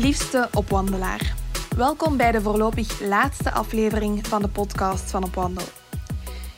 Liefste 0.00 0.48
opwandelaar. 0.54 1.34
Welkom 1.76 2.16
bij 2.16 2.32
de 2.32 2.40
voorlopig 2.40 3.00
laatste 3.00 3.50
aflevering 3.50 4.26
van 4.26 4.42
de 4.42 4.48
podcast 4.48 5.10
van 5.10 5.24
Op 5.24 5.34
Wandel. 5.34 5.64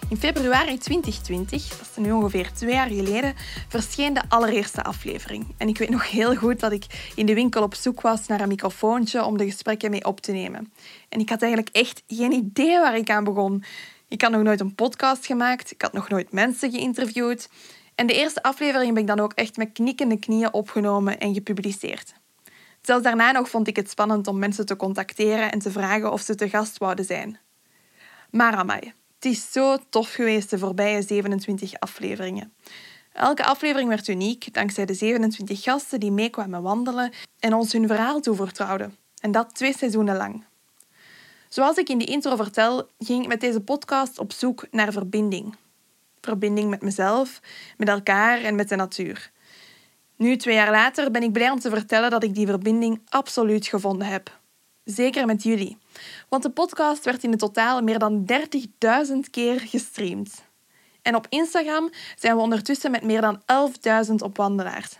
In 0.08 0.16
februari 0.16 0.78
2020, 0.78 1.68
dat 1.68 1.88
is 1.90 1.96
nu 1.96 2.12
ongeveer 2.12 2.52
twee 2.52 2.74
jaar 2.74 2.88
geleden, 2.88 3.34
verscheen 3.68 4.14
de 4.14 4.22
allereerste 4.28 4.82
aflevering. 4.82 5.46
En 5.56 5.68
ik 5.68 5.78
weet 5.78 5.88
nog 5.88 6.10
heel 6.10 6.34
goed 6.34 6.60
dat 6.60 6.72
ik 6.72 7.12
in 7.14 7.26
de 7.26 7.34
winkel 7.34 7.62
op 7.62 7.74
zoek 7.74 8.00
was 8.00 8.26
naar 8.26 8.40
een 8.40 8.48
microfoontje 8.48 9.24
om 9.24 9.36
de 9.36 9.44
gesprekken 9.44 9.90
mee 9.90 10.04
op 10.04 10.20
te 10.20 10.32
nemen. 10.32 10.72
En 11.08 11.20
ik 11.20 11.28
had 11.28 11.42
eigenlijk 11.42 11.76
echt 11.76 12.02
geen 12.06 12.32
idee 12.32 12.78
waar 12.78 12.96
ik 12.96 13.10
aan 13.10 13.24
begon. 13.24 13.64
Ik 14.08 14.22
had 14.22 14.30
nog 14.30 14.42
nooit 14.42 14.60
een 14.60 14.74
podcast 14.74 15.26
gemaakt, 15.26 15.70
ik 15.70 15.82
had 15.82 15.92
nog 15.92 16.08
nooit 16.08 16.32
mensen 16.32 16.70
geïnterviewd. 16.70 17.48
En 17.94 18.06
de 18.06 18.14
eerste 18.14 18.42
aflevering 18.42 18.88
heb 18.88 18.98
ik 18.98 19.06
dan 19.06 19.20
ook 19.20 19.32
echt 19.32 19.56
met 19.56 19.72
knikkende 19.72 20.18
knieën 20.18 20.52
opgenomen 20.52 21.18
en 21.18 21.34
gepubliceerd. 21.34 22.18
Zelfs 22.82 23.02
daarna 23.02 23.30
nog 23.30 23.48
vond 23.48 23.68
ik 23.68 23.76
het 23.76 23.90
spannend 23.90 24.26
om 24.26 24.38
mensen 24.38 24.66
te 24.66 24.76
contacteren 24.76 25.52
en 25.52 25.58
te 25.58 25.70
vragen 25.70 26.12
of 26.12 26.20
ze 26.20 26.34
te 26.34 26.48
gast 26.48 26.78
wouden 26.78 27.04
zijn. 27.04 27.38
Maar 28.30 28.54
amai, 28.54 28.92
het 29.14 29.24
is 29.24 29.52
zo 29.52 29.76
tof 29.88 30.12
geweest 30.12 30.50
de 30.50 30.58
voorbije 30.58 31.02
27 31.02 31.80
afleveringen. 31.80 32.52
Elke 33.12 33.44
aflevering 33.44 33.88
werd 33.88 34.08
uniek 34.08 34.54
dankzij 34.54 34.84
de 34.84 34.94
27 34.94 35.62
gasten 35.62 36.00
die 36.00 36.12
meekwamen 36.12 36.62
wandelen 36.62 37.12
en 37.38 37.54
ons 37.54 37.72
hun 37.72 37.86
verhaal 37.86 38.20
toevertrouwden. 38.20 38.96
En 39.20 39.32
dat 39.32 39.54
twee 39.54 39.76
seizoenen 39.76 40.16
lang. 40.16 40.44
Zoals 41.48 41.76
ik 41.76 41.88
in 41.88 41.98
de 41.98 42.04
intro 42.04 42.36
vertel, 42.36 42.88
ging 42.98 43.22
ik 43.22 43.28
met 43.28 43.40
deze 43.40 43.60
podcast 43.60 44.18
op 44.18 44.32
zoek 44.32 44.66
naar 44.70 44.92
verbinding. 44.92 45.56
Verbinding 46.20 46.70
met 46.70 46.82
mezelf, 46.82 47.40
met 47.76 47.88
elkaar 47.88 48.42
en 48.42 48.54
met 48.54 48.68
de 48.68 48.76
natuur. 48.76 49.30
Nu, 50.20 50.36
twee 50.36 50.54
jaar 50.54 50.70
later, 50.70 51.10
ben 51.10 51.22
ik 51.22 51.32
blij 51.32 51.50
om 51.50 51.60
te 51.60 51.70
vertellen 51.70 52.10
dat 52.10 52.22
ik 52.22 52.34
die 52.34 52.46
verbinding 52.46 53.00
absoluut 53.08 53.66
gevonden 53.66 54.06
heb. 54.06 54.38
Zeker 54.84 55.26
met 55.26 55.42
jullie. 55.42 55.78
Want 56.28 56.42
de 56.42 56.50
podcast 56.50 57.04
werd 57.04 57.22
in 57.22 57.30
het 57.30 57.38
totaal 57.38 57.82
meer 57.82 57.98
dan 57.98 58.26
30.000 59.12 59.16
keer 59.30 59.60
gestreamd. 59.60 60.44
En 61.02 61.14
op 61.14 61.26
Instagram 61.28 61.90
zijn 62.16 62.36
we 62.36 62.42
ondertussen 62.42 62.90
met 62.90 63.02
meer 63.02 63.20
dan 63.20 63.40
11.000 64.08 64.14
opwandelaars. 64.14 64.98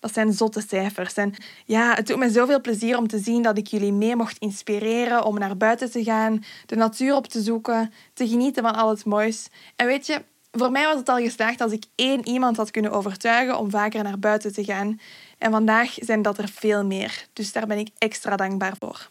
Dat 0.00 0.12
zijn 0.12 0.32
zotte 0.32 0.64
cijfers. 0.68 1.14
En 1.14 1.34
ja, 1.66 1.94
het 1.94 2.06
doet 2.06 2.18
me 2.18 2.30
zoveel 2.30 2.60
plezier 2.60 2.96
om 2.96 3.08
te 3.08 3.18
zien 3.18 3.42
dat 3.42 3.58
ik 3.58 3.66
jullie 3.66 3.92
mee 3.92 4.16
mocht 4.16 4.38
inspireren 4.38 5.24
om 5.24 5.38
naar 5.38 5.56
buiten 5.56 5.90
te 5.90 6.04
gaan, 6.04 6.44
de 6.66 6.76
natuur 6.76 7.14
op 7.14 7.26
te 7.26 7.40
zoeken, 7.40 7.92
te 8.14 8.28
genieten 8.28 8.62
van 8.62 8.74
al 8.74 8.90
het 8.90 9.04
moois. 9.04 9.48
En 9.76 9.86
weet 9.86 10.06
je, 10.06 10.22
voor 10.50 10.70
mij 10.70 10.86
was 10.86 10.96
het 10.96 11.08
al 11.08 11.16
geslaagd 11.16 11.60
als 11.60 11.72
ik 11.72 11.84
één 11.94 12.28
iemand 12.28 12.56
had 12.56 12.70
kunnen 12.70 12.92
overtuigen 12.92 13.58
om 13.58 13.70
vaker 13.70 14.02
naar 14.02 14.18
buiten 14.18 14.52
te 14.52 14.64
gaan. 14.64 15.00
En 15.38 15.50
vandaag 15.50 15.94
zijn 15.98 16.22
dat 16.22 16.38
er 16.38 16.48
veel 16.48 16.84
meer. 16.84 17.26
Dus 17.32 17.52
daar 17.52 17.66
ben 17.66 17.78
ik 17.78 17.88
extra 17.98 18.36
dankbaar 18.36 18.74
voor. 18.78 19.08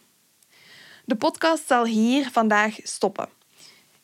De 1.06 1.16
podcast 1.16 1.68
zal 1.68 1.86
hier 1.86 2.30
vandaag 2.32 2.76
stoppen. 2.84 3.30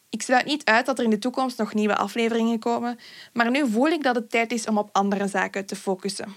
Ik 0.09 0.21
sluit 0.21 0.45
niet 0.45 0.65
uit 0.65 0.85
dat 0.85 0.97
er 0.97 1.03
in 1.03 1.09
de 1.09 1.19
toekomst 1.19 1.57
nog 1.57 1.73
nieuwe 1.73 1.95
afleveringen 1.95 2.59
komen, 2.59 2.99
maar 3.33 3.51
nu 3.51 3.69
voel 3.69 3.87
ik 3.87 4.03
dat 4.03 4.15
het 4.15 4.29
tijd 4.29 4.51
is 4.51 4.67
om 4.67 4.77
op 4.77 4.89
andere 4.91 5.27
zaken 5.27 5.65
te 5.65 5.75
focussen. 5.75 6.35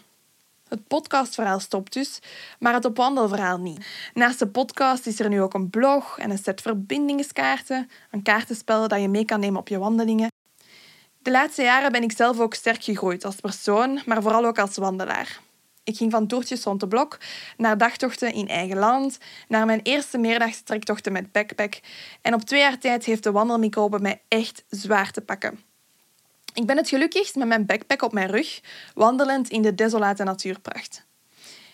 Het 0.69 0.87
podcastverhaal 0.87 1.61
stopt 1.61 1.93
dus, 1.93 2.19
maar 2.59 2.75
het 2.75 2.85
opwandelverhaal 2.85 3.59
niet. 3.59 3.87
Naast 4.15 4.39
de 4.39 4.49
podcast 4.49 5.07
is 5.07 5.21
er 5.21 5.29
nu 5.29 5.41
ook 5.43 5.55
een 5.55 5.71
blog 5.71 6.19
en 6.19 6.31
een 6.31 6.39
set 6.39 6.61
verbindingskaarten, 6.61 7.91
een 8.11 8.23
kaartenspel 8.23 8.89
dat 8.89 9.01
je 9.01 9.09
mee 9.09 9.25
kan 9.25 9.41
nemen 9.41 9.61
op 9.61 9.69
je 9.69 9.79
wandelingen 9.79 10.29
de 11.29 11.35
laatste 11.35 11.63
jaren 11.63 11.93
ben 11.93 12.03
ik 12.03 12.13
zelf 12.13 12.41
ook 12.41 12.55
sterk 12.55 12.85
gegroeid 12.85 13.25
als 13.25 13.35
persoon, 13.35 14.01
maar 14.07 14.23
vooral 14.23 14.45
ook 14.45 14.59
als 14.59 14.77
wandelaar. 14.77 15.41
Ik 15.85 15.97
ging 15.97 16.11
van 16.11 16.27
toertjes 16.27 16.65
rond 16.65 16.81
de 16.81 16.89
blok 16.89 17.19
naar 17.57 17.79
dagtochten 17.79 18.33
in 18.33 18.49
eigen 18.49 18.79
land, 18.79 19.19
naar 19.49 19.67
mijn 19.67 19.81
eerste 19.83 20.19
meerdagse 20.19 20.63
trektochten 20.63 21.13
met 21.13 21.33
backpack. 21.33 21.81
En 22.23 22.35
op 22.35 22.43
twee 22.43 22.61
jaar 22.61 22.79
tijd 22.79 23.05
heeft 23.05 23.23
de 23.23 23.31
wandelmicrobe 23.31 23.99
mij 23.99 24.21
echt 24.29 24.65
zwaar 24.69 25.11
te 25.11 25.21
pakken. 25.21 25.61
Ik 26.55 26.67
ben 26.67 26.77
het 26.77 26.89
gelukkigst 26.89 27.35
met 27.35 27.49
mijn 27.49 27.67
backpack 27.67 28.03
op 28.03 28.13
mijn 28.13 28.31
rug, 28.31 28.61
wandelend 28.95 29.49
in 29.49 29.63
de 29.63 29.75
desolate 29.75 30.25
natuurpracht. 30.25 31.07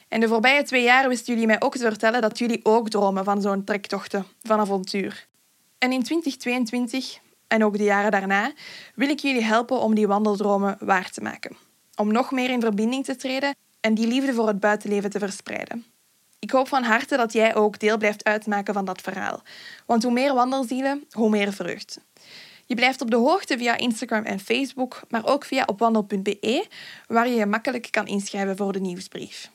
En 0.09 0.21
de 0.21 0.29
voorbije 0.29 0.63
twee 0.63 0.83
jaar 0.83 1.09
wisten 1.09 1.33
jullie 1.33 1.49
mij 1.49 1.61
ook 1.61 1.77
te 1.77 1.85
vertellen 1.85 2.21
dat 2.21 2.39
jullie 2.39 2.65
ook 2.65 2.91
dromen 2.91 3.25
van 3.25 3.43
zo'n 3.43 3.65
trektochten, 3.65 4.27
van 4.43 4.61
avontuur. 4.61 5.27
En 5.79 5.93
in 5.93 6.03
2022 6.03 7.23
en 7.55 7.65
ook 7.65 7.79
de 7.79 7.85
jaren 7.85 8.11
daarna, 8.11 8.53
wil 8.95 9.09
ik 9.09 9.19
jullie 9.19 9.45
helpen 9.45 9.81
om 9.81 9.95
die 9.95 10.07
wandeldromen 10.07 10.77
waar 10.81 11.11
te 11.11 11.21
maken. 11.21 11.57
Om 11.97 12.13
nog 12.13 12.31
meer 12.31 12.51
in 12.51 12.61
verbinding 12.61 13.05
te 13.05 13.17
treden 13.17 13.55
en 13.81 13.95
die 13.95 14.07
liefde 14.07 14.35
voor 14.35 14.47
het 14.47 14.61
buitenleven 14.61 15.11
te 15.11 15.19
verspreiden. 15.19 15.85
Ik 16.39 16.51
hoop 16.51 16.69
van 16.69 16.83
harte 16.83 17.17
dat 17.17 17.33
jij 17.33 17.55
ook 17.55 17.79
deel 17.79 17.99
blijft 17.99 18.25
uitmaken 18.25 18.75
van 18.75 18.85
dat 18.85 19.01
verhaal. 19.01 19.43
Want 19.87 20.03
hoe 20.03 20.13
meer 20.13 20.35
wandelzielen, 20.35 21.05
hoe 21.11 21.31
meer 21.31 21.53
vreugd. 21.53 22.01
Je 22.67 22.75
blijft 22.75 23.01
op 23.01 23.11
de 23.11 23.17
hoogte 23.17 23.59
via 23.59 23.77
Instagram 23.77 24.25
en 24.25 24.41
Facebook, 24.41 25.03
maar 25.09 25.27
ook 25.27 25.45
via 25.45 25.65
opwandel.be, 25.67 26.67
waar 27.07 27.29
je 27.29 27.35
je 27.35 27.47
makkelijk 27.47 27.89
kan 27.91 28.07
inschrijven 28.07 28.57
voor 28.57 28.73
de 28.73 28.81
nieuwsbrief. 28.81 29.51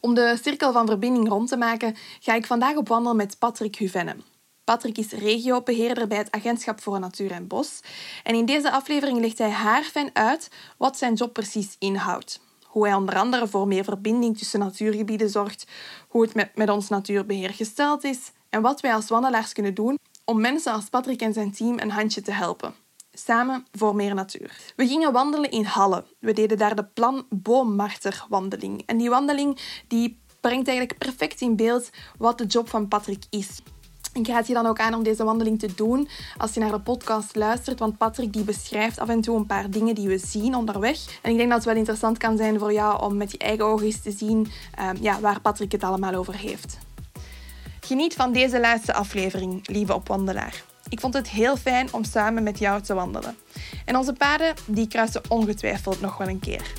Om 0.00 0.14
de 0.14 0.38
cirkel 0.42 0.72
van 0.72 0.86
verbinding 0.86 1.28
rond 1.28 1.48
te 1.48 1.56
maken, 1.56 1.96
ga 2.20 2.34
ik 2.34 2.46
vandaag 2.46 2.76
op 2.76 2.88
wandel 2.88 3.14
met 3.14 3.38
Patrick 3.38 3.76
Huvenne. 3.76 4.16
Patrick 4.64 4.98
is 4.98 5.12
regiobeheerder 5.12 6.06
bij 6.06 6.18
het 6.18 6.30
Agentschap 6.30 6.80
voor 6.80 7.00
Natuur 7.00 7.30
en 7.30 7.46
Bos. 7.46 7.80
En 8.22 8.34
in 8.34 8.46
deze 8.46 8.70
aflevering 8.70 9.20
legt 9.20 9.38
hij 9.38 9.50
haarfijn 9.50 10.10
uit 10.12 10.50
wat 10.78 10.98
zijn 10.98 11.14
job 11.14 11.32
precies 11.32 11.76
inhoudt. 11.78 12.40
Hoe 12.64 12.86
hij 12.86 12.94
onder 12.94 13.16
andere 13.16 13.48
voor 13.48 13.68
meer 13.68 13.84
verbinding 13.84 14.38
tussen 14.38 14.58
natuurgebieden 14.60 15.30
zorgt, 15.30 15.66
hoe 16.08 16.22
het 16.22 16.34
met, 16.34 16.56
met 16.56 16.68
ons 16.68 16.88
natuurbeheer 16.88 17.50
gesteld 17.50 18.04
is 18.04 18.32
en 18.50 18.62
wat 18.62 18.80
wij 18.80 18.94
als 18.94 19.08
wandelaars 19.08 19.52
kunnen 19.52 19.74
doen 19.74 19.98
om 20.24 20.40
mensen 20.40 20.72
als 20.72 20.88
Patrick 20.88 21.20
en 21.20 21.32
zijn 21.32 21.52
team 21.52 21.78
een 21.78 21.90
handje 21.90 22.20
te 22.20 22.32
helpen. 22.32 22.74
Samen 23.12 23.66
voor 23.72 23.94
meer 23.94 24.14
natuur. 24.14 24.72
We 24.76 24.86
gingen 24.86 25.12
wandelen 25.12 25.50
in 25.50 25.64
Halle. 25.64 26.04
We 26.18 26.32
deden 26.32 26.58
daar 26.58 26.76
de 26.76 26.84
Plan 26.84 27.26
Boommarter 27.30 28.26
wandeling. 28.28 28.82
En 28.86 28.96
die 28.96 29.10
wandeling 29.10 29.58
die 29.88 30.18
brengt 30.40 30.68
eigenlijk 30.68 30.98
perfect 30.98 31.40
in 31.40 31.56
beeld 31.56 31.90
wat 32.18 32.38
de 32.38 32.46
job 32.46 32.68
van 32.68 32.88
Patrick 32.88 33.24
is. 33.30 33.60
Ik 34.14 34.26
raad 34.26 34.46
je 34.46 34.54
dan 34.54 34.66
ook 34.66 34.78
aan 34.78 34.94
om 34.94 35.02
deze 35.02 35.24
wandeling 35.24 35.58
te 35.58 35.74
doen 35.74 36.08
als 36.36 36.54
je 36.54 36.60
naar 36.60 36.70
de 36.70 36.80
podcast 36.80 37.36
luistert, 37.36 37.78
want 37.78 37.98
Patrick 37.98 38.32
die 38.32 38.44
beschrijft 38.44 38.98
af 38.98 39.08
en 39.08 39.20
toe 39.20 39.36
een 39.36 39.46
paar 39.46 39.70
dingen 39.70 39.94
die 39.94 40.08
we 40.08 40.18
zien 40.18 40.54
onderweg. 40.54 40.98
En 41.22 41.30
ik 41.30 41.36
denk 41.36 41.48
dat 41.48 41.58
het 41.58 41.66
wel 41.66 41.76
interessant 41.76 42.18
kan 42.18 42.36
zijn 42.36 42.58
voor 42.58 42.72
jou 42.72 43.02
om 43.02 43.16
met 43.16 43.32
je 43.32 43.38
eigen 43.38 43.64
ogen 43.64 43.86
eens 43.86 44.02
te 44.02 44.10
zien 44.10 44.38
um, 44.80 44.96
ja, 45.00 45.20
waar 45.20 45.40
Patrick 45.40 45.72
het 45.72 45.84
allemaal 45.84 46.14
over 46.14 46.34
heeft. 46.34 46.78
Geniet 47.80 48.14
van 48.14 48.32
deze 48.32 48.60
laatste 48.60 48.94
aflevering, 48.94 49.68
lieve 49.68 49.94
opwandelaar. 49.94 50.62
Ik 50.88 51.00
vond 51.00 51.14
het 51.14 51.28
heel 51.28 51.56
fijn 51.56 51.92
om 51.92 52.04
samen 52.04 52.42
met 52.42 52.58
jou 52.58 52.82
te 52.82 52.94
wandelen. 52.94 53.36
En 53.84 53.96
onze 53.96 54.12
paden 54.12 54.54
die 54.66 54.88
kruisen 54.88 55.22
ongetwijfeld 55.28 56.00
nog 56.00 56.16
wel 56.16 56.28
een 56.28 56.40
keer. 56.40 56.72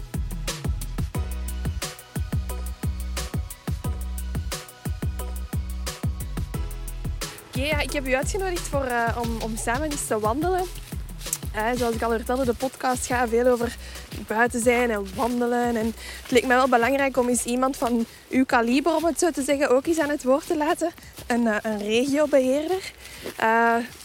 Oké, 7.55 7.65
ja, 7.65 7.79
ik 7.79 7.93
heb 7.93 8.07
u 8.07 8.15
uitgenodigd 8.15 8.67
voor, 8.67 8.85
uh, 8.85 9.17
om, 9.21 9.41
om 9.41 9.57
samen 9.57 9.91
eens 9.91 10.07
te 10.07 10.19
wandelen. 10.19 10.63
Uh, 11.55 11.69
zoals 11.75 11.95
ik 11.95 12.01
al 12.01 12.09
vertelde, 12.09 12.45
de 12.45 12.53
podcast 12.53 13.05
gaat 13.05 13.29
veel 13.29 13.47
over 13.47 13.75
buiten 14.27 14.61
zijn 14.61 14.91
en 14.91 15.07
wandelen. 15.15 15.75
En 15.75 15.93
het 16.21 16.31
leek 16.31 16.45
mij 16.45 16.55
wel 16.55 16.69
belangrijk 16.69 17.17
om 17.17 17.29
eens 17.29 17.43
iemand 17.43 17.77
van 17.77 18.05
uw 18.29 18.45
kaliber, 18.45 18.95
om 18.95 19.05
het 19.05 19.19
zo 19.19 19.31
te 19.31 19.41
zeggen, 19.41 19.69
ook 19.69 19.85
eens 19.85 19.99
aan 19.99 20.09
het 20.09 20.23
woord 20.23 20.47
te 20.47 20.57
laten. 20.57 20.91
Een, 21.27 21.41
uh, 21.41 21.55
een 21.61 21.77
regiobeheerder. 21.77 22.91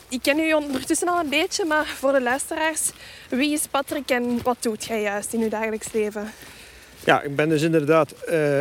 ik 0.09 0.23
ken 0.23 0.39
u 0.39 0.53
ondertussen 0.53 1.09
al 1.09 1.21
een 1.21 1.29
beetje, 1.29 1.65
maar 1.65 1.87
voor 1.87 2.13
de 2.13 2.21
luisteraars, 2.21 2.91
wie 3.29 3.53
is 3.53 3.67
Patrick 3.71 4.11
en 4.11 4.43
wat 4.43 4.57
doet 4.61 4.85
jij 4.85 5.03
juist 5.03 5.33
in 5.33 5.41
uw 5.41 5.49
dagelijks 5.49 5.93
leven? 5.93 6.33
Ja, 7.05 7.23
ik 7.23 7.37
ben 7.37 7.49
dus 7.49 7.63
inderdaad 7.63 8.15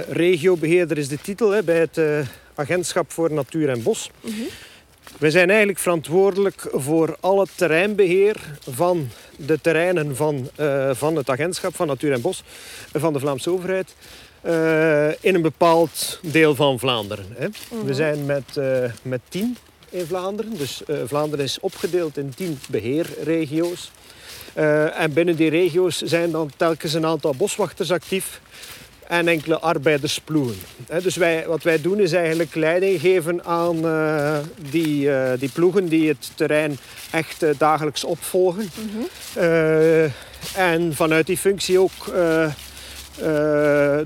regiobeheerder 0.10 0.98
is 0.98 1.08
de 1.08 1.22
titel 1.22 1.50
hè, 1.50 1.64
bij 1.64 1.80
het 1.80 2.28
Agentschap 2.56 3.12
voor 3.12 3.34
Natuur 3.34 3.70
en 3.70 3.84
Bos. 3.84 4.12
Mm 4.22 4.48
We 5.18 5.32
zijn 5.32 5.50
eigenlijk 5.50 5.80
verantwoordelijk 5.80 6.68
voor 6.72 7.18
al 7.20 7.40
het 7.40 7.50
terreinbeheer 7.56 8.36
van 8.70 9.10
de 9.36 9.62
terreinen 9.62 10.16
van, 10.16 10.50
uh, 10.60 10.90
van 10.94 11.16
het 11.16 11.30
agentschap 11.30 11.76
van 11.76 11.88
Natuur 11.88 12.12
en 12.14 12.22
Bos, 12.22 12.44
van 12.94 13.14
de 13.14 13.20
Vlaamse 13.20 13.50
overheid, 13.50 13.96
uh, 14.46 15.08
in 15.08 15.36
een 15.36 15.42
bepaald 15.42 16.20
deel 16.22 16.56
van 16.56 16.80
Vlaanderen. 16.80 17.26
Hè. 17.38 17.48
Mm 17.48 17.54
-hmm. 17.70 17.86
We 17.86 17.94
zijn 17.94 18.26
met, 18.26 18.56
uh, 18.58 18.84
met 19.02 19.22
tien 19.30 19.58
in 19.90 20.06
Vlaanderen. 20.06 20.58
Dus 20.58 20.82
Vlaanderen 21.06 21.46
is 21.46 21.60
opgedeeld 21.60 22.18
in 22.18 22.34
tien 22.36 22.60
beheerregio's. 22.70 23.92
en 24.94 25.14
binnen 25.14 25.36
die 25.36 25.50
regio's 25.50 25.98
zijn 25.98 26.32
dan 26.32 26.52
telkens 26.58 26.94
een 26.94 27.06
aantal 27.06 27.36
boswachters 27.36 27.92
actief 27.92 28.42
en 29.10 29.28
enkele 29.28 29.60
arbeidersploegen. 29.60 30.58
Dus 31.04 31.16
wij, 31.16 31.44
wat 31.48 31.64
wij 31.64 31.82
doen 31.82 32.00
is 32.00 32.12
eigenlijk 32.12 32.56
leiding 32.56 33.00
geven 33.00 33.46
aan 33.46 33.86
uh, 33.86 34.38
die, 34.70 35.06
uh, 35.06 35.32
die 35.40 35.50
ploegen 35.50 35.88
die 35.88 36.08
het 36.08 36.32
terrein 36.36 36.78
echt 37.12 37.44
uh, 37.44 37.50
dagelijks 37.58 38.04
opvolgen. 38.04 38.70
Mm 38.76 38.90
-hmm. 38.94 40.12
en 40.56 40.96
vanuit 40.96 41.26
die 41.26 41.38
functie 41.38 41.80
ook 41.80 42.06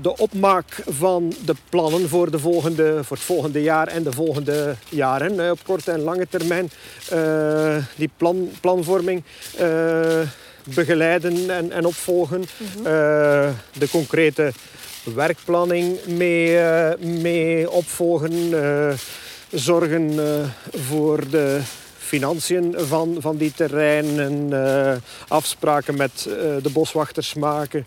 de 0.02 0.14
opmaak 0.16 0.82
van 0.88 1.32
de 1.44 1.54
plannen 1.68 2.08
voor, 2.08 2.30
de 2.30 2.38
volgende, 2.38 3.04
voor 3.04 3.16
het 3.16 3.26
volgende 3.26 3.62
jaar 3.62 3.86
en 3.86 4.02
de 4.02 4.12
volgende 4.12 4.76
jaren. 4.88 5.50
op 5.50 5.58
korte 5.64 5.90
en 5.90 6.00
lange 6.00 6.26
termijn 6.30 6.70
die 7.96 8.10
plan, 8.16 8.50
planvorming 8.60 9.22
begeleiden 10.74 11.50
en, 11.50 11.72
en 11.72 11.86
opvolgen. 11.86 12.38
Mm 12.38 12.66
-hmm. 12.72 12.84
de 13.72 13.88
concrete 13.90 14.52
werkplanning 15.04 16.04
mee, 16.06 16.54
uh, 16.54 16.90
mee 16.98 17.70
opvolgen. 17.70 18.32
Uh, 18.32 18.92
zorgen 19.50 20.12
uh, 20.12 20.24
voor 20.72 21.30
de 21.30 21.60
financiën 21.98 22.74
van, 22.76 23.16
van 23.18 23.36
die 23.36 23.52
terreinen. 23.52 25.02
afspraken 25.28 25.96
met 25.96 26.28
de 26.62 26.70
boswachters 26.72 27.34
maken 27.34 27.86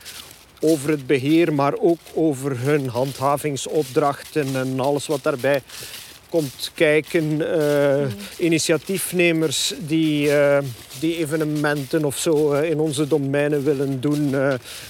over 0.60 0.90
het 0.90 1.08
beheer, 1.08 1.54
maar 1.54 1.74
ook 1.80 2.00
over 2.14 2.60
hun 2.60 2.88
handhavingsopdrachten 2.88 4.56
en 4.56 4.80
alles 4.80 5.08
wat 5.08 5.24
daarbij 5.24 5.62
komt 6.30 6.72
kijken. 6.74 7.40
Uh, 7.42 8.08
Initiatiefnemers 8.38 9.74
die, 9.80 10.28
uh, 10.28 10.58
die 11.00 11.18
evenementen 11.18 12.06
of 12.06 12.18
zo 12.18 12.54
uh, 12.54 12.70
in 12.70 12.80
onze 12.80 13.08
domeinen 13.08 13.64
willen 13.64 14.02
doen, 14.02 14.30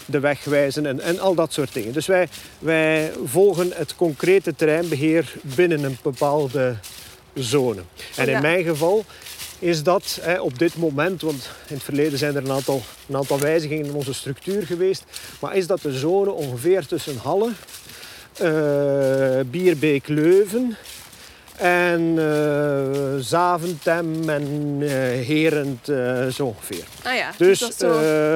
de 0.05 0.19
weg 0.19 0.43
wijzen 0.43 0.85
en, 0.85 0.99
en 0.99 1.19
al 1.19 1.35
dat 1.35 1.53
soort 1.53 1.73
dingen. 1.73 1.93
Dus 1.93 2.05
wij, 2.05 2.27
wij 2.59 3.11
volgen 3.25 3.71
het 3.75 3.95
concrete 3.95 4.55
terreinbeheer 4.55 5.33
binnen 5.41 5.83
een 5.83 5.97
bepaalde 6.01 6.75
zone. 7.33 7.81
En 8.15 8.27
in 8.29 8.41
mijn 8.41 8.63
geval 8.63 9.05
is 9.59 9.83
dat 9.83 10.19
hè, 10.21 10.39
op 10.39 10.59
dit 10.59 10.77
moment, 10.77 11.21
want 11.21 11.49
in 11.67 11.75
het 11.75 11.83
verleden 11.83 12.19
zijn 12.19 12.35
er 12.35 12.43
een 12.43 12.51
aantal, 12.51 12.81
een 13.09 13.15
aantal 13.15 13.39
wijzigingen 13.39 13.85
in 13.85 13.93
onze 13.93 14.13
structuur 14.13 14.65
geweest, 14.65 15.03
maar 15.39 15.55
is 15.55 15.67
dat 15.67 15.81
de 15.81 15.97
zone 15.97 16.31
ongeveer 16.31 16.85
tussen 16.85 17.17
Halle, 17.17 17.51
Bierbeek, 19.45 20.07
Leuven 20.07 20.77
en 21.57 22.01
uh, 22.01 23.19
Zaventem 23.19 24.29
en 24.29 24.77
uh, 24.79 24.89
Herend, 25.27 25.89
uh, 25.89 26.27
zo 26.27 26.45
ongeveer. 26.45 26.83
Ah 27.03 27.15
ja, 27.15 27.31
dus, 27.37 27.59
dus 27.59 27.77
zo 27.77 27.91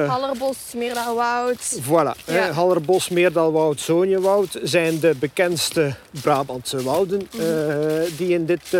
Hallerbos, 0.06 0.56
Meerdalwoud. 0.74 1.78
Voilà, 1.80 2.24
ja. 2.24 2.50
Hallerbos, 2.52 3.08
Meerdalwoud, 3.08 3.80
Zonjewoud 3.80 4.58
zijn 4.62 5.00
de 5.00 5.14
bekendste 5.18 5.94
Brabantse 6.22 6.82
wouden 6.82 7.28
mm 7.32 7.40
-hmm. 7.40 8.04
die 8.16 8.28
in 8.28 8.46
dit 8.46 8.76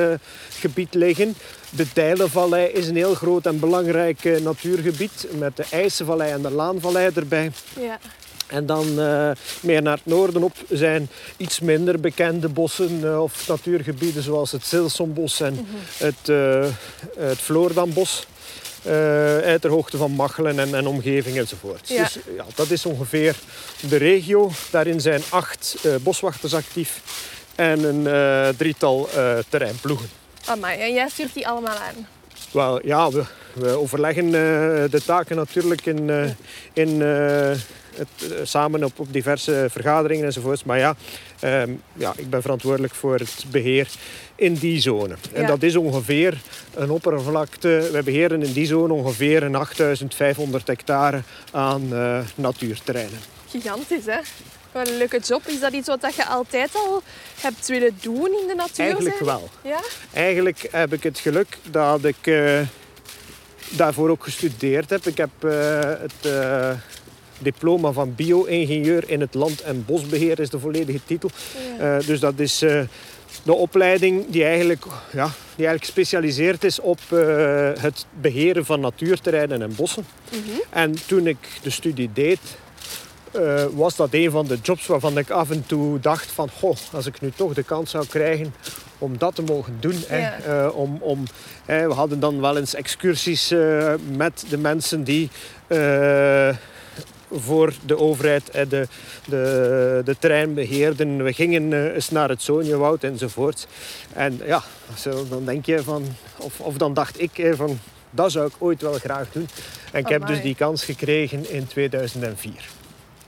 gebied 0.59 0.95
liggen. 0.95 1.35
De 1.71 1.93
Tijlenvallei 1.93 2.67
is 2.67 2.89
een 2.89 2.97
heel 2.97 3.15
groot 3.15 3.47
en 3.47 3.61
belangrijk 3.61 4.41
natuurgebied 4.43 5.27
met 5.39 5.57
de 5.57 5.65
IJssenvallei 5.71 6.33
en 6.33 6.43
de 6.43 6.51
Laanvallei 6.51 7.11
erbij. 7.15 7.51
Ja. 7.81 7.99
En 8.53 8.67
dan 8.67 8.99
uh, 8.99 9.31
meer 9.61 9.83
naar 9.83 9.97
het 9.97 10.07
noorden 10.07 10.43
op 10.43 10.57
zijn 10.69 11.09
iets 11.37 11.61
minder 11.61 12.01
bekende 12.01 12.49
bossen 12.49 13.01
uh, 13.05 13.23
of 13.23 13.49
natuurgebieden 13.49 14.23
zoals 14.23 14.53
het 14.53 14.65
Silsonbos 14.65 15.41
en 15.41 15.53
mm 15.53 15.59
-hmm. 15.59 15.79
het, 15.97 16.29
uh, 16.29 16.65
het 17.19 17.39
Floordambos. 17.39 18.27
uit 19.45 19.61
ter 19.61 19.71
hoogte 19.71 19.97
van 19.97 20.11
Machelen 20.11 20.59
en, 20.59 20.75
en 20.75 20.87
omgeving 20.87 21.39
enzovoort. 21.39 21.89
Ja. 21.89 22.03
Dus 22.03 22.19
ja, 22.37 22.45
dat 22.55 22.71
is 22.71 22.87
ongeveer 22.87 23.37
de 23.89 23.97
regio. 23.97 24.51
Daarin 24.71 25.01
zijn 25.01 25.23
acht 25.29 25.77
boswachters 26.03 26.55
actief 26.55 27.01
en 27.55 27.85
een 27.85 28.57
drietal 28.57 29.09
terreinploegen. 29.49 30.09
Amai, 30.45 30.81
en 30.81 30.93
jij 30.93 31.09
stuurt 31.09 31.35
die 31.35 31.49
allemaal 31.49 31.77
aan? 31.77 32.07
Wel, 32.51 32.87
ja, 32.87 33.11
we, 33.11 33.25
we 33.55 33.69
overleggen 33.69 34.31
de 34.31 35.01
taken 35.05 35.37
natuurlijk 35.37 35.87
in, 35.87 36.11
in 36.73 37.01
het, 37.97 38.33
eh, 38.33 38.39
samen 38.43 38.85
op, 38.85 38.99
op 38.99 39.13
diverse 39.13 39.67
vergaderingen 39.71 40.25
enzovoorts. 40.25 40.65
Maar 40.65 40.79
ja, 40.79 40.97
um, 41.45 41.83
ja, 41.93 42.13
ik 42.17 42.31
ben 42.31 42.43
verantwoordelijk 42.43 42.95
voor 42.95 43.19
het 43.19 43.45
beheer 43.51 43.89
in 44.35 44.55
die 44.55 44.81
zone. 44.81 45.15
En 45.33 45.47
dat 45.47 45.63
is 45.63 45.77
ongeveer 45.77 46.41
een 46.75 46.91
oppervlakte. 46.91 47.89
We 47.93 48.03
beheren 48.03 48.43
in 48.43 48.53
die 48.53 48.67
zone 48.67 48.93
ongeveer 48.93 49.43
een 49.43 49.55
8500 49.55 50.67
hectare 50.67 51.23
aan 51.51 51.89
uh, 51.93 52.19
natuurterreinen. 52.35 53.19
Gigantisch, 53.49 54.07
hè? 54.07 54.19
Wat 54.73 54.89
een 54.89 54.97
leuke 54.97 55.19
job. 55.19 55.47
Is 55.47 55.61
dat 55.61 55.73
iets 55.73 55.89
wat 55.89 56.15
je 56.15 56.27
altijd 56.27 56.71
al 56.75 57.03
hebt 57.41 57.67
willen 57.67 57.99
doen 58.01 58.27
in 58.41 58.47
de 58.47 58.55
natuur? 58.57 58.85
Eigenlijk 58.85 59.19
wel. 59.19 59.49
Ja? 59.63 59.81
Eigenlijk 60.13 60.69
heb 60.71 60.93
ik 60.93 61.03
het 61.03 61.19
geluk 61.19 61.59
dat 61.71 62.05
ik 62.05 62.27
uh, 62.27 62.61
daarvoor 63.77 64.11
ook 64.11 64.25
gestudeerd 64.25 64.91
heb. 64.91 65.07
Ik 65.07 65.17
heb 65.17 65.31
uh, 65.41 65.81
het 65.81 66.79
diploma 67.39 67.93
van 67.93 68.15
bio-ingenieur 68.15 69.11
in 69.11 69.21
het 69.21 69.35
land- 69.35 69.61
en 69.61 69.85
bosbeheer 69.85 70.41
is 70.41 70.51
de 70.51 70.59
volledige 70.59 71.01
titel. 71.05 71.31
Ja. 71.79 71.97
Uh, 71.99 72.07
dus 72.07 72.21
dat 72.21 72.39
is 72.39 72.59
de 73.43 73.53
opleiding 73.53 74.25
die 74.29 74.45
eigenlijk, 74.45 74.85
ja, 75.13 75.27
die 75.57 75.67
eigenlijk 75.67 75.85
gespecialiseerd 75.85 76.65
is 76.65 76.81
op 76.81 76.99
uh, 77.13 77.19
het 77.79 78.07
beheren 78.21 78.65
van 78.65 78.81
natuurterreinen 78.81 79.63
en 79.63 79.75
bossen. 79.75 80.07
Mm 80.33 80.39
-hmm. 80.45 80.63
En 80.71 80.95
toen 81.07 81.27
ik 81.27 81.37
de 81.63 81.71
studie 81.71 82.11
deed, 82.13 82.41
was 83.75 83.97
dat 83.97 84.09
een 84.11 84.31
van 84.31 84.47
de 84.47 84.59
jobs 84.63 84.87
waarvan 84.87 85.19
ik 85.19 85.31
af 85.31 85.51
en 85.51 85.67
toe 85.67 86.01
dacht 86.01 86.31
van... 86.31 86.51
Goh, 86.59 86.77
als 86.93 87.07
ik 87.07 87.21
nu 87.21 87.31
toch 87.31 87.55
de 87.55 87.63
kans 87.63 87.91
zou 87.91 88.07
krijgen 88.07 88.55
om 88.99 89.19
dat 89.19 89.35
te 89.35 89.43
mogen 89.43 89.77
doen. 89.81 89.97
Ja. 90.09 90.37
Hè, 90.43 90.67
om, 90.67 90.99
om, 91.01 91.23
hè, 91.65 91.89
we 91.89 91.95
hadden 91.95 92.21
dan 92.21 92.41
wel 92.41 92.57
eens 92.57 92.75
excursies 92.75 93.55
met 94.17 94.45
de 94.49 94.59
mensen 94.59 95.05
die 95.05 95.31
voor 97.33 97.73
de 97.87 97.99
overheid, 97.99 98.53
de, 98.53 98.89
de, 99.29 100.03
de 100.05 100.17
terreinbeheerden. 100.19 101.25
We 101.25 101.33
gingen 101.33 101.73
eh, 101.73 101.95
eens 101.95 102.11
naar 102.11 102.29
het 102.29 102.43
Zonjewoud 102.43 103.05
enzovoort. 103.05 103.67
En 104.13 104.41
ja, 104.45 104.63
dan 105.29 105.45
denk 105.45 105.67
je 105.67 105.83
van, 105.83 106.05
of, 106.37 106.61
of 106.61 106.77
dan 106.77 106.95
dacht 106.95 107.21
ik 107.21 107.53
van, 107.55 107.79
dat 108.11 108.33
zou 108.33 108.47
ik 108.47 108.53
ooit 108.59 108.83
wel 108.83 108.93
graag 108.93 109.33
doen. 109.33 109.49
En 109.93 110.01
ik 110.01 110.09
heb 110.09 110.27
dus 110.27 110.43
die 110.43 110.55
kans 110.55 110.85
gekregen 110.85 111.51
in 111.51 111.67
2004. 111.67 112.53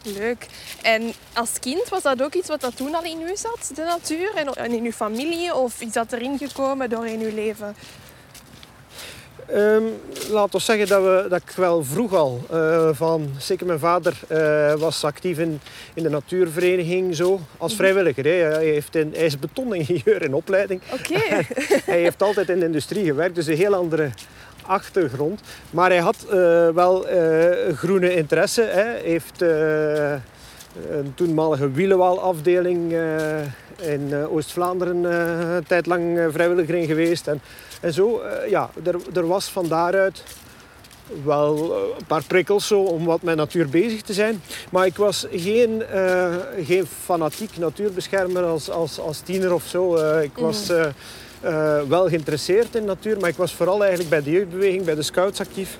Leuk. 0.05 0.47
En 0.83 1.13
als 1.33 1.51
kind 1.61 1.89
was 1.89 2.03
dat 2.03 2.23
ook 2.23 2.35
iets 2.35 2.49
wat 2.49 2.61
dat 2.61 2.77
toen 2.77 2.95
al 2.95 3.05
in 3.05 3.21
u 3.21 3.37
zat, 3.37 3.71
de 3.75 3.83
natuur? 3.83 4.35
En 4.35 4.73
in 4.73 4.85
uw 4.85 4.93
familie? 4.93 5.55
Of 5.55 5.81
is 5.81 5.93
dat 5.93 6.13
erin 6.13 6.39
gekomen 6.39 6.91
door 6.91 7.07
in 7.07 7.21
uw 7.21 7.35
leven? 7.35 7.77
Um, 9.53 9.85
laat 10.31 10.55
ons 10.55 10.65
zeggen 10.65 10.89
dat, 10.89 11.03
we, 11.03 11.27
dat 11.29 11.41
ik 11.41 11.51
wel 11.51 11.85
vroeg 11.85 12.15
al 12.15 12.47
uh, 12.53 12.89
van... 12.93 13.31
Zeker 13.39 13.67
mijn 13.67 13.79
vader 13.79 14.21
uh, 14.33 14.75
was 14.75 15.05
actief 15.05 15.39
in, 15.39 15.61
in 15.95 16.03
de 16.03 16.09
natuurvereniging 16.09 17.17
zo, 17.17 17.41
als 17.59 17.73
mhm. 17.73 17.81
vrijwilliger. 17.81 18.25
Hè. 18.25 18.31
Hij, 18.31 18.65
heeft 18.65 18.95
in, 18.95 19.13
hij 19.15 19.25
is 19.25 19.39
betoningenieur 19.39 20.23
in 20.23 20.35
opleiding. 20.35 20.81
Oké. 20.93 21.15
Okay. 21.15 21.47
hij 21.85 22.01
heeft 22.01 22.23
altijd 22.23 22.49
in 22.49 22.59
de 22.59 22.65
industrie 22.65 23.05
gewerkt, 23.05 23.35
dus 23.35 23.47
een 23.47 23.57
heel 23.57 23.75
andere 23.75 24.11
achtergrond. 24.67 25.41
Maar 25.71 25.91
hij 25.91 26.01
had 26.01 26.27
uh, 26.27 26.33
wel 26.69 27.07
groene 27.75 28.15
interesse. 28.15 28.63
Hè. 28.63 28.83
Hij 28.83 29.01
heeft 29.05 29.41
een 30.91 31.15
toenmalige 31.15 31.71
wielenwaalafdeling 31.71 32.97
in 33.81 34.15
Oost-Vlaanderen 34.31 35.05
een 35.05 35.65
tijd 35.65 35.87
lang 35.87 36.19
vrijwilliger 36.31 36.75
in 36.75 36.87
geweest. 36.87 37.27
En 37.29 37.41
en 37.81 37.93
zo, 37.93 38.23
ja, 38.49 38.71
er, 38.85 38.97
er 39.15 39.27
was 39.27 39.49
van 39.49 39.69
daaruit 39.69 40.23
wel 41.25 41.75
eh, 41.75 41.97
een 41.99 42.07
paar 42.07 42.25
prikkels 42.25 42.67
zo 42.67 42.81
om 42.81 43.05
wat 43.05 43.23
met 43.23 43.37
natuur 43.37 43.69
bezig 43.69 44.03
te 44.03 44.13
zijn. 44.13 44.43
Maar 44.71 44.87
ik 44.87 44.97
was 44.97 45.27
geen, 45.31 45.83
uh, 45.95 46.35
geen 46.65 46.87
fanatiek 47.05 47.57
natuurbeschermer 47.59 48.43
als, 48.43 48.71
als, 48.71 48.99
als 48.99 49.19
tiener 49.19 49.55
of 49.55 49.65
zo. 49.65 49.97
Uh, 49.97 50.23
ik 50.23 50.37
was 50.37 50.71
uh, 50.71 50.85
wel 51.89 52.09
geïnteresseerd 52.09 52.75
in 52.75 52.85
natuur, 52.85 53.21
maar 53.21 53.29
ik 53.29 53.37
was 53.37 53.55
vooral 53.55 53.81
eigenlijk 53.81 54.11
bij 54.11 54.23
de 54.23 54.31
jeugdbeweging, 54.31 54.85
bij 54.85 54.95
de 54.95 55.03
scouts 55.03 55.41
actief. 55.41 55.79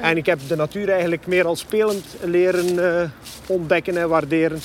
en 0.00 0.16
ik 0.16 0.26
heb 0.26 0.38
de 0.48 0.56
natuur 0.56 0.90
eigenlijk 0.90 1.26
meer 1.26 1.46
als 1.46 1.60
spelend 1.60 2.04
leren 2.22 3.12
ontdekken 3.46 3.96
en 3.96 4.08
waarderen. 4.08 4.60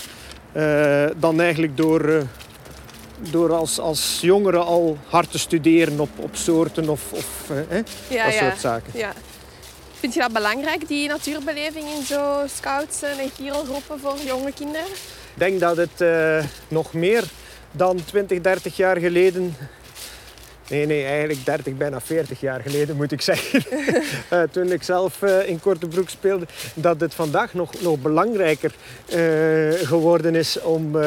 dan 1.19 1.41
eigenlijk 1.41 1.77
door 1.77 2.27
door 3.19 3.53
als, 3.53 3.79
als 3.79 4.17
jongeren 4.21 4.65
al 4.65 4.97
hard 5.07 5.31
te 5.31 5.39
studeren 5.39 5.99
op, 5.99 6.09
op 6.19 6.35
soorten 6.35 6.89
of, 6.89 7.13
of 7.13 7.49
eh, 7.49 7.77
Ja, 8.07 8.25
dat 8.25 8.33
ja. 8.33 8.39
soort 8.39 8.59
zaken. 8.59 8.91
Ja. 8.93 9.13
Vind 9.99 10.13
je 10.13 10.19
dat 10.19 10.33
belangrijk, 10.33 10.87
die 10.87 11.07
natuurbeleving 11.07 11.85
in 11.97 12.05
zo 12.05 12.43
scouts 12.57 13.01
en 13.01 13.29
Giro-groepen 13.35 13.99
voor 13.99 14.15
jonge 14.25 14.51
kinderen? 14.53 14.87
Ik 15.33 15.45
denk 15.45 15.59
dat 15.59 15.77
het 15.77 16.01
eh, 16.01 16.43
nog 16.67 16.93
meer 16.93 17.23
dan 17.71 17.99
20, 18.05 18.41
30 18.41 18.77
jaar 18.77 18.97
geleden. 18.97 19.55
Nee, 20.69 20.85
nee, 20.85 21.05
eigenlijk 21.05 21.45
30, 21.45 21.73
bijna 21.73 22.01
40 22.01 22.39
jaar 22.39 22.61
geleden 22.61 22.95
moet 22.95 23.11
ik 23.11 23.21
zeggen. 23.21 23.61
Eh, 24.29 24.41
toen 24.51 24.71
ik 24.71 24.83
zelf 24.83 25.21
eh, 25.21 25.47
in 25.49 25.59
Korte 25.59 25.87
Broek 25.87 26.09
speelde. 26.09 26.45
Dat 26.73 27.01
het 27.01 27.13
vandaag 27.13 27.53
nog, 27.53 27.81
nog 27.81 27.99
belangrijker 27.99 28.73
eh, 29.05 29.87
geworden 29.87 30.35
is 30.35 30.61
om, 30.61 30.97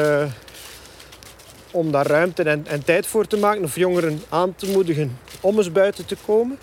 om 1.71 1.91
daar 1.91 2.07
ruimte 2.07 2.43
en, 2.43 2.65
en 2.67 2.83
tijd 2.83 3.07
voor 3.07 3.27
te 3.27 3.37
maken. 3.37 3.63
Of 3.63 3.75
jongeren 3.75 4.21
aan 4.29 4.55
te 4.55 4.71
moedigen 4.71 5.17
om 5.41 5.57
eens 5.57 5.71
buiten 5.71 6.05
te 6.05 6.17
komen. 6.25 6.59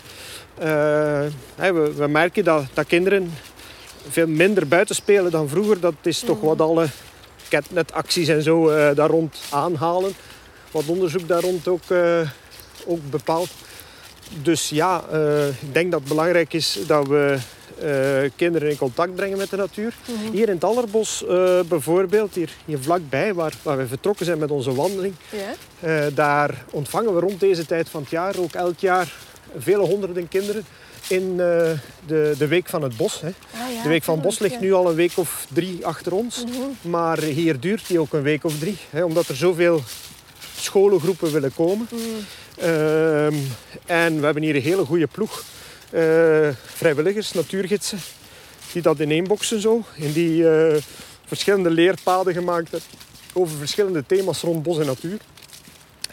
We, 1.57 1.93
we 1.97 2.07
merken 2.09 2.45
dat, 2.45 2.65
dat 2.75 2.87
kinderen 2.87 3.33
veel 4.09 4.27
minder 4.27 4.69
buiten 4.69 4.95
spelen 4.95 5.31
dan 5.31 5.49
vroeger. 5.49 5.81
Dat 5.81 5.95
is 6.03 6.21
toch 6.21 6.41
wat 6.41 6.61
alle 6.61 6.87
catnetacties 7.51 8.29
en 8.29 8.43
zo 8.43 8.69
eh, 8.69 8.97
daar 8.97 9.09
rond 9.09 9.41
aanhalen. 9.51 10.13
Wat 10.71 10.87
onderzoek 10.87 11.29
daar 11.29 11.41
rond 11.41 11.69
ook, 11.69 11.83
eh, 11.89 12.21
ook 12.87 13.11
bepaalt. 13.11 13.51
Dus 14.43 14.69
ja, 14.69 15.05
eh, 15.13 15.49
ik 15.49 15.73
denk 15.73 15.91
dat 15.91 16.01
het 16.01 16.09
belangrijk 16.09 16.53
is 16.53 16.79
dat 16.87 17.07
we 17.07 17.39
kinderen 18.37 18.71
in 18.71 18.77
contact 18.77 19.15
brengen 19.15 19.39
met 19.39 19.51
de 19.51 19.57
natuur. 19.57 19.95
Hier 20.33 20.49
in 20.49 20.55
het 20.55 20.65
Allerbos 20.65 21.25
bijvoorbeeld, 21.69 22.35
hier, 22.35 22.51
hier 22.65 22.79
vlakbij, 22.79 23.35
waar, 23.35 23.53
waar 23.63 23.77
we 23.77 23.87
vertrokken 23.87 24.27
zijn 24.27 24.39
met 24.39 24.51
onze 24.51 24.75
wandeling. 24.75 25.15
Daar 26.15 26.65
ontvangen 26.71 27.15
we 27.15 27.21
rond 27.21 27.41
deze 27.41 27.67
tijd 27.67 27.89
van 27.89 28.01
het 28.01 28.11
jaar 28.11 28.39
ook 28.39 28.53
elk 28.53 28.79
jaar 28.79 29.13
vele 29.59 29.83
honderden 29.83 30.29
kinderen 30.29 30.65
in 31.11 31.31
eh, 31.31 31.71
de, 32.07 32.35
de 32.39 32.47
Week 32.49 32.69
van 32.69 32.83
het 32.83 32.97
Bos. 32.97 33.21
Hè. 33.21 33.27
Ah, 33.29 33.73
ja, 33.75 33.83
De 33.83 33.89
Week 33.89 34.03
van 34.03 34.15
het 34.15 34.23
Bos 34.23 34.39
ligt 34.39 34.61
nu 34.61 34.73
al 34.73 34.89
een 34.89 34.95
week 34.95 35.13
of 35.15 35.47
drie 35.53 35.87
achter 35.87 36.13
ons. 36.15 36.45
Maar 36.81 37.19
hier 37.19 37.61
duurt 37.61 37.87
die 37.87 38.01
ook 38.01 38.13
een 38.13 38.23
week 38.23 38.45
of 38.45 38.59
drie. 38.59 38.77
Hè, 38.91 39.05
omdat 39.05 39.29
er 39.29 39.37
zoveel 39.37 39.83
scholengroepen 40.57 41.33
willen 41.33 41.55
komen. 41.55 41.89
Ehm, 42.59 43.35
en 43.87 44.19
we 44.19 44.25
hebben 44.25 44.43
hier 44.43 44.57
een 44.57 44.63
hele 44.63 44.85
goede 44.85 45.07
ploeg. 45.07 45.43
eh, 45.91 46.49
vrijwilligers, 46.65 47.33
natuurgidsen. 47.33 47.99
Die 48.73 48.83
dat 48.83 48.99
ineenboksen 48.99 49.61
zo. 49.61 49.83
En 49.99 50.13
die 50.13 50.49
eh, 50.51 50.77
verschillende 51.27 51.71
leerpaden 51.71 52.33
gemaakt 52.35 52.71
hebben. 52.71 52.89
Over 53.33 53.57
verschillende 53.57 54.05
thema's 54.07 54.41
rond 54.41 54.63
bos 54.63 54.79
en 54.79 54.87
natuur. 54.87 55.19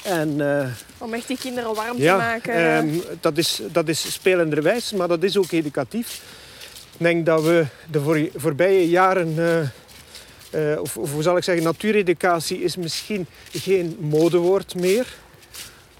En 0.07 0.41
eh, 0.41 0.67
Om 0.97 1.13
echt 1.13 1.27
die 1.27 1.37
kinderen 1.37 1.75
warm 1.75 1.97
ja, 1.97 2.17
te 2.17 2.23
maken. 2.23 2.53
ehm, 2.53 2.87
dat, 3.21 3.37
is, 3.37 3.61
dat 3.71 3.87
is 3.87 4.13
spelenderwijs, 4.13 4.91
maar 4.91 5.07
dat 5.07 5.23
is 5.23 5.37
ook 5.37 5.51
educatief. 5.51 6.21
Ik 6.93 7.03
denk 7.05 7.25
dat 7.25 7.43
we 7.43 7.65
de 7.91 8.01
voor, 8.01 8.29
voorbije 8.35 8.89
jaren, 8.89 9.37
eh, 10.49 10.79
of, 10.79 10.97
of 10.97 11.11
hoe 11.11 11.21
zal 11.21 11.37
ik 11.37 11.43
zeggen, 11.43 11.63
natuureducatie 11.63 12.61
is 12.61 12.75
misschien 12.75 13.25
geen 13.51 13.97
modewoord 13.99 14.75
meer. 14.75 15.05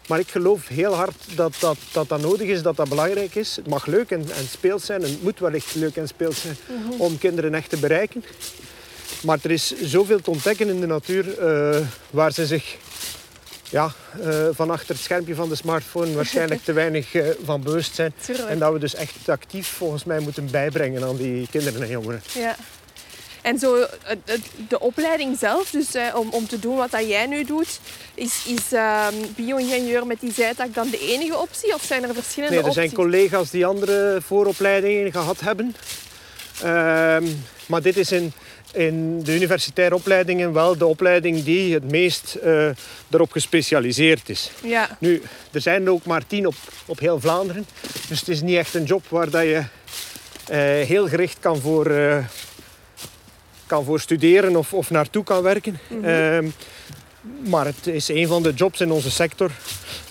Maar 0.08 0.20
ik 0.20 0.30
geloof 0.30 0.68
heel 0.68 0.94
hard 0.94 1.16
dat 1.36 1.56
dat, 1.60 1.78
dat 1.92 2.10
dat 2.10 2.22
nodig 2.22 2.48
is, 2.48 2.62
dat 2.62 2.76
dat 2.76 2.90
belangrijk 2.90 3.36
is. 3.36 3.56
Het 3.56 3.68
mag 3.68 3.86
leuk 3.86 4.12
en, 4.12 4.20
en 4.20 4.48
speels 4.52 4.86
zijn 4.86 5.04
en 5.04 5.10
het 5.10 5.24
moet 5.24 5.40
wellicht 5.40 5.76
leuk 5.76 5.96
en 5.96 6.08
speels 6.08 6.42
zijn 6.42 6.56
om 6.98 7.18
kinderen 7.18 7.54
echt 7.54 7.70
te 7.70 7.78
bereiken. 7.78 8.24
Maar 9.22 9.40
er 9.42 9.52
is 9.52 9.82
zoveel 9.82 10.20
te 10.22 10.30
ontdekken 10.30 10.70
in 10.70 10.80
de 10.80 10.88
natuur 10.88 11.26
waar 12.10 12.32
ze 12.32 12.46
zich 12.46 12.78
ja, 13.70 13.92
eh, 14.24 14.48
van 14.52 14.70
achter 14.72 14.96
het 14.96 15.04
schermpje 15.04 15.36
van 15.36 15.50
de 15.50 15.56
smartphone 15.56 16.14
waarschijnlijk 16.16 16.64
te 16.64 16.74
weinig 16.74 17.14
eh, 17.16 17.26
van 17.46 17.62
bewust 17.62 17.96
zijn. 17.96 18.14
Tuurlijk. 18.26 18.50
En 18.50 18.60
dat 18.60 18.74
we 18.74 18.80
dus 18.80 18.96
echt 18.96 19.30
actief 19.30 19.68
volgens 19.68 20.04
mij 20.04 20.20
moeten 20.20 20.52
bijbrengen 20.52 21.04
aan 21.04 21.16
die 21.18 21.48
kinderen 21.52 21.82
en 21.82 21.90
jongeren. 21.90 22.22
Ja. 22.34 22.56
En 23.42 23.60
zo 23.60 23.86
het- 24.04 24.42
de 24.68 24.80
opleiding 24.80 25.38
zelf, 25.40 25.70
dus 25.70 25.94
eh, 25.94 26.16
om, 26.16 26.30
om 26.30 26.48
te 26.48 26.60
doen 26.60 26.76
wat 26.76 26.92
dat 26.92 27.08
jij 27.08 27.26
nu 27.26 27.44
doet, 27.44 27.80
is, 28.14 28.46
is 28.46 28.72
ehm, 28.74 29.14
bio-ingenieur 29.36 30.06
met 30.08 30.20
die 30.20 30.34
zijtak 30.34 30.74
dan 30.74 30.90
de 30.90 31.00
enige 31.00 31.38
optie? 31.38 31.74
Of 31.74 31.84
zijn 31.84 32.04
er 32.04 32.14
verschillende 32.14 32.56
Nee, 32.56 32.64
er 32.66 32.74
zijn 32.74 32.90
opties? 32.90 33.04
collega's 33.04 33.50
die 33.50 33.66
andere 33.66 34.18
vooropleidingen 34.22 35.12
gehad 35.12 35.40
hebben. 35.40 35.76
Ehm, 36.64 37.26
maar 37.66 37.82
dit 37.82 37.98
is 37.98 38.12
in, 38.12 38.34
in 38.74 39.24
de 39.24 39.36
universitaire 39.36 39.96
opleidingen 39.96 40.54
wel 40.54 40.78
de 40.78 40.86
opleiding 40.86 41.44
die 41.44 41.74
het 41.74 41.92
meest 41.92 42.36
eh, 42.36 42.70
erop 43.10 43.32
gespecialiseerd 43.32 44.30
is. 44.30 44.52
Ja, 44.64 44.98
Nu, 45.00 45.22
er 45.52 45.62
zijn 45.62 45.86
er 45.86 45.92
ook 45.92 46.06
maar 46.06 46.28
tien 46.28 46.48
op, 46.48 46.56
op 46.86 47.00
heel 47.00 47.20
Vlaanderen. 47.20 47.66
Dus 48.08 48.20
het 48.20 48.30
is 48.30 48.42
niet 48.42 48.56
echt 48.56 48.74
een 48.74 48.84
job 48.84 49.06
waar 49.10 49.30
dat 49.30 49.44
je 49.44 49.64
eh, 50.48 50.60
heel 50.88 51.08
gericht 51.08 51.38
kan 51.40 51.62
voor, 51.62 51.86
eh, 51.86 52.18
kan 53.66 53.84
voor 53.84 54.00
studeren 54.00 54.56
of, 54.56 54.74
of 54.74 54.90
naartoe 54.90 55.24
kan 55.24 55.42
werken. 55.42 55.80
Ehm, 56.04 56.50
maar 57.50 57.66
het 57.66 57.88
is 57.88 58.08
een 58.08 58.28
van 58.28 58.44
de 58.44 58.54
jobs 58.54 58.82
in 58.82 58.92
onze 58.92 59.12
sector 59.12 59.52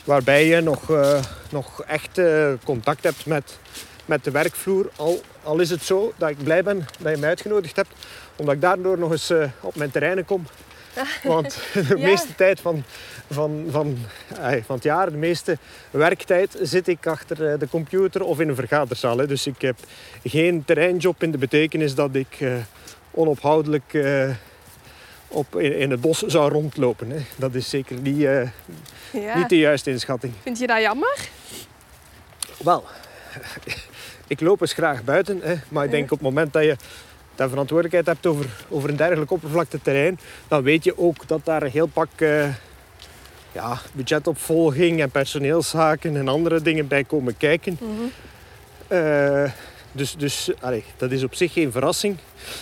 waarbij 0.04 0.46
je 0.46 0.60
nog, 0.60 0.92
nog 1.50 1.82
echt 1.82 2.20
contact 2.64 3.02
hebt 3.02 3.26
met, 3.26 3.58
met 4.04 4.24
de 4.24 4.30
werkvloer. 4.30 4.90
Al, 4.96 5.22
al 5.42 5.60
is 5.60 5.70
het 5.70 5.82
zo 5.82 6.12
dat 6.16 6.28
ik 6.28 6.44
blij 6.44 6.62
ben 6.62 6.86
dat 6.98 7.12
je 7.12 7.18
mij 7.18 7.28
uitgenodigd 7.28 7.76
hebt, 7.76 7.90
omdat 8.36 8.54
ik 8.54 8.60
daardoor 8.60 8.98
nog 8.98 9.10
eens 9.10 9.30
eh, 9.30 9.44
op 9.60 9.74
mijn 9.76 9.90
terreinen 9.90 10.24
kom. 10.24 10.46
Want 11.24 11.58
de 11.88 11.98
Ja. 11.98 12.06
meeste 12.06 12.34
tijd 12.34 12.60
van, 12.60 12.84
van, 13.30 13.66
van, 13.70 13.98
eh, 14.40 14.50
van 14.64 14.74
het 14.74 14.84
jaar, 14.84 15.10
de 15.10 15.16
meeste 15.16 15.58
werktijd, 15.90 16.56
zit 16.62 16.88
ik 16.88 17.06
achter 17.06 17.52
eh, 17.52 17.58
de 17.58 17.68
computer 17.68 18.22
of 18.22 18.40
in 18.40 18.48
een 18.48 18.54
vergaderzaal. 18.54 19.18
hè. 19.18 19.26
Dus 19.26 19.46
ik 19.46 19.60
heb 19.60 19.76
geen 20.24 20.64
terreinjob 20.64 21.22
in 21.22 21.30
de 21.30 21.38
betekenis 21.38 21.94
dat 21.94 22.14
ik 22.14 22.38
onophoudelijk 23.10 23.98
op, 25.28 25.56
in, 25.56 25.76
in 25.78 25.90
het 25.90 26.00
bos 26.00 26.18
zou 26.22 26.52
rondlopen. 26.52 27.10
Hè. 27.10 27.18
Dat 27.36 27.54
is 27.54 27.68
zeker 27.68 27.96
niet, 28.00 28.16
ja. 28.16 28.52
niet 29.34 29.48
de 29.48 29.58
juiste 29.58 29.90
inschatting. 29.90 30.32
Vind 30.42 30.58
je 30.58 30.66
dat 30.66 30.80
jammer? 30.80 31.18
Wel, 32.64 32.84
ik 34.26 34.40
loop 34.40 34.60
eens 34.60 34.72
graag 34.72 35.04
buiten, 35.04 35.40
hè, 35.42 35.54
maar 35.68 35.84
ik 35.84 35.90
denk 35.90 36.04
op 36.04 36.10
het 36.18 36.20
moment 36.20 36.52
dat 36.52 36.62
je 36.64 36.76
de 37.36 37.48
verantwoordelijkheid 37.48 38.06
hebt 38.06 38.26
over, 38.26 38.46
over 38.68 38.90
een 38.90 38.96
dergelijk 38.96 39.30
oppervlakteterrein, 39.30 40.18
dan 40.48 40.62
weet 40.62 40.84
je 40.84 40.98
ook 40.98 41.28
dat 41.28 41.40
daar 41.44 41.62
een 41.62 41.70
heel 41.70 41.86
pak 41.86 42.08
eh, 42.16 42.48
ja, 43.52 43.78
budgetopvolging 43.92 45.00
en 45.00 45.10
personeelszaken 45.10 46.16
en 46.16 46.28
andere 46.28 46.62
dingen 46.62 46.88
bij 46.88 47.04
komen 47.04 47.36
kijken. 47.36 47.78
Eh, 48.88 49.50
dus 49.92 50.14
dus 50.16 50.50
allee, 50.60 50.84
dat 50.96 51.10
is 51.10 51.22
op 51.22 51.34
zich 51.34 51.52
geen 51.52 51.72
verrassing. 51.72 52.16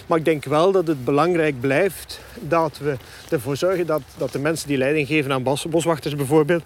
Maar 0.07 0.19
ik 0.19 0.25
denk 0.25 0.45
wel 0.45 0.73
dat 0.73 0.87
het 0.87 1.05
belangrijk 1.05 1.61
blijft 1.61 2.21
dat 2.41 2.79
we 2.79 2.97
ervoor 3.31 3.57
zorgen 3.57 3.87
dat, 3.87 4.03
dat 4.17 4.33
de 4.33 4.39
mensen 4.39 4.69
die 4.69 4.79
leiding 4.79 5.07
geven 5.07 5.33
aan 5.33 5.43
bos, 5.43 5.69
boswachters 5.69 6.17
bijvoorbeeld, 6.17 6.63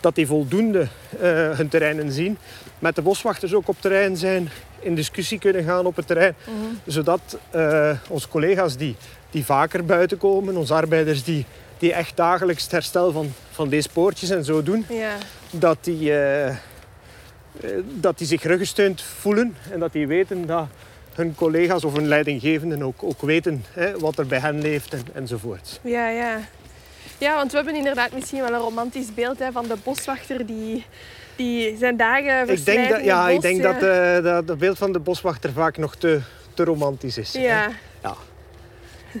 dat 0.00 0.14
die 0.14 0.26
voldoende 0.26 0.80
eh, 1.20 1.50
hun 1.50 1.68
terreinen 1.68 2.12
zien. 2.12 2.38
Met 2.78 2.94
de 2.94 3.02
boswachters 3.02 3.54
ook 3.54 3.68
op 3.68 3.76
terrein 3.80 4.16
zijn, 4.16 4.48
in 4.80 4.94
discussie 4.94 5.38
kunnen 5.38 5.64
gaan 5.64 5.86
op 5.86 5.96
het 5.96 6.06
terrein. 6.06 6.34
Zodat 6.86 7.38
eh, 7.50 7.90
onze 8.08 8.28
collega's 8.28 8.76
die, 8.76 8.96
die 9.30 9.44
vaker 9.44 9.84
buiten 9.84 10.18
komen, 10.18 10.56
onze 10.56 10.74
arbeiders 10.74 11.24
die, 11.24 11.46
die 11.78 11.92
echt 11.92 12.16
dagelijks 12.16 12.62
het 12.62 12.72
herstel 12.72 13.12
van, 13.12 13.32
van 13.50 13.68
deze 13.68 13.88
poortjes 13.88 14.30
en 14.30 14.44
zo 14.44 14.62
doen, 14.62 14.86
dat 15.50 15.78
die, 15.80 16.10
eh, 16.10 16.48
eh, 16.48 16.54
dat 17.84 18.18
die 18.18 18.26
zich 18.26 18.42
ruggesteund 18.42 19.02
voelen 19.02 19.56
en 19.70 19.80
dat 19.80 19.92
die 19.92 20.06
weten 20.06 20.46
dat 20.46 20.66
hun 21.14 21.34
collega's 21.34 21.84
of 21.84 21.94
hun 21.94 22.08
leidinggevenden 22.08 22.82
ook, 22.82 23.02
ook 23.02 23.20
weten 23.20 23.64
hè, 23.72 23.98
wat 23.98 24.18
er 24.18 24.26
bij 24.26 24.38
hen 24.38 24.60
leeft 24.60 24.94
en, 24.94 25.04
enzovoort. 25.14 25.80
Ja, 25.82 26.08
ja. 26.08 26.38
Ja, 27.18 27.34
want 27.34 27.50
we 27.50 27.56
hebben 27.56 27.74
inderdaad 27.74 28.12
misschien 28.12 28.40
wel 28.40 28.52
een 28.52 28.60
romantisch 28.60 29.14
beeld 29.14 29.38
hè, 29.38 29.52
van 29.52 29.66
de 29.66 29.76
boswachter 29.84 30.46
die, 30.46 30.84
die 31.40 31.76
zijn 31.76 31.96
dagen 31.96 32.48
Ik 32.48 32.64
denk, 32.64 32.88
dat, 32.88 33.04
ja, 33.04 33.28
ik 33.28 33.40
denk 33.40 33.62
dat, 33.62 33.80
dat 34.24 34.48
het 34.48 34.58
beeld 34.58 34.78
van 34.78 34.92
de 34.92 34.98
boswachter 34.98 35.52
vaak 35.52 35.76
nog 35.76 35.96
te, 35.96 36.20
te 36.54 36.64
romantisch 36.64 37.18
is. 37.18 37.34
hè. 37.34 37.40
Ja, 37.40 37.70
Ja. 38.02 38.14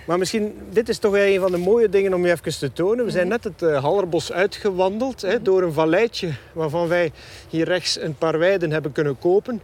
Maar 0.06 0.18
misschien, 0.18 0.58
dit 0.70 0.88
is 0.88 0.98
toch 0.98 1.16
een 1.16 1.40
van 1.40 1.50
de 1.50 1.58
mooie 1.58 1.88
dingen 1.88 2.14
om 2.14 2.26
je 2.26 2.32
even 2.32 2.58
te 2.58 2.72
tonen. 2.72 3.04
We 3.04 3.10
zijn 3.10 3.28
net 3.28 3.44
het 3.44 3.62
eh, 3.62 3.82
Hallerbos 3.82 4.32
uitgewandeld 4.32 5.22
hè, 5.22 5.42
door 5.42 5.62
een 5.62 5.72
valleitje 5.72 6.32
waarvan 6.52 6.88
wij 6.88 7.12
hier 7.48 7.64
rechts 7.64 8.00
een 8.00 8.14
paar 8.14 8.38
weiden 8.38 8.70
hebben 8.70 8.92
kunnen 8.92 9.18
kopen. 9.18 9.54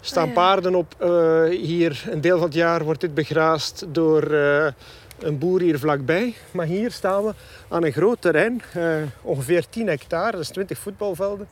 Er 0.00 0.06
staan 0.06 0.26
ja. 0.26 0.32
paarden 0.32 0.74
op. 0.74 0.94
eh, 0.98 1.44
hier 1.48 2.04
een 2.10 2.20
deel 2.20 2.36
van 2.36 2.46
het 2.46 2.54
jaar 2.54 2.84
wordt 2.84 3.00
dit 3.00 3.14
begraasd 3.14 3.84
door 3.88 4.22
eh, 4.22 4.66
een 5.18 5.38
boer 5.38 5.60
hier 5.60 5.78
vlakbij. 5.78 6.34
Maar 6.50 6.66
hier 6.66 6.90
staan 6.90 7.24
we 7.24 7.34
aan 7.68 7.84
een 7.84 7.92
groot 7.92 8.20
terrein, 8.20 8.62
ongeveer 9.22 9.68
10 9.68 9.86
hectare, 9.86 10.30
dat 10.32 10.40
is 10.40 10.48
20 10.48 10.78
voetbalvelden. 10.78 11.48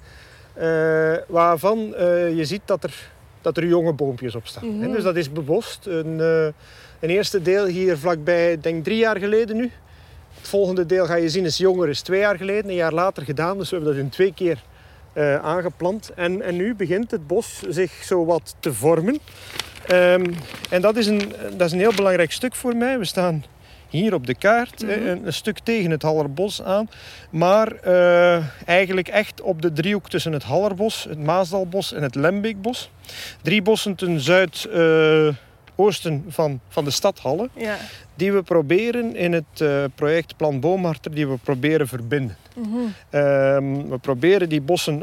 Eh, 0.54 1.14
waarvan 1.26 1.94
eh, 1.94 2.36
je 2.36 2.44
ziet 2.44 2.62
dat 2.64 2.84
er, 2.84 3.10
dat 3.40 3.56
er 3.56 3.66
jonge 3.66 3.92
boompjes 3.92 4.34
op 4.34 4.46
staan. 4.46 4.80
hè. 4.80 4.90
Dus 4.90 5.02
dat 5.02 5.16
is 5.16 5.32
bewust. 5.32 5.86
Een, 5.86 6.20
eh, 6.20 6.44
een 7.00 7.10
eerste 7.10 7.42
deel 7.42 7.64
hier 7.66 7.98
vlakbij, 7.98 8.60
denk 8.60 8.84
drie 8.84 8.96
jaar 8.96 9.18
geleden 9.18 9.56
nu, 9.56 9.70
Het 10.34 10.48
volgende 10.48 10.86
deel 10.86 11.06
ga 11.06 11.14
je 11.14 11.28
zien 11.28 11.44
is 11.44 11.56
jonger, 11.56 11.88
is 11.88 12.00
twee 12.00 12.20
jaar 12.20 12.36
geleden, 12.36 12.70
een 12.70 12.76
jaar 12.76 12.92
later 12.92 13.22
gedaan. 13.22 13.58
Dus 13.58 13.70
we 13.70 13.76
hebben 13.76 13.94
dat 13.94 14.04
in 14.04 14.10
twee 14.10 14.34
keer 14.34 14.62
aangeplant. 15.42 16.10
En, 16.14 16.42
en 16.42 16.56
nu 16.56 16.74
begint 16.74 17.10
het 17.10 17.26
bos 17.26 17.62
zich 17.68 17.92
zo 17.92 18.24
wat 18.24 18.54
te 18.60 18.72
vormen. 18.74 19.18
Ehm, 19.86 20.24
en 20.70 20.80
dat 20.80 20.96
is, 20.96 21.06
een, 21.06 21.32
dat 21.56 21.66
is 21.66 21.72
een 21.72 21.78
heel 21.78 21.94
belangrijk 21.94 22.32
stuk 22.32 22.54
voor 22.54 22.76
mij. 22.76 22.98
We 22.98 23.04
staan 23.04 23.44
hier 23.92 24.14
op 24.14 24.26
de 24.26 24.34
kaart, 24.34 24.82
Mhm. 24.82 24.90
een, 24.90 25.26
een 25.26 25.32
stuk 25.32 25.58
tegen 25.58 25.90
het 25.90 26.02
Hallerbos 26.02 26.62
aan. 26.62 26.88
Maar 27.30 27.72
eh, 27.72 28.44
eigenlijk 28.66 29.08
echt 29.08 29.40
op 29.40 29.62
de 29.62 29.72
driehoek 29.72 30.08
tussen 30.08 30.32
het 30.32 30.42
Hallerbos, 30.42 31.06
het 31.08 31.18
Maasdalbos 31.18 31.92
en 31.92 32.02
het 32.02 32.14
Lembeekbos. 32.14 32.90
Drie 33.42 33.62
bossen 33.62 33.94
ten 33.94 34.20
zuidoosten 35.76 36.24
van, 36.28 36.60
van 36.68 36.84
de 36.84 36.90
stad 36.90 37.18
Halle. 37.18 37.48
Ja. 37.54 37.76
Die 38.14 38.32
we 38.32 38.42
proberen 38.42 39.16
in 39.16 39.32
het 39.32 39.60
eh, 39.60 39.84
project 39.94 40.36
Plan 40.36 40.60
Boomharter, 40.60 41.14
die 41.14 41.26
we 41.26 41.36
proberen 41.36 41.88
verbinden. 41.88 42.36
Mhm. 42.54 42.78
Ehm, 43.10 43.88
we 43.88 43.98
proberen 44.00 44.48
die 44.48 44.60
bossen, 44.60 44.98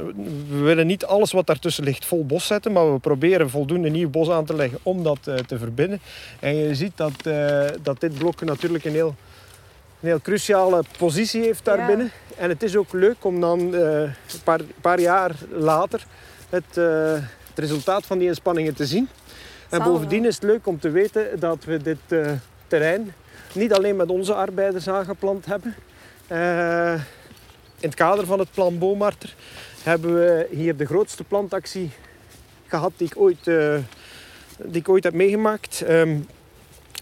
we 0.50 0.58
willen 0.58 0.88
niet 0.88 1.06
alles 1.06 1.32
wat 1.32 1.48
daartussen 1.48 1.84
ligt 1.84 2.06
vol 2.06 2.26
bos 2.26 2.46
zetten, 2.46 2.72
maar 2.72 2.94
we 2.94 3.00
proberen 3.00 3.50
voldoende 3.50 3.90
nieuw 3.90 4.10
bos 4.10 4.30
aan 4.30 4.46
te 4.46 4.56
leggen 4.56 4.80
om 4.84 5.04
dat 5.04 5.28
eh, 5.28 5.36
te 5.36 5.58
verbinden. 5.58 6.00
En 6.40 6.56
je 6.56 6.76
ziet 6.76 6.92
dat, 6.96 7.26
eh, 7.26 7.66
dat 7.82 8.00
dit 8.00 8.18
blok 8.18 8.42
natuurlijk 8.42 8.86
een 8.86 8.94
heel, 8.94 9.16
een 10.00 10.08
heel 10.08 10.22
cruciale 10.22 10.84
positie 10.98 11.42
heeft 11.42 11.66
daarbinnen. 11.66 12.12
En 12.38 12.50
het 12.50 12.64
is 12.64 12.76
ook 12.76 12.94
leuk 12.94 13.26
om 13.26 13.40
dan 13.40 13.60
een 13.74 14.14
paar, 14.44 14.60
paar 14.82 15.00
jaar 15.00 15.32
later 15.52 16.06
het, 16.50 16.76
het 16.76 17.56
resultaat 17.56 18.06
van 18.06 18.18
die 18.18 18.28
inspanningen 18.28 18.76
te 18.76 18.86
zien. 18.86 19.10
En 19.70 19.84
bovendien 19.84 20.26
is 20.26 20.36
het 20.36 20.44
leuk 20.44 20.68
om 20.68 20.80
te 20.80 20.90
weten 20.90 21.40
dat 21.40 21.64
we 21.64 21.78
dit 21.78 21.98
eh, 22.08 22.32
terrein 22.68 23.14
niet 23.54 23.74
alleen 23.74 23.96
met 23.96 24.10
onze 24.10 24.34
arbeiders 24.34 24.88
aangeplant 24.88 25.46
hebben. 25.46 25.76
Eh, 26.28 26.94
in 27.80 27.88
het 27.88 27.96
kader 27.96 28.26
van 28.26 28.40
het 28.40 28.52
plan 28.52 28.78
Boomarter 28.78 29.36
hebben 29.84 30.14
we 30.14 30.48
hier 30.52 30.78
de 30.78 30.86
grootste 30.86 31.24
plantactie 31.24 31.92
gehad 32.68 32.92
die 32.98 33.08
ik 33.08 33.18
ooit, 33.18 33.48
eh, 33.48 33.76
die 34.58 34.82
ik 34.82 34.90
ooit 34.90 35.04
heb 35.04 35.14
meegemaakt. 35.14 35.82
Ehm, 35.82 36.18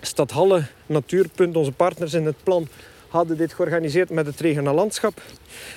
Stad 0.01 0.31
Halle, 0.31 0.63
Natuurpunt, 0.85 1.55
onze 1.55 1.71
partners 1.71 2.13
in 2.13 2.25
het 2.25 2.43
plan, 2.43 2.67
hadden 3.07 3.37
dit 3.37 3.53
georganiseerd 3.53 4.09
met 4.09 4.25
het 4.25 4.39
Regena 4.39 4.73
Landschap. 4.73 5.21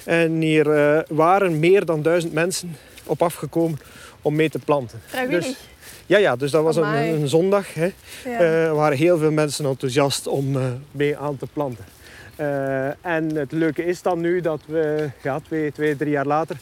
En 0.04 0.40
hier 0.40 1.04
waren 1.08 1.58
meer 1.58 1.84
dan 1.84 2.02
duizend 2.02 2.32
mensen 2.32 2.76
op 3.04 3.22
afgekomen 3.22 3.78
om 4.22 4.34
mee 4.34 4.50
te 4.50 4.58
planten. 4.58 5.00
Vrijwillig. 5.06 5.44
Dus- 5.44 5.56
Ja, 6.10 6.18
ja, 6.18 6.36
dus 6.36 6.50
dat 6.50 6.62
was 6.62 6.76
een, 6.76 7.28
zondag. 7.28 7.74
Hè. 7.74 7.84
ja. 8.24 8.38
Eh, 8.38 8.64
er 8.64 8.74
waren 8.74 8.96
heel 8.96 9.18
veel 9.18 9.30
mensen 9.30 9.64
enthousiast 9.64 10.26
om 10.26 10.56
eh, 10.56 10.62
mee 10.90 11.16
aan 11.16 11.36
te 11.36 11.46
planten. 11.52 11.84
Eh, 12.36 13.06
en 13.06 13.34
het 13.34 13.52
leuke 13.52 13.84
is 13.84 14.02
dan 14.02 14.20
nu 14.20 14.40
dat 14.40 14.60
we, 14.66 15.10
ja, 15.22 15.40
twee, 15.40 15.72
twee, 15.72 15.96
drie 15.96 16.10
jaar 16.10 16.26
later, 16.26 16.56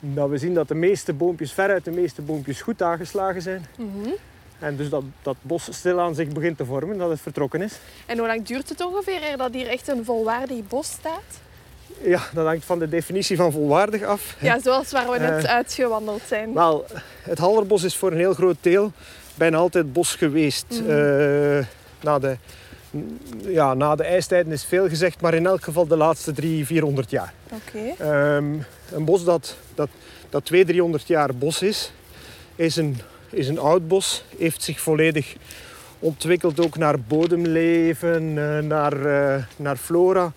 dat 0.00 0.28
we 0.28 0.38
zien 0.38 0.54
dat 0.54 0.68
de 0.68 0.74
meeste 0.74 1.12
boompjes, 1.12 1.52
veruit 1.52 1.84
de 1.84 1.90
meeste 1.90 2.22
boompjes 2.22 2.62
goed 2.62 2.82
aangeslagen 2.82 3.42
zijn. 3.42 3.66
Mhm. 3.76 4.10
En 4.58 4.76
dus 4.76 4.88
dat 4.88 5.04
dat 5.22 5.36
bos 5.42 5.68
stilaan 5.70 6.14
zich 6.14 6.28
begint 6.28 6.56
te 6.56 6.64
vormen, 6.64 6.98
dat 6.98 7.10
het 7.10 7.20
vertrokken 7.20 7.62
is. 7.62 7.78
En 8.06 8.18
hoe 8.18 8.26
lang 8.26 8.46
duurt 8.46 8.68
het 8.68 8.84
ongeveer 8.84 9.22
eer 9.22 9.36
dat 9.36 9.52
hier 9.52 9.68
echt 9.68 9.88
een 9.88 10.04
volwaardig 10.04 10.68
bos 10.68 10.86
staat? 10.86 11.40
Ja, 12.00 12.20
dat 12.32 12.46
hangt 12.46 12.64
van 12.64 12.78
de 12.78 12.88
definitie 12.88 13.36
van 13.36 13.52
volwaardig 13.52 14.02
af. 14.02 14.36
Ja, 14.38 14.60
zoals 14.60 14.90
waar 14.90 15.10
we 15.10 15.18
net 15.18 15.44
Eh, 15.44 15.50
uitgewandeld 15.54 16.22
zijn. 16.26 16.54
Wel, 16.54 16.86
het 17.22 17.38
Hallerbos 17.38 17.82
is 17.82 17.96
voor 17.96 18.10
een 18.12 18.18
heel 18.18 18.34
groot 18.34 18.56
deel 18.60 18.92
bijna 19.34 19.56
altijd 19.56 19.92
bos 19.92 20.14
geweest. 20.14 20.66
Mhm. 20.68 20.90
Eh, 20.90 21.64
na, 22.00 22.18
de, 22.18 22.36
ja, 23.46 23.74
na 23.74 23.94
de 23.94 24.02
ijstijden 24.04 24.52
is 24.52 24.64
veel 24.64 24.88
gezegd, 24.88 25.20
maar 25.20 25.34
in 25.34 25.46
elk 25.46 25.62
geval 25.64 25.86
de 25.86 25.96
laatste 25.96 26.32
drie, 26.32 26.66
400 26.66 27.10
jaar. 27.10 27.32
Oké. 27.50 28.02
Ehm, 28.04 28.44
een 28.92 29.04
bos 29.04 29.24
dat, 29.24 29.56
dat, 29.74 29.88
dat 30.30 30.44
200, 30.44 30.66
300 30.66 31.06
jaar 31.06 31.34
bos 31.34 31.62
is, 31.62 31.92
is 32.56 32.76
een, 32.76 32.98
is 33.30 33.48
een 33.48 33.58
oud 33.58 33.88
bos. 33.88 34.24
Heeft 34.38 34.62
zich 34.62 34.80
volledig 34.80 35.34
ontwikkeld 35.98 36.60
ook 36.60 36.76
naar 36.76 37.00
bodemleven, 37.00 38.38
eh, 38.38 38.58
naar, 38.58 38.96
naar 39.56 39.76
flora, 39.76 40.32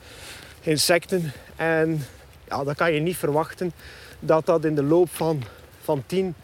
insecten. 0.62 1.32
En 1.56 2.06
ja, 2.48 2.64
dan 2.64 2.76
kan 2.76 2.94
je 2.94 3.00
niet 3.00 3.18
verwachten 3.18 3.72
dat 4.20 4.46
dat 4.46 4.66
in 4.66 4.76
de 4.76 4.84
loop 4.84 5.10
van, 5.10 5.44
van 5.82 6.04
10 6.06 6.36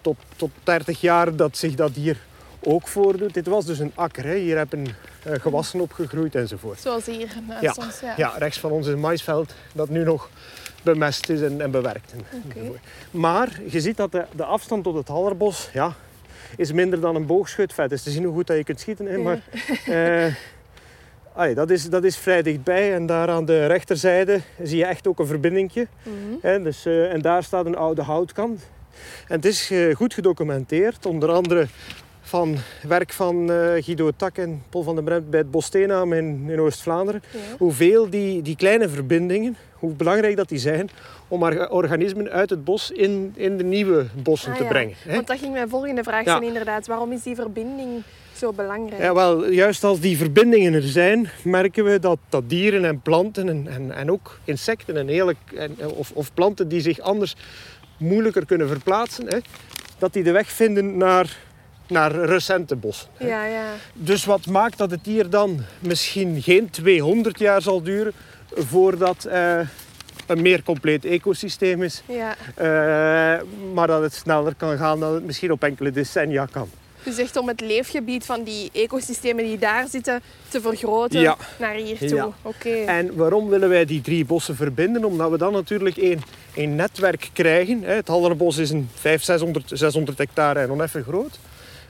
tot, 0.00 0.16
tot 0.36 0.50
30 0.62 1.00
jaar 1.00 1.36
dat 1.36 1.56
zich 1.56 1.74
dat 1.74 1.90
hier 1.90 2.18
ook 2.60 2.88
voordoet. 2.88 3.34
Dit 3.34 3.46
was 3.46 3.64
dus 3.64 3.78
een 3.78 3.92
akker. 3.94 4.24
Hè. 4.24 4.36
Hier 4.36 4.56
hebben 4.56 4.86
eh, 5.22 5.40
gewassen 5.40 5.80
opgegroeid 5.80 6.34
enzovoort. 6.34 6.80
Zoals 6.80 7.06
hier 7.06 7.28
naast 7.48 7.62
Ja. 7.62 7.74
Ja. 8.00 8.14
Ja, 8.16 8.32
rechts 8.38 8.58
van 8.58 8.70
ons 8.70 8.86
is 8.86 8.92
een 8.92 9.00
maisveld 9.00 9.54
dat 9.72 9.88
nu 9.88 10.04
nog 10.04 10.30
bemest 10.82 11.28
is 11.28 11.40
en, 11.42 11.60
en 11.60 11.70
bewerkt. 11.70 12.14
Maar 13.10 13.60
je 13.68 13.80
ziet 13.80 13.96
dat 13.96 14.12
de, 14.12 14.24
de 14.36 14.44
afstand 14.44 14.84
tot 14.84 14.94
het 14.94 15.08
Hallerbos 15.08 15.68
ja, 15.72 15.94
is 16.56 16.72
minder 16.72 17.00
dan 17.00 17.14
een 17.14 17.26
boogschutvet. 17.26 17.90
Het 17.90 17.98
is 17.98 18.02
te 18.02 18.10
zien 18.10 18.24
hoe 18.24 18.34
goed 18.34 18.46
dat 18.46 18.56
je 18.56 18.64
kunt 18.64 18.80
schieten. 18.80 19.06
Hè, 19.06 19.18
maar, 19.18 19.40
eh, 19.86 20.34
allee, 21.36 21.54
dat, 21.54 21.70
is, 21.70 21.88
dat 21.90 22.04
is 22.04 22.16
vrij 22.16 22.42
dichtbij. 22.42 22.94
En 22.94 23.06
daar 23.06 23.28
aan 23.28 23.44
de 23.44 23.66
rechterzijde 23.66 24.40
zie 24.62 24.78
je 24.78 24.84
echt 24.84 25.06
ook 25.06 25.18
een 25.18 25.26
verbindingje. 25.26 25.86
Mhm. 26.02 26.14
Hè, 26.40 26.62
dus, 26.62 26.86
eh, 26.86 27.12
en 27.12 27.20
daar 27.20 27.42
staat 27.42 27.66
een 27.66 27.76
oude 27.76 28.02
houtkant. 28.02 28.60
En 29.28 29.34
het 29.36 29.44
is 29.44 29.70
eh, 29.70 29.94
goed 29.94 30.14
gedocumenteerd, 30.14 31.06
onder 31.06 31.30
andere 31.32 31.66
van 32.20 32.56
werk 32.88 33.12
van 33.12 33.50
eh, 33.50 33.84
Guido 33.84 34.10
Tak 34.16 34.36
en 34.38 34.62
Paul 34.68 34.84
van 34.84 34.94
den 34.94 35.04
Bremt 35.04 35.30
bij 35.30 35.40
het 35.40 35.50
Bosteenaam 35.50 36.12
in, 36.12 36.44
in 36.50 36.60
Oost-Vlaanderen. 36.60 37.22
Ja. 37.30 37.38
Hoeveel 37.58 38.10
die, 38.10 38.42
die 38.42 38.56
kleine 38.56 38.88
verbindingen, 38.88 39.56
hoe 39.72 39.92
belangrijk 39.92 40.36
dat 40.36 40.48
die 40.48 40.58
zijn 40.58 40.90
om 41.28 41.42
or- 41.42 41.70
organismen 41.70 42.30
uit 42.30 42.50
het 42.50 42.64
bos 42.64 42.90
in, 42.90 43.32
in 43.36 43.56
de 43.56 43.64
nieuwe 43.64 44.06
bossen 44.22 44.50
Ah, 44.52 44.56
te 44.56 44.62
ja. 44.62 44.68
brengen. 44.68 44.94
Hè? 44.98 45.14
Want 45.14 45.26
dat 45.26 45.38
ging 45.38 45.52
mijn 45.52 45.68
volgende 45.68 46.02
vraag 46.02 46.24
Ja. 46.24 46.30
zijn 46.30 46.42
inderdaad. 46.42 46.86
Waarom 46.86 47.12
is 47.12 47.22
die 47.22 47.34
verbinding 47.34 48.02
zo 48.36 48.52
belangrijk? 48.52 49.02
Ja, 49.02 49.14
wel, 49.14 49.50
juist 49.50 49.84
als 49.84 50.00
die 50.00 50.16
verbindingen 50.16 50.74
er 50.74 50.82
zijn, 50.82 51.30
merken 51.44 51.84
we 51.84 51.98
dat, 51.98 52.18
dat 52.28 52.48
dieren 52.48 52.84
en 52.84 53.00
planten 53.00 53.48
en, 53.48 53.66
en, 53.68 53.92
en 53.92 54.10
ook 54.10 54.38
insecten 54.44 54.96
en 54.96 55.08
hele, 55.08 55.34
en, 55.56 55.76
of, 55.86 56.10
of 56.14 56.34
planten 56.34 56.68
die 56.68 56.80
zich 56.80 57.00
anders 57.00 57.36
moeilijker 57.96 58.46
kunnen 58.46 58.68
verplaatsen, 58.68 59.26
hè, 59.26 59.38
dat 59.98 60.12
die 60.12 60.22
de 60.22 60.32
weg 60.32 60.48
vinden 60.48 60.96
naar, 60.96 61.36
naar 61.88 62.12
recente 62.14 62.76
bossen. 62.76 63.08
ja, 63.18 63.44
ja. 63.44 63.64
Dus 63.92 64.24
wat 64.24 64.46
maakt 64.46 64.78
dat 64.78 64.90
het 64.90 65.06
hier 65.06 65.30
dan 65.30 65.60
misschien 65.78 66.42
geen 66.42 66.70
200 66.70 67.38
jaar 67.38 67.62
zal 67.62 67.82
duren 67.82 68.12
voordat 68.54 69.24
eh, 69.24 69.60
een 70.26 70.42
meer 70.42 70.62
compleet 70.62 71.04
ecosysteem 71.04 71.82
is, 71.82 72.02
ja. 72.06 72.36
eh, 72.54 73.42
maar 73.74 73.86
dat 73.86 74.02
het 74.02 74.14
sneller 74.14 74.54
kan 74.54 74.76
gaan 74.76 75.00
dan 75.00 75.14
het 75.14 75.24
misschien 75.24 75.52
op 75.52 75.62
enkele 75.62 75.90
decennia 75.90 76.46
kan. 76.50 76.68
Dus 77.06 77.18
echt 77.24 77.36
om 77.36 77.48
het 77.48 77.60
leefgebied 77.60 78.24
van 78.24 78.42
die 78.42 78.70
ecosystemen 78.72 79.44
die 79.44 79.58
daar 79.58 79.88
zitten 79.88 80.22
te 80.48 80.60
vergroten 80.60 81.20
Ja. 81.20 81.36
naar 81.58 81.74
hier 81.74 81.98
toe. 81.98 82.32
Ja. 82.62 82.86
En 82.86 83.16
waarom 83.16 83.48
willen 83.48 83.68
wij 83.68 83.84
die 83.84 84.00
drie 84.00 84.24
bossen 84.24 84.56
verbinden? 84.56 85.04
Omdat 85.04 85.30
we 85.30 85.38
dan 85.38 85.52
natuurlijk 85.52 85.96
één, 85.96 86.22
een 86.54 86.74
netwerk 86.74 87.30
krijgen. 87.32 87.82
Het 87.82 88.08
Hallerbos 88.08 88.56
is 88.56 88.70
een 88.70 88.88
500, 88.94 89.24
600, 89.24 89.78
600 89.78 90.18
hectare 90.18 90.60
en 90.60 90.70
oneffen 90.70 91.02
groot. 91.02 91.38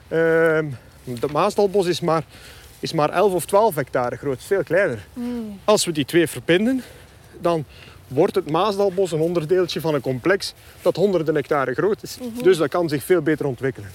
Ehm 0.09 0.67
het 1.15 1.33
Maasdalbos 1.33 1.87
is 1.87 2.01
maar, 2.01 2.25
is 2.81 2.93
maar 2.93 3.11
11 3.11 3.33
of 3.33 3.47
12 3.47 3.75
hectare 3.75 4.17
groot, 4.17 4.43
veel 4.43 4.63
kleiner. 4.63 5.07
Hmm. 5.13 5.61
Als 5.65 5.85
we 5.85 5.93
die 5.93 6.05
twee 6.05 6.27
verbinden, 6.27 6.83
dan 7.41 7.65
wordt 8.09 8.35
het 8.35 8.51
Maasdalbos 8.51 9.13
een 9.13 9.21
onderdeeltje 9.21 9.81
van 9.81 9.95
een 9.95 10.01
complex 10.01 10.55
dat 10.83 10.97
honderden 10.97 11.35
hectare 11.35 11.75
groot 11.75 12.03
is. 12.03 12.19
Dus 12.43 12.57
dat 12.57 12.69
kan 12.69 12.89
zich 12.89 13.05
veel 13.05 13.23
beter 13.23 13.47
ontwikkelen. 13.47 13.91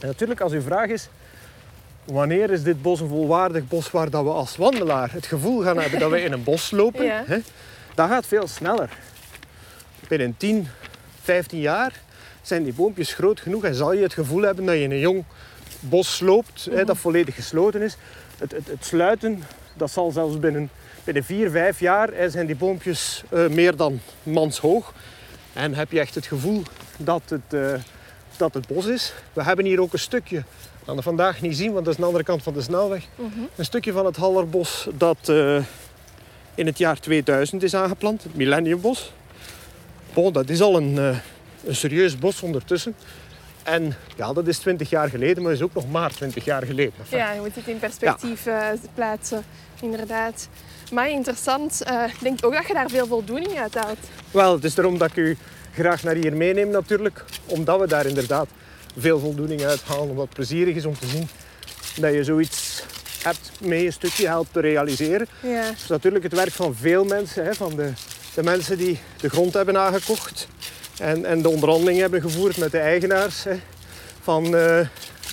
En 0.00 0.06
natuurlijk, 0.06 0.40
als 0.40 0.52
uw 0.52 0.60
vraag 0.62 0.88
is, 0.88 1.08
wanneer 2.04 2.50
is 2.50 2.62
dit 2.62 2.82
bos 2.82 3.00
een 3.00 3.08
volwaardig 3.08 3.68
bos 3.68 3.90
waar 3.90 4.10
dat 4.10 4.22
we 4.22 4.30
als 4.30 4.56
wandelaar 4.56 5.12
het 5.12 5.26
gevoel 5.26 5.62
gaan 5.62 5.78
hebben 5.78 5.98
dat 5.98 6.10
we 6.10 6.22
in 6.22 6.32
een 6.32 6.42
bos 6.44 6.70
lopen, 6.70 7.04
Ja. 7.14 7.22
hè, 7.26 7.38
dat 7.94 8.08
gaat 8.08 8.26
veel 8.26 8.46
sneller. 8.48 8.90
Binnen 10.08 10.34
10, 10.36 10.68
15 11.22 11.60
jaar 11.60 12.00
zijn 12.42 12.62
die 12.62 12.72
boompjes 12.72 13.14
groot 13.14 13.40
genoeg 13.40 13.64
en 13.64 13.74
zal 13.74 13.92
je 13.92 14.02
het 14.02 14.14
gevoel 14.14 14.42
hebben 14.42 14.64
dat 14.64 14.74
je 14.74 14.82
in 14.82 14.90
een 14.90 14.98
jong 14.98 15.24
bos 15.80 16.20
loopt 16.20 16.68
hè, 16.70 16.84
dat 16.84 16.96
volledig 16.96 17.34
gesloten 17.34 17.82
is. 17.82 17.96
Het, 18.38 18.52
het, 18.52 18.66
het 18.66 18.84
sluiten, 18.84 19.42
dat 19.76 19.90
zal 19.90 20.10
zelfs 20.10 20.38
binnen, 20.38 20.70
binnen 21.04 21.24
4, 21.24 21.50
5 21.50 21.80
jaar 21.80 22.12
hè, 22.12 22.30
zijn 22.30 22.46
die 22.46 22.56
boompjes 22.56 23.22
eh, 23.28 23.46
meer 23.48 23.76
dan 23.76 24.00
manshoog. 24.22 24.92
En 25.52 25.74
heb 25.74 25.92
je 25.92 26.00
echt 26.00 26.14
het 26.14 26.26
gevoel 26.26 26.62
dat 26.96 27.22
het, 27.28 27.40
eh, 27.54 27.74
dat 28.40 28.54
het 28.54 28.66
bos 28.66 28.86
is. 28.86 29.12
We 29.32 29.42
hebben 29.42 29.64
hier 29.64 29.80
ook 29.80 29.92
een 29.92 29.98
stukje, 29.98 30.36
we 30.78 30.84
gaan 30.86 30.94
het 30.94 31.04
vandaag 31.04 31.40
niet 31.40 31.56
zien, 31.56 31.72
want 31.72 31.84
dat 31.84 31.94
is 31.94 31.94
aan 31.94 32.00
de 32.00 32.06
andere 32.06 32.24
kant 32.24 32.42
van 32.42 32.52
de 32.52 32.62
snelweg. 32.62 33.06
Mhm. 33.14 33.40
Een 33.56 33.64
stukje 33.64 33.92
van 33.92 34.04
het 34.06 34.16
Hallerbos 34.16 34.88
dat 34.94 35.28
eh, 35.28 35.56
in 36.54 36.66
het 36.66 36.78
jaar 36.78 37.00
2000 37.00 37.62
is 37.62 37.74
aangeplant, 37.74 38.22
het 38.22 38.36
Millenniumbos. 38.36 39.12
Bon, 40.12 40.32
dat 40.32 40.48
is 40.48 40.60
al 40.60 40.76
een, 40.76 40.98
eh, 40.98 41.16
een 41.64 41.76
serieus 41.76 42.18
bos 42.18 42.42
ondertussen. 42.42 42.94
En 43.62 43.94
ja, 44.16 44.32
dat 44.32 44.46
is 44.46 44.58
20 44.58 44.90
jaar 44.90 45.08
geleden, 45.08 45.42
maar 45.42 45.52
dat 45.52 45.60
is 45.60 45.66
ook 45.66 45.74
nog 45.74 45.90
maar 45.90 46.10
20 46.10 46.44
jaar 46.44 46.62
geleden. 46.62 46.92
Enfin, 46.98 47.18
Ja, 47.18 47.32
je 47.32 47.40
moet 47.40 47.54
het 47.54 47.66
in 47.66 47.78
perspectief 47.78 48.46
eh, 48.46 48.68
plaatsen, 48.94 49.44
inderdaad. 49.80 50.48
Maar 50.92 51.10
interessant. 51.10 51.80
ik 52.06 52.20
denk 52.20 52.44
ook 52.44 52.52
dat 52.52 52.66
je 52.66 52.74
daar 52.74 52.88
veel 52.88 53.06
voldoening 53.06 53.58
uit 53.58 53.74
haalt. 53.74 53.98
Wel, 54.30 54.54
het 54.54 54.64
is 54.64 54.74
daarom 54.74 54.98
dat 54.98 55.10
ik 55.10 55.16
u 55.16 55.36
graag 55.74 56.02
naar 56.02 56.14
hier 56.14 56.36
meeneem 56.36 56.70
natuurlijk. 56.70 57.24
Omdat 57.46 57.80
we 57.80 57.86
daar 57.86 58.06
inderdaad 58.06 58.48
veel 58.98 59.18
voldoening 59.18 59.62
uit 59.64 59.82
halen. 59.82 60.08
Omdat 60.08 60.24
het 60.24 60.34
plezierig 60.34 60.74
is 60.76 60.84
om 60.84 60.98
te 60.98 61.06
zien 61.06 61.28
dat 61.96 62.12
je 62.12 62.24
zoiets 62.24 62.82
hebt 63.22 63.50
mee 63.60 63.86
een 63.86 63.92
stukje 63.92 64.26
helpt 64.26 64.52
te 64.52 64.60
realiseren. 64.60 65.26
Ja. 65.42 65.70
Is 65.70 65.86
natuurlijk 65.86 66.24
het 66.24 66.34
werk 66.34 66.52
van 66.52 66.74
veel 66.74 67.04
mensen. 67.04 67.44
Hè, 67.44 67.54
van 67.54 67.76
de, 67.76 67.92
de 68.34 68.42
mensen 68.42 68.78
die 68.78 68.98
de 69.20 69.28
grond 69.28 69.54
hebben 69.54 69.78
aangekocht. 69.78 70.48
En, 70.98 71.24
en 71.24 71.42
de 71.42 71.48
onderhandelingen 71.48 72.00
hebben 72.00 72.20
gevoerd 72.20 72.56
met 72.56 72.70
de 72.70 72.78
eigenaars. 72.78 73.44
Hè, 73.44 73.60
van 74.22 74.44
eh, 74.44 74.80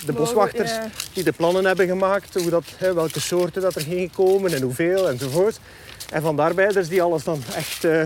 de 0.06 0.12
boswachters 0.12 0.70
Ja. 0.70 0.86
die 1.12 1.24
de 1.24 1.32
plannen 1.32 1.64
hebben 1.64 1.86
gemaakt. 1.86 2.34
Hoe 2.34 2.50
dat, 2.50 2.64
hè, 2.76 2.94
welke 2.94 3.20
soorten 3.20 3.62
dat 3.62 3.74
er 3.74 3.80
gingen 3.80 4.10
komen 4.10 4.52
en 4.52 4.62
hoeveel 4.62 5.08
enzovoort. 5.08 5.58
En 6.10 6.22
van 6.22 6.36
de 6.36 6.42
arbeiders 6.42 6.88
die 6.88 7.02
alles 7.02 7.24
dan 7.24 7.42
echt 7.54 7.84
eh, 7.84 8.02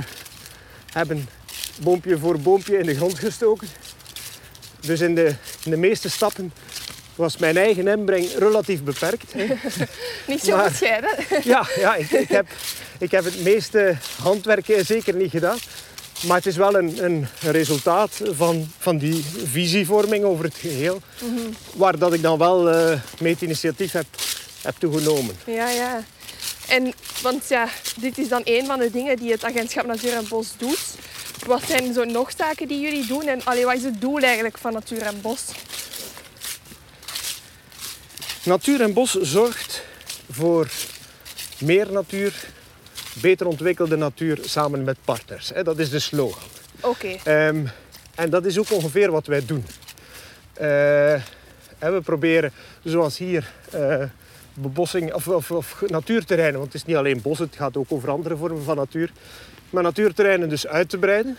hebben 0.92 1.28
boompje 1.80 2.18
voor 2.18 2.38
boompje 2.40 2.78
in 2.78 2.86
de 2.86 2.94
grond 2.94 3.18
gestoken. 3.18 3.68
Dus 4.80 5.00
in 5.00 5.14
de, 5.14 5.34
in 5.64 5.70
de 5.70 5.76
meeste 5.76 6.10
stappen 6.10 6.52
was 7.14 7.36
mijn 7.36 7.56
eigen 7.56 7.88
inbreng 7.88 8.28
relatief 8.38 8.82
beperkt. 8.82 9.32
hè. 9.32 9.46
Niet 10.32 10.40
zo 10.40 10.62
bescheiden. 10.64 11.10
Ja, 11.44 11.66
ja 11.76 11.94
ik, 11.94 12.10
ik, 12.10 12.28
heb, 12.28 12.46
ik 12.98 13.10
heb 13.10 13.24
het 13.24 13.42
meeste 13.42 13.96
handwerk 14.22 14.68
eh, 14.68 14.84
zeker 14.84 15.14
niet 15.14 15.30
gedaan. 15.30 15.58
Maar 16.26 16.36
het 16.36 16.46
is 16.46 16.56
wel 16.56 16.74
een, 16.76 17.04
een 17.04 17.28
resultaat 17.40 18.20
van, 18.24 18.70
van 18.78 18.98
die 18.98 19.24
visievorming 19.44 20.24
over 20.24 20.44
het 20.44 20.54
geheel. 20.54 21.02
Waar 21.74 21.98
dat 21.98 22.12
ik 22.12 22.22
dan 22.22 22.38
wel 22.38 22.70
eh, 22.70 23.00
mee 23.20 23.32
het 23.32 23.42
initiatief 23.42 23.92
heb, 23.92 24.06
heb 24.62 24.74
toegenomen. 24.78 25.34
Ja, 25.46 25.70
ja. 25.70 26.04
En, 26.68 26.92
want 27.22 27.48
ja, 27.48 27.68
dit 27.96 28.18
is 28.18 28.28
dan 28.28 28.40
een 28.44 28.66
van 28.66 28.78
de 28.78 28.90
dingen 28.90 29.16
die 29.16 29.30
het 29.30 29.44
agentschap 29.44 29.86
Natuur 29.86 30.12
en 30.12 30.28
Bos 30.28 30.48
doet. 30.56 30.78
Wat 31.46 31.62
zijn 31.66 31.92
zo 31.92 32.04
nog 32.04 32.32
zaken 32.36 32.68
die 32.68 32.80
jullie 32.80 33.06
doen? 33.06 33.22
En 33.22 33.44
allee, 33.44 33.64
wat 33.64 33.74
is 33.74 33.82
het 33.82 34.00
doel 34.00 34.18
eigenlijk 34.18 34.58
van 34.58 34.72
Natuur 34.72 35.02
en 35.02 35.20
Bos? 35.20 35.44
Natuur 38.44 38.80
en 38.80 38.92
Bos 38.92 39.20
zorgt 39.20 39.82
voor 40.30 40.70
meer 41.58 41.92
natuur, 41.92 42.34
beter 43.20 43.46
ontwikkelde 43.46 43.96
natuur 43.96 44.38
samen 44.40 44.84
met 44.84 44.96
partners. 45.04 45.52
Dat 45.62 45.78
is 45.78 45.90
de 45.90 45.98
slogan. 45.98 46.48
Oké. 46.80 47.16
Ehm, 47.24 47.66
en 48.14 48.30
dat 48.30 48.44
is 48.44 48.58
ook 48.58 48.72
ongeveer 48.72 49.10
wat 49.10 49.26
wij 49.26 49.44
doen. 49.46 49.64
Eh, 50.52 51.12
en 51.78 51.94
we 51.94 52.00
proberen, 52.00 52.52
zoals 52.84 53.18
hier, 53.18 53.52
eh, 53.70 54.02
bebossing 54.54 55.14
of, 55.14 55.28
of, 55.28 55.50
of 55.50 55.82
natuurterreinen, 55.86 56.60
want 56.60 56.72
het 56.72 56.82
is 56.82 56.86
niet 56.86 56.96
alleen 56.96 57.22
bos, 57.22 57.38
het 57.38 57.56
gaat 57.56 57.76
ook 57.76 57.92
over 57.92 58.10
andere 58.10 58.36
vormen 58.36 58.62
van 58.62 58.76
natuur, 58.76 59.12
maar 59.72 59.82
natuurterreinen 59.82 60.48
dus 60.48 60.66
uit 60.66 60.88
te 60.88 60.98
breiden. 60.98 61.36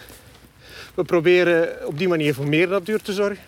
We 0.94 1.04
proberen 1.04 1.88
op 1.88 1.98
die 1.98 2.08
manier 2.08 2.34
voor 2.34 2.48
meer 2.48 2.68
natuur 2.68 3.02
te 3.02 3.14
zorgen. 3.14 3.44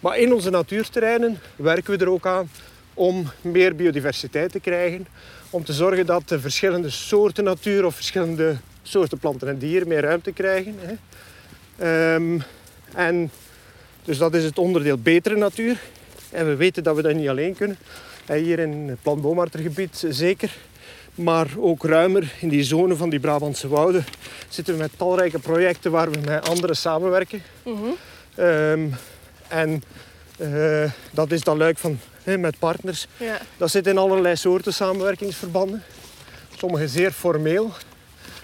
Maar 0.00 0.18
in 0.18 0.32
onze 0.32 0.50
natuurterreinen 0.50 1.38
werken 1.56 1.98
we 1.98 2.04
er 2.04 2.10
ook 2.10 2.26
aan 2.26 2.50
om 2.94 3.30
meer 3.40 3.76
biodiversiteit 3.76 4.52
te 4.52 4.60
krijgen. 4.60 5.06
Om 5.50 5.64
te 5.64 5.72
zorgen 5.72 6.06
dat 6.06 6.28
de 6.28 6.40
verschillende 6.40 6.90
soorten 6.90 7.44
natuur 7.44 7.84
of 7.84 7.94
verschillende 7.94 8.56
soorten 8.82 9.18
planten 9.18 9.48
en 9.48 9.58
dieren 9.58 9.88
meer 9.88 10.00
ruimte 10.00 10.32
krijgen. 10.32 10.74
Hè. 10.78 10.94
Ehm, 11.78 12.40
en 12.94 13.30
dus 14.04 14.18
dat 14.18 14.34
is 14.34 14.44
het 14.44 14.58
onderdeel 14.58 14.98
betere 14.98 15.36
natuur. 15.36 15.80
En 16.30 16.46
we 16.46 16.56
weten 16.56 16.82
dat 16.82 16.96
we 16.96 17.02
dat 17.02 17.14
niet 17.14 17.28
alleen 17.28 17.54
kunnen. 17.54 17.78
Hier 18.26 18.58
in 18.58 18.88
het 18.88 19.02
Plantboomartergebied 19.02 20.04
zeker. 20.08 20.56
Maar 21.18 21.46
ook 21.58 21.84
ruimer 21.84 22.32
in 22.40 22.48
die 22.48 22.62
zone 22.62 22.96
van 22.96 23.10
die 23.10 23.20
Brabantse 23.20 23.68
wouden 23.68 24.04
zitten 24.48 24.74
we 24.74 24.80
met 24.80 24.90
talrijke 24.96 25.38
projecten 25.38 25.90
waar 25.90 26.10
we 26.10 26.18
met 26.24 26.48
anderen 26.48 26.76
samenwerken. 26.76 27.42
Mhm. 27.62 27.78
Ehm, 28.34 28.86
en 29.48 29.82
eh, 30.38 30.90
dat 31.10 31.30
is 31.30 31.40
dan 31.40 31.56
leuk 31.56 31.78
van 31.78 31.98
met 32.24 32.58
partners. 32.58 33.06
Ja. 33.16 33.38
Dat 33.56 33.70
zit 33.70 33.86
in 33.86 33.98
allerlei 33.98 34.36
soorten 34.36 34.74
samenwerkingsverbanden. 34.74 35.82
Sommige 36.56 36.88
zeer 36.88 37.10
formeel. 37.10 37.72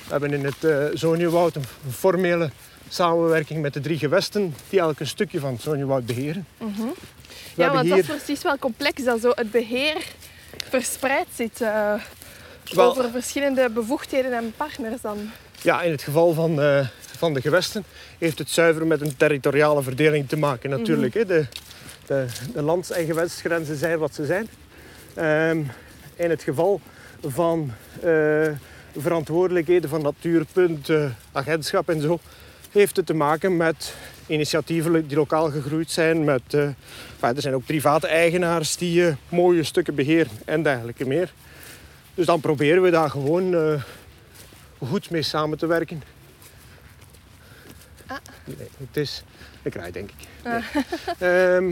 We 0.04 0.10
hebben 0.10 0.32
in 0.32 0.44
het 0.44 0.64
uh, 0.64 0.84
Zoniewoud 0.94 1.56
een 1.56 1.64
formele 1.90 2.50
samenwerking 2.88 3.62
met 3.62 3.74
de 3.74 3.80
drie 3.80 3.98
gewesten 3.98 4.54
die 4.68 4.80
elk 4.80 5.00
een 5.00 5.06
stukje 5.06 5.40
van 5.40 5.52
het 5.52 5.62
Zoniewoud 5.62 6.06
beheren. 6.06 6.46
We 6.58 6.92
ja, 7.54 7.72
want 7.72 7.80
hier 7.80 7.90
dat 7.90 7.98
is 7.98 8.06
precies 8.06 8.42
wel 8.42 8.58
complex 8.58 9.04
dat 9.04 9.20
zo 9.20 9.32
het 9.34 9.50
beheer 9.50 9.96
verspreid 10.68 11.26
zit 11.34 11.60
eh, 11.60 11.94
Wel- 12.72 12.90
over 12.90 13.10
verschillende 13.10 13.70
bevoegdheden 13.70 14.32
en 14.32 14.52
partners 14.56 15.00
dan. 15.00 15.30
Ja, 15.62 15.82
in 15.82 15.90
het 15.90 16.02
geval 16.02 16.32
van, 16.32 16.60
eh, 16.60 16.86
van 17.16 17.34
de 17.34 17.40
gewesten 17.40 17.84
heeft 18.18 18.38
het 18.38 18.50
zuiver 18.50 18.86
met 18.86 19.00
een 19.00 19.16
territoriale 19.16 19.82
verdeling 19.82 20.28
te 20.28 20.36
maken 20.36 20.70
natuurlijk. 20.70 21.14
hè. 21.14 21.24
De, 21.24 21.46
de, 22.06 22.26
de 22.52 22.62
lands- 22.62 22.90
en 22.90 23.06
gewestgrenzen 23.06 23.76
zijn 23.76 23.98
wat 23.98 24.14
ze 24.14 24.24
zijn. 24.26 24.48
Ehm, 25.14 25.62
in 26.16 26.30
het 26.30 26.42
geval 26.42 26.80
van 27.26 27.72
eh, 28.02 28.48
verantwoordelijkheden 28.98 29.90
van 29.90 30.02
Natuurpunt, 30.02 30.88
eh, 30.88 31.04
agentschap 31.32 31.88
en 31.88 32.00
zo, 32.00 32.18
heeft 32.72 32.96
het 32.96 33.06
te 33.06 33.14
maken 33.14 33.56
met 33.56 33.94
initiatieven 34.26 35.06
die 35.06 35.16
lokaal 35.16 35.50
gegroeid 35.50 35.90
zijn. 35.90 36.24
Met, 36.24 36.52
er 37.20 37.34
zijn 37.36 37.54
ook 37.54 37.64
private 37.66 38.06
eigenaars 38.06 38.76
die 38.76 39.14
mooie 39.28 39.62
stukken 39.62 39.94
beheren 39.94 40.32
en 40.44 40.62
dergelijke 40.62 41.06
meer. 41.06 41.32
Dus 42.14 42.26
dan 42.26 42.40
proberen 42.40 42.82
we 42.82 42.90
daar 42.90 43.10
gewoon 43.10 43.54
eh, 43.54 43.82
goed 44.88 45.10
mee 45.10 45.22
samen 45.22 45.58
te 45.58 45.66
werken. 45.66 46.02
Ah. 48.06 48.16
Nee, 48.44 48.68
het 48.78 48.96
is 48.96 49.22
een 49.62 49.70
kraai, 49.70 49.92
denk 49.92 50.10
ik. 50.10 50.26
Nee. 50.44 50.62
Ehm, 51.18 51.68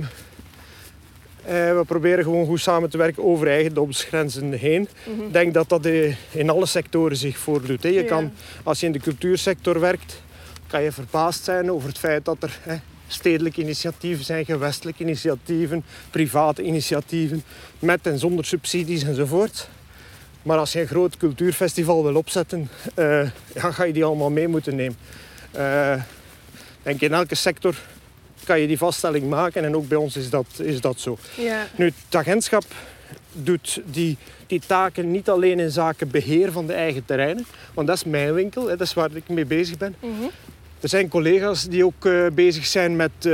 eh, 1.45 1.77
we 1.77 1.83
proberen 1.87 2.25
gewoon 2.25 2.47
goed 2.47 2.61
samen 2.61 2.91
te 2.91 2.97
werken 2.99 3.25
over 3.25 3.49
eigendomsgrenzen 3.49 4.53
heen. 4.53 4.89
Ik 5.27 5.33
denk 5.33 5.55
dat 5.55 5.69
dat 5.69 5.87
eh, 5.87 6.15
in 6.31 6.51
alle 6.51 6.67
sectoren 6.67 7.17
zich 7.17 7.39
voordoet. 7.39 7.83
hè. 7.83 7.89
Je 7.89 7.95
Ja. 8.03 8.07
kan, 8.07 8.33
als 8.63 8.81
je 8.81 8.87
in 8.87 8.93
de 8.93 8.99
cultuursector 9.01 9.81
werkt, 9.81 10.23
kan 10.67 10.83
je 10.83 10.93
verbaasd 10.93 11.45
zijn 11.45 11.71
over 11.71 11.89
het 11.89 11.99
feit 11.99 12.25
dat 12.25 12.43
er 12.43 12.59
hè, 12.63 12.77
stedelijke 13.07 13.61
initiatieven 13.61 14.25
zijn, 14.25 14.45
gewestelijke 14.45 15.03
initiatieven, 15.03 15.85
private 16.11 16.63
initiatieven, 16.63 17.45
met 17.79 18.07
en 18.07 18.19
zonder 18.19 18.45
subsidies 18.45 19.03
enzovoort. 19.03 19.69
Maar 20.43 20.59
als 20.59 20.73
je 20.73 20.81
een 20.81 20.87
groot 20.87 21.17
cultuurfestival 21.17 22.03
wil 22.03 22.15
opzetten, 22.15 22.69
eh, 22.95 23.23
ja, 23.55 23.71
ga 23.71 23.85
je 23.85 23.93
die 23.93 24.05
allemaal 24.05 24.31
mee 24.31 24.49
moeten 24.49 24.77
nemen. 24.77 24.97
Eh, 25.51 26.03
denk 26.83 27.01
in 27.01 27.13
elke 27.13 27.35
sector 27.35 27.75
kan 28.45 28.61
je 28.61 28.67
die 28.67 28.79
vaststelling 28.79 29.29
maken 29.29 29.65
en 29.65 29.77
ook 29.77 29.89
bij 29.89 29.99
ons 29.99 30.17
is 30.17 30.31
dat, 30.31 30.47
is 30.57 30.81
dat 30.81 31.01
zo. 31.01 31.19
Ja. 31.37 31.67
Nu, 31.77 31.85
het 31.85 32.17
agentschap 32.17 32.65
doet 33.33 33.81
die, 33.85 34.17
die 34.47 34.61
taken 34.67 35.11
niet 35.11 35.29
alleen 35.29 35.61
in 35.61 35.71
zaken 35.71 36.11
beheer 36.11 36.53
van 36.53 36.67
de 36.67 36.73
eigen 36.73 37.05
terreinen, 37.05 37.47
want 37.75 37.87
dat 37.87 37.97
is 37.97 38.05
mijn 38.05 38.35
winkel, 38.35 38.69
hè, 38.69 38.77
dat 38.77 38.87
is 38.87 38.95
waar 38.95 39.11
ik 39.15 39.29
mee 39.29 39.47
bezig 39.47 39.77
ben. 39.79 39.95
Mhm. 40.01 40.23
Er 40.81 40.89
zijn 40.89 41.09
collega's 41.09 41.69
die 41.69 41.85
ook 41.85 42.07
eh, 42.07 42.27
bezig 42.33 42.67
zijn 42.67 42.97
met, 42.97 43.29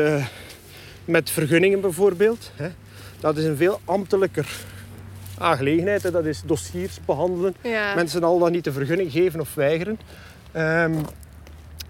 met 1.04 1.30
vergunningen 1.30 1.80
bijvoorbeeld. 1.80 2.50
Hè. 2.54 2.68
Dat 3.20 3.36
is 3.36 3.44
een 3.44 3.56
veel 3.56 3.80
ambtelijker 3.84 4.46
aangelegenheid. 5.38 6.12
Dat 6.12 6.24
is 6.24 6.42
dossiers 6.46 6.98
behandelen. 7.04 7.54
Ja. 7.62 7.94
Mensen 7.94 8.24
al 8.24 8.38
dan 8.38 8.52
niet 8.52 8.64
de 8.64 8.72
vergunning 8.72 9.12
geven 9.12 9.40
of 9.40 9.54
weigeren. 9.54 9.98
Ehm, 10.52 10.94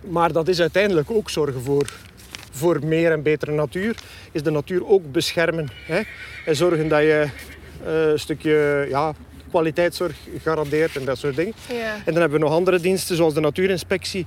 maar 0.01 0.33
dat 0.33 0.49
is 0.49 0.61
uiteindelijk 0.61 1.11
ook 1.11 1.31
zorgen 1.31 1.63
voor, 1.63 1.93
voor 2.51 2.79
meer 2.85 3.13
en 3.13 3.23
betere 3.23 3.53
natuur. 3.53 3.97
Is 4.33 4.43
de 4.43 4.51
natuur 4.51 4.89
ook 4.89 5.13
beschermen. 5.13 5.69
Hè. 5.87 6.01
En 6.47 6.57
zorgen 6.57 6.89
dat 6.89 7.01
je 7.01 7.29
eh, 7.85 8.11
een 8.11 8.19
stukje 8.19 8.87
ja, 8.89 9.15
kwaliteitszorg 9.51 10.17
garandeert 10.43 10.97
en 10.97 11.05
dat 11.05 11.19
soort 11.19 11.37
dingen. 11.37 11.53
Ja. 11.69 11.95
En 11.95 12.13
dan 12.13 12.21
hebben 12.21 12.39
we 12.39 12.45
nog 12.45 12.55
andere 12.55 12.81
diensten, 12.81 13.17
zoals 13.17 13.35
de 13.35 13.41
Natuurinspectie, 13.41 14.27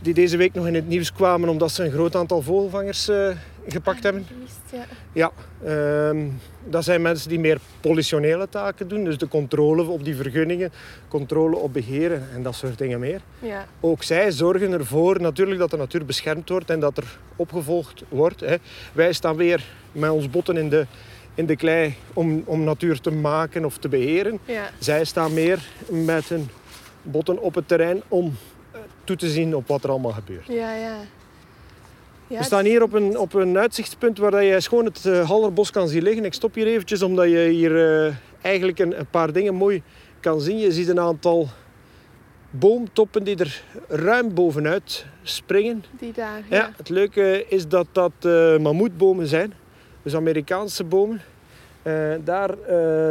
die 0.00 0.14
deze 0.14 0.36
week 0.36 0.54
nog 0.54 0.66
in 0.66 0.74
het 0.74 0.88
nieuws 0.88 1.12
kwamen 1.12 1.48
omdat 1.48 1.72
ze 1.72 1.84
een 1.84 1.90
groot 1.90 2.16
aantal 2.16 2.42
vogelvangers 2.42 3.08
eh, 3.08 3.30
gepakt 3.68 4.02
hebben. 4.02 4.26
Ja. 4.72 4.84
Ja, 5.12 5.32
ehm, 5.64 6.26
dat 6.64 6.84
zijn 6.84 7.02
mensen 7.02 7.28
die 7.28 7.38
meer 7.38 7.58
politionele 7.80 8.48
taken 8.48 8.88
doen, 8.88 9.04
dus 9.04 9.18
de 9.18 9.28
controle 9.28 9.84
op 9.84 10.04
die 10.04 10.16
vergunningen, 10.16 10.72
controle 11.08 11.56
op 11.56 11.72
beheren 11.72 12.28
en 12.34 12.42
dat 12.42 12.54
soort 12.54 12.78
dingen 12.78 13.00
meer. 13.00 13.20
Ja. 13.38 13.66
Ook 13.80 14.02
zij 14.02 14.30
zorgen 14.30 14.72
ervoor 14.72 15.20
natuurlijk 15.20 15.58
dat 15.60 15.70
de 15.70 15.76
natuur 15.76 16.04
beschermd 16.04 16.48
wordt 16.48 16.70
en 16.70 16.80
dat 16.80 16.96
er 16.96 17.18
opgevolgd 17.36 18.02
wordt. 18.08 18.40
Hè. 18.40 18.56
Wij 18.92 19.12
staan 19.12 19.36
weer 19.36 19.64
met 19.92 20.10
ons 20.10 20.30
botten 20.30 20.56
in 20.56 20.68
de, 20.68 20.86
in 21.34 21.46
de 21.46 21.56
klei 21.56 21.94
om, 22.12 22.42
om 22.44 22.64
natuur 22.64 23.00
te 23.00 23.10
maken 23.10 23.64
of 23.64 23.78
te 23.78 23.88
beheren. 23.88 24.38
Ja. 24.44 24.70
Zij 24.78 25.04
staan 25.04 25.34
meer 25.34 25.68
met 25.88 26.28
hun 26.28 26.48
botten 27.02 27.42
op 27.42 27.54
het 27.54 27.68
terrein 27.68 28.02
om 28.08 28.36
eh, 28.72 28.80
toe 29.04 29.16
te 29.16 29.28
zien 29.28 29.56
op 29.56 29.68
wat 29.68 29.84
er 29.84 29.90
allemaal 29.90 30.12
gebeurt. 30.12 30.46
Ja, 30.46 30.74
ja. 30.74 30.96
Ja, 32.28 32.38
We 32.38 32.44
staan 32.44 32.64
hier 32.64 32.82
op 32.82 32.92
een, 32.92 33.18
op 33.18 33.34
een 33.34 33.58
uitzichtspunt 33.58 34.18
waar 34.18 34.44
je 34.44 34.60
schoon 34.60 34.84
het 34.84 35.04
uh, 35.04 35.28
Hallerbos 35.28 35.70
kan 35.70 35.88
zien 35.88 36.02
liggen. 36.02 36.24
Ik 36.24 36.32
stop 36.32 36.54
hier 36.54 36.66
eventjes 36.66 37.02
omdat 37.02 37.30
je 37.30 37.38
hier 37.38 37.70
uh, 38.06 38.14
eigenlijk 38.40 38.78
een, 38.78 38.98
een, 38.98 39.06
paar 39.10 39.32
dingen 39.32 39.54
mooi 39.54 39.82
kan 40.20 40.40
zien. 40.40 40.58
Je 40.58 40.72
ziet 40.72 40.88
een 40.88 41.00
aantal 41.00 41.48
boomtoppen 42.50 43.24
die 43.24 43.36
er 43.36 43.62
ruim 43.88 44.34
bovenuit 44.34 45.06
springen. 45.22 45.84
Die 45.98 46.12
daar, 46.12 46.42
ja. 46.48 46.56
ja 46.56 46.72
het 46.76 46.88
leuke 46.88 47.44
is 47.48 47.68
dat 47.68 47.86
dat 47.92 48.12
uh, 48.26 48.58
mammoetbomen 48.58 49.26
zijn. 49.26 49.52
Dus 50.02 50.14
Amerikaanse 50.14 50.84
bomen. 50.84 51.20
daar 52.24 52.54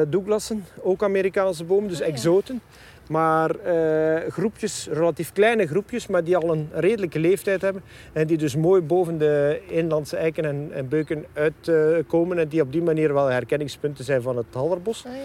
Douglassen, 0.10 0.66
ook 0.82 1.04
Amerikaanse 1.04 1.64
bomen, 1.64 1.90
dus 1.90 2.00
oh, 2.00 2.06
ja. 2.06 2.12
exoten. 2.12 2.62
Maar 3.08 3.52
uh, 3.66 4.32
groepjes, 4.32 4.88
relatief 4.92 5.32
kleine 5.32 5.68
groepjes, 5.68 6.08
maar 6.08 6.24
die 6.24 6.38
al 6.38 6.52
een 6.52 6.70
redelijke 6.74 7.20
leeftijd 7.20 7.62
hebben. 7.62 7.84
En 8.14 8.28
die 8.28 8.38
dus 8.38 8.56
mooi 8.56 8.82
boven 8.82 9.18
de 9.18 9.62
inlandse 9.68 10.18
eiken 10.18 10.46
en, 10.46 10.70
en 10.74 10.88
beuken 10.88 11.26
uitkomen. 11.34 12.38
Uh, 12.38 12.44
en 12.44 12.50
die 12.50 12.62
op 12.62 12.72
die 12.72 12.82
manier 12.82 13.14
wel 13.14 13.28
herkenningspunten 13.28 14.04
zijn 14.06 14.22
van 14.22 14.38
het 14.38 14.46
Hallerbos. 14.52 15.04
Ah, 15.06 15.14
ja. 15.14 15.20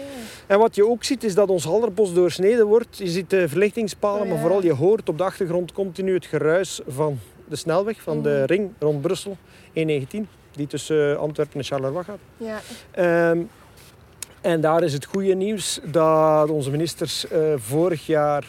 En 0.47 0.59
wat 0.59 0.75
je 0.75 0.87
ook 0.87 1.03
ziet, 1.03 1.23
is 1.23 1.35
dat 1.35 1.49
ons 1.49 1.63
Hallerbos 1.63 2.13
doorsneden 2.13 2.65
wordt. 2.65 2.97
Je 2.97 3.07
ziet 3.07 3.29
de 3.29 3.49
verlichtingspalen, 3.49 4.21
oh, 4.21 4.27
ja. 4.27 4.33
maar 4.33 4.41
vooral 4.41 4.63
je 4.63 4.73
hoort 4.73 5.09
op 5.09 5.17
de 5.17 5.23
achtergrond 5.23 5.71
continu 5.71 6.13
het 6.13 6.25
geruis 6.25 6.81
van 6.87 7.19
de 7.47 7.55
snelweg, 7.55 8.01
van 8.01 8.21
de 8.21 8.43
ring 8.45 8.71
rond 8.79 9.01
Brussel, 9.01 9.37
E19. 9.69 10.19
Die 10.51 10.67
tussen 10.67 11.19
Antwerpen 11.19 11.57
en 11.57 11.63
Charleroi 11.63 12.03
gaat. 12.03 12.19
Ja. 12.37 13.29
Um, 13.29 13.49
en 14.43 14.61
daar 14.61 14.83
is 14.83 14.93
het 14.93 15.05
goede 15.05 15.33
nieuws 15.33 15.79
dat 15.83 16.49
onze 16.49 16.71
ministers 16.71 17.25
uh, 17.31 17.53
vorig 17.55 18.05
jaar 18.05 18.45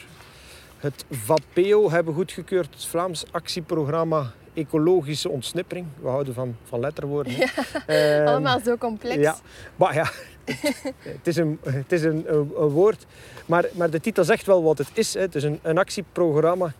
het 0.79 1.05
VAPEO 1.11 1.91
hebben 1.91 2.15
goedgekeurd, 2.15 2.75
het 2.75 2.85
Vlaams 2.85 3.25
actieprogramma 3.31 4.33
Ecologische 4.55 5.29
Ontsnippering. 5.29 5.87
We 6.01 6.09
houden 6.09 6.35
van, 6.35 6.57
van 6.65 6.81
letterwoorden. 6.81 7.33
Ja, 7.33 8.21
um, 8.21 8.27
allemaal 8.27 8.61
zo 8.61 8.77
complex. 8.77 9.17
Ja, 9.17 9.37
maar 9.77 9.95
ja, 9.95 10.11
het 11.19 11.27
is, 11.27 11.37
een, 11.37 11.59
het 11.63 11.93
is 11.93 12.03
een, 12.03 12.25
een, 12.27 12.53
een, 12.57 12.69
woord. 12.69 13.07
Maar, 13.47 13.65
maar 13.73 13.91
de 13.91 14.01
titel 14.01 14.25
zegt 14.25 14.47
wel 14.47 14.63
wat 14.63 14.79
het 14.79 14.91
is. 14.93 15.15
Hè. 15.15 15.21
Het 15.21 15.35
is 15.35 15.43
een, 15.43 15.59
een 15.63 15.79
actieprogramma 15.79 16.73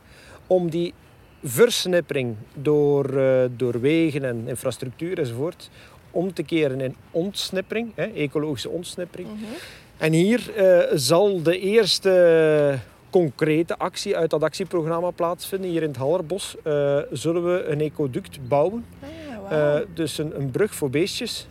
om 0.47 0.71
die 0.71 0.95
versnippering 1.43 2.37
door, 2.55 3.15
uh, 3.15 3.45
door 3.57 3.81
wegen 3.81 4.25
en 4.25 4.49
infrastructuur 4.49 5.19
enzovoort 5.19 5.71
om 6.15 6.33
te 6.33 6.43
keren 6.43 6.81
in 6.81 6.97
ontsnippering, 7.11 7.93
hè, 7.95 8.05
ecologische 8.05 8.69
ontsnippering. 8.69 9.29
Mm 9.29 9.37
-hmm. 9.37 9.55
En 9.97 10.13
hier 10.13 10.53
uh, 10.57 10.97
zal 10.99 11.43
de 11.43 11.59
eerste 11.59 12.79
concrete 13.11 13.79
actie 13.79 14.17
uit 14.17 14.31
dat 14.31 14.43
actieprogramma 14.43 15.11
plaatsvinden. 15.11 15.71
Hier 15.71 15.83
in 15.83 15.89
het 15.89 15.97
Hallerbos 15.97 16.57
uh, 16.65 16.99
zullen 17.13 17.45
we 17.45 17.65
een 17.65 17.81
ecoduct 17.81 18.49
bouwen. 18.49 18.85
Ah, 19.01 19.09
wow. 19.39 19.53
uh, 19.53 19.87
dus 19.95 20.19
een, 20.19 20.41
een, 20.41 20.51
brug 20.51 20.75
voor 20.75 20.91
beestjes. 20.91 21.47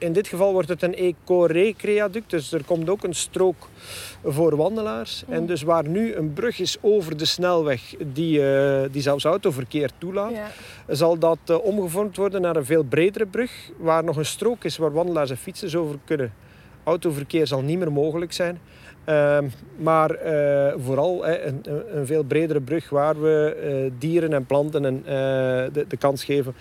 In 0.00 0.12
dit 0.12 0.28
geval 0.28 0.52
wordt 0.52 0.68
het 0.68 0.82
een 0.82 0.94
eco-recreaduct, 0.94 2.30
dus 2.30 2.52
er 2.52 2.64
komt 2.64 2.88
ook 2.88 3.04
een 3.04 3.14
strook 3.14 3.68
voor 4.24 4.56
wandelaars. 4.56 5.24
Mm. 5.26 5.34
En 5.34 5.46
dus 5.46 5.62
waar 5.62 5.88
nu 5.88 6.14
een 6.14 6.32
brug 6.32 6.58
is 6.58 6.76
over 6.80 7.16
de 7.16 7.24
snelweg 7.24 7.94
die, 8.12 8.38
uh, 8.38 8.80
die 8.90 9.02
zelfs 9.02 9.24
autoverkeer 9.24 9.90
toelaat, 9.98 10.32
zal 10.88 11.18
dat 11.18 11.38
uh, 11.50 11.64
omgevormd 11.64 12.16
worden 12.16 12.40
naar 12.40 12.56
een 12.56 12.64
veel 12.64 12.82
bredere 12.82 13.26
brug, 13.26 13.70
waar 13.76 14.04
nog 14.04 14.16
een 14.16 14.26
strook 14.26 14.64
is 14.64 14.76
waar 14.76 14.92
wandelaars 14.92 15.30
en 15.30 15.36
fietsers 15.36 15.76
over 15.76 15.96
kunnen. 16.04 16.32
Autoverkeer 16.84 17.46
zal 17.46 17.62
niet 17.62 17.78
meer 17.78 17.92
mogelijk 17.92 18.32
zijn. 18.32 18.58
Uh, 19.08 19.38
maar 19.76 20.10
uh, 20.10 20.72
vooral 20.84 21.26
een, 21.26 21.60
een, 21.94 22.06
veel 22.06 22.22
bredere 22.22 22.60
brug 22.60 22.90
waar 22.90 23.20
we 23.20 23.92
dieren 23.98 24.32
en 24.32 24.46
planten 24.46 24.84
en, 24.84 25.02
de, 25.72 25.84
de 25.88 25.96
kans 25.96 26.24
geven 26.24 26.54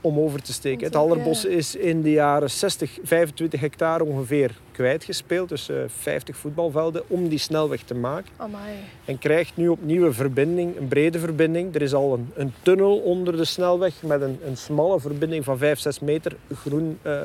om 0.00 0.18
over 0.18 0.42
te 0.42 0.52
steken. 0.52 0.86
Het 0.86 0.94
Hallerbos 0.94 1.44
is 1.44 1.74
in 1.74 2.02
de 2.02 2.10
jaren 2.10 2.50
60, 2.50 2.98
25 3.02 3.60
hectare 3.60 4.04
ongeveer 4.04 4.50
kwijtgespeeld. 4.72 5.48
Dus 5.48 5.70
50 5.86 6.36
voetbalvelden 6.36 7.02
om 7.06 7.28
die 7.28 7.38
snelweg 7.38 7.82
te 7.82 7.94
maken. 7.94 8.30
Amai. 8.36 8.74
En 9.04 9.18
krijgt 9.18 9.56
nu 9.56 9.68
opnieuw 9.68 10.06
een 10.06 10.14
verbinding, 10.14 10.76
een 10.76 10.88
brede 10.88 11.18
verbinding. 11.18 11.74
Er 11.74 11.82
is 11.82 11.94
al 11.94 12.14
een, 12.14 12.30
een 12.34 12.52
tunnel 12.62 12.98
onder 12.98 13.36
de 13.36 13.44
snelweg 13.44 14.02
met 14.02 14.20
een, 14.20 14.38
een 14.46 14.56
smalle 14.56 15.00
verbinding 15.00 15.44
van 15.44 15.58
5, 15.58 15.78
6 15.78 16.00
meter 16.00 16.36
groen, 16.54 16.98
uh, 17.02 17.20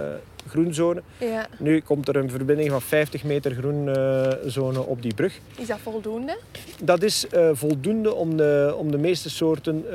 groenzone. 0.48 1.02
Ja. 1.18 1.48
Nu 1.60 1.82
komt 1.82 2.08
er 2.08 2.16
een 2.16 2.30
verbinding 2.30 2.70
van 2.70 2.82
50 2.82 3.24
meter 3.24 3.52
groenzone 3.52 4.80
uh, 4.80 4.88
op 4.88 5.02
die 5.02 5.14
brug. 5.14 5.40
Is 5.58 5.68
dat 5.68 5.80
voldoende? 5.80 6.38
Dat 6.84 7.04
is 7.04 7.26
voldoende 7.54 8.14
om 8.14 8.38
de, 8.38 8.74
om 8.78 8.92
de 8.92 8.98
meeste 8.98 9.30
soorten 9.30 9.86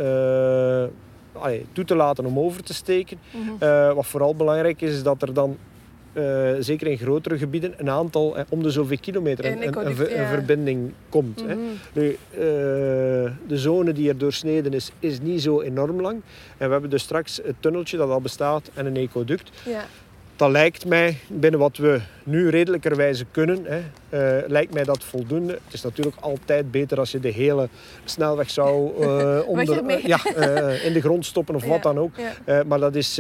allee, 1.41 1.67
toe 1.73 1.85
te 1.85 1.95
laten 1.95 2.25
om 2.25 2.39
over 2.39 2.63
te 2.63 2.75
steken. 2.75 3.19
Mm 3.31 3.43
-hmm. 3.43 3.57
uh, 3.61 3.93
wat 3.93 4.07
vooral 4.07 4.35
belangrijk 4.35 4.83
is, 4.83 4.91
is 4.91 5.03
dat 5.03 5.23
er 5.23 5.35
dan 5.35 5.57
uh, 6.17 6.51
zeker 6.61 6.87
in 6.87 6.99
grotere 6.99 7.39
gebieden 7.39 7.75
een 7.77 7.91
aantal, 7.91 8.37
eh, 8.37 8.45
om 8.49 8.63
de 8.63 8.71
zoveel 8.71 8.99
kilometer 9.01 9.45
een, 9.45 9.67
een, 9.67 9.87
een, 9.87 10.01
een 10.01 10.21
ja. 10.21 10.29
verbinding 10.29 10.93
komt. 11.09 11.43
Mm 11.43 11.49
hè. 11.49 11.55
-hmm. 11.55 11.79
Nu, 11.93 12.05
uh, 12.11 12.39
de 13.47 13.57
zone 13.57 13.93
die 13.93 14.09
er 14.09 14.19
doorsneden 14.19 14.73
is, 14.73 14.91
is 14.99 15.21
niet 15.21 15.43
zo 15.43 15.61
enorm 15.61 16.01
lang. 16.01 16.21
En 16.57 16.67
we 16.67 16.73
hebben 16.73 16.91
dus 16.91 17.03
straks 17.03 17.41
het 17.45 17.55
tunneltje 17.61 17.97
dat 17.97 18.11
al 18.11 18.21
bestaat 18.21 18.71
en 18.75 18.87
een 18.87 18.97
ecoduct. 18.97 19.51
Ja. 19.65 19.85
Dat 20.37 20.51
lijkt 20.51 20.87
mij, 20.87 21.19
binnen 21.29 21.61
wat 21.61 21.77
we 21.77 22.01
nu 22.25 22.49
redelijkerwijze 22.49 23.25
kunnen, 23.31 23.65
hè, 23.65 23.79
uh, 23.79 24.49
lijkt 24.49 24.75
mij 24.75 24.85
dat 24.85 25.05
voldoende. 25.05 25.53
Het 25.53 25.75
is 25.75 25.83
natuurlijk 25.83 26.17
altijd 26.21 26.71
beter 26.71 26.99
als 26.99 27.11
je 27.11 27.21
de 27.21 27.29
hele 27.29 27.69
snelweg 28.05 28.51
zou 28.51 28.91
uh, 29.01 29.39
onder, 29.47 30.07
ja, 30.07 30.19
uh, 30.37 30.85
in 30.85 30.93
de 30.93 31.01
grond 31.01 31.27
stoppen 31.27 31.55
of 31.55 31.63
ja, 31.67 31.69
wat 31.69 31.83
dan 31.83 31.99
ook. 31.99 32.15
Ja. 32.47 32.63
maar 32.67 32.79
dat 32.79 32.95
is 32.95 33.15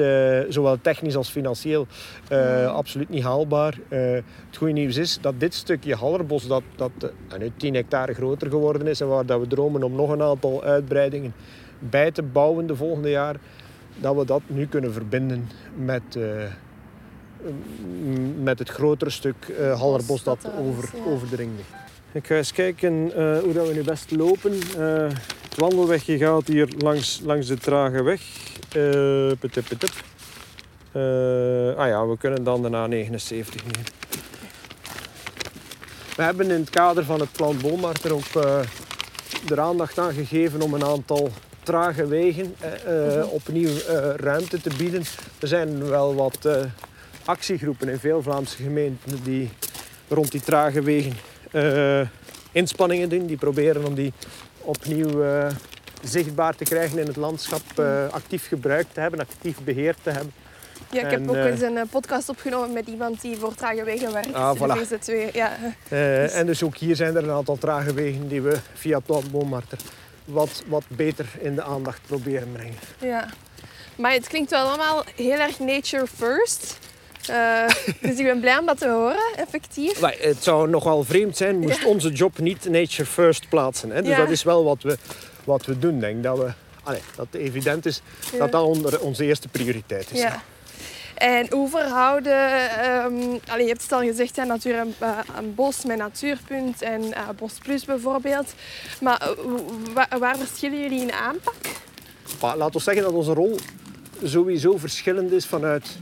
zowel 0.49 0.79
technisch 0.81 1.17
als 1.17 1.29
financieel 1.29 1.87
Mm. 2.31 2.67
absoluut 2.67 3.09
niet 3.09 3.23
haalbaar. 3.23 3.79
het 3.89 4.57
goede 4.57 4.73
nieuws 4.73 4.97
is 4.97 5.19
dat 5.21 5.41
dit 5.41 5.55
stukje 5.55 5.95
Hallerbos, 5.95 6.47
dat, 6.47 6.63
dat 6.77 6.91
nu 7.39 7.51
10 7.57 7.75
hectare 7.75 8.15
groter 8.15 8.51
geworden 8.51 8.87
is 8.87 9.01
en 9.01 9.09
waar 9.09 9.27
dat 9.27 9.41
we 9.41 9.47
dromen 9.47 9.83
om 9.83 9.95
nog 9.95 10.11
een 10.11 10.23
aantal 10.23 10.65
uitbreidingen 10.65 11.35
bij 11.79 12.11
te 12.11 12.23
bouwen 12.23 12.67
de 12.67 12.77
volgende 12.77 13.11
jaar, 13.11 13.37
dat 14.01 14.17
we 14.17 14.25
dat 14.25 14.43
nu 14.47 14.67
kunnen 14.67 14.93
verbinden 14.93 15.51
met 15.75 16.19
met 18.43 18.59
het 18.59 18.69
grotere 18.69 19.11
stuk 19.11 19.37
uh, 19.49 19.81
Hallerbos 19.81 20.23
dat, 20.23 20.43
dat 20.43 20.53
over, 20.59 20.85
is, 20.85 20.91
ja. 20.91 21.11
over 21.11 21.29
de 21.29 21.37
ring 21.37 21.51
ligt. 21.57 21.85
Ik 22.13 22.27
ga 22.27 22.35
eens 22.35 22.53
kijken 22.53 22.93
uh, 22.93 23.39
hoe 23.39 23.53
dat 23.53 23.69
we 23.69 23.75
nu 23.75 23.83
best 23.83 24.11
lopen. 24.11 24.53
Uh, 24.53 25.09
het 25.43 25.57
wandelwegje 25.57 26.19
gaat 26.19 26.47
hier 26.47 26.69
langs, 26.79 27.21
langs 27.25 27.47
de 27.47 27.57
trage 27.57 28.03
weg. 28.03 28.21
Uh, 28.77 29.31
ah 31.77 31.89
ja, 31.89 32.07
we 32.07 32.17
kunnen 32.19 32.45
dan 32.45 32.63
de 32.63 32.69
A79 32.69 33.29
nemen. 33.29 33.95
We 36.17 36.23
hebben 36.23 36.51
in 36.51 36.61
het 36.61 36.71
kader 36.71 37.05
van 37.05 37.21
het 37.21 37.33
plan 37.33 37.57
Boomart 37.61 38.05
er 38.05 38.15
ook 38.15 38.45
er 39.51 39.61
aandacht 39.61 39.99
aan 39.99 40.13
gegeven 40.13 40.63
om 40.63 40.75
een 40.75 40.85
aantal 40.85 41.31
trage 41.63 42.07
wegen 42.07 42.55
opnieuw 43.31 43.71
ruimte 44.17 44.61
te 44.61 44.71
bieden. 44.77 45.03
Er 45.39 45.49
zijn 45.49 45.89
wel 45.89 46.15
wat 46.15 46.49
actiegroepen 47.27 47.89
in 47.89 47.99
veel 47.99 48.23
Vlaamse 48.23 48.57
gemeenten 48.57 49.23
die 49.23 49.51
rond 50.09 50.31
die 50.31 50.41
trage 50.41 50.83
wegen 50.83 51.13
uh, 51.53 52.01
inspanningen 52.53 53.09
doen. 53.09 53.27
Die 53.27 53.37
proberen 53.37 53.85
om 53.85 53.95
die 53.95 54.13
opnieuw 54.61 55.25
uh, 55.25 55.47
zichtbaar 56.03 56.57
te 56.57 56.65
krijgen 56.65 56.99
in 56.99 57.07
het 57.07 57.17
landschap, 57.17 57.63
uh, 57.79 58.09
actief 58.09 58.49
gebruikt 58.49 58.95
te 58.95 59.01
hebben, 59.01 59.21
actief 59.21 59.59
beheerd 59.65 59.99
te 60.03 60.11
hebben. 60.11 60.33
Ja, 60.91 61.03
ik 61.03 61.11
heb 61.11 61.21
en, 61.21 61.31
ook 61.31 61.37
eens 61.37 61.61
een 61.61 61.89
podcast 61.91 62.29
opgenomen 62.29 62.73
met 62.73 62.87
iemand 62.87 63.21
die 63.21 63.37
voor 63.37 63.55
trage 63.55 63.85
wegen 63.85 64.13
werkt. 64.13 64.35
Ah, 64.35 64.57
voilà. 64.57 64.79
VZ2, 64.79 65.33
ja. 65.33 65.57
dus. 65.89 66.33
En 66.33 66.47
dus 66.47 66.63
ook 66.63 66.77
hier 66.77 66.97
zijn 66.97 67.17
er 67.17 67.25
een 67.25 67.31
aantal 67.31 67.59
trage 67.59 67.95
wegen 67.95 68.29
die 68.29 68.43
we 68.43 68.57
via 68.75 68.99
Plan 68.99 69.25
Boommarter 69.31 69.79
wat, 70.25 70.63
wat 70.67 70.85
beter 70.89 71.27
in 71.41 71.55
de 71.55 71.63
aandacht 71.63 72.01
proberen 72.07 72.53
brengen. 72.53 72.79
Ja, 73.01 73.29
maar 73.97 74.13
het 74.13 74.29
klinkt 74.29 74.51
wel 74.51 74.67
allemaal 74.67 75.05
heel 75.17 75.39
erg 75.39 75.59
nature 75.59 76.07
first. 76.07 76.79
Uh, 77.31 77.69
dus 78.01 78.19
ik 78.19 78.25
ben 78.25 78.41
blij 78.41 78.59
om 78.59 78.67
dat 78.67 78.79
te 78.79 78.89
horen, 78.89 79.33
effectief. 79.37 80.01
Maar 80.01 80.15
het 80.19 80.43
zou 80.43 80.69
nogal 80.69 81.05
vreemd 81.05 81.37
zijn 81.37 81.59
moest 81.59 81.81
ja. 81.81 81.87
onze 81.87 82.11
job 82.11 82.39
niet 82.39 82.69
nature 82.69 83.07
first 83.09 83.49
plaatsen. 83.49 83.91
Hè? 83.91 84.03
Dus 84.03 84.11
ja. 84.11 84.17
dat 84.17 84.31
is 84.31 84.43
wel 84.43 84.65
wat 84.65 84.83
we, 84.83 84.99
wat 85.45 85.67
we 85.67 85.79
doen. 85.79 86.01
Denk 86.01 86.23
dat 86.23 86.39
we, 86.39 86.53
allee, 86.83 87.01
dat 87.17 87.27
het 87.31 87.41
evident 87.41 87.87
is 87.87 88.03
ja. 88.33 88.39
dat 88.39 88.53
dat 88.53 88.63
onder 88.63 89.01
onze 89.01 89.25
eerste 89.25 89.49
prioriteit 89.49 90.11
is. 90.13 90.21
Ja. 90.21 90.43
En 91.15 91.47
hoe 91.51 91.69
verhouden, 91.69 92.61
um, 93.05 93.41
allee, 93.49 93.63
je 93.63 93.69
hebt 93.69 93.83
het 93.83 93.93
al 93.93 94.01
gezegd, 94.01 94.37
hè, 94.37 94.45
natuur 94.45 94.79
en, 94.79 94.95
uh, 95.03 95.19
een 95.37 95.55
bos 95.55 95.85
met 95.85 95.99
natuurpunt 95.99 96.83
en 96.83 97.03
uh, 97.03 97.29
Bos 97.37 97.53
Plus 97.63 97.85
bijvoorbeeld. 97.85 98.55
Maar 99.01 99.29
waar, 99.95 100.19
waar 100.19 100.37
verschillen 100.37 100.81
jullie 100.81 101.01
in 101.01 101.13
aanpak? 101.13 101.55
Laten 102.41 102.73
we 102.73 102.81
zeggen 102.81 103.03
dat 103.03 103.13
onze 103.13 103.33
rol 103.33 103.59
sowieso 104.23 104.77
verschillend 104.79 105.33
is 105.33 105.47
vanuit 105.47 105.99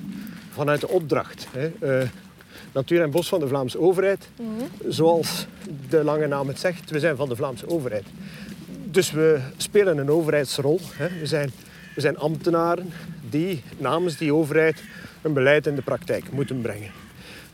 vanuit 0.55 0.81
de 0.81 0.89
opdracht. 0.89 1.47
Hè. 1.51 1.73
Uh, 2.01 2.09
Natuur 2.73 3.03
en 3.03 3.11
Bos 3.11 3.29
van 3.29 3.41
de 3.41 3.49
Vlaamse 3.49 3.81
overheid. 3.81 4.29
Mhm. 4.37 4.49
Mm 4.49 4.59
-hmm. 4.59 4.93
Zoals 4.93 5.47
de 5.89 6.05
lange 6.05 6.27
naam 6.27 6.49
het 6.49 6.59
zegt, 6.59 6.91
we 6.91 6.99
zijn 6.99 7.17
van 7.17 7.29
de 7.29 7.37
Vlaamse 7.37 7.69
overheid. 7.69 8.05
Dus 8.85 9.11
we 9.11 9.41
spelen 9.57 9.99
een 9.99 10.11
overheidsrol. 10.11 10.81
Hè. 10.93 11.09
We 11.21 11.27
zijn 11.27 11.53
We 11.95 12.01
zijn 12.01 12.19
ambtenaren 12.19 12.93
die 13.31 13.63
namens 13.79 14.17
die 14.17 14.35
overheid 14.35 14.83
een 15.23 15.33
beleid 15.33 15.67
in 15.67 15.75
de 15.75 15.83
praktijk 15.83 16.31
moeten 16.31 16.61
brengen. 16.61 16.91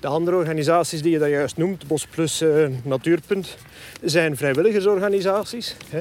De 0.01 0.07
andere 0.07 0.37
organisaties 0.37 1.03
die 1.03 1.13
je 1.13 1.19
daar 1.19 1.29
juist 1.29 1.57
noemt, 1.57 1.87
Bos 1.87 2.07
Plus, 2.07 2.43
uh, 2.43 2.67
Natuurpunt, 2.83 3.57
zijn 4.03 4.37
vrijwilligersorganisaties. 4.37 5.77
Hè, 5.89 6.01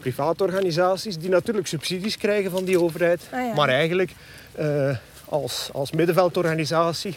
private 0.00 0.44
organisaties 0.44 1.18
die 1.18 1.28
natuurlijk 1.28 1.66
subsidies 1.66 2.16
krijgen 2.16 2.50
van 2.50 2.64
die 2.64 2.80
overheid. 2.80 3.20
Ah, 3.32 3.46
ja. 3.46 3.54
Maar 3.54 3.68
eigenlijk 3.68 4.10
uh, 4.58 4.96
als, 5.32 5.68
als 5.72 5.90
middenveldorganisatie, 5.90 7.14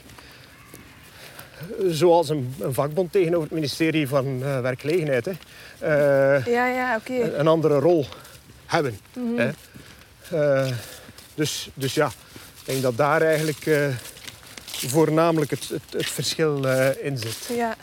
zoals 1.88 2.30
een, 2.30 2.56
een, 2.60 2.73
vakbond 2.73 3.12
tegenover 3.12 3.43
het 3.43 3.51
ministerie 3.51 4.08
van 4.08 4.25
uh, 4.25 4.60
Werkgelegenheid, 4.60 5.25
hè, 5.25 5.32
ja, 6.36 6.67
ja, 6.67 6.95
okay. 6.95 7.21
een, 7.21 7.39
een, 7.39 7.47
andere 7.47 7.80
rol 7.80 8.06
hebben. 8.65 8.99
Mm 9.13 9.38
-hmm. 9.38 9.54
hè. 10.28 10.71
dus, 11.36 11.69
dus 11.73 11.93
ja, 11.93 12.08
ik 12.60 12.65
denk 12.65 12.82
dat 12.82 12.97
daar 12.97 13.21
eigenlijk 13.21 13.91
voornamelijk 14.69 15.51
het, 15.51 15.69
het, 15.69 15.82
het 15.89 16.10
verschil 16.10 16.65
in 17.01 17.17
zit. 17.17 17.49
Ja. 17.56 17.75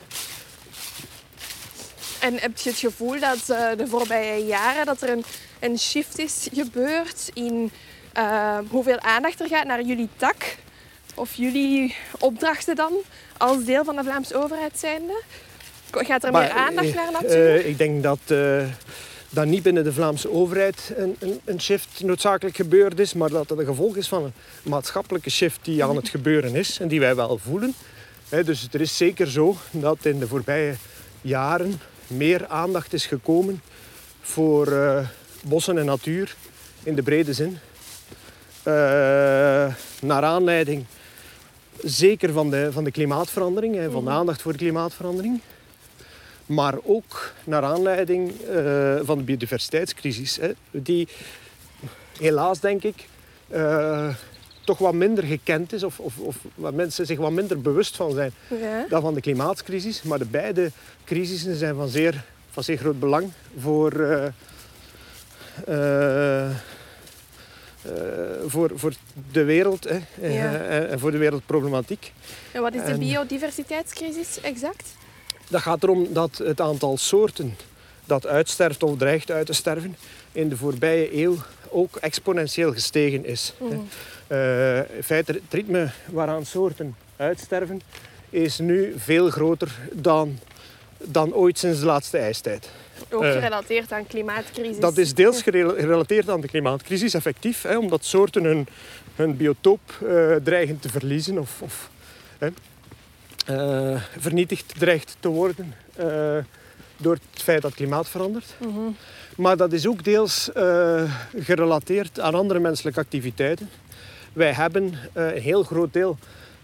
En 2.20 2.38
heb 2.38 2.58
je 2.58 2.70
het 2.70 2.78
gevoel 2.78 3.20
dat 3.20 3.46
de 3.76 3.86
voorbije 3.88 4.44
jaren 4.46 4.86
dat 4.86 5.02
er 5.02 5.10
een, 5.10 5.24
een 5.60 5.78
shift 5.78 6.18
is 6.18 6.48
gebeurd 6.52 7.30
in 7.32 7.70
uh, 8.18 8.58
hoeveel 8.68 9.00
aandacht 9.00 9.40
er 9.40 9.48
gaat 9.48 9.66
naar 9.66 9.82
jullie 9.82 10.08
tak? 10.16 10.56
Of 11.14 11.34
jullie 11.34 11.96
opdrachten 12.18 12.76
dan 12.76 12.92
als 13.36 13.64
deel 13.64 13.84
van 13.84 13.96
de 13.96 14.02
Vlaamse 14.02 14.42
overheid 14.42 14.78
zijnde? 14.78 15.22
Gaat 15.90 16.24
er 16.24 16.32
maar, 16.32 16.42
meer 16.42 16.52
aandacht 16.52 16.94
naar 16.94 17.12
natuur? 17.12 17.66
ik 17.66 17.78
denk 17.78 18.02
dat 18.02 18.18
dat 19.32 19.46
niet 19.46 19.62
binnen 19.62 19.84
de 19.84 19.92
Vlaamse 19.92 20.30
overheid 20.30 20.92
een, 20.96 21.16
een, 21.18 21.40
een, 21.44 21.60
shift 21.60 22.02
noodzakelijk 22.02 22.56
gebeurd 22.56 22.98
is, 22.98 23.14
maar 23.14 23.30
dat 23.30 23.48
het 23.48 23.58
een 23.58 23.64
gevolg 23.64 23.96
is 23.96 24.08
van 24.08 24.24
een 24.24 24.32
maatschappelijke 24.62 25.30
shift 25.30 25.58
die 25.62 25.84
aan 25.84 25.96
het 25.96 26.08
gebeuren 26.08 26.54
is 26.54 26.80
en 26.80 26.88
die 26.88 27.00
wij 27.00 27.14
wel 27.14 27.38
voelen. 27.38 27.74
dus 28.28 28.68
er 28.72 28.80
is 28.80 28.96
zeker 28.96 29.30
zo 29.30 29.56
dat 29.70 30.04
in 30.04 30.18
de 30.18 30.28
voorbije 30.28 30.74
jaren 31.20 31.80
meer 32.06 32.46
aandacht 32.46 32.92
is 32.92 33.06
gekomen 33.06 33.62
voor 34.20 34.72
uh, 34.72 34.98
bossen 35.44 35.78
en 35.78 35.84
natuur 35.84 36.36
in 36.82 36.94
de 36.94 37.02
brede 37.02 37.32
zin. 37.32 37.58
Uh, 38.66 38.74
naar 40.00 40.22
aanleiding 40.22 40.84
zeker 41.82 42.32
van 42.32 42.50
de, 42.50 42.72
van 42.72 42.84
de 42.84 42.90
klimaatverandering 42.90 43.76
en 43.76 43.90
van 43.90 44.04
de 44.04 44.10
aandacht 44.10 44.42
voor 44.42 44.52
de 44.52 44.58
klimaatverandering 44.58 45.40
maar 46.46 46.74
ook 46.82 47.32
naar 47.44 47.62
aanleiding 47.62 48.32
uh, 48.48 49.00
van 49.02 49.18
de 49.18 49.24
biodiversiteitscrisis. 49.24 50.36
Hè, 50.36 50.52
die 50.70 51.08
helaas, 52.18 52.60
denk 52.60 52.82
ik, 52.82 53.08
uh, 53.52 54.14
toch 54.64 54.78
wat 54.78 54.94
minder 54.94 55.24
gekend 55.24 55.72
is, 55.72 55.82
of, 55.82 55.98
of, 55.98 56.18
of 56.18 56.36
waar 56.54 56.74
mensen 56.74 57.06
zich 57.06 57.18
wat 57.18 57.30
minder 57.30 57.60
bewust 57.60 57.96
van 57.96 58.12
zijn 58.12 58.32
ja. 58.60 58.86
dan 58.88 59.02
van 59.02 59.14
de 59.14 59.20
klimaatcrisis. 59.20 60.02
Maar 60.02 60.18
de 60.18 60.24
beide 60.24 60.70
crisissen 61.04 61.56
zijn 61.56 61.74
van 61.74 61.88
zeer, 61.88 62.24
van 62.50 62.62
zeer 62.62 62.78
groot 62.78 63.00
belang 63.00 63.30
voor, 63.58 63.92
uh, 65.68 66.50
voor, 68.46 68.70
voor 68.74 68.92
de 69.32 69.44
wereld 69.44 69.84
hè, 69.88 70.28
Ja. 70.28 70.54
en 70.86 70.98
voor 70.98 71.10
de 71.10 71.18
wereldproblematiek. 71.18 72.12
En 72.52 72.62
wat 72.62 72.74
is 72.74 72.84
de 72.84 72.90
En- 72.90 72.98
biodiversiteitscrisis 72.98 74.40
exact? 74.40 74.88
Dat 75.48 75.60
gaat 75.60 75.82
erom 75.82 76.06
dat 76.12 76.38
het 76.44 76.60
aantal 76.60 76.96
soorten 76.98 77.56
dat 78.04 78.26
uitsterft 78.26 78.82
of 78.82 78.96
dreigt 78.98 79.30
uit 79.30 79.46
te 79.46 79.52
sterven 79.52 79.96
in 80.32 80.48
de 80.48 80.56
voorbije 80.56 81.16
eeuw 81.22 81.36
ook 81.68 81.96
exponentieel 81.96 82.72
gestegen 82.72 83.24
is. 83.24 83.52
Mhm. 83.58 83.74
Eh, 84.26 84.76
in 84.78 85.02
feite, 85.02 85.32
het 85.32 85.42
ritme 85.50 85.90
waaraan 86.10 86.44
soorten 86.46 86.96
uitsterven 87.16 87.80
is 88.30 88.58
nu 88.58 88.94
veel 88.96 89.30
groter 89.30 89.78
dan, 89.92 90.38
dan 90.98 91.34
ooit 91.34 91.58
sinds 91.58 91.80
de 91.80 91.86
laatste 91.86 92.18
ijstijd. 92.18 92.68
Ook 93.12 93.22
Eh, 93.22 93.32
gerelateerd 93.32 93.92
aan 93.92 94.06
klimaatcrisis. 94.06 94.78
Dat 94.80 94.96
is 94.96 95.14
deels 95.14 95.42
gerela- 95.42 95.72
gerelateerd 95.74 96.28
aan 96.30 96.40
de 96.40 96.46
klimaatcrisis, 96.48 97.14
effectief. 97.14 97.62
Hè, 97.62 97.76
omdat 97.78 98.04
soorten 98.04 98.44
hun, 98.44 98.66
hun 99.16 99.36
biotoop 99.36 99.80
eh, 100.06 100.34
dreigen 100.44 100.78
te 100.80 100.88
verliezen 100.88 101.38
of, 101.38 101.62
of 101.62 101.90
hè, 102.38 102.48
eh, 103.46 104.00
vernietigd 104.18 104.74
dreigt 104.78 105.16
te 105.20 105.28
worden 105.28 105.74
door 106.96 107.14
het 107.32 107.42
feit 107.42 107.62
dat 107.62 107.70
het 107.70 107.80
klimaat 107.80 108.08
verandert. 108.08 108.54
Mhm. 108.58 108.78
Maar 109.36 109.56
dat 109.56 109.72
is 109.72 109.86
ook 109.86 110.04
deels 110.04 110.50
gerelateerd 111.38 112.20
aan 112.20 112.34
andere 112.34 112.60
menselijke 112.60 113.00
activiteiten. 113.00 113.70
Wij 114.32 114.52
hebben 114.52 114.94
een 115.12 115.40
heel 115.40 115.62
groot 115.62 115.92
deel 115.92 116.18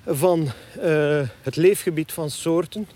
van 0.09 0.53
eh, 0.81 1.21
het 1.43 1.57
leefgebied 1.57 2.13
van 2.13 2.31
soorten 2.31 2.89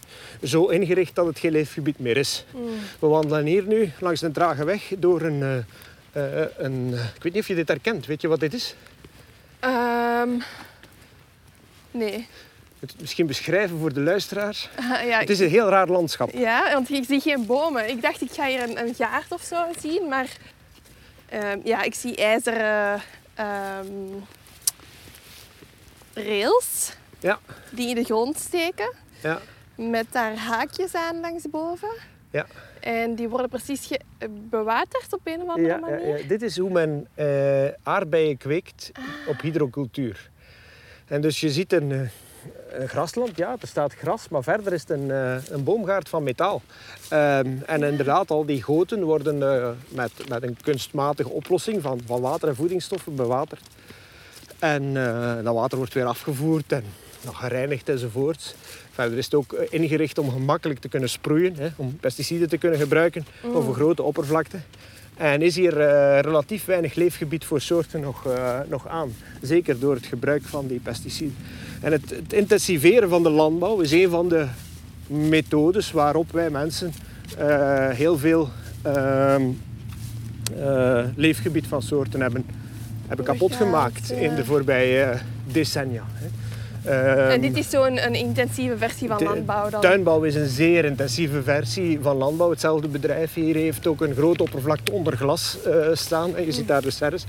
zo 0.42 0.66
ingericht 0.66 1.14
dat 1.14 1.26
het 1.26 1.38
geen 1.38 1.52
leefgebied 1.52 1.98
meer 1.98 2.16
is. 2.16 2.44
Mm. 2.50 2.68
We 2.98 3.06
wandelen 3.06 3.46
hier 3.46 3.66
nu 3.66 3.92
langs 3.98 4.22
een 4.22 4.32
trage 4.32 4.64
weg 4.64 4.92
door 4.98 5.20
een, 5.20 5.64
eh, 6.12 6.42
eh, 6.42 6.48
een... 6.56 6.94
Ik 7.14 7.22
weet 7.22 7.32
niet 7.32 7.42
of 7.42 7.48
je 7.48 7.54
dit 7.54 7.68
herkent. 7.68 8.06
Weet 8.06 8.20
je 8.20 8.28
wat 8.28 8.40
dit 8.40 8.54
is? 8.54 8.74
Ehm, 9.60 10.30
nee. 11.90 12.26
Het 12.78 12.94
misschien 13.00 13.26
beschrijven 13.26 13.78
voor 13.78 13.92
de 13.92 14.00
luisteraar. 14.00 14.70
ja, 15.10 15.18
Het 15.18 15.30
is 15.30 15.40
een 15.40 15.48
heel 15.48 15.68
raar 15.68 15.88
landschap. 15.88 16.30
ja, 16.32 16.72
want 16.72 16.90
ik 16.90 17.04
zie 17.04 17.20
geen 17.20 17.46
bomen. 17.46 17.88
Ik 17.88 18.02
dacht, 18.02 18.20
ik 18.20 18.32
ga 18.32 18.46
hier 18.46 18.62
een, 18.62 18.78
een 18.78 18.94
gaard 18.94 19.32
of 19.32 19.42
zo 19.42 19.64
zien, 19.80 20.08
maar 20.08 20.36
ehm, 21.28 21.58
ja, 21.64 21.82
ik 21.82 21.94
zie 21.94 22.16
ijzeren 22.16 23.02
ehm, 23.34 23.86
rails 26.14 26.92
Ja. 27.22 27.38
die 27.70 27.88
in 27.88 27.94
de 27.94 28.04
grond 28.04 28.38
steken, 28.38 28.92
Ja. 29.22 29.40
met 29.74 30.06
daar 30.10 30.36
haakjes 30.36 30.94
aan 30.94 31.20
langsboven. 31.20 31.88
Ja. 32.30 32.46
En 32.80 33.14
die 33.14 33.28
worden 33.28 33.48
precies 33.48 33.90
bewaterd 34.50 35.12
op 35.12 35.20
een 35.24 35.42
of 35.42 35.48
andere 35.48 35.68
Ja, 35.68 35.78
manier. 35.78 36.18
ja. 36.18 36.26
Dit 36.28 36.42
is 36.42 36.58
hoe 36.58 36.70
men 36.70 37.06
eh, 37.14 37.68
aardbeien 37.82 38.36
kweekt 38.36 38.90
op 39.26 39.40
hydrocultuur. 39.40 40.30
En 41.06 41.20
dus 41.20 41.40
je 41.40 41.50
ziet 41.50 41.72
een, 41.72 41.92
eh, 41.92 42.00
een 42.80 42.88
grasland, 42.88 43.36
ja, 43.36 43.56
er 43.60 43.68
staat 43.68 43.94
gras, 43.94 44.28
maar 44.28 44.42
verder 44.42 44.72
is 44.72 44.80
het 44.80 44.90
een, 44.90 45.10
eh, 45.10 45.36
een 45.48 45.64
boomgaard 45.64 46.08
van 46.08 46.22
metaal. 46.22 46.62
Ehm, 47.08 47.48
en 47.66 47.82
inderdaad, 47.82 48.30
al 48.30 48.44
die 48.46 48.62
goten 48.62 49.02
worden 49.02 49.38
met, 49.88 50.28
met 50.28 50.42
een 50.42 50.56
kunstmatige 50.62 51.28
oplossing 51.30 51.82
van, 51.82 52.00
van 52.06 52.20
water 52.20 52.48
en 52.48 52.56
voedingsstoffen 52.56 53.14
bewaterd. 53.16 53.62
En 54.58 54.96
eh, 54.96 55.44
dat 55.44 55.54
water 55.54 55.78
wordt 55.78 55.94
weer 55.94 56.04
afgevoerd 56.06 56.72
en 56.72 56.84
nog 57.24 57.38
gereinigd 57.38 57.88
enzovoort. 57.88 58.54
Verder 58.92 59.18
is 59.18 59.24
het 59.24 59.34
ook 59.34 59.52
eh, 59.52 59.66
ingericht 59.70 60.18
om 60.18 60.30
gemakkelijk 60.30 60.80
te 60.80 60.88
kunnen 60.88 61.08
sproeien, 61.08 61.54
hè, 61.56 61.68
om 61.76 61.96
pesticiden 62.00 62.48
te 62.48 62.58
kunnen 62.58 62.78
gebruiken 62.78 63.26
over 63.52 63.74
grote 63.74 64.02
oppervlakte. 64.02 64.58
En 65.16 65.42
is 65.42 65.56
hier 65.56 65.80
eh, 65.80 66.20
relatief 66.20 66.64
weinig 66.64 66.94
leefgebied 66.94 67.44
voor 67.44 67.60
soorten 67.60 68.00
nog, 68.00 68.26
eh, 68.26 68.58
nog 68.68 68.88
aan. 68.88 69.14
Zeker 69.40 69.78
door 69.78 69.94
het 69.94 70.06
gebruik 70.06 70.42
van 70.42 70.66
die 70.66 70.80
pesticiden. 70.80 71.36
En 71.80 71.92
het, 71.92 72.10
het 72.10 72.32
intensiveren 72.32 73.08
van 73.08 73.22
de 73.22 73.30
landbouw 73.30 73.80
is 73.80 73.92
een 73.92 74.10
van 74.10 74.28
de 74.28 74.46
methodes 75.06 75.92
waarop 75.92 76.32
wij 76.32 76.50
mensen 76.50 76.92
heel 77.94 78.18
veel 78.18 78.50
ehm, 78.82 79.42
eh, 80.58 81.04
leefgebied 81.14 81.66
van 81.66 81.82
soorten 81.82 82.20
hebben, 82.20 82.44
hebben 83.06 83.26
kapot 83.26 83.54
gemaakt 83.54 84.10
in 84.10 84.34
de 84.34 84.44
voorbije 84.44 85.18
decennia. 85.52 86.04
hè. 86.12 86.26
En 86.84 87.30
Ehm, 87.30 87.40
dit 87.40 87.56
is 87.56 87.70
zo'n 87.70 88.04
een 88.04 88.14
intensieve 88.14 88.76
versie 88.76 89.08
van 89.08 89.22
landbouw 89.22 89.70
dan? 89.70 89.80
Tuinbouw 89.80 90.22
is 90.22 90.34
een 90.34 90.48
zeer 90.48 90.84
intensieve 90.84 91.42
versie 91.42 91.98
van 92.00 92.16
landbouw. 92.16 92.50
Hetzelfde 92.50 92.88
bedrijf 92.88 93.34
hier 93.34 93.54
heeft 93.54 93.86
ook 93.86 94.00
een 94.00 94.14
grote 94.14 94.42
oppervlakte 94.42 94.92
onder 94.92 95.16
glas 95.16 95.56
eh, 95.64 95.88
staan. 95.92 96.36
En 96.36 96.44
je 96.44 96.52
ziet 96.52 96.68
daar 96.68 96.82
de 96.82 96.90
serres. 96.90 97.24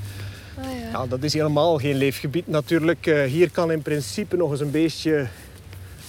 Ah, 0.57 0.63
ja. 0.63 0.89
Ja, 0.99 1.07
dat 1.07 1.23
is 1.23 1.33
helemaal 1.33 1.77
geen 1.77 1.95
leefgebied 1.95 2.47
natuurlijk. 2.47 3.07
Eh, 3.07 3.23
hier 3.23 3.51
kan 3.51 3.71
in 3.71 3.81
principe 3.81 4.35
nog 4.35 4.51
eens 4.51 4.59
een 4.59 4.71
beetje 4.71 5.27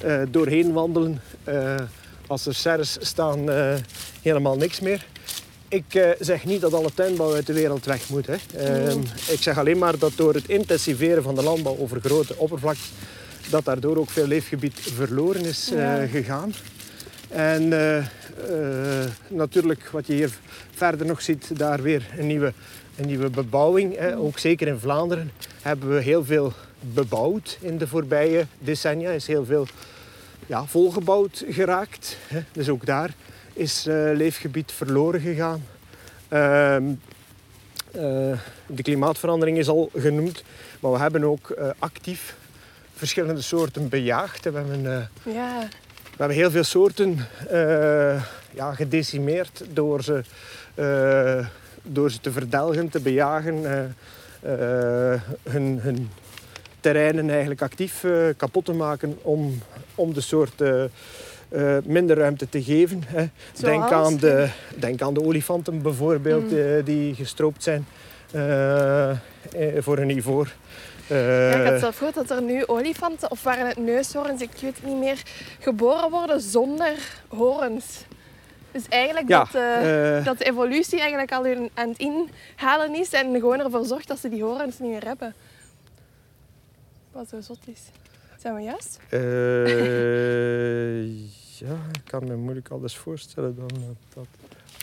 eh, 0.00 0.20
doorheen 0.30 0.72
wandelen. 0.72 1.20
Als 2.26 2.46
er 2.46 2.54
serres 2.54 2.96
staan, 3.00 3.48
helemaal 4.22 4.56
niks 4.56 4.80
meer. 4.80 5.06
Ik 5.68 6.14
zeg 6.20 6.44
niet 6.44 6.60
dat 6.60 6.74
alle 6.74 6.94
tuinbouw 6.94 7.34
uit 7.34 7.46
de 7.46 7.52
wereld 7.52 7.84
weg 7.84 8.08
moet. 8.08 8.26
Hè. 8.26 8.34
Ehm, 8.56 8.98
Ik 9.28 9.42
zeg 9.42 9.58
alleen 9.58 9.78
maar 9.78 9.98
dat 9.98 10.12
door 10.16 10.34
het 10.34 10.48
intensiveren 10.48 11.22
van 11.22 11.34
de 11.34 11.42
landbouw 11.42 11.76
over 11.78 12.00
grote 12.00 12.36
oppervlaktes, 12.36 12.90
dat 13.50 13.64
daardoor 13.64 13.96
ook 13.96 14.10
veel 14.10 14.26
leefgebied 14.26 14.80
verloren 14.80 15.44
is 15.44 15.70
eh, 15.72 16.02
gegaan. 16.10 16.54
En 17.28 17.72
eh, 17.72 17.96
eh, 17.98 19.10
natuurlijk, 19.28 19.88
wat 19.92 20.06
je 20.06 20.12
hier 20.12 20.30
verder 20.74 21.06
nog 21.06 21.22
ziet, 21.22 21.58
daar 21.58 21.82
weer 21.82 22.06
een 22.18 22.26
nieuwe, 22.26 22.52
een 22.96 23.06
nieuwe 23.06 23.30
bebouwing. 23.30 23.96
Hè. 23.96 24.18
Ook 24.18 24.38
zeker 24.38 24.66
in 24.66 24.78
Vlaanderen 24.78 25.30
hebben 25.62 25.94
we 25.94 26.00
heel 26.00 26.24
veel 26.24 26.52
bebouwd 26.80 27.58
in 27.60 27.78
de 27.78 27.86
voorbije 27.86 28.46
decennia. 28.58 29.10
Is 29.10 29.26
heel 29.26 29.44
veel 29.44 29.66
ja, 30.46 30.66
volgebouwd 30.66 31.44
geraakt. 31.48 32.16
Hè. 32.28 32.40
Dus 32.52 32.68
ook 32.68 32.86
daar 32.86 33.14
is 33.52 33.84
leefgebied 34.14 34.72
verloren 34.72 35.20
gegaan. 35.20 35.64
Ehm, 36.28 36.84
Eh, 37.94 38.38
de 38.66 38.82
klimaatverandering 38.82 39.58
is 39.58 39.68
al 39.68 39.90
genoemd, 39.96 40.44
maar 40.80 40.92
we 40.92 40.98
hebben 40.98 41.24
ook 41.24 41.56
actief 41.78 42.36
verschillende 43.04 43.42
soorten 43.42 43.88
bejaagd. 43.88 44.44
We 44.44 44.50
hebben, 44.56 44.86
eh, 45.24 45.34
Ja. 45.34 45.58
we 46.02 46.16
hebben 46.18 46.36
heel 46.36 46.50
veel 46.50 46.64
soorten 46.64 47.18
eh, 47.50 48.22
ja, 48.50 48.74
gedecimeerd 48.74 49.64
door 49.72 50.02
ze, 50.02 50.22
eh, 50.74 51.46
door 51.82 52.10
ze 52.10 52.20
te 52.20 52.32
verdelgen, 52.32 52.88
te 52.88 53.00
bejagen, 53.00 53.64
hun, 55.42 55.78
hun 55.82 56.10
terreinen 56.80 57.30
eigenlijk 57.30 57.62
actief 57.62 58.04
kapot 58.36 58.64
te 58.64 58.72
maken 58.72 59.18
om, 59.22 59.62
om 59.94 60.14
de 60.14 60.20
soort 60.20 60.60
eh, 60.60 60.84
minder 61.84 62.16
ruimte 62.16 62.48
te 62.48 62.62
geven. 62.62 63.02
Hè. 63.06 63.24
Denk, 63.60 63.82
aan 63.90 64.16
de, 64.16 64.48
denk 64.78 65.02
aan 65.02 65.14
de 65.14 65.22
olifanten 65.22 65.82
bijvoorbeeld, 65.82 66.50
Mm. 66.50 66.58
eh, 66.58 66.84
die 66.84 67.14
gestroopt 67.14 67.62
zijn 67.62 67.86
voor 69.78 69.98
een 69.98 70.10
ivoor. 70.10 70.52
Eh, 71.08 71.50
Ja, 71.52 71.60
ik 71.60 71.70
had 71.70 71.80
zelf 71.80 71.96
gehoord 71.96 72.14
dat 72.14 72.30
er 72.30 72.42
nu 72.42 72.66
olifanten, 72.66 73.30
of 73.30 73.42
waren 73.42 73.66
het 73.66 73.76
neushoorns, 73.76 74.40
ik 74.40 74.50
weet 74.60 74.76
het 74.76 74.84
niet 74.84 74.98
meer, 74.98 75.22
geboren 75.60 76.10
worden 76.10 76.40
zonder 76.40 76.98
horens. 77.28 78.04
Dus 78.72 78.88
eigenlijk 78.88 79.28
ja, 79.28 79.38
dat, 79.44 79.54
eh, 79.54 80.18
eh, 80.18 80.24
dat 80.24 80.38
de 80.38 80.44
evolutie 80.44 80.98
eigenlijk 81.00 81.32
al 81.32 81.44
hun 81.44 81.70
aan 81.74 81.88
het 81.88 81.98
inhalen 81.98 82.94
is 82.94 83.12
en 83.12 83.34
gewoon 83.34 83.60
ervoor 83.60 83.84
zorgt 83.84 84.08
dat 84.08 84.18
ze 84.18 84.28
die 84.28 84.42
horens 84.42 84.78
niet 84.78 84.90
meer 84.90 85.04
hebben. 85.04 85.34
Wat 87.12 87.28
zo 87.28 87.40
zot 87.40 87.58
is. 87.64 87.80
Zijn 88.38 88.54
we 88.54 88.60
juist? 88.60 88.98
eh, 89.08 91.04
ja, 91.68 91.74
ik 91.92 92.00
kan 92.04 92.24
me 92.24 92.36
moeilijk 92.36 92.68
alles 92.68 92.96
voorstellen 92.96 93.56
dan 93.56 93.68
dat. 93.68 93.96
dat 94.14 94.26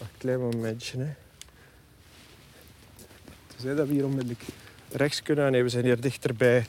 een 0.02 0.08
klein 0.18 0.40
momentje. 0.40 0.98
Hè. 0.98 1.10
Tenzij 3.48 3.76
dat 3.76 3.88
we 3.88 3.94
hier 3.94 4.06
onmiddellijk 4.06 4.44
rechts 4.92 5.22
kunnen. 5.24 5.52
Nee, 5.52 5.64
we 5.64 5.70
zijn 5.70 5.84
hier 5.84 6.02
dichter 6.02 6.36
bij 6.36 6.66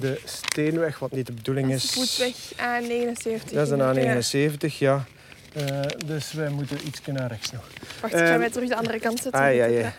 de 0.00 0.20
Steenweg, 0.24 0.98
wat 0.98 1.12
niet 1.12 1.26
de 1.26 1.32
bedoeling 1.32 1.72
is. 1.72 1.90
voetweg 1.90 2.52
A79. 2.52 3.52
Dat 3.52 3.66
is 3.66 3.70
een 3.70 3.94
Ja. 3.94 4.64
A79, 4.70 4.78
ja. 4.78 5.04
Eh, 5.52 5.80
dus 6.06 6.32
wij 6.32 6.48
moeten 6.50 6.78
iets 6.86 7.00
naar 7.06 7.28
rechts 7.28 7.52
nog. 7.52 7.62
Wacht, 8.00 8.12
ik 8.14 8.18
ga 8.18 8.26
Ehm, 8.26 8.38
mij 8.38 8.50
terug 8.50 8.68
de 8.68 8.76
andere 8.76 8.98
kant 8.98 9.20
zetten. 9.20 9.40
Ah, 9.40 9.54
ja, 9.54 9.64
ja. 9.64 9.92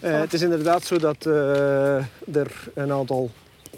Eh, 0.00 0.20
het 0.20 0.32
is 0.32 0.42
inderdaad 0.42 0.84
zo 0.84 0.98
dat 0.98 1.24
er 1.24 2.52
een 2.74 2.92
aantal 2.92 3.30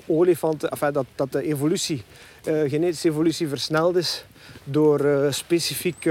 olifanten, 0.06 0.70
enfin, 0.70 0.92
dat, 0.92 1.06
dat 1.14 1.32
de 1.32 1.42
evolutie, 1.42 2.02
genetische 2.42 3.08
evolutie 3.08 3.48
versneld 3.48 3.96
is 3.96 4.24
door 4.64 5.26
specifiek 5.32 6.08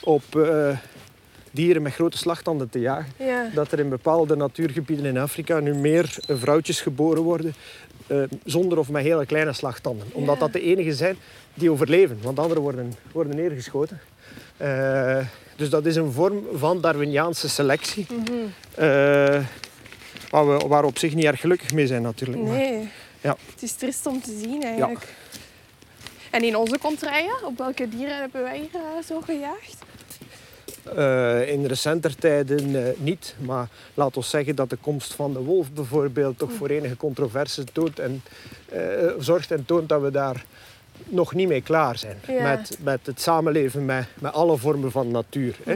op 0.00 0.24
dieren 1.54 1.82
met 1.82 1.92
grote 1.94 2.16
slagtanden 2.18 2.68
te 2.70 2.78
jagen. 2.80 3.12
Ja. 3.16 3.50
Dat 3.54 3.72
er 3.72 3.78
in 3.78 3.88
bepaalde 3.88 4.36
natuurgebieden 4.36 5.04
in 5.06 5.18
Afrika 5.18 5.58
nu 5.60 5.74
meer 5.74 6.16
eh, 6.26 6.36
vrouwtjes 6.38 6.80
geboren 6.80 7.22
worden 7.22 7.54
eh, 8.06 8.18
zonder 8.44 8.78
of 8.78 8.88
met 8.90 9.02
hele 9.02 9.26
kleine 9.26 9.52
slagtanden. 9.52 10.06
Omdat 10.12 10.34
Ja. 10.34 10.40
dat 10.40 10.52
de 10.52 10.60
enige 10.62 10.94
zijn 10.94 11.16
die 11.54 11.70
overleven, 11.70 12.18
want 12.22 12.38
anderen 12.38 12.62
worden, 12.62 12.94
worden 13.12 13.36
neergeschoten. 13.36 14.00
Eh, 14.56 15.18
dus 15.56 15.70
dat 15.70 15.86
is 15.86 15.96
een 15.96 16.12
vorm 16.12 16.44
van 16.54 16.80
Darwiniaanse 16.80 17.48
selectie. 17.48 18.06
Mhm. 18.10 18.32
Waar, 20.30 20.48
we, 20.48 20.64
waar 20.68 20.80
we 20.82 20.88
op 20.88 20.98
zich 20.98 21.14
niet 21.14 21.24
erg 21.24 21.40
gelukkig 21.40 21.72
mee 21.72 21.86
zijn 21.86 22.02
natuurlijk. 22.02 22.42
maar- 22.42 22.56
Nee. 22.56 22.88
Ja. 23.20 23.36
Het 23.52 23.62
is 23.62 23.72
trist 23.72 24.06
om 24.06 24.20
te 24.22 24.38
zien 24.42 24.62
eigenlijk. 24.62 25.06
En 26.30 26.42
in 26.42 26.56
onze 26.56 26.78
contraien, 26.78 27.44
op 27.44 27.58
welke 27.58 27.88
dieren 27.88 28.16
hebben 28.16 28.42
wij 28.42 28.58
hier 28.58 29.02
zo 29.08 29.20
gejaagd? 29.20 29.76
Eh, 30.84 31.48
in 31.48 31.66
recenter 31.66 32.16
tijden 32.16 32.86
eh, 32.86 32.92
niet, 32.96 33.34
maar 33.38 33.68
laat 33.94 34.16
ons 34.16 34.30
zeggen 34.30 34.56
dat 34.56 34.70
de 34.70 34.76
komst 34.76 35.14
van 35.14 35.32
de 35.32 35.38
wolf 35.38 35.72
bijvoorbeeld 35.72 36.38
toch 36.38 36.52
voor 36.52 36.68
enige 36.68 36.96
controverse 36.96 37.64
toont 37.64 37.98
en, 37.98 38.22
eh, 38.68 38.80
zorgt 39.18 39.50
en 39.50 39.64
toont 39.64 39.88
dat 39.88 40.00
we 40.00 40.10
daar 40.10 40.44
nog 41.04 41.34
niet 41.34 41.48
mee 41.48 41.60
klaar 41.60 41.98
zijn. 41.98 42.16
Ja. 42.26 42.42
Met, 42.42 42.78
met 42.82 43.06
het 43.06 43.20
samenleven 43.20 43.84
met, 43.84 44.06
met 44.20 44.32
alle 44.32 44.56
vormen 44.56 44.90
van 44.90 45.10
natuur. 45.10 45.56
Hè. 45.64 45.72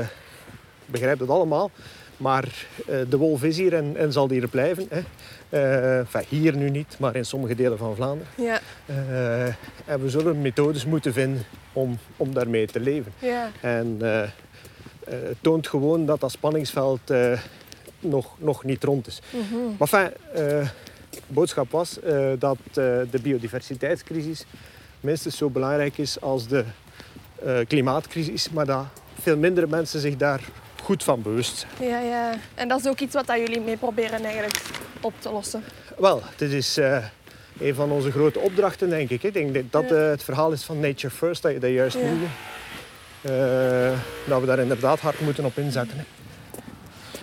Ik 0.00 0.98
begrijp 1.00 1.18
dat 1.18 1.28
allemaal, 1.28 1.70
maar 2.16 2.66
de 3.08 3.16
wolf 3.16 3.42
is 3.42 3.56
hier 3.56 3.74
en, 3.74 3.96
en 3.96 4.12
zal 4.12 4.30
hier 4.30 4.48
blijven. 4.48 4.86
Hè. 4.90 5.00
Eh, 5.52 5.98
enfin, 5.98 6.24
hier 6.28 6.56
nu 6.56 6.70
niet, 6.70 6.96
maar 6.98 7.16
in 7.16 7.24
sommige 7.24 7.54
delen 7.54 7.78
van 7.78 7.94
Vlaanderen. 7.94 8.32
Ja, 8.36 8.60
Eh, 8.86 9.46
en 9.84 10.02
we 10.02 10.08
zullen 10.08 10.42
methodes 10.42 10.84
moeten 10.86 11.12
vinden 11.12 11.42
om, 11.72 11.98
om 12.16 12.34
daarmee 12.34 12.66
te 12.66 12.80
leven. 12.80 13.12
ja. 13.18 13.50
En 13.60 13.96
eh, 14.00 14.28
het 15.04 15.36
toont 15.40 15.68
gewoon 15.68 16.06
dat 16.06 16.20
dat 16.20 16.30
spanningsveld 16.30 17.00
nog, 18.00 18.34
nog 18.38 18.64
niet 18.64 18.84
rond 18.84 19.06
is. 19.06 19.20
Mhm. 19.30 19.56
Maar 19.78 19.88
enfin, 19.92 20.10
de 20.34 20.66
boodschap 21.26 21.70
was 21.70 21.98
dat 22.38 22.58
de 22.72 23.18
biodiversiteitscrisis 23.22 24.44
minstens 25.00 25.36
zo 25.36 25.50
belangrijk 25.50 25.98
is 25.98 26.20
als 26.20 26.46
de 26.48 26.64
klimaatcrisis, 27.66 28.50
maar 28.50 28.66
dat 28.66 28.84
veel 29.20 29.36
minder 29.36 29.68
mensen 29.68 30.00
zich 30.00 30.16
daar 30.16 30.40
goed 30.82 31.04
van 31.04 31.22
bewust 31.22 31.66
zijn. 31.78 31.90
Ja, 31.90 31.98
ja. 31.98 32.30
En 32.54 32.68
dat 32.68 32.80
is 32.80 32.86
ook 32.86 32.98
iets 33.00 33.14
wat 33.14 33.26
dat 33.26 33.36
jullie 33.38 33.60
mee 33.60 33.76
proberen 33.76 34.24
eigenlijk 34.24 34.60
op 35.00 35.12
te 35.18 35.30
lossen. 35.30 35.64
Wel, 35.98 36.22
dit 36.36 36.52
is 36.52 36.76
eh, 36.76 36.96
een 37.60 37.74
van 37.74 37.90
onze 37.90 38.10
grote 38.10 38.38
opdrachten, 38.38 38.88
denk 38.88 39.10
ik. 39.10 39.22
Ik 39.22 39.32
denk 39.32 39.72
dat 39.72 39.88
Ja. 39.88 39.96
eh, 39.96 40.08
het 40.10 40.22
verhaal 40.24 40.52
is 40.52 40.62
van 40.64 40.80
Nature 40.80 41.14
First, 41.14 41.42
dat 41.42 41.52
je 41.52 41.58
dat 41.58 41.70
juist 41.70 41.96
Ja. 41.96 42.02
noemde. 42.04 42.26
Eh, 43.20 43.98
dat 44.24 44.40
we 44.40 44.46
daar 44.46 44.58
inderdaad 44.58 45.00
hard 45.00 45.20
moeten 45.20 45.44
op 45.44 45.58
inzetten. 45.58 45.96
hè. 45.98 46.04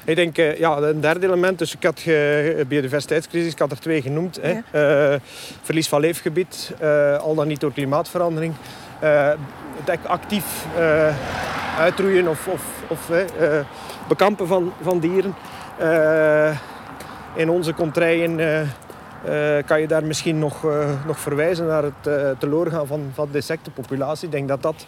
Ik 0.05 0.15
denk, 0.15 0.35
ja, 0.57 0.77
een 0.77 1.01
derde 1.01 1.25
element, 1.27 1.59
dus 1.59 1.75
ik 1.75 1.83
had 1.83 1.99
ge- 1.99 2.65
biodiversiteitscrisis, 2.67 3.51
ik 3.51 3.59
had 3.59 3.71
er 3.71 3.79
twee 3.79 4.01
genoemd. 4.01 4.39
Hè. 4.41 5.19
Verlies 5.61 5.87
van 5.87 5.99
leefgebied, 6.01 6.71
al 7.19 7.35
dan 7.35 7.47
niet 7.47 7.59
door 7.59 7.73
klimaatverandering. 7.73 8.53
Het 9.85 10.07
actief 10.07 10.65
eh, 10.77 11.15
uitroeien 11.79 12.27
of, 12.27 12.47
of, 12.47 12.63
of 12.87 13.09
eh, 13.09 13.59
bekampen 14.07 14.47
van, 14.47 14.73
van 14.81 14.99
dieren. 14.99 15.33
Eh, 15.77 16.57
in 17.35 17.49
onze 17.49 17.73
contraien 17.73 18.39
kan 19.65 19.81
je 19.81 19.87
daar 19.87 20.03
misschien 20.05 20.39
nog, 20.39 20.65
nog 21.05 21.19
verwijzen 21.19 21.65
naar 21.65 21.83
het 21.83 22.39
teloorgaan 22.39 22.87
van, 22.87 23.11
van 23.13 23.27
de 23.31 23.37
insectenpopulatie. 23.37 24.25
Ik 24.25 24.31
denk 24.31 24.47
dat 24.47 24.61
dat 24.61 24.85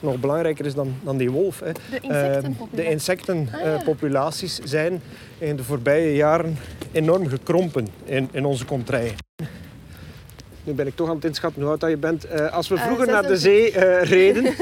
nog 0.00 0.16
belangrijker 0.16 0.66
is 0.66 0.74
dan, 0.74 0.94
dan 1.02 1.16
die 1.16 1.30
wolf. 1.30 1.60
Hè. 1.60 1.72
De 1.72 1.80
Eh, 1.90 1.98
insectenpopulatie. 2.02 2.76
de 2.76 2.82
Ah, 2.84 2.90
insectenpopulaties 2.90 4.58
zijn 4.58 5.02
in 5.38 5.56
de 5.56 5.64
voorbije 5.64 6.14
jaren 6.14 6.58
enorm 6.92 7.28
gekrompen 7.28 7.88
in, 8.04 8.28
in 8.32 8.44
onze 8.44 8.64
contraien. 8.64 9.14
Nu 10.68 10.74
ben 10.74 10.86
ik 10.86 10.96
toch 10.96 11.08
aan 11.08 11.14
het 11.14 11.24
inschatten 11.24 11.60
hoe 11.62 11.70
oud 11.70 11.80
dat 11.80 11.90
je 11.90 11.96
bent. 11.96 12.24
Eh, 12.24 12.52
als 12.52 12.68
we 12.68 12.74
Eh, 12.74 12.82
vroeger 12.84 13.06
naar 13.06 13.22
de 13.26 13.36
zee 13.36 13.72
eh, 13.72 14.02
reden, 14.02 14.54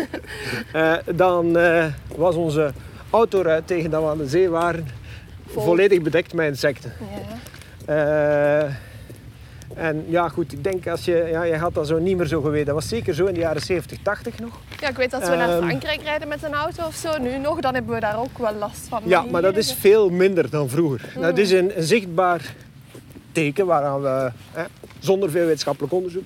dan 1.22 1.58
was 2.16 2.34
onze 2.34 2.72
autoruit 3.10 3.66
tegen 3.66 3.90
dat 3.90 4.02
we 4.02 4.08
aan 4.08 4.18
de 4.18 4.28
zee 4.28 4.48
waren 4.48 4.86
Vol. 5.46 5.62
volledig 5.62 6.02
bedekt 6.02 6.32
met 6.34 6.46
insecten. 6.46 6.92
Ja. 7.86 8.68
En 9.74 10.04
ja, 10.08 10.28
goed, 10.28 10.52
ik 10.52 10.64
denk 10.64 10.86
als 10.88 11.04
je, 11.04 11.28
ja, 11.30 11.42
je 11.42 11.56
had 11.56 11.74
dat 11.74 11.86
zo 11.86 11.98
niet 11.98 12.16
meer 12.16 12.26
zo 12.26 12.40
geweten. 12.40 12.66
Dat 12.66 12.74
was 12.74 12.88
zeker 12.88 13.14
zo 13.14 13.26
in 13.26 13.34
de 13.34 13.40
jaren 13.40 13.62
70, 13.62 13.98
80 14.02 14.38
nog. 14.38 14.58
ja, 14.80 14.88
ik 14.88 14.96
weet 14.96 15.10
dat 15.10 15.20
als 15.20 15.30
we 15.30 15.36
naar 15.36 15.48
Ehm. 15.48 15.62
Frankrijk 15.66 16.02
rijden 16.02 16.28
met 16.28 16.42
een 16.42 16.54
auto 16.54 16.86
of 16.86 16.94
zo, 16.94 17.18
nu 17.18 17.38
nog, 17.38 17.60
dan 17.60 17.74
hebben 17.74 17.94
we 17.94 18.00
daar 18.00 18.18
ook 18.20 18.38
wel 18.38 18.54
last 18.54 18.86
van. 18.88 19.02
Ja, 19.04 19.24
maar 19.30 19.42
dat 19.42 19.56
is 19.56 19.72
veel 19.72 20.10
minder 20.10 20.50
dan 20.50 20.68
vroeger. 20.68 21.00
Dat 21.20 21.38
is 21.38 21.50
een, 21.50 21.76
een 21.78 21.82
zichtbaar 21.82 22.54
teken 23.36 23.66
waaraan 23.66 24.02
we 24.02 24.30
hè, 24.52 24.64
zonder 24.98 25.30
veel 25.30 25.44
wetenschappelijk 25.44 25.92
onderzoek 25.92 26.24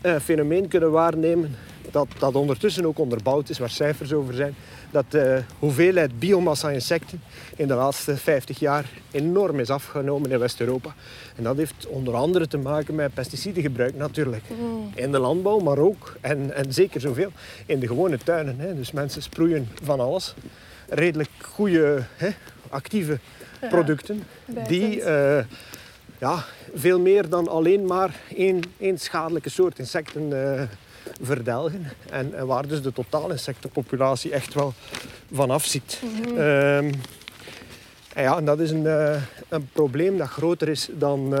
een 0.00 0.20
fenomeen 0.20 0.68
kunnen 0.68 0.90
waarnemen 0.90 1.56
dat, 1.90 2.08
dat 2.18 2.34
ondertussen 2.34 2.86
ook 2.86 2.98
onderbouwd 2.98 3.48
is, 3.48 3.58
waar 3.58 3.70
cijfers 3.70 4.12
over 4.12 4.34
zijn, 4.34 4.54
dat 4.90 5.04
de 5.08 5.42
hoeveelheid 5.58 6.18
biomassa 6.18 6.70
insecten 6.70 7.20
in 7.56 7.68
de 7.68 7.74
laatste 7.74 8.16
50 8.16 8.58
jaar 8.58 8.84
enorm 9.10 9.60
is 9.60 9.70
afgenomen 9.70 10.30
in 10.30 10.38
West-Europa. 10.38 10.94
En 11.36 11.42
dat 11.42 11.56
heeft 11.56 11.86
onder 11.86 12.14
andere 12.14 12.48
te 12.48 12.58
maken 12.58 12.94
met 12.94 13.14
pesticidengebruik 13.14 13.94
natuurlijk. 13.94 14.44
Mm. 14.60 14.90
In 14.94 15.12
de 15.12 15.18
landbouw, 15.18 15.58
maar 15.58 15.78
ook, 15.78 16.16
en, 16.20 16.54
en 16.54 16.72
zeker 16.72 17.00
zoveel, 17.00 17.32
in 17.66 17.80
de 17.80 17.86
gewone 17.86 18.18
tuinen. 18.18 18.58
Hè. 18.58 18.74
Dus 18.74 18.92
mensen 18.92 19.22
sproeien 19.22 19.68
van 19.82 20.00
alles. 20.00 20.34
Redelijk 20.88 21.30
goede, 21.40 22.02
hè, 22.16 22.28
actieve 22.68 23.18
Ja, 23.60 23.68
producten 23.68 24.22
die. 24.66 25.02
Ja, 26.18 26.44
veel 26.74 27.00
meer 27.00 27.28
dan 27.28 27.48
alleen 27.48 27.86
maar 27.86 28.20
één, 28.36 28.62
één 28.78 28.98
schadelijke 28.98 29.48
soort 29.48 29.78
insecten 29.78 30.54
eh, 30.54 30.62
verdelgen. 31.20 31.92
En, 32.10 32.34
en 32.34 32.46
waar 32.46 32.68
dus 32.68 32.82
de 32.82 32.92
totale 32.92 33.32
insectenpopulatie 33.32 34.32
echt 34.32 34.54
wel 34.54 34.74
van 35.32 35.50
afziet. 35.50 36.02
Mhm. 36.02 36.38
Ehm, 36.38 36.92
en 38.14 38.22
ja, 38.22 38.36
en 38.36 38.44
dat 38.44 38.60
is 38.60 38.70
een, 38.70 38.86
eh, 38.86 39.22
een 39.48 39.68
probleem 39.72 40.18
dat 40.18 40.28
groter 40.28 40.68
is 40.68 40.88
dan, 40.92 41.36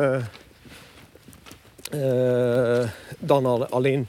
eh, 1.90 2.88
dan 3.18 3.46
al, 3.46 3.66
alleen 3.66 4.08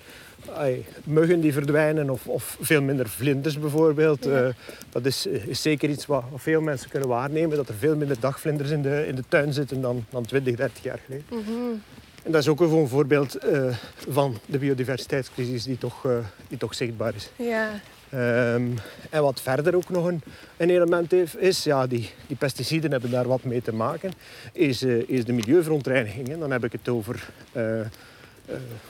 muggen 1.03 1.41
die 1.41 1.53
verdwijnen 1.53 2.09
of, 2.09 2.27
of 2.27 2.57
veel 2.61 2.81
minder 2.81 3.09
vlinders 3.09 3.59
bijvoorbeeld. 3.59 4.25
Ja. 4.25 4.43
Eh, 4.43 4.53
dat 4.89 5.05
is, 5.05 5.25
is 5.25 5.61
zeker 5.61 5.89
iets 5.89 6.05
wat, 6.05 6.23
veel 6.35 6.61
mensen 6.61 6.89
kunnen 6.89 7.09
waarnemen. 7.09 7.57
Dat 7.57 7.69
er 7.69 7.75
veel 7.75 7.95
minder 7.95 8.19
dagvlinders 8.19 8.69
in 8.69 8.81
de, 8.81 9.07
in 9.07 9.15
de 9.15 9.23
tuin 9.27 9.53
zitten 9.53 9.81
dan, 9.81 10.05
dan 10.09 10.25
20, 10.25 10.55
30 10.55 10.83
jaar 10.83 10.99
geleden. 11.05 11.25
Mhm. 11.29 11.51
En 12.23 12.31
dat 12.31 12.41
is 12.41 12.47
ook 12.47 12.59
een 12.59 12.87
voorbeeld 12.87 13.35
eh, 13.35 13.75
van 14.09 14.37
de 14.45 14.57
biodiversiteitscrisis 14.57 15.63
die 15.63 15.77
toch, 15.77 16.05
eh, 16.05 16.11
die 16.47 16.57
toch 16.57 16.75
zichtbaar 16.75 17.15
is. 17.15 17.29
Ja. 17.35 17.81
Ehm, 18.09 18.67
en 19.09 19.21
wat 19.21 19.41
verder 19.41 19.75
ook 19.75 19.89
nog 19.89 20.05
een, 20.05 20.21
een 20.57 20.69
element 20.69 21.11
heeft, 21.11 21.37
is, 21.37 21.63
ja, 21.63 21.87
die, 21.87 22.09
die 22.27 22.37
pesticiden 22.37 22.91
hebben 22.91 23.11
daar 23.11 23.27
wat 23.27 23.43
mee 23.43 23.61
te 23.61 23.73
maken, 23.73 24.11
is, 24.51 24.83
eh, 24.83 25.09
is 25.09 25.25
de 25.25 25.33
milieuverontreiniging. 25.33 26.29
En 26.29 26.39
dan 26.39 26.51
heb 26.51 26.63
ik 26.63 26.71
het 26.71 26.89
over 26.89 27.29
eh, 27.51 27.79
eh, 27.79 27.85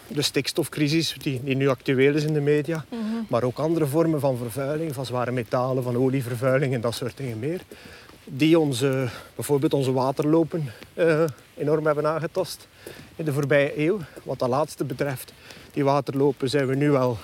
de 0.08 0.22
stikstofcrisis, 0.22 1.16
die, 1.18 1.42
die 1.44 1.56
nu 1.56 1.68
actueel 1.68 2.16
is 2.16 2.24
in 2.24 2.34
de 2.34 2.42
media, 2.42 2.86
Mhm. 2.90 3.00
maar 3.30 3.44
ook 3.44 3.58
andere 3.58 3.86
vormen 3.86 4.20
van 4.20 4.38
vervuiling, 4.38 4.94
van 4.94 5.06
zware 5.06 5.32
metalen, 5.32 5.84
van 5.84 5.98
olievervuiling 5.98 6.74
en 6.74 6.82
dat 6.82 6.96
soort 6.96 7.18
dingen 7.18 7.40
meer. 7.40 7.62
Die 8.24 8.60
onze, 8.60 9.08
bijvoorbeeld 9.36 9.74
onze 9.74 9.92
waterlopen 9.92 10.64
eh, 10.94 11.24
enorm 11.58 11.86
hebben 11.86 12.08
aangetast 12.08 12.68
in 13.16 13.26
de 13.26 13.34
voorbije 13.34 13.86
eeuw. 13.86 14.00
Wat 14.24 14.40
dat 14.40 14.50
laatste 14.50 14.84
betreft, 14.84 15.34
die 15.74 15.84
waterlopen 15.84 16.50
zijn 16.50 16.68
we 16.68 16.76
nu 16.76 16.96
al 16.96 17.18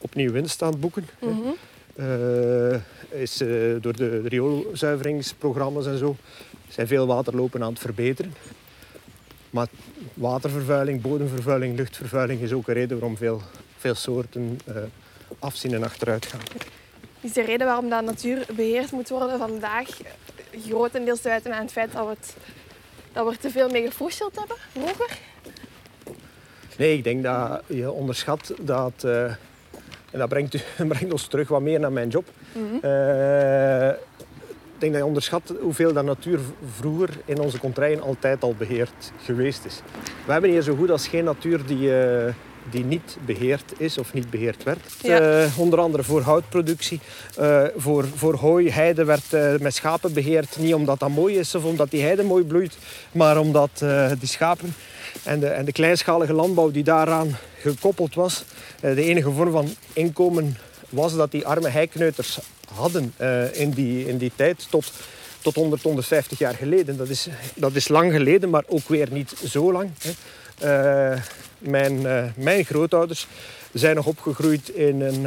opnieuw 0.00 0.32
winst 0.32 0.62
aan 0.62 0.70
het 0.70 0.80
boeken. 0.80 1.08
Mhm. 1.20 1.48
Eh, 1.96 2.80
is 3.22 3.40
eh, 3.40 3.48
door 3.80 3.96
de 3.96 4.20
rioolzuiveringsprogramma's 4.28 5.86
en 5.86 5.98
zo 5.98 6.16
zijn 6.68 6.86
veel 6.86 7.06
waterlopen 7.06 7.62
aan 7.62 7.72
het 7.72 7.80
verbeteren. 7.80 8.34
Maar 9.56 9.68
watervervuiling, 10.14 11.00
bodemvervuiling, 11.00 11.76
luchtvervuiling 11.76 12.40
is 12.40 12.52
ook 12.52 12.68
een 12.68 12.74
reden 12.74 12.98
waarom 12.98 13.16
veel, 13.16 13.42
veel 13.76 13.94
soorten 13.94 14.60
eh, 14.66 14.76
afzien 15.38 15.74
en 15.74 15.82
achteruit 15.82 16.26
gaan. 16.26 16.40
Is 17.20 17.32
de 17.32 17.42
reden 17.42 17.66
waarom 17.66 17.88
dat 17.88 18.04
natuur 18.04 18.46
beheerd 18.56 18.90
moet 18.90 19.08
worden 19.08 19.38
vandaag 19.38 19.88
grotendeels 20.66 21.20
te 21.20 21.28
wijten 21.28 21.54
aan 21.54 21.62
het 21.62 21.72
feit 21.72 21.92
dat 21.92 22.04
we, 22.04 22.10
het, 22.10 22.36
dat 23.12 23.24
we 23.26 23.30
er 23.30 23.38
te 23.38 23.50
veel 23.50 23.68
mee 23.68 23.86
gefossild 23.86 24.36
hebben 24.38 24.56
vroeger? 24.72 25.18
Nee, 26.78 26.96
ik 26.96 27.04
denk 27.04 27.22
dat 27.22 27.62
je 27.66 27.90
onderschat 27.90 28.54
dat. 28.60 29.04
eh, 29.04 29.24
en 30.10 30.18
dat 30.18 30.28
brengt, 30.28 30.56
brengt 30.88 31.12
ons 31.12 31.26
terug 31.26 31.48
wat 31.48 31.60
meer 31.60 31.80
naar 31.80 31.92
mijn 31.92 32.08
job. 32.08 32.28
Mhm. 32.52 32.74
Eh, 32.86 33.88
ik 34.76 34.82
denk 34.82 34.92
dat 34.92 35.02
je 35.02 35.08
onderschat 35.08 35.52
hoeveel 35.60 35.92
dat 35.92 36.04
natuur 36.04 36.38
vroeger 36.76 37.10
in 37.24 37.40
onze 37.40 37.58
contraien 37.58 38.00
altijd 38.00 38.42
al 38.42 38.54
beheerd 38.58 39.12
geweest 39.24 39.64
is. 39.64 39.80
We 40.26 40.32
hebben 40.32 40.50
hier 40.50 40.62
zo 40.62 40.76
goed 40.76 40.90
als 40.90 41.08
geen 41.08 41.24
natuur 41.24 41.66
die, 41.66 42.00
eh, 42.00 42.32
die 42.70 42.84
niet 42.84 43.16
beheerd 43.26 43.72
is 43.76 43.98
of 43.98 44.12
niet 44.12 44.30
beheerd 44.30 44.62
werd. 44.62 44.78
Ja. 45.00 45.20
Eh, 45.20 45.58
onder 45.58 45.78
andere 45.78 46.02
voor 46.02 46.20
houtproductie. 46.20 47.00
Eh, 47.36 47.62
voor, 47.76 48.04
voor 48.14 48.34
hooi, 48.34 48.70
heide 48.70 49.04
werd 49.04 49.60
met 49.60 49.74
schapen 49.74 50.12
beheerd. 50.12 50.56
Niet 50.58 50.74
omdat 50.74 50.98
dat 50.98 51.08
mooi 51.08 51.38
is 51.38 51.54
of 51.54 51.64
omdat 51.64 51.90
die 51.90 52.02
heide 52.02 52.22
mooi 52.22 52.44
bloeit, 52.44 52.78
maar 53.12 53.38
omdat 53.38 53.84
die 54.18 54.28
schapen 54.28 54.74
en 55.22 55.40
de, 55.40 55.46
en 55.46 55.64
de 55.64 55.72
kleinschalige 55.72 56.32
landbouw 56.32 56.70
die 56.70 56.84
daaraan 56.84 57.36
gekoppeld 57.58 58.14
was, 58.14 58.44
de 58.80 59.02
enige 59.02 59.30
vorm 59.30 59.50
van 59.50 59.68
inkomen 59.92 60.56
was 60.96 61.16
dat 61.16 61.30
die 61.30 61.46
arme 61.46 61.68
heikneuters 61.68 62.38
hadden 62.74 63.14
eh, 63.16 63.60
in, 63.60 63.70
die, 63.70 64.08
in 64.08 64.18
die 64.18 64.32
tijd 64.36 64.66
tot, 64.70 64.92
tot 65.40 65.54
100, 65.54 65.82
150 65.82 66.38
jaar 66.38 66.54
geleden. 66.54 66.96
Dat 66.96 67.08
is, 67.08 67.28
dat 67.54 67.74
is 67.74 67.88
lang 67.88 68.12
geleden, 68.12 68.50
maar 68.50 68.64
ook 68.66 68.88
weer 68.88 69.08
niet 69.10 69.34
zo 69.44 69.72
lang. 69.72 69.90
Hè. 69.98 70.10
Eh, 70.58 71.18
mijn, 71.58 72.06
eh, 72.06 72.24
mijn 72.36 72.64
grootouders 72.64 73.26
zijn 73.72 73.96
nog 73.96 74.06
opgegroeid 74.06 74.68
in 74.68 75.00
een, 75.00 75.26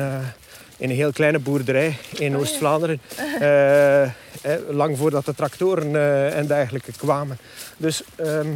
in 0.78 0.89
een 0.89 0.95
heel 0.95 1.11
kleine 1.11 1.39
boerderij 1.39 1.97
in 2.17 2.32
ja. 2.32 2.38
Oost-Vlaanderen. 2.38 3.01
Eh, 4.41 4.53
lang 4.70 4.97
voordat 4.97 5.26
de 5.26 5.36
tractoren 5.36 5.95
en 6.34 6.47
dergelijke 6.47 6.91
kwamen. 6.91 7.38
Dus 7.78 8.03
ehm, 8.15 8.53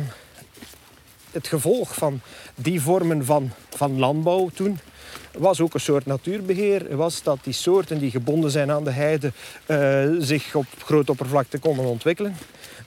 het 1.31 1.47
gevolg 1.47 1.93
van 1.95 2.21
die 2.55 2.81
vormen 2.81 3.25
van, 3.25 3.51
van 3.69 3.99
landbouw 3.99 4.49
toen 4.53 4.79
was 5.37 5.61
ook 5.61 5.73
een 5.73 5.79
soort 5.79 6.05
natuurbeheer. 6.05 6.97
Was 6.97 7.23
dat 7.23 7.37
die 7.43 7.53
soorten 7.53 7.99
die 7.99 8.11
gebonden 8.11 8.51
zijn 8.51 8.71
aan 8.71 8.83
de 8.83 8.91
heide 8.91 9.31
eh, 9.65 10.03
zich 10.19 10.55
op 10.55 10.65
grote 10.83 11.11
oppervlakte 11.11 11.59
konden 11.59 11.85
ontwikkelen. 11.85 12.35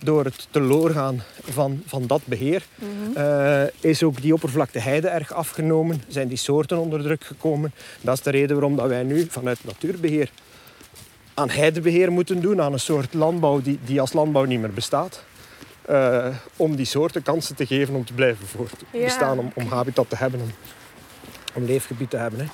Door 0.03 0.25
het 0.25 0.47
teloorgaan 0.51 1.23
van, 1.51 1.83
van 1.87 2.07
dat 2.07 2.21
beheer 2.25 2.67
Mhm. 2.75 3.17
eh, 3.19 3.63
is 3.81 4.03
ook 4.03 4.23
die 4.23 4.33
oppervlakte 4.35 4.79
heide 4.79 5.09
erg 5.09 5.33
afgenomen. 5.33 6.03
Zijn 6.09 6.29
die 6.29 6.37
soorten 6.37 6.79
onder 6.79 7.03
druk 7.03 7.25
gekomen. 7.25 7.73
Dat 8.01 8.15
is 8.17 8.23
de 8.23 8.31
reden 8.31 8.57
waarom 8.57 8.77
dat 8.77 8.89
wij 8.89 9.03
nu 9.03 9.27
vanuit 9.31 9.59
natuurbeheer 9.65 10.31
aan 11.35 11.51
heidebeheer 11.51 12.13
moeten 12.13 12.41
doen. 12.41 12.63
Aan 12.63 12.73
een 12.73 12.81
soort 12.81 13.15
landbouw 13.15 13.61
die, 13.63 13.79
die 13.85 14.01
als 14.01 14.13
landbouw 14.13 14.45
niet 14.45 14.61
meer 14.61 14.73
bestaat. 14.73 15.23
Eh, 15.83 16.27
om 16.57 16.77
die 16.77 16.87
soorten 16.87 17.23
kansen 17.23 17.57
te 17.57 17.67
geven 17.67 17.95
om 17.95 18.05
te 18.05 18.13
blijven 18.13 18.47
voortbestaan. 18.47 19.37
Ja. 19.37 19.43
Om, 19.43 19.51
om 19.55 19.67
habitat 19.73 20.09
te 20.11 20.17
hebben. 20.17 20.41
Om, 20.41 20.51
om 21.57 21.65
leefgebied 21.65 22.11
te 22.11 22.17
hebben. 22.17 22.41
Hè. 22.41 22.47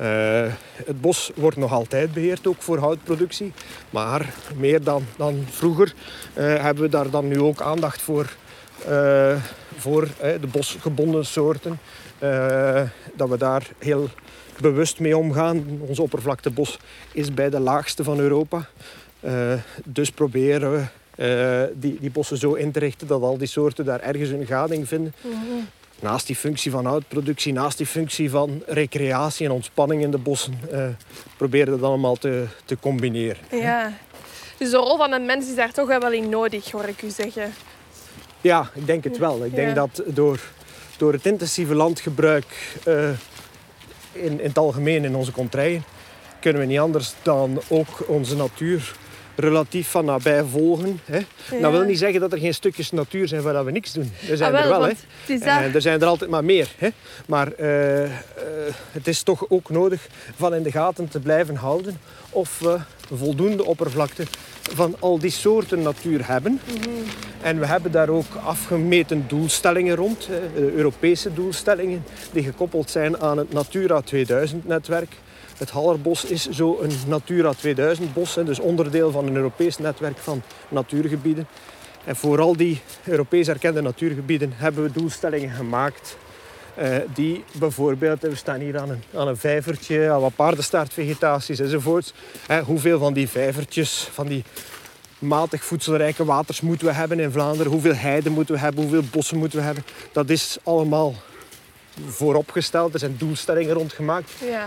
Eh, 0.00 0.52
het 0.84 1.00
bos 1.00 1.30
wordt 1.34 1.56
nog 1.56 1.72
altijd 1.72 2.12
beheerd, 2.12 2.46
ook 2.46 2.62
voor 2.62 2.78
houtproductie. 2.78 3.52
Maar 3.90 4.34
meer 4.56 4.82
dan, 4.82 5.04
dan 5.16 5.44
vroeger 5.50 5.94
eh, 6.34 6.44
hebben 6.44 6.82
we 6.82 6.88
daar 6.88 7.10
dan 7.10 7.28
nu 7.28 7.40
ook 7.40 7.60
aandacht 7.60 8.00
voor, 8.00 8.34
eh, 8.86 9.36
voor 9.76 10.08
de 10.18 10.46
bosgebonden 10.50 11.26
soorten. 11.26 11.78
Dat 13.14 13.28
we 13.28 13.36
daar 13.38 13.68
heel 13.78 14.08
bewust 14.60 15.00
mee 15.00 15.16
omgaan. 15.16 15.80
Ons 15.80 15.98
oppervlaktebos 15.98 16.78
is 17.12 17.34
bij 17.34 17.50
de 17.50 17.60
laagste 17.60 18.04
van 18.04 18.18
Europa. 18.18 18.68
Dus 19.84 20.10
proberen 20.10 20.72
we 20.72 20.84
die, 21.74 21.98
die 22.00 22.10
bossen 22.10 22.36
zo 22.36 22.52
in 22.52 22.72
te 22.72 22.78
richten 22.78 23.06
dat 23.06 23.22
al 23.22 23.38
die 23.38 23.46
soorten 23.46 23.84
daar 23.84 24.00
ergens 24.00 24.30
hun 24.30 24.46
gading 24.46 24.88
vinden. 24.88 25.14
Mhm. 25.20 25.79
Naast 26.00 26.26
die 26.26 26.36
functie 26.36 26.70
van 26.70 26.84
houtproductie, 26.86 27.52
naast 27.52 27.76
die 27.78 27.86
functie 27.86 28.30
van 28.30 28.62
recreatie 28.66 29.46
en 29.46 29.52
ontspanning 29.52 30.02
in 30.02 30.10
de 30.10 30.18
bossen, 30.18 30.58
eh 30.70 30.86
proberen 31.36 31.72
we 31.74 31.78
dat 31.80 31.88
allemaal 31.88 32.16
te, 32.16 32.44
te 32.64 32.76
combineren. 32.80 33.42
Ja. 33.50 33.92
Dus 34.56 34.70
de 34.70 34.76
rol 34.76 34.96
van 34.96 35.12
een 35.12 35.26
mens 35.26 35.48
is 35.48 35.54
daar 35.54 35.72
toch 35.72 35.86
wel 35.88 36.12
in 36.12 36.28
nodig, 36.28 36.70
hoor 36.70 36.84
ik 36.84 37.02
u 37.02 37.10
zeggen. 37.10 37.52
Ja, 38.40 38.70
ik 38.74 38.86
denk 38.86 39.04
het 39.04 39.18
wel. 39.18 39.44
Ik 39.44 39.54
denk 39.54 39.68
Ja. 39.68 39.74
dat 39.74 40.02
door, 40.06 40.40
door 40.96 41.12
het 41.12 41.26
intensieve 41.26 41.74
landgebruik 41.74 42.76
eh, 42.84 43.08
in, 44.12 44.40
in 44.40 44.46
het 44.48 44.58
algemeen 44.58 45.04
in 45.04 45.14
onze 45.16 45.32
contraien, 45.32 45.84
kunnen 46.40 46.60
we 46.60 46.66
niet 46.66 46.78
anders 46.78 47.12
dan 47.22 47.60
ook 47.68 47.88
onze 48.08 48.36
natuur 48.36 48.94
relatief 49.40 49.88
van 49.88 50.04
nabij 50.04 50.44
volgen. 50.44 51.00
Hè. 51.04 51.16
Ja. 51.18 51.60
Dat 51.60 51.70
wil 51.70 51.82
niet 51.82 51.98
zeggen 51.98 52.20
dat 52.20 52.32
er 52.32 52.38
geen 52.38 52.54
stukjes 52.54 52.90
natuur 52.90 53.28
zijn 53.28 53.42
waar 53.42 53.64
we 53.64 53.70
niks 53.70 53.92
doen. 53.92 54.12
Er 54.30 54.36
zijn 54.36 54.54
Ah, 54.54 54.60
er 54.62 54.68
wel. 54.68 54.82
Hè. 54.82 54.92
dat. 55.26 55.40
En 55.40 55.74
er 55.74 55.80
zijn 55.82 56.00
er 56.00 56.06
altijd 56.06 56.30
maar 56.30 56.44
meer. 56.44 56.68
Hè? 56.78 56.88
Maar 57.26 57.52
eh, 57.52 58.04
eh, 58.04 58.10
het 58.90 59.06
is 59.08 59.22
toch 59.22 59.44
ook 59.48 59.70
nodig 59.70 60.06
van 60.36 60.54
in 60.54 60.62
de 60.62 60.70
gaten 60.70 61.08
te 61.08 61.20
blijven 61.20 61.56
houden 61.56 61.98
of 62.30 62.58
we 62.58 62.78
voldoende 63.14 63.64
oppervlakte 63.64 64.24
van 64.74 64.96
al 64.98 65.18
die 65.18 65.30
soorten 65.30 65.82
natuur 65.82 66.26
hebben. 66.26 66.60
En 67.42 67.58
we 67.58 67.66
hebben 67.66 67.92
daar 67.92 68.08
ook 68.08 68.34
afgemeten 68.44 69.24
doelstellingen 69.28 69.96
rond, 69.96 70.26
hè, 70.26 70.38
eh, 70.38 70.72
Europese 70.74 71.34
doelstellingen, 71.34 72.04
die 72.32 72.42
gekoppeld 72.42 72.90
zijn 72.90 73.20
aan 73.20 73.38
het 73.38 73.52
Natura 73.52 74.00
2000-netwerk. 74.00 75.12
Het 75.60 75.70
Hallerbos 75.70 76.24
is 76.24 76.48
zo 76.48 76.78
een 76.80 76.92
Natura 77.06 77.52
2000-bos, 77.54 78.34
hè, 78.34 78.44
dus 78.44 78.58
onderdeel 78.58 79.10
van 79.10 79.26
een 79.26 79.36
Europees 79.36 79.78
netwerk 79.78 80.18
van 80.18 80.42
natuurgebieden. 80.68 81.46
En 82.04 82.16
voor 82.16 82.40
al 82.40 82.56
die 82.56 82.80
Europees 83.04 83.48
erkende 83.48 83.80
natuurgebieden 83.82 84.52
hebben 84.54 84.82
we 84.82 84.92
doelstellingen 84.92 85.50
gemaakt. 85.50 86.16
eh, 86.74 86.96
die 87.14 87.44
bijvoorbeeld, 87.52 88.20
we 88.20 88.34
staan 88.34 88.60
hier 88.60 88.78
aan 88.78 88.90
een, 88.90 89.02
aan 89.14 89.28
een 89.28 89.36
vijvertje, 89.36 90.10
aan 90.10 90.20
wat 90.20 90.34
paardenstaartvegetaties 90.34 91.58
enzovoorts. 91.58 92.12
Hoeveel 92.64 92.98
van 92.98 93.12
die 93.12 93.28
vijvertjes, 93.28 94.08
van 94.12 94.26
die 94.26 94.44
matig 95.18 95.64
voedselrijke 95.64 96.24
waters 96.24 96.60
moeten 96.60 96.86
we 96.86 96.92
hebben 96.92 97.20
in 97.20 97.32
Vlaanderen? 97.32 97.72
Hoeveel 97.72 97.94
heide 97.94 98.30
moeten 98.30 98.54
we 98.54 98.60
hebben? 98.60 98.82
Hoeveel 98.82 99.04
bossen 99.10 99.36
moeten 99.38 99.58
we 99.58 99.64
hebben? 99.64 99.84
Dat 100.12 100.30
is 100.30 100.58
allemaal 100.62 101.14
vooropgesteld. 102.06 102.92
Er 102.92 102.98
zijn 102.98 103.16
doelstellingen 103.18 103.74
rond 103.74 103.92
gemaakt. 103.92 104.30
Ja. 104.44 104.66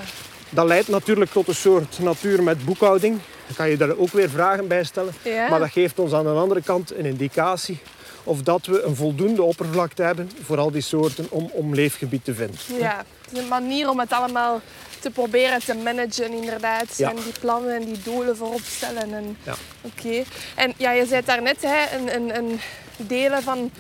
Dat 0.54 0.66
leidt 0.66 0.88
natuurlijk 0.88 1.32
tot 1.32 1.47
een 1.47 1.56
soort 1.56 1.99
natuur 1.99 2.43
met 2.43 2.66
boekhouding. 2.66 3.20
Dan 3.47 3.56
kan 3.56 3.70
je 3.70 3.78
daar 3.78 3.97
ook 3.97 4.12
weer 4.12 4.30
vragen 4.30 4.68
bij 4.68 4.84
stellen. 4.84 5.14
Ja. 5.24 5.49
Maar 5.49 5.60
dat 5.60 5.72
geeft 5.72 5.99
ons 5.99 6.14
aan 6.14 6.24
de 6.24 6.30
andere 6.30 6.62
kant 6.62 6.95
een 6.95 7.06
indicatie 7.06 7.80
of 8.24 8.41
dat 8.41 8.66
we 8.66 8.82
een 8.82 8.95
voldoende 8.95 9.43
oppervlakte 9.43 10.04
hebben 10.04 10.32
voor 10.43 10.58
al 10.58 10.72
die 10.72 10.82
soorten 10.82 11.28
om, 11.30 11.49
om 11.51 11.74
leefgebied 11.74 12.24
te 12.24 12.34
vinden. 12.34 12.60
Ja, 12.80 12.97
het 12.97 13.32
is 13.32 13.39
een 13.39 13.47
manier 13.47 13.89
om 13.89 13.99
het 13.99 14.12
allemaal 14.12 14.62
te 14.99 15.10
proberen 15.10 15.60
te 15.60 15.74
managen, 15.76 16.34
inderdaad. 16.34 16.97
Ja. 16.97 17.10
En 17.10 17.16
die 17.16 17.34
plannen 17.39 17.76
en 17.76 17.86
die 17.86 18.01
doelen 18.04 18.38
voorop 18.38 18.62
stellen. 18.66 19.14
En... 19.14 19.38
Ja. 19.43 19.56
Oké. 19.82 20.24
En 20.56 20.74
ja, 20.78 20.91
je 20.91 21.06
zei 21.06 21.22
daarnet, 21.26 21.62
hè, 21.62 21.97
een, 21.97 22.16
een, 22.16 22.38
een 22.38 22.60
delen 22.97 23.43
van 23.43 23.72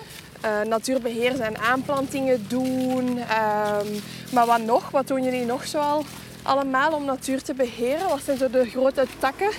eh, 0.41 0.61
natuurbeheer 0.61 1.35
zijn 1.35 1.57
aanplantingen 1.57 2.45
doen. 2.47 3.19
Ehm, 3.19 3.87
maar 4.31 4.45
wat 4.45 4.61
nog? 4.61 4.89
Wat 4.89 5.07
doen 5.07 5.23
jullie 5.23 5.45
nog 5.45 5.67
zoal 5.67 6.05
allemaal 6.43 6.91
om 6.91 7.05
natuur 7.05 7.41
te 7.41 7.53
beheren? 7.53 8.07
Wat 8.07 8.21
zijn 8.23 8.37
zo 8.37 8.49
de 8.49 8.65
grote 8.65 9.05
takken? 9.19 9.49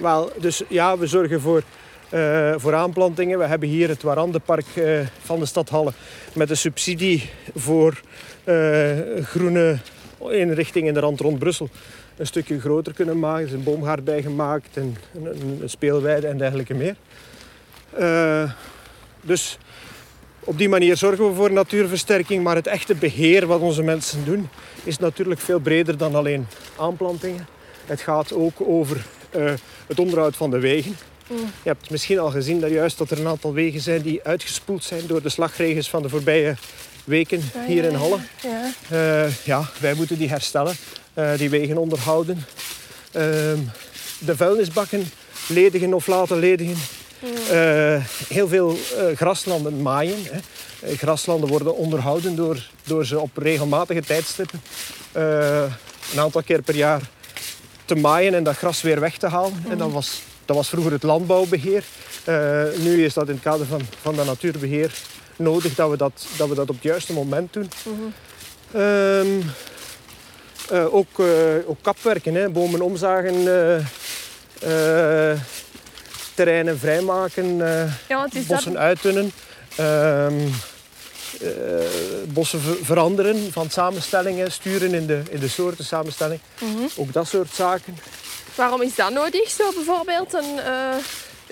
Wel, 0.00 0.30
dus 0.40 0.62
ja, 0.68 0.98
we 0.98 1.06
zorgen 1.06 1.40
voor, 1.40 1.62
eh, 2.08 2.54
voor 2.56 2.74
aanplantingen. 2.74 3.38
We 3.38 3.44
hebben 3.44 3.68
hier 3.68 3.88
het 3.88 4.02
Warandenpark 4.02 4.66
uh, 4.74 5.00
van 5.22 5.38
de 5.38 5.46
stad 5.46 5.68
Halle 5.68 5.92
met 6.34 6.50
een 6.50 6.56
subsidie 6.56 7.30
voor 7.54 8.00
uh, 8.44 8.90
groene 9.22 9.78
inrichtingen 10.30 10.88
in 10.88 10.94
de 10.94 11.00
rand 11.00 11.20
rond 11.20 11.38
Brussel 11.38 11.68
een 12.16 12.26
stukje 12.26 12.60
groter 12.60 12.94
kunnen 12.94 13.18
maken. 13.18 13.40
Er 13.40 13.46
is 13.46 13.52
een 13.52 13.62
boomgaard 13.62 14.04
bijgemaakt 14.04 14.76
en 14.76 14.96
een, 15.14 15.26
een 15.60 15.70
speelweide 15.70 16.26
en 16.26 16.38
dergelijke 16.38 16.74
meer. 16.74 16.96
dus 19.20 19.58
op 20.44 20.58
die 20.58 20.68
manier 20.68 20.96
zorgen 20.96 21.28
we 21.28 21.34
voor 21.34 21.52
natuurversterking, 21.52 22.42
maar 22.42 22.56
het 22.56 22.66
echte 22.66 22.94
beheer 22.94 23.46
wat 23.46 23.60
onze 23.60 23.82
mensen 23.82 24.24
doen 24.24 24.48
is 24.84 24.98
natuurlijk 24.98 25.40
veel 25.40 25.58
breder 25.58 25.96
dan 25.96 26.14
alleen 26.14 26.46
aanplantingen. 26.76 27.46
Het 27.86 28.00
gaat 28.00 28.32
ook 28.32 28.60
over 28.60 29.04
uh, 29.36 29.52
het 29.86 29.98
onderhoud 29.98 30.36
van 30.36 30.50
de 30.50 30.58
wegen. 30.58 30.96
Mm. 31.26 31.36
Je 31.38 31.68
hebt 31.68 31.90
misschien 31.90 32.18
al 32.18 32.30
gezien 32.30 32.60
dat 32.60 32.70
juist 32.70 32.98
dat 32.98 33.10
er 33.10 33.20
een 33.20 33.26
aantal 33.26 33.52
wegen 33.52 33.80
zijn 33.80 34.02
die 34.02 34.20
uitgespoeld 34.22 34.84
zijn 34.84 35.06
door 35.06 35.22
de 35.22 35.28
slagregens 35.28 35.90
van 35.90 36.02
de 36.02 36.08
voorbije 36.08 36.54
weken 37.04 37.42
hier 37.66 37.84
in 37.84 37.94
Halle. 37.94 38.18
Ja. 38.42 38.72
Uh, 38.92 39.36
ja, 39.44 39.70
wij 39.80 39.94
moeten 39.94 40.18
die 40.18 40.28
herstellen, 40.28 40.74
uh, 41.14 41.36
die 41.36 41.50
wegen 41.50 41.76
onderhouden. 41.76 42.44
Ehm, 43.12 43.58
de 44.18 44.36
vuilnisbakken 44.36 45.04
ledigen 45.48 45.94
of 45.94 46.06
laten 46.06 46.38
ledigen. 46.38 46.76
Uh, 47.22 48.04
heel 48.28 48.48
veel 48.48 48.76
graslanden 49.14 49.82
maaien. 49.82 50.18
Hè. 50.22 50.96
graslanden 50.96 51.48
worden 51.48 51.76
onderhouden 51.76 52.36
door, 52.36 52.68
door 52.84 53.06
ze 53.06 53.20
op 53.20 53.36
regelmatige 53.36 54.00
tijdstippen 54.00 54.62
een 55.12 56.20
aantal 56.20 56.42
keer 56.42 56.62
per 56.62 56.74
jaar 56.74 57.00
te 57.84 57.94
maaien 57.94 58.34
en 58.34 58.42
dat 58.42 58.56
gras 58.56 58.82
weer 58.82 59.00
weg 59.00 59.16
te 59.16 59.26
halen. 59.26 59.64
En 59.68 59.78
dat 59.78 59.90
was, 59.90 60.22
dat 60.44 60.56
was 60.56 60.68
vroeger 60.68 60.92
het 60.92 61.02
landbouwbeheer. 61.02 61.84
Nu 62.78 63.04
is 63.04 63.14
dat 63.14 63.28
in 63.28 63.34
het 63.34 63.42
kader 63.42 63.66
van, 63.66 63.80
van 64.00 64.16
dat 64.16 64.26
natuurbeheer 64.26 64.92
nodig 65.36 65.74
dat 65.74 65.90
we 65.90 65.96
dat, 65.96 66.26
dat 66.36 66.48
we 66.48 66.54
dat 66.54 66.68
op 66.68 66.74
het 66.74 66.84
juiste 66.84 67.12
moment 67.12 67.52
doen. 67.52 67.70
Mm 67.84 69.42
ook, 70.90 71.18
uh, 71.18 71.26
ook 71.66 71.78
kapwerken, 71.82 72.34
hè. 72.34 72.48
bomen 72.48 72.80
omzagen, 72.80 73.44
terreinen 76.34 76.78
vrijmaken, 76.78 77.56
ja, 78.08 78.28
bossen 78.46 78.72
dat... 78.72 78.82
uitdunnen. 78.82 79.32
Ehm, 79.76 80.46
uh, 81.42 81.50
bossen 82.28 82.60
veranderen 82.82 83.52
van 83.52 83.70
samenstellingen, 83.70 84.52
sturen 84.52 84.94
in 84.94 85.06
de, 85.06 85.22
in 85.30 85.40
de 85.40 85.48
soorten 85.48 85.84
samenstelling. 85.84 86.40
Mhm. 86.60 86.86
Ook 86.96 87.12
dat 87.12 87.28
soort 87.28 87.54
zaken. 87.54 87.98
Waarom 88.54 88.82
is 88.82 88.94
dat 88.94 89.10
nodig, 89.10 89.50
zo 89.50 89.72
bijvoorbeeld? 89.74 90.32
Een, 90.32 90.54
uh, 90.54 90.94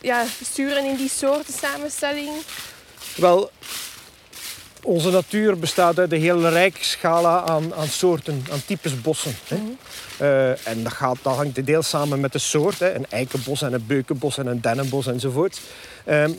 ja, 0.01 0.25
sturen 0.45 0.85
in 0.85 0.97
die 0.97 1.09
soorten 1.09 1.55
samenstelling? 1.55 2.31
Wel, 3.17 3.51
onze 4.83 5.11
natuur 5.11 5.59
bestaat 5.59 5.99
uit 5.99 6.13
een 6.13 6.21
hele 6.21 6.49
rijke 6.49 6.85
scala 6.85 7.43
aan, 7.43 7.75
aan 7.75 7.87
soorten, 7.87 8.45
aan 8.53 8.65
types 8.67 9.01
bossen. 9.01 9.35
Hè. 9.49 9.57
Mhm. 9.57 9.67
Uh, 10.21 10.67
en 10.67 10.83
dat, 10.83 10.93
gaat, 10.93 11.17
dat 11.23 11.37
hangt 11.37 11.67
deels 11.67 11.89
samen 11.89 12.21
met 12.21 12.33
de 12.33 12.39
soort. 12.39 12.79
Hè. 12.79 12.95
Een 12.95 13.07
eikenbos 13.11 13.63
en 13.63 13.73
een 13.73 13.87
beukenbos 13.87 14.39
en 14.39 14.47
een 14.47 14.61
dennenbos 14.61 15.07
enzovoort. 15.07 15.61
Um, 16.09 16.37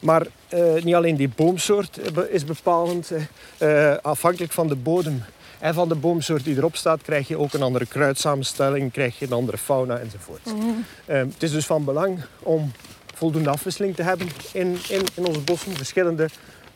maar 0.00 0.26
uh, 0.54 0.82
niet 0.82 0.94
alleen 0.94 1.16
die 1.16 1.30
boomsoort 1.36 1.98
is 2.30 2.44
bepalend. 2.44 3.12
Uh, 3.58 3.94
afhankelijk 4.02 4.52
van 4.52 4.68
de 4.68 4.76
bodem 4.76 5.24
en 5.58 5.74
van 5.74 5.88
de 5.88 5.94
boomsoort 5.94 6.44
die 6.44 6.56
erop 6.56 6.76
staat, 6.76 7.02
krijg 7.02 7.28
je 7.28 7.38
ook 7.38 7.52
een 7.52 7.62
andere 7.62 7.86
kruidsamenstelling, 7.86 8.92
krijg 8.92 9.18
je 9.18 9.26
een 9.26 9.32
andere 9.32 9.58
fauna 9.58 9.98
enzovoort. 9.98 10.44
Mm 10.44 10.84
het 11.04 11.42
is 11.42 11.50
dus 11.50 11.66
van 11.66 11.84
belang 11.84 12.20
om 12.38 12.72
voldoende 13.14 13.50
afwisseling 13.50 13.94
te 13.96 14.02
hebben 14.02 14.28
in, 14.52 14.78
in, 14.88 15.02
in 15.14 15.26
onze 15.26 15.40
bossen. 15.40 15.76
Verschillende 15.76 16.28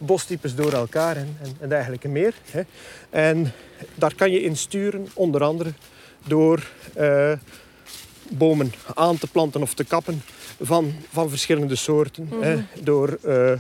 bostypes 0.07 0.55
door 0.55 0.73
elkaar 0.73 1.17
en, 1.17 1.37
en, 1.43 1.57
en 1.61 1.69
dergelijke 1.69 2.09
meer. 2.09 2.35
Hè. 2.51 2.63
En 3.11 3.53
daar 3.95 4.15
kan 4.15 4.31
je 4.31 4.43
in 4.43 4.57
sturen, 4.57 5.09
onder 5.15 5.43
andere 5.43 5.73
door 6.27 6.71
uh, 6.99 7.33
bomen 8.29 8.73
aan 8.95 9.19
te 9.19 9.27
planten 9.27 9.63
of 9.63 9.75
te 9.75 9.85
kappen 9.85 10.23
van, 10.61 10.93
van 11.11 11.29
verschillende 11.29 11.77
soorten. 11.77 12.29
hè, 12.41 12.55
mhm. 12.55 12.65
door 12.81 13.19
uh, 13.27 13.53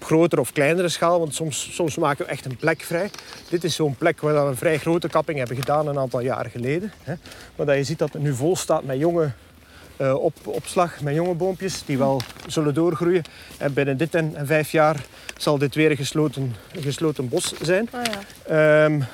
op 0.00 0.06
grotere 0.06 0.40
of 0.40 0.52
kleinere 0.52 0.88
schaal, 0.88 1.18
want 1.18 1.34
soms, 1.34 1.74
soms 1.74 1.96
maken 1.96 2.24
we 2.24 2.30
echt 2.30 2.44
een 2.44 2.56
plek 2.56 2.80
vrij. 2.80 3.10
Dit 3.48 3.64
is 3.64 3.74
zo'n 3.74 3.96
plek 3.96 4.20
waar 4.20 4.44
we 4.44 4.50
een 4.50 4.56
vrij 4.56 4.78
grote 4.78 5.08
kapping 5.08 5.38
hebben 5.38 5.56
gedaan 5.56 5.86
een 5.86 5.98
aantal 5.98 6.20
jaren 6.20 6.50
geleden. 6.50 6.92
Hè. 7.02 7.14
Maar 7.56 7.66
dat 7.66 7.76
je 7.76 7.84
ziet 7.84 7.98
dat 7.98 8.12
het 8.12 8.22
nu 8.22 8.34
vol 8.34 8.56
staat 8.56 8.84
met 8.84 8.98
jonge 8.98 9.30
uh, 10.00 10.14
op, 10.14 10.34
opslag, 10.44 11.00
met 11.00 11.14
jonge 11.14 11.34
boompjes 11.34 11.82
die 11.84 11.98
wel 11.98 12.20
zullen 12.46 12.74
doorgroeien. 12.74 13.22
En 13.58 13.72
binnen 13.72 13.96
dit 13.96 14.14
en, 14.14 14.36
en 14.36 14.46
vijf 14.46 14.70
jaar 14.70 15.04
zal 15.36 15.58
dit 15.58 15.74
weer 15.74 15.90
een 15.90 15.96
gesloten, 15.96 16.56
een 16.72 16.82
gesloten 16.82 17.28
bos 17.28 17.54
zijn. 17.62 17.88
Oh 17.92 18.00
ja. 18.48 18.84
um, 18.84 19.04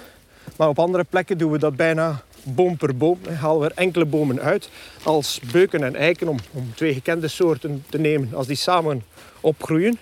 maar 0.56 0.68
op 0.68 0.78
andere 0.78 1.04
plekken 1.04 1.38
doen 1.38 1.50
we 1.50 1.58
dat 1.58 1.76
bijna 1.76 2.22
boom 2.42 2.76
per 2.76 2.96
boom. 2.96 3.18
Halen 3.40 3.60
we 3.60 3.66
er 3.66 3.72
enkele 3.74 4.04
bomen 4.04 4.40
uit. 4.40 4.68
Als 5.02 5.40
beuken 5.52 5.82
en 5.82 5.96
eiken, 5.96 6.28
om, 6.28 6.38
om 6.52 6.72
twee 6.74 6.94
gekende 6.94 7.28
soorten 7.28 7.84
te 7.88 7.98
nemen. 7.98 8.30
Als 8.34 8.46
die 8.46 8.56
samen 8.56 9.04
opgroeien 9.40 9.98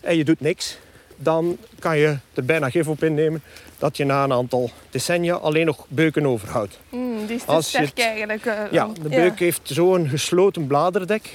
en 0.00 0.16
je 0.16 0.24
doet 0.24 0.40
niks, 0.40 0.78
dan 1.16 1.56
kan 1.78 1.98
je 1.98 2.16
er 2.34 2.44
bijna 2.44 2.70
gif 2.70 2.88
op 2.88 3.02
innemen 3.02 3.42
dat 3.78 3.96
je 3.96 4.04
na 4.04 4.24
een 4.24 4.32
aantal 4.32 4.70
decennia 4.90 5.34
alleen 5.34 5.66
nog 5.66 5.84
beuken 5.88 6.26
overhoudt. 6.26 6.78
Mm, 6.88 7.26
die 7.26 7.36
is 7.36 7.44
te 7.44 7.56
sterk 7.60 7.98
eigenlijk. 7.98 8.44
Uh, 8.44 8.60
ja, 8.70 8.88
de 9.02 9.08
beuk 9.08 9.38
heeft 9.38 9.60
zo'n 9.64 10.08
gesloten 10.08 10.66
bladerdek 10.66 11.30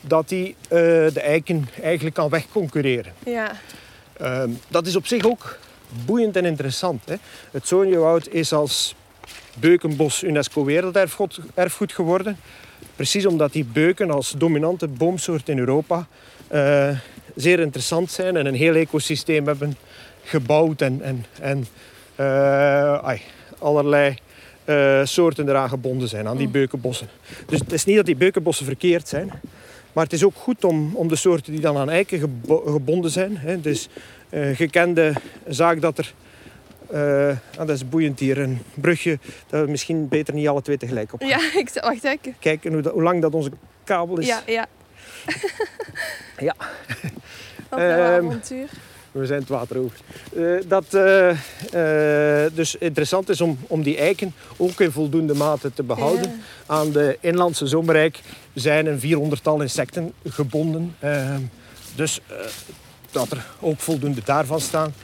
dat 0.00 0.30
hij 0.30 0.54
uh, 0.62 0.78
de 1.12 1.20
eiken 1.20 1.68
eigenlijk 1.82 2.14
kan 2.14 2.28
wegconcurreren. 2.28 3.12
Ja. 3.24 3.52
Uh, 4.20 4.42
dat 4.68 4.86
is 4.86 4.96
op 4.96 5.06
zich 5.06 5.24
ook 5.24 5.58
boeiend 6.04 6.36
en 6.36 6.44
interessant. 6.44 7.02
Hè? 7.04 7.14
Het 7.50 7.68
Zoonjewoud 7.68 8.28
is 8.28 8.52
als 8.52 8.94
Beukenbos 9.54 10.22
UNESCO 10.22 10.64
Werelderfgoed 10.64 11.38
erfgoed 11.54 11.92
geworden. 11.92 12.38
Precies 12.96 13.26
omdat 13.26 13.52
die 13.52 13.64
beuken 13.64 14.10
als 14.10 14.34
dominante 14.38 14.88
boomsoort 14.88 15.48
in 15.48 15.58
Europa 15.58 16.06
uh, 16.52 16.98
zeer 17.34 17.60
interessant 17.60 18.10
zijn 18.10 18.36
en 18.36 18.46
een 18.46 18.54
heel 18.54 18.74
ecosysteem 18.74 19.46
hebben 19.46 19.76
gebouwd 20.26 20.80
en, 20.80 21.02
en, 21.02 21.24
en 21.40 21.66
uh, 22.20 22.94
ai, 22.94 23.20
allerlei 23.58 24.18
uh, 24.64 25.00
soorten 25.04 25.48
eraan 25.48 25.68
gebonden 25.68 26.08
zijn, 26.08 26.28
aan 26.28 26.36
die 26.36 26.46
mm. 26.46 26.52
beukenbossen. 26.52 27.08
Dus 27.46 27.58
het 27.58 27.72
is 27.72 27.84
niet 27.84 27.96
dat 27.96 28.06
die 28.06 28.16
beukenbossen 28.16 28.66
verkeerd 28.66 29.08
zijn, 29.08 29.30
maar 29.92 30.04
het 30.04 30.12
is 30.12 30.24
ook 30.24 30.36
goed 30.36 30.64
om, 30.64 30.96
om 30.96 31.08
de 31.08 31.16
soorten 31.16 31.52
die 31.52 31.60
dan 31.60 31.76
aan 31.76 31.90
eiken 31.90 32.40
gebonden 32.66 33.10
zijn. 33.10 33.36
Hè, 33.36 33.60
dus 33.60 33.88
gekende 34.54 35.12
zaak 35.46 35.80
dat 35.80 35.98
er 35.98 36.14
uh, 36.92 37.36
dat 37.56 37.68
is 37.68 37.88
boeiend 37.88 38.18
hier. 38.18 38.38
Een 38.38 38.62
brugje 38.74 39.18
dat 39.46 39.64
we 39.64 39.70
misschien 39.70 40.08
beter 40.08 40.34
niet 40.34 40.48
alle 40.48 40.62
twee 40.62 40.76
tegelijk 40.76 41.12
op. 41.12 41.22
Ja, 41.22 41.38
ik, 41.60 41.70
wacht 41.74 42.04
even. 42.04 42.36
Kijk 42.38 42.64
hoe, 42.64 42.88
hoe, 42.88 43.02
lang 43.02 43.22
dat 43.22 43.34
onze 43.34 43.50
kabel 43.84 44.18
is. 44.18 44.26
Ja, 44.26 44.42
ja. 44.46 44.66
ja. 46.38 46.54
Wat 47.68 47.80
een 47.80 48.14
um, 48.14 48.26
avontuur. 48.28 48.68
We 49.18 49.26
zijn 49.26 49.40
het 49.40 49.48
water 49.48 49.78
over. 49.78 49.98
Uh, 50.32 50.60
dat 50.68 50.84
uh, 50.94 51.36
dus 52.54 52.74
interessant 52.74 53.28
is 53.28 53.40
om, 53.40 53.58
om 53.66 53.82
die 53.82 53.96
eiken 53.96 54.34
ook 54.56 54.80
in 54.80 54.90
voldoende 54.90 55.34
mate 55.34 55.72
te 55.72 55.82
behouden. 55.82 56.30
Ja. 56.30 56.74
Aan 56.74 56.92
de 56.92 57.18
inlandse 57.20 57.66
zomerrijk 57.66 58.20
zijn 58.54 58.86
een 58.86 59.30
400-tal 59.30 59.60
insecten 59.60 60.12
gebonden. 60.24 60.96
Dus 61.94 62.20
dat 63.10 63.30
er 63.30 63.46
ook 63.60 63.80
voldoende 63.80 64.20
daarvan 64.24 64.60
staan 64.60 64.94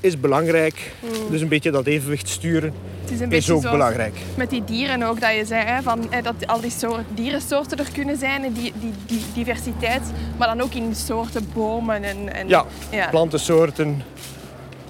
is 0.00 0.20
belangrijk. 0.20 0.92
Mm. 1.00 1.30
Dus 1.30 1.40
een 1.40 1.48
beetje 1.48 1.70
dat 1.70 1.86
evenwicht 1.86 2.28
sturen 2.28 2.72
is, 3.10 3.20
een 3.20 3.32
is 3.32 3.50
ook 3.50 3.70
belangrijk. 3.70 4.14
Met 4.36 4.50
die 4.50 4.64
dieren 4.64 5.02
ook, 5.02 5.20
dat 5.20 5.34
je 5.34 5.44
zei, 5.44 5.64
hè, 5.64 5.82
van, 5.82 6.10
dat 6.22 6.46
al 6.46 6.60
die 6.60 6.70
soort, 6.70 7.04
dierensoorten 7.14 7.78
er 7.78 7.90
kunnen 7.92 8.16
zijn, 8.16 8.44
en 8.44 8.52
die, 8.52 8.72
die, 8.80 8.92
die 9.06 9.20
diversiteit, 9.34 10.02
maar 10.36 10.48
dan 10.48 10.60
ook 10.60 10.72
in 10.72 10.94
soorten 10.94 11.48
bomen 11.54 12.04
en... 12.04 12.34
en 12.34 12.48
ja, 12.48 12.64
ja, 12.90 13.08
plantensoorten, 13.08 14.02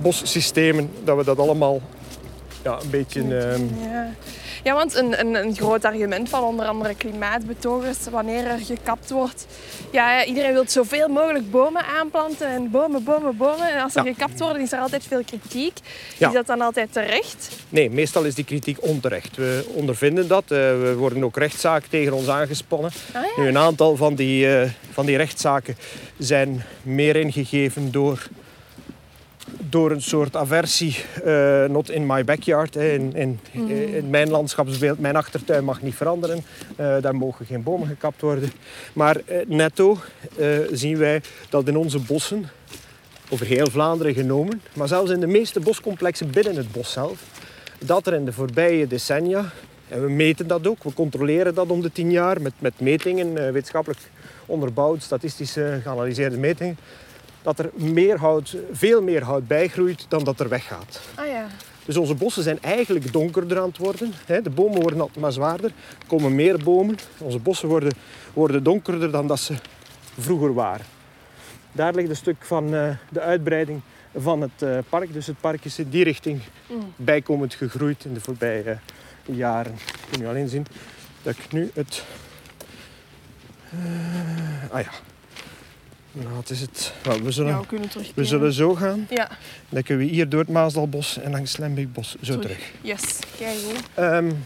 bossystemen, 0.02 0.90
dat 1.04 1.16
we 1.16 1.24
dat 1.24 1.38
allemaal 1.38 1.80
ja, 2.62 2.78
een 2.82 2.90
beetje... 2.90 3.22
Uh, 3.22 3.58
ja. 3.92 4.10
Ja, 4.64 4.74
want 4.74 4.94
een, 4.94 5.20
een, 5.20 5.34
een, 5.34 5.56
groot 5.56 5.84
argument 5.84 6.28
van 6.28 6.42
onder 6.42 6.66
andere 6.66 6.94
klimaatbetogers, 6.94 7.98
wanneer 8.10 8.46
er 8.46 8.58
gekapt 8.58 9.10
wordt. 9.10 9.46
Ja, 9.92 10.24
iedereen 10.24 10.52
wil 10.52 10.64
zoveel 10.66 11.08
mogelijk 11.08 11.50
bomen 11.50 11.84
aanplanten 11.84 12.46
en 12.46 12.70
bomen, 12.70 13.04
bomen, 13.04 13.36
bomen. 13.36 13.72
En 13.72 13.82
als 13.82 13.94
er 13.94 14.02
gekapt 14.02 14.40
worden, 14.40 14.62
is 14.62 14.72
er 14.72 14.78
altijd 14.78 15.04
veel 15.08 15.24
kritiek. 15.24 15.78
Is 16.18 16.32
dat 16.32 16.46
dan 16.46 16.60
altijd 16.60 16.92
terecht? 16.92 17.48
Nee, 17.68 17.90
meestal 17.90 18.24
is 18.24 18.34
die 18.34 18.44
kritiek 18.44 18.82
onterecht. 18.82 19.36
We 19.36 19.64
ondervinden 19.74 20.28
dat. 20.28 20.42
Uh, 20.42 20.48
we 20.58 20.94
worden 20.96 21.24
ook 21.24 21.36
rechtszaken 21.36 21.90
tegen 21.90 22.12
ons 22.12 22.28
aangespannen. 22.28 22.90
Ah, 23.12 23.22
ja. 23.22 23.42
Nu, 23.42 23.48
een 23.48 23.58
aantal 23.58 23.96
van 23.96 24.14
die, 24.14 24.46
uh, 24.46 24.70
van 24.92 25.06
die 25.06 25.16
rechtszaken 25.16 25.76
zijn 26.18 26.64
meer 26.82 27.16
ingegeven 27.16 27.92
door, 27.92 28.28
door 29.58 29.90
een 29.90 30.02
soort 30.02 30.36
aversie. 30.36 30.96
Uh, 31.24 31.64
not 31.64 31.90
in 31.90 32.06
my 32.06 32.24
backyard. 32.24 32.76
In, 32.76 33.14
in, 33.14 33.40
Mm. 33.52 33.70
in, 33.70 34.10
mijn 34.10 34.30
landschapsbeeld, 34.30 34.98
mijn 34.98 35.16
achtertuin 35.16 35.64
mag 35.64 35.82
niet 35.82 35.94
veranderen. 35.94 36.44
daar 36.76 37.16
mogen 37.16 37.46
geen 37.46 37.62
bomen 37.62 37.88
gekapt 37.88 38.20
worden. 38.20 38.52
Maar 38.92 39.16
netto 39.46 39.98
zien 40.72 40.98
wij 40.98 41.22
dat 41.48 41.68
in 41.68 41.76
onze 41.76 41.98
bossen 41.98 42.48
over 43.28 43.46
heel 43.46 43.70
Vlaanderen 43.70 44.14
genomen, 44.14 44.62
maar 44.72 44.88
zelfs 44.88 45.10
in 45.10 45.20
de 45.20 45.26
meeste 45.26 45.60
boscomplexen 45.60 46.30
binnen 46.30 46.56
het 46.56 46.72
bos 46.72 46.92
zelf, 46.92 47.22
dat 47.84 48.06
er 48.06 48.14
in 48.14 48.24
de 48.24 48.32
voorbije 48.32 48.86
decennia, 48.86 49.44
en 49.88 50.02
we 50.02 50.10
meten 50.10 50.46
dat 50.46 50.66
ook, 50.66 50.82
we 50.82 50.92
controleren 50.92 51.54
dat 51.54 51.68
om 51.68 51.80
de 51.80 51.92
tien 51.92 52.10
jaar 52.10 52.40
met, 52.40 52.52
met 52.58 52.80
metingen, 52.80 53.52
wetenschappelijk 53.52 54.00
onderbouwd, 54.46 55.02
statistisch 55.02 55.52
geanalyseerde 55.82 56.36
metingen, 56.36 56.78
dat 57.48 57.58
er 57.58 57.70
meer 57.74 58.18
hout, 58.18 58.56
veel 58.72 59.02
meer 59.02 59.22
hout 59.22 59.46
bijgroeit 59.46 60.06
dan 60.08 60.24
dat 60.24 60.40
er 60.40 60.48
weggaat. 60.48 61.00
Ah 61.14 61.26
ja. 61.26 61.46
Dus 61.84 61.96
onze 61.96 62.14
bossen 62.14 62.42
zijn 62.42 62.62
eigenlijk 62.62 63.12
donkerder 63.12 63.58
aan 63.58 63.68
het 63.68 63.78
worden. 63.78 64.12
De 64.26 64.50
bomen 64.50 64.80
worden 64.80 65.00
altijd 65.00 65.20
maar 65.20 65.32
zwaarder. 65.32 65.72
Er 65.98 66.06
komen 66.06 66.34
meer 66.34 66.62
bomen. 66.64 66.96
Onze 67.18 67.38
bossen 67.38 67.68
worden, 67.68 67.92
worden 68.32 68.62
donkerder 68.62 69.10
dan 69.10 69.26
dat 69.26 69.38
ze 69.38 69.54
vroeger 70.18 70.54
waren. 70.54 70.86
Daar 71.72 71.94
ligt 71.94 72.08
een 72.08 72.16
stuk 72.16 72.44
van 72.44 72.74
uh, 72.74 72.90
de 73.10 73.20
uitbreiding 73.20 73.80
van 74.16 74.40
het 74.40 74.62
uh, 74.62 74.78
park. 74.88 75.12
Dus 75.12 75.26
het 75.26 75.40
park 75.40 75.64
is 75.64 75.78
in 75.78 75.88
die 75.88 76.04
richting 76.04 76.40
mm. 76.66 76.92
bijkomend 76.96 77.54
gegroeid 77.54 78.04
in 78.04 78.14
de 78.14 78.20
voorbije 78.20 78.78
uh, 79.26 79.36
jaren. 79.36 79.72
Je 79.72 80.06
kunt 80.10 80.22
nu 80.22 80.28
alleen 80.28 80.48
zien 80.48 80.66
dat 81.22 81.34
ik 81.36 81.52
nu 81.52 81.70
het... 81.74 82.04
ah 84.70 84.80
ja. 84.82 84.90
Nou, 86.12 86.34
wat 86.34 86.50
is 86.50 86.60
het? 86.60 86.92
Nou, 87.04 87.22
we, 87.22 87.30
zullen, 87.30 87.64
we, 88.14 88.24
zullen 88.24 88.52
zo 88.52 88.74
gaan. 88.74 89.06
Ja. 89.10 89.28
Dan 89.68 89.82
kunnen 89.82 90.06
we 90.06 90.12
hier 90.12 90.28
door 90.28 90.40
het 90.40 90.48
Maasdalbos 90.48 91.18
en 91.18 91.30
langs 91.30 91.56
Lembeekbos 91.56 92.16
zo 92.22 92.38
terug. 92.38 92.42
terug. 92.42 92.72
Yes, 92.80 93.18
kijk 93.38 93.58
goed. 93.58 94.04
Um, 94.04 94.44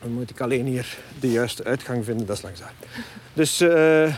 dan 0.00 0.12
moet 0.12 0.30
ik 0.30 0.40
alleen 0.40 0.66
hier 0.66 0.96
de 1.20 1.30
juiste 1.30 1.64
uitgang 1.64 2.04
vinden, 2.04 2.26
dat 2.26 2.36
is 2.36 2.42
langs 2.42 2.60
daar. 2.60 2.72
Dus... 3.32 3.60
Uh, 3.60 4.14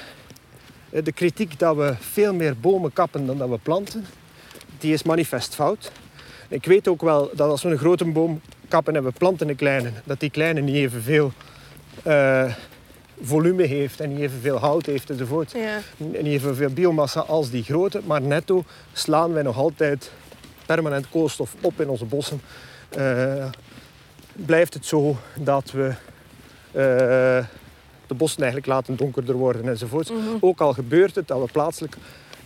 de 0.91 1.13
kritiek 1.13 1.59
dat 1.59 1.77
we 1.77 1.95
veel 2.01 2.35
meer 2.35 2.59
bomen 2.61 2.93
kappen 2.93 3.27
dan 3.27 3.39
dat 3.39 3.49
we 3.49 3.59
planten, 3.59 4.05
die 4.79 4.93
is 4.93 5.03
manifest 5.03 5.55
fout. 5.55 5.93
Ik 6.49 6.65
weet 6.65 6.89
ook 6.89 7.01
wel 7.01 7.31
dat 7.35 7.51
als 7.51 7.63
we 7.63 7.71
een 7.71 7.79
grote 7.79 8.05
boom 8.05 8.41
kappen 8.69 8.97
en 8.97 9.05
we 9.05 9.11
planten 9.11 9.49
een 9.49 9.57
kleine, 9.57 9.93
dat 10.05 10.21
die 10.21 10.31
kleine 10.31 10.61
niet 10.61 10.75
evenveel 10.75 11.33
uh, 12.07 12.55
volume 13.23 13.63
heeft 13.63 14.01
en 14.01 14.09
niet 14.09 14.19
evenveel 14.19 14.57
hout 14.57 14.87
heeft 14.87 15.11
enzovoort. 15.11 15.53
Ja. 15.53 15.79
En 15.99 16.25
niet 16.25 16.33
evenveel 16.33 16.71
biomassa 16.71 17.21
als 17.21 17.51
die 17.51 17.63
grote, 17.63 18.01
maar 18.05 18.23
netto 18.23 18.65
slaan 18.93 19.33
wij 19.33 19.43
nog 19.43 19.57
altijd 19.57 20.11
permanent 20.67 21.09
koolstof 21.09 21.55
op 21.61 21.81
in 21.81 21.89
onze 21.89 22.05
bossen. 22.05 22.41
Uh, 22.99 23.47
blijft 24.33 24.75
het 24.75 24.87
zo 24.87 25.17
dat 25.35 25.71
we 25.71 25.87
uh, 25.89 27.45
de 28.07 28.15
bossen 28.17 28.43
eigenlijk 28.43 28.73
laten 28.73 28.97
donkerder 28.97 29.35
worden 29.35 29.69
enzovoort. 29.69 30.11
Mhm. 30.11 30.21
Ook 30.41 30.61
al 30.61 30.73
gebeurt 30.73 31.15
het 31.15 31.29
dat 31.29 31.41
we 31.41 31.53
plaatselijk 31.53 31.97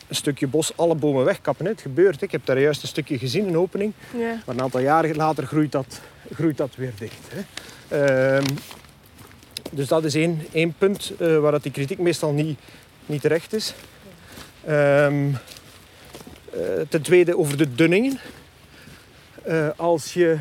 een 0.08 0.14
stukje 0.14 0.46
bos 0.46 0.76
alle 0.76 0.94
bomen 0.94 1.24
wegkappen. 1.24 1.66
Het 1.66 1.80
gebeurt. 1.80 2.22
Ik 2.22 2.32
heb 2.32 2.46
daar 2.46 2.60
juist 2.60 2.82
een 2.82 2.88
stukje 2.88 3.18
gezien, 3.18 3.48
een 3.48 3.56
opening. 3.56 3.92
Ja. 4.18 4.42
Maar 4.46 4.54
een 4.54 4.62
aantal 4.62 4.80
jaren 4.80 5.16
later 5.16 5.46
groeit 5.46 5.72
dat, 5.72 6.00
groeit 6.32 6.56
dat 6.56 6.70
weer 6.76 6.92
dicht. 6.98 7.28
Hè. 7.28 8.36
Um, 8.36 8.44
dus 9.74 9.88
dat 9.88 10.04
is 10.04 10.14
één, 10.14 10.46
één 10.52 10.74
punt 10.78 11.12
uh, 11.18 11.38
waar 11.38 11.52
dat 11.52 11.62
die 11.62 11.72
kritiek 11.72 11.98
meestal 11.98 12.32
niet, 12.32 12.58
niet 13.06 13.20
terecht 13.20 13.52
is. 13.52 13.74
Um, 14.68 15.30
uh, 15.30 16.60
ten 16.88 17.02
tweede 17.02 17.38
over 17.38 17.56
de 17.56 17.74
dunningen. 17.74 18.18
Uh, 19.48 19.68
als 19.76 20.12
je 20.12 20.38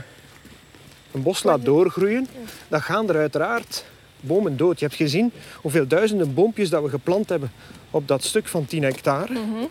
een 1.12 1.24
bos 1.24 1.44
laat 1.44 1.66
doorgroeien, 1.66 2.28
dan 2.68 2.82
gaan 2.82 3.10
er 3.10 3.16
uiteraard 3.16 3.86
bomen 4.20 4.58
dood. 4.58 4.80
Je 4.80 4.86
hebt 4.86 4.98
gezien 4.98 5.32
hoeveel 5.56 5.88
duizenden 5.88 6.34
boompjes 6.34 6.70
dat 6.70 6.84
we 6.84 6.90
geplant 6.90 7.30
hebben 7.30 7.52
op 7.90 8.08
dat 8.08 8.24
stuk 8.24 8.48
van 8.48 8.66
10 8.66 8.84
hectare. 8.84 9.34
Mm 9.34 9.54
-hmm. 9.54 9.70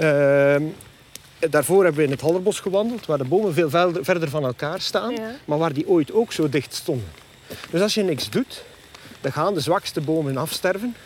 uh, 0.00 0.70
daarvoor 1.50 1.84
hebben 1.84 2.00
we 2.00 2.06
in 2.06 2.12
het 2.12 2.20
Hallerbos 2.20 2.60
gewandeld, 2.60 3.06
waar 3.06 3.18
de 3.18 3.24
bomen 3.24 3.54
veel 3.54 3.70
verder 4.02 4.28
van 4.28 4.44
elkaar 4.44 4.80
staan, 4.80 5.14
ja. 5.14 5.30
maar 5.44 5.58
waar 5.58 5.72
die 5.72 5.88
ooit 5.88 6.12
ook 6.12 6.32
zo 6.32 6.48
dicht 6.48 6.74
stonden. 6.74 7.08
Dus 7.70 7.80
als 7.80 7.94
je 7.94 8.02
niks 8.02 8.30
doet, 8.30 8.64
dan 9.24 9.32
gaan 9.32 9.54
de 9.54 9.60
zwakste 9.60 10.00
bomen 10.00 10.36
afsterven 10.36 10.96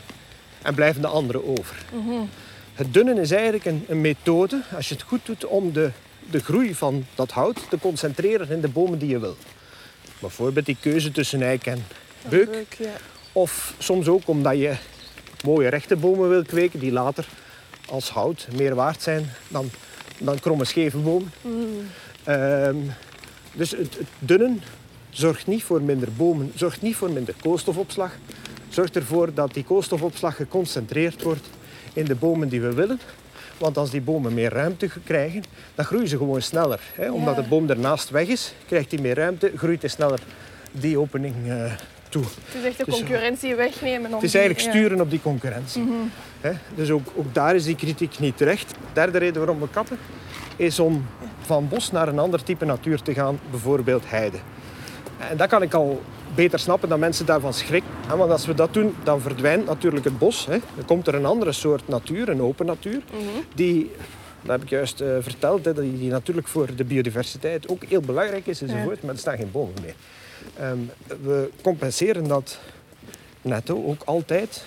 en 0.63 0.75
blijven 0.75 1.01
de 1.01 1.07
andere 1.07 1.45
over. 1.45 1.85
Mm 1.93 2.09
-hmm. 2.09 2.29
Het 2.75 2.95
dunnen 2.95 3.19
is 3.19 3.31
eigenlijk 3.31 3.65
een, 3.65 3.85
een, 3.89 4.01
methode, 4.01 4.63
als 4.77 4.89
je 4.89 4.95
het 4.95 5.03
goed 5.03 5.27
doet, 5.27 5.45
om 5.45 5.73
de, 5.73 5.91
de 6.31 6.39
groei 6.39 6.75
van 6.75 7.07
dat 7.15 7.31
hout 7.31 7.61
te 7.71 7.79
concentreren 7.79 8.51
in 8.51 8.61
de 8.61 8.69
bomen 8.69 8.99
die 8.99 9.09
je 9.09 9.19
wil. 9.19 9.37
Bijvoorbeeld 10.19 10.67
die 10.67 10.77
keuze 10.81 11.11
tussen 11.11 11.43
eik 11.43 11.67
en 11.67 11.85
beuk. 12.29 12.75
Ja. 12.79 12.93
Of 13.33 13.75
soms 13.79 14.09
ook 14.09 14.29
omdat 14.29 14.57
je 14.57 14.75
mooie 15.45 15.69
rechte 15.69 15.97
bomen 15.97 16.29
wil 16.29 16.43
kweken 16.43 16.79
die 16.79 16.93
later 16.93 17.29
als 17.89 18.11
hout 18.11 18.49
meer 18.57 18.75
waard 18.75 19.03
zijn 19.03 19.31
dan, 19.49 19.71
dan 20.19 20.41
kromme 20.41 20.65
scheve 20.65 20.99
bomen. 20.99 21.33
Mm. 21.41 21.91
Um, 22.29 22.93
dus 23.53 23.71
het, 23.71 23.99
het, 23.99 24.09
dunnen 24.19 24.63
zorgt 25.19 25.47
niet 25.47 25.63
voor 25.65 25.83
minder 25.83 26.09
bomen, 26.17 26.53
zorgt 26.55 26.83
niet 26.83 26.97
voor 26.97 27.11
minder 27.11 27.35
koolstofopslag. 27.43 28.13
Zorgt 28.69 28.97
ervoor 28.97 29.35
dat 29.35 29.55
die 29.55 29.65
koolstofopslag 29.65 30.37
geconcentreerd 30.37 31.23
wordt 31.23 31.47
in 31.93 32.05
de 32.05 32.15
bomen 32.15 32.49
die 32.49 32.61
we 32.61 32.73
willen. 32.73 33.01
Want 33.59 33.77
als 33.77 33.91
die 33.91 34.01
bomen 34.01 34.35
meer 34.35 34.53
ruimte 34.53 34.89
krijgen, 35.05 35.43
dan 35.75 35.85
groeien 35.85 36.09
ze 36.09 36.17
gewoon 36.17 36.43
sneller. 36.43 36.81
Hè? 36.95 37.11
Omdat 37.11 37.37
de 37.37 37.43
boom 37.43 37.71
ernaast 37.71 38.11
weg 38.11 38.27
is, 38.27 38.53
krijgt 38.67 38.91
hij 38.91 39.01
meer 39.01 39.15
ruimte, 39.15 39.53
groeit 39.57 39.81
hij 39.81 39.91
sneller 39.91 40.19
die 40.73 40.99
opening 40.99 41.35
uh, 41.47 41.73
toe. 42.09 42.23
Het 42.23 42.55
is 42.61 42.65
echt 42.65 42.79
de 42.79 42.85
Dus, 42.85 42.95
concurrentie 42.95 43.55
wegnemen. 43.55 44.07
Om 44.09 44.15
Het 44.15 44.23
is 44.23 44.31
die- 44.31 44.41
eigenlijk 44.41 44.75
ja. 44.75 44.81
sturen 44.81 45.01
op 45.01 45.11
die 45.11 45.21
concurrentie. 45.23 45.83
Mhm. 45.83 45.93
Hè? 46.41 46.53
Dus 46.75 46.91
ook, 46.91 47.07
ook 47.17 47.35
daar 47.35 47.55
is 47.55 47.65
die 47.65 47.77
kritiek 47.77 48.19
niet 48.19 48.37
terecht. 48.37 48.71
De 48.71 48.77
derde 48.93 49.19
reden 49.19 49.37
waarom 49.39 49.61
we 49.61 49.69
kappen 49.71 49.99
is 50.57 50.79
om 50.79 51.07
van 51.41 51.69
bos 51.69 51.91
naar 51.93 52.09
een 52.09 52.19
ander 52.19 52.43
type 52.43 52.65
natuur 52.65 53.03
te 53.03 53.15
gaan, 53.15 53.41
bijvoorbeeld 53.51 54.03
heide. 54.07 54.37
En 55.19 55.37
dat 55.37 55.49
kan 55.49 55.63
ik 55.63 55.75
al 55.75 56.03
beter 56.35 56.59
snappen 56.59 56.89
dat 56.89 56.99
mensen 56.99 57.27
daarvan 57.27 57.55
schrikken. 57.55 57.91
Want 58.17 58.31
als 58.31 58.47
we 58.47 58.55
dat 58.55 58.73
doen, 58.75 58.95
dan 59.05 59.21
verdwijnt 59.21 59.67
natuurlijk 59.67 60.05
het 60.05 60.19
bos. 60.19 60.47
Hè. 60.47 60.59
Dan 60.77 60.85
komt 60.87 61.07
er 61.07 61.15
een 61.15 61.25
andere 61.27 61.53
soort 61.53 61.89
natuur, 61.89 62.29
een 62.29 62.43
open 62.43 62.67
natuur, 62.67 63.01
Mhm. 63.13 63.23
die, 63.55 63.91
dat 64.43 64.51
heb 64.51 64.63
ik 64.63 64.69
juist 64.69 65.01
eh, 65.01 65.09
verteld, 65.21 65.65
hè, 65.65 65.75
die, 65.75 65.99
die 65.99 66.11
natuurlijk 66.11 66.49
voor 66.49 66.75
de 66.77 66.85
biodiversiteit 66.85 67.69
ook 67.69 67.85
heel 67.85 68.01
belangrijk 68.01 68.47
is 68.47 68.63
enzovoort, 68.63 69.03
maar 69.03 69.13
er 69.15 69.21
staan 69.21 69.37
geen 69.37 69.51
bomen 69.51 69.75
meer. 69.83 69.95
Ehm, 70.59 70.79
we 71.23 71.51
compenseren 71.63 72.29
dat 72.29 72.59
netto 73.43 73.85
ook 73.85 74.03
altijd, 74.05 74.65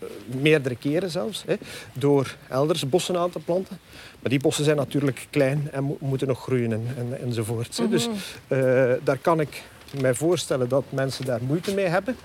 eh, 0.00 0.06
meerdere 0.40 0.76
keren 0.76 1.10
zelfs, 1.10 1.42
hè, 1.46 1.54
door 1.92 2.36
elders 2.48 2.88
bossen 2.88 3.16
aan 3.18 3.30
te 3.30 3.38
planten. 3.38 3.78
Maar 4.20 4.30
die 4.30 4.40
bossen 4.40 4.64
zijn 4.64 4.76
natuurlijk 4.76 5.26
klein 5.30 5.68
en 5.72 5.84
mo- 5.84 5.96
moeten 6.00 6.26
nog 6.26 6.42
groeien 6.42 6.72
en, 6.72 6.86
en, 6.98 7.20
enzovoort. 7.22 7.76
hè. 7.76 7.88
Dus 7.88 8.08
Mhm. 8.08 8.16
eh, 8.48 8.92
daar 9.04 9.18
kan 9.18 9.40
ik 9.40 9.62
mij 10.00 10.14
voorstellen 10.14 10.68
dat 10.68 10.84
mensen 10.88 11.24
daar 11.24 11.40
moeite 11.46 11.74
mee 11.74 11.86
hebben. 11.86 12.16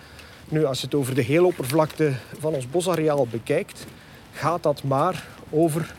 Nu, 0.50 0.66
als 0.66 0.80
je 0.80 0.86
het 0.86 0.96
over 0.96 1.16
de 1.16 1.22
hele 1.22 1.46
oppervlakte 1.46 2.12
van 2.40 2.54
ons 2.54 2.70
bosareaal 2.70 3.28
bekijkt, 3.28 3.86
gaat 4.32 4.64
dat 4.64 4.84
maar 4.84 5.26
over 5.50 5.94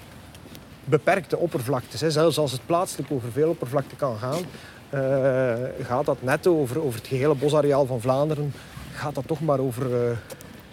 beperkte 0.85 1.37
oppervlaktes. 1.39 2.01
Zelfs 2.13 2.39
als 2.39 2.53
het 2.53 2.67
plaatselijk 2.67 3.11
over 3.11 3.33
veel 3.33 3.49
oppervlakte 3.49 3.97
kan 3.97 4.17
gaan, 4.19 4.43
eh, 4.91 5.85
gaat 5.87 6.07
dat 6.07 6.23
netto 6.23 6.59
over, 6.61 6.83
over 6.83 6.99
het 6.99 7.09
gehele 7.09 7.35
bosareaal 7.35 7.87
van 7.87 8.01
Vlaanderen, 8.01 8.53
gaat 8.95 9.15
dat 9.15 9.27
toch 9.27 9.41
maar 9.41 9.59
over, 9.59 9.87
eh, 10.07 10.11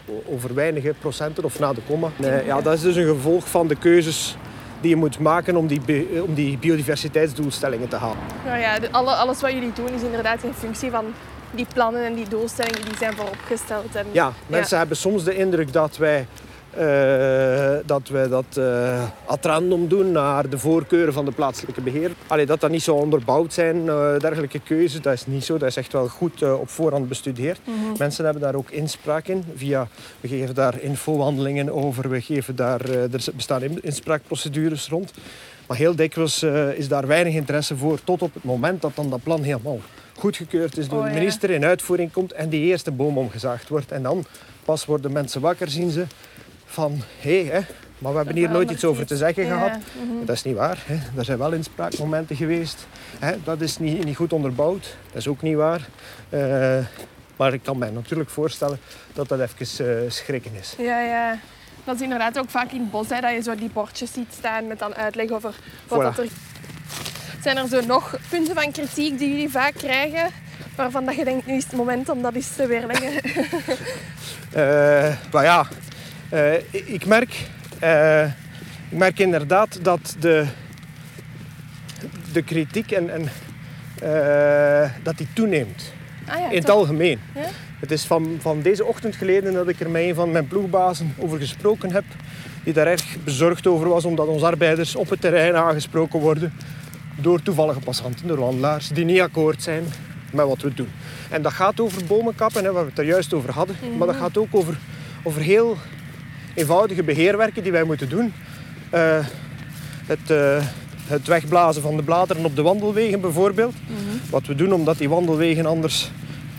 o- 0.10 0.24
over 0.34 0.54
weinige 0.54 0.94
procenten 1.00 1.44
of 1.44 1.60
na 1.60 1.74
de 1.74 1.82
komma. 1.88 2.10
Nee, 2.16 2.46
ja, 2.46 2.62
dat 2.62 2.74
is 2.74 2.82
dus 2.82 2.96
een 2.96 3.08
gevolg 3.08 3.50
van 3.50 3.68
de 3.68 3.76
keuzes 3.76 4.38
die 4.82 4.90
je 4.90 4.96
moet 4.96 5.20
maken 5.20 5.56
om 5.56 5.68
die, 5.68 5.82
bi- 5.82 6.08
om 6.28 6.34
die 6.34 6.58
biodiversiteitsdoelstellingen 6.58 7.88
te 7.88 7.96
halen. 7.96 8.18
Nou 8.46 8.60
ja, 8.60 8.78
alle, 8.92 9.12
alles 9.16 9.42
wat 9.42 9.52
jullie 9.52 9.72
doen 9.74 9.90
is 9.90 10.02
inderdaad 10.02 10.44
in 10.44 10.54
functie 10.54 10.92
van 10.92 11.06
die 11.52 11.66
plannen 11.74 12.06
en 12.06 12.14
die 12.14 12.28
doelstellingen 12.30 12.86
die 12.86 12.98
zijn 12.98 13.14
vooropgesteld. 13.16 13.96
En, 13.96 14.06
Ja, 14.12 14.34
mensen 14.48 14.78
hebben 14.78 14.98
soms 14.98 15.24
de 15.24 15.36
indruk 15.36 15.74
dat 15.74 15.98
wij 15.98 16.28
eh, 16.74 17.76
dat, 17.86 18.08
wij 18.08 18.28
dat 18.28 18.60
ad 19.26 19.46
random 19.46 19.88
doen 19.88 20.12
naar 20.12 20.50
de 20.50 20.58
voorkeuren 20.60 21.14
van 21.14 21.26
de 21.26 21.32
plaatselijke 21.32 21.82
beheer. 21.82 22.12
Allee, 22.28 22.46
dat 22.46 22.60
dat 22.62 22.70
niet 22.72 22.84
zo 22.84 22.96
onderbouwd 22.96 23.54
zijn, 23.54 23.90
eh, 23.90 24.20
dergelijke 24.20 24.60
keuzes, 24.60 25.02
dat 25.02 25.14
is 25.14 25.26
niet 25.26 25.44
zo. 25.46 25.58
Dat 25.58 25.70
is 25.70 25.76
echt 25.76 25.92
wel 25.94 26.08
goed 26.08 26.44
op 26.44 26.70
voorhand 26.70 27.08
bestudeerd. 27.08 27.60
Mhm. 27.64 27.78
Mensen 27.98 28.24
hebben 28.24 28.42
daar 28.42 28.56
ook 28.56 28.70
inspraak 28.70 29.28
in. 29.28 29.44
Via, 29.56 29.88
we 30.22 30.28
geven 30.28 30.56
daar 30.56 30.82
infowandelingen 30.82 31.74
over, 31.74 32.10
we 32.10 32.22
geven 32.22 32.56
daar, 32.56 32.90
er 32.90 33.10
bestaan 33.36 33.64
in- 33.64 33.80
inspraakprocedures 33.84 34.88
rond. 34.90 35.12
Maar 35.68 35.78
heel 35.78 35.96
dikwijls 35.96 36.44
is 36.76 36.88
daar 36.88 37.08
weinig 37.08 37.34
interesse 37.34 37.78
voor 37.78 38.00
tot 38.04 38.22
op 38.22 38.34
het 38.34 38.44
moment 38.44 38.82
dat 38.82 38.92
dan 38.96 39.10
dat 39.10 39.24
plan 39.24 39.42
helemaal 39.44 39.80
goedgekeurd 40.18 40.78
is 40.78 40.88
door 40.88 41.00
Oh, 41.00 41.06
de 41.06 41.14
minister, 41.14 41.50
in 41.50 41.66
uitvoering 41.66 42.12
komt 42.12 42.32
en 42.32 42.50
die 42.50 42.62
eerste 42.66 42.92
boom 42.92 43.18
omgezaagd 43.18 43.70
wordt. 43.70 43.92
En 43.92 44.04
dan 44.04 44.26
pas 44.66 44.86
worden 44.86 45.12
mensen 45.12 45.42
wakker, 45.42 45.70
zien 45.70 45.90
ze 45.92 46.06
van 46.70 47.02
hé, 47.20 47.46
hè, 47.46 47.60
maar 47.98 48.12
we 48.12 48.18
hebben 48.18 48.36
hier 48.36 48.50
nooit 48.50 48.72
iets 48.72 48.86
over 48.86 49.06
te 49.06 49.18
zeggen 49.18 49.46
Ja, 49.46 49.54
gehad. 49.54 49.72
mhm. 49.78 50.26
Dat 50.26 50.36
is 50.36 50.44
niet 50.44 50.56
waar. 50.56 50.78
Hè. 50.86 50.98
Er 51.18 51.26
zijn 51.26 51.38
wel 51.38 51.52
inspraakmomenten 51.52 52.36
geweest. 52.36 52.88
Hè. 53.20 53.36
Dat 53.44 53.62
is 53.62 53.78
niet, 53.78 54.06
niet 54.06 54.16
goed 54.16 54.34
onderbouwd. 54.34 54.96
Dat 55.08 55.16
is 55.16 55.28
ook 55.28 55.42
niet 55.42 55.56
waar. 55.56 55.88
Eh, 56.30 56.78
maar 57.36 57.54
ik 57.54 57.64
kan 57.64 57.78
mij 57.78 57.90
natuurlijk 57.90 58.30
voorstellen 58.30 58.80
dat 59.14 59.28
dat 59.28 59.40
even 59.40 59.88
eh, 59.88 60.12
schrikken 60.12 60.52
is. 60.60 60.76
Ja, 60.78 61.00
ja. 61.02 61.38
Dat 61.84 61.96
is 61.96 62.02
inderdaad 62.02 62.40
ook 62.40 62.50
vaak 62.50 62.72
in 62.72 62.80
het 62.80 62.92
bos, 62.92 63.10
hè, 63.10 63.20
dat 63.22 63.32
je 63.32 63.42
zo 63.42 63.56
die 63.56 63.70
bordjes 63.74 64.14
ziet 64.14 64.34
staan 64.38 64.68
met 64.68 64.80
dan 64.80 64.96
uitleg 64.96 65.30
over 65.30 65.54
wat 65.88 66.00
Voilà. 66.00 66.04
dat 66.04 66.18
er... 66.18 66.28
Zijn 67.42 67.58
er 67.58 67.68
zo 67.68 67.82
nog 67.86 68.16
punten 68.30 68.56
van 68.56 68.72
kritiek 68.72 69.18
die 69.18 69.30
jullie 69.30 69.50
vaak 69.50 69.74
krijgen, 69.74 70.30
waarvan 70.76 71.06
dat 71.06 71.16
je 71.16 71.24
denkt, 71.24 71.46
nu 71.46 71.54
is 71.56 71.64
het 71.64 71.74
moment 71.74 72.10
om 72.10 72.22
dat 72.22 72.34
eens 72.34 72.56
te 72.56 72.68
weerleggen? 72.68 73.14
Eh, 74.54 75.16
maar 75.32 75.44
ja, 75.44 75.68
eh, 76.30 76.54
ik- 76.72 77.06
merk, 77.06 77.48
eh, 77.80 78.24
ik 78.90 78.98
merk 78.98 79.20
inderdaad 79.20 79.80
dat 79.82 80.16
de, 80.20 80.46
de 82.34 82.42
kritiek 82.42 82.92
en, 82.92 83.10
en, 83.10 83.30
eh, 84.02 84.90
dat 85.04 85.18
die 85.18 85.28
toeneemt. 85.34 85.94
Ah 86.28 86.40
ja, 86.40 86.50
In 86.50 86.56
het 86.58 86.66
toch? 86.66 86.76
algemeen. 86.76 87.20
Ja? 87.36 87.42
Het 87.80 87.92
is 87.92 88.04
van, 88.06 88.38
van 88.42 88.62
deze 88.62 88.86
ochtend 88.86 89.16
geleden 89.16 89.54
dat 89.54 89.68
ik 89.68 89.80
er 89.80 89.90
met 89.90 90.02
een 90.04 90.16
van 90.16 90.32
mijn 90.32 90.48
ploegbazen 90.48 91.14
over 91.18 91.40
gesproken 91.40 91.92
heb. 91.92 92.04
Die 92.64 92.74
daar 92.74 92.88
erg 92.88 93.04
bezorgd 93.24 93.68
over 93.68 93.88
was 93.90 94.06
omdat 94.06 94.28
onze 94.28 94.46
arbeiders 94.46 94.96
op 94.96 95.10
het 95.10 95.22
terrein 95.22 95.56
aangesproken 95.56 96.20
worden 96.20 96.54
door 97.16 97.42
toevallige 97.42 97.80
passanten, 97.80 98.28
door 98.28 98.38
wandelaars, 98.40 98.88
die 98.88 99.06
niet 99.06 99.20
akkoord 99.22 99.64
zijn 99.64 99.84
met 100.32 100.46
wat 100.46 100.62
we 100.62 100.74
doen. 100.74 100.90
En 101.30 101.42
dat 101.42 101.54
gaat 101.54 101.80
over 101.80 102.06
bomenkappen, 102.06 102.64
hè, 102.64 102.72
waar 102.72 102.84
we 102.84 102.90
het 102.90 103.00
er 103.00 103.06
juist 103.06 103.34
over 103.34 103.52
hadden. 103.52 103.76
Maar 103.98 104.08
dat 104.08 104.16
gaat 104.16 104.38
ook 104.38 104.56
over, 104.56 104.78
over 105.24 105.42
heel 105.42 105.78
eenvoudige 106.60 107.04
beheerwerken 107.04 107.64
die 107.64 107.72
wij 107.72 107.84
moeten 107.84 108.10
doen. 108.10 108.34
Eh, 108.90 109.26
het, 110.06 110.30
eh, 110.30 110.64
het 111.08 111.28
wegblazen 111.28 111.82
van 111.82 111.96
de 111.96 112.04
bladeren 112.04 112.46
op 112.46 112.56
de 112.56 112.62
wandelwegen 112.62 113.22
bijvoorbeeld. 113.22 113.76
Wat 114.30 114.46
we 114.46 114.56
doen 114.56 114.74
omdat 114.74 114.98
die 114.98 115.10
wandelwegen 115.10 115.66
anders 115.66 116.12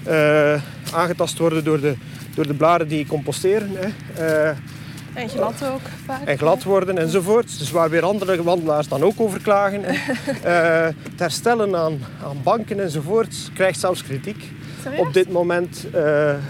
eh, 0.02 0.62
aangetast 0.92 1.38
worden 1.38 1.64
door 1.64 1.80
de, 1.80 1.94
door 2.34 2.46
de 2.46 2.54
blaren 2.54 2.88
die 2.88 3.06
composteren. 3.06 3.70
Hè. 3.74 4.52
En 5.14 5.28
glad 5.28 5.64
ook 5.64 5.80
vaak. 6.04 6.24
en 6.24 6.38
glad 6.38 6.62
worden 6.62 6.98
enzovoort. 6.98 7.58
Dus 7.58 7.70
waar 7.70 7.90
weer 7.90 8.02
andere 8.02 8.42
wandelaars 8.42 8.88
dan 8.88 9.02
ook 9.02 9.20
over 9.20 9.40
klagen. 9.40 9.82
hè. 9.84 9.92
Het 11.10 11.18
herstellen 11.18 11.76
aan, 11.76 11.98
aan 12.22 12.36
banken 12.42 12.80
enzovoort 12.80 13.50
krijgt 13.54 13.80
zelfs 13.80 14.02
kritiek 14.02 14.52
Serieus? 14.82 15.00
op 15.00 15.12
dit 15.12 15.30
moment 15.32 15.86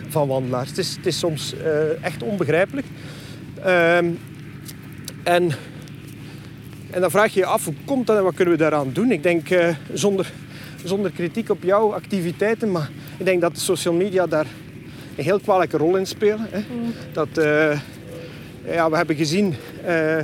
van 0.08 0.28
wandelaars. 0.28 0.68
Het 0.68 0.78
is, 0.78 0.96
het 0.96 1.06
is 1.06 1.18
soms 1.18 1.54
echt 2.00 2.22
onbegrijpelijk. 2.22 2.86
Ehm, 3.64 4.10
en, 5.22 5.52
en 6.90 7.00
dan 7.00 7.10
vraag 7.10 7.34
je 7.34 7.40
je 7.40 7.46
af, 7.46 7.64
hoe 7.64 7.74
komt 7.84 8.06
dat 8.06 8.16
en 8.16 8.22
wat 8.22 8.34
kunnen 8.34 8.54
we 8.54 8.60
daaraan 8.60 8.92
doen? 8.92 9.10
Ik 9.10 9.22
denk, 9.22 9.50
eh, 9.50 9.68
zonder, 9.92 10.32
zonder 10.84 11.10
kritiek 11.10 11.50
op 11.50 11.62
jouw 11.62 11.94
activiteiten, 11.94 12.70
maar 12.70 12.90
ik 13.16 13.24
denk 13.24 13.40
dat 13.40 13.54
de 13.54 13.60
social 13.60 13.94
media 13.94 14.26
daar 14.26 14.46
een 15.16 15.24
heel 15.24 15.40
kwalijke 15.40 15.76
rol 15.76 15.96
in 15.96 16.06
spelen. 16.06 16.46
Hè. 16.50 16.60
Dat, 17.12 17.38
eh, 17.38 17.80
ja, 18.64 18.90
we 18.90 18.96
hebben 18.96 19.16
gezien 19.16 19.54
eh, 19.84 20.16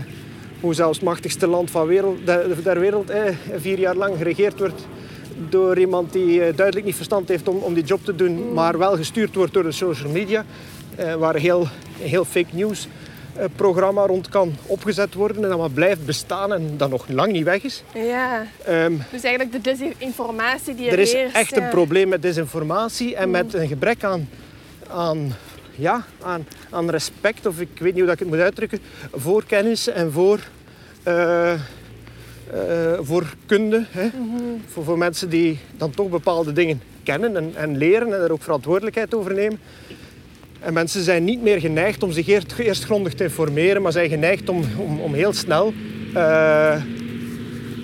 hoe 0.60 0.74
zelfs 0.74 0.96
het 0.96 1.06
machtigste 1.06 1.46
land 1.46 1.70
van 1.70 1.86
wereld, 1.86 2.26
der, 2.26 2.62
der 2.62 2.80
wereld 2.80 3.10
eh, 3.10 3.34
vier 3.56 3.78
jaar 3.78 3.94
lang 3.94 4.16
geregeerd 4.16 4.58
wordt 4.58 4.86
door 5.48 5.78
iemand 5.78 6.12
die 6.12 6.38
duidelijk 6.38 6.84
niet 6.86 6.96
verstand 6.96 7.28
heeft 7.28 7.48
om, 7.48 7.56
om 7.56 7.74
die 7.74 7.84
job 7.84 8.04
te 8.04 8.14
doen, 8.14 8.52
maar 8.52 8.78
wel 8.78 8.96
gestuurd 8.96 9.34
wordt 9.34 9.52
door 9.52 9.62
de 9.62 9.72
social 9.72 10.10
media, 10.10 10.44
waar 11.18 11.34
heel, 11.34 11.68
heel 11.98 12.24
fake 12.24 12.46
news 12.50 12.88
programma 13.56 14.06
rond 14.06 14.28
kan 14.28 14.54
opgezet 14.66 15.14
worden 15.14 15.42
en 15.42 15.48
dat 15.48 15.58
maar 15.58 15.70
blijft 15.70 16.06
bestaan 16.06 16.52
en 16.52 16.76
dat 16.76 16.90
nog 16.90 17.08
lang 17.08 17.32
niet 17.32 17.44
weg 17.44 17.62
is. 17.62 17.82
Ja, 17.94 18.46
Ehm, 18.66 18.92
dus 19.10 19.22
eigenlijk 19.22 19.52
de 19.52 19.60
desinformatie 19.60 20.74
die 20.74 20.86
er, 20.86 20.92
er 20.92 20.98
is 20.98 21.14
echt 21.32 21.56
een 21.56 21.62
ja. 21.62 21.68
probleem 21.68 22.08
met 22.08 22.22
desinformatie 22.22 23.16
en 23.16 23.30
met 23.30 23.54
een 23.54 23.68
gebrek 23.68 24.04
aan, 24.04 24.28
aan, 24.88 25.32
ja, 25.74 26.04
aan, 26.22 26.46
aan 26.70 26.90
respect, 26.90 27.46
of 27.46 27.60
ik 27.60 27.68
weet 27.78 27.94
niet 27.94 27.96
hoe 27.96 28.04
dat 28.04 28.12
ik 28.12 28.18
het 28.18 28.28
moet 28.28 28.38
uitdrukken, 28.38 28.78
voor 29.12 29.44
kennis 29.44 29.88
en 29.88 30.12
voor, 30.12 30.40
eh, 31.02 31.52
eh, 31.52 31.58
voor 33.00 33.34
kunde. 33.46 33.84
Hè? 33.90 34.08
voor, 34.66 34.84
voor 34.84 34.98
mensen 34.98 35.28
die 35.28 35.58
dan 35.76 35.90
toch 35.90 36.08
bepaalde 36.08 36.52
dingen 36.52 36.82
kennen 37.02 37.36
en, 37.36 37.52
en 37.54 37.76
leren 37.76 38.14
en 38.14 38.20
er 38.20 38.32
ook 38.32 38.42
verantwoordelijkheid 38.42 39.14
over 39.14 39.34
nemen. 39.34 39.60
En 40.60 40.72
mensen 40.72 41.02
zijn 41.02 41.24
niet 41.24 41.42
meer 41.42 41.60
geneigd 41.60 42.02
om 42.02 42.12
zich 42.12 42.26
eerst, 42.28 42.54
eerst 42.58 42.84
grondig 42.84 43.14
te 43.14 43.24
informeren, 43.24 43.82
maar 43.82 43.92
zijn 43.92 44.08
geneigd 44.08 44.48
om, 44.48 44.62
om, 44.76 45.00
om 45.00 45.14
heel 45.14 45.32
snel 45.32 45.72
eh, 46.14 46.82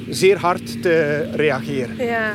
zeer 0.09 0.37
hard 0.39 0.83
te 0.83 1.27
reageren. 1.35 1.97
Ja, 2.07 2.33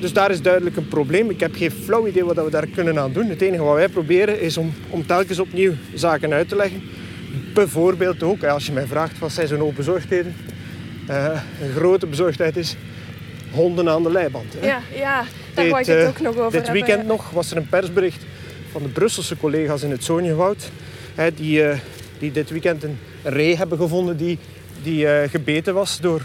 Dus 0.00 0.12
daar 0.12 0.30
is 0.30 0.42
duidelijk 0.42 0.76
een 0.76 0.88
probleem. 0.88 1.30
Ik 1.30 1.40
heb 1.40 1.54
geen 1.54 1.70
flauw 1.70 2.06
idee 2.06 2.24
wat 2.24 2.44
we 2.44 2.50
daar 2.50 2.66
kunnen 2.66 2.98
aan 2.98 3.12
doen. 3.12 3.28
Het 3.28 3.40
enige 3.40 3.62
wat 3.62 3.74
wij 3.74 3.88
proberen 3.88 4.40
is 4.40 4.56
om, 4.56 4.72
om 4.90 5.06
telkens 5.06 5.38
opnieuw 5.38 5.72
zaken 5.94 6.32
uit 6.32 6.48
te 6.48 6.56
leggen. 6.56 6.82
Bijvoorbeeld 7.54 8.22
ook, 8.22 8.44
als 8.44 8.66
je 8.66 8.72
mij 8.72 8.86
vraagt 8.86 9.18
wat 9.18 9.32
zijn 9.32 9.48
zo'n 9.48 9.58
hoop 9.58 9.74
bezorgdheden. 9.76 10.34
Eh, 11.06 11.40
een 11.62 11.72
grote 11.76 12.06
bezorgdheid 12.06 12.56
is 12.56 12.76
honden 13.50 13.88
aan 13.88 14.02
de 14.02 14.10
leiband. 14.12 14.54
hè. 14.58 14.66
ja, 14.66 14.80
ja 14.94 15.24
daar 15.54 15.68
wou 15.68 15.80
ik 15.80 15.86
het 15.86 16.02
eh, 16.02 16.08
ook 16.08 16.20
nog 16.20 16.36
over 16.36 16.50
Dit 16.58 16.66
hebben. 16.66 16.72
weekend 16.72 17.06
nog 17.06 17.30
was 17.30 17.50
er 17.50 17.56
een 17.56 17.68
persbericht 17.68 18.24
van 18.70 18.82
de 18.82 18.88
Brusselse 18.88 19.36
collega's 19.36 19.82
in 19.82 19.90
het 19.90 20.04
Zoniewoud. 20.04 20.70
hè, 21.14 21.34
die, 21.34 21.64
eh, 21.64 21.78
die 22.18 22.32
dit 22.32 22.50
weekend 22.50 22.82
een 22.82 22.98
ree 23.22 23.56
hebben 23.56 23.78
gevonden 23.78 24.16
die, 24.16 24.38
die 24.82 25.08
eh, 25.08 25.30
gebeten 25.30 25.74
was 25.74 26.00
door, 26.00 26.22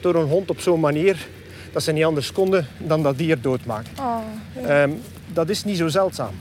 door 0.00 0.14
een 0.14 0.28
hond 0.28 0.50
op 0.50 0.60
zo'n 0.60 0.80
manier 0.80 1.26
dat 1.72 1.82
ze 1.82 1.92
niet 1.92 2.04
anders 2.04 2.32
konden 2.32 2.66
dan 2.78 3.02
dat 3.02 3.18
dier 3.18 3.40
doodmaken. 3.40 3.92
Oh, 4.00 4.18
ja. 4.60 4.82
Ehm, 4.82 4.90
dat 5.32 5.48
is 5.48 5.64
niet 5.64 5.76
zo 5.76 5.88
zeldzaam. 5.88 6.34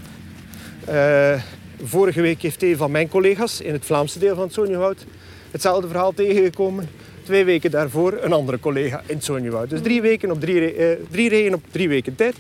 Eh, 0.86 1.42
vorige 1.84 2.22
week 2.22 2.42
heeft 2.42 2.64
een 2.64 2.78
van 2.78 2.92
mijn 2.92 3.10
collega's 3.10 3.62
in 3.62 3.74
het 3.74 3.86
Vlaamse 3.86 4.20
deel 4.20 4.36
van 4.36 4.44
het 4.44 4.54
Zoniewoud 4.54 5.06
hetzelfde 5.52 5.88
verhaal 5.88 6.14
tegengekomen. 6.14 6.90
Twee 7.24 7.46
weken 7.46 7.72
daarvoor 7.72 8.18
een 8.22 8.34
andere 8.34 8.60
collega 8.60 9.02
in 9.06 9.16
het 9.16 9.24
Zoniewoud. 9.26 9.70
Dus 9.70 9.82
drie, 9.82 10.02
weken 10.02 10.32
op 10.32 10.40
drie, 10.40 10.74
eh, 10.74 10.98
drie 11.12 11.30
reeën 11.30 11.54
op 11.54 11.64
drie 11.72 11.90
weken 11.90 12.16
tijd. 12.16 12.36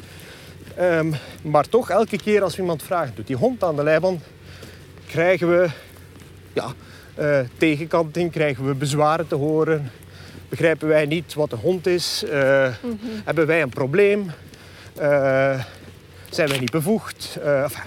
Ehm, 0.80 1.12
maar 1.42 1.70
toch, 1.70 1.90
elke 1.90 2.18
keer 2.18 2.44
als 2.44 2.58
iemand 2.58 2.84
vragen, 2.84 3.16
doet 3.16 3.28
die 3.28 3.36
hond 3.36 3.64
aan 3.64 3.76
de 3.76 3.84
leiband, 3.84 4.24
krijgen 5.08 5.50
we 5.50 5.70
ja, 6.54 6.74
eh, 7.16 7.40
tegenkanting, 7.58 8.32
krijgen 8.32 8.66
we 8.66 8.74
bezwaren 8.74 9.28
te 9.28 9.36
horen. 9.36 9.92
Begrijpen 10.50 10.88
wij 10.88 11.06
niet 11.06 11.34
wat 11.34 11.50
de 11.50 11.56
hond 11.56 11.88
is? 11.88 12.24
Eh, 12.24 12.68
Hebben 13.24 13.48
wij 13.48 13.62
een 13.62 13.70
probleem? 13.70 14.32
Eh, 14.96 15.64
zijn 16.30 16.50
wij 16.50 16.60
niet 16.60 16.72
bevoegd? 16.72 17.38
Enfin, 17.44 17.84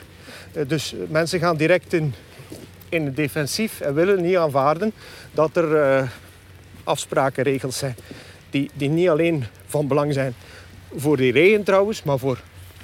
dus 0.66 0.94
mensen 1.08 1.40
gaan 1.40 1.56
direct 1.56 1.92
in, 1.92 2.14
in 2.88 3.04
het 3.04 3.16
defensief 3.16 3.80
en 3.80 3.94
willen 3.94 4.22
niet 4.22 4.36
aanvaarden 4.36 4.92
dat 5.32 5.56
er 5.56 6.08
afspraken, 6.84 7.44
regels 7.44 7.78
zijn 7.78 7.96
die, 8.50 8.70
die 8.74 8.88
niet 8.88 9.08
alleen 9.08 9.44
van 9.66 9.86
belang 9.86 10.12
zijn 10.12 10.34
voor 10.96 11.16
die 11.16 11.32
reeën 11.32 11.62
trouwens, 11.62 12.02
maar 12.02 12.18
voor 12.18 12.38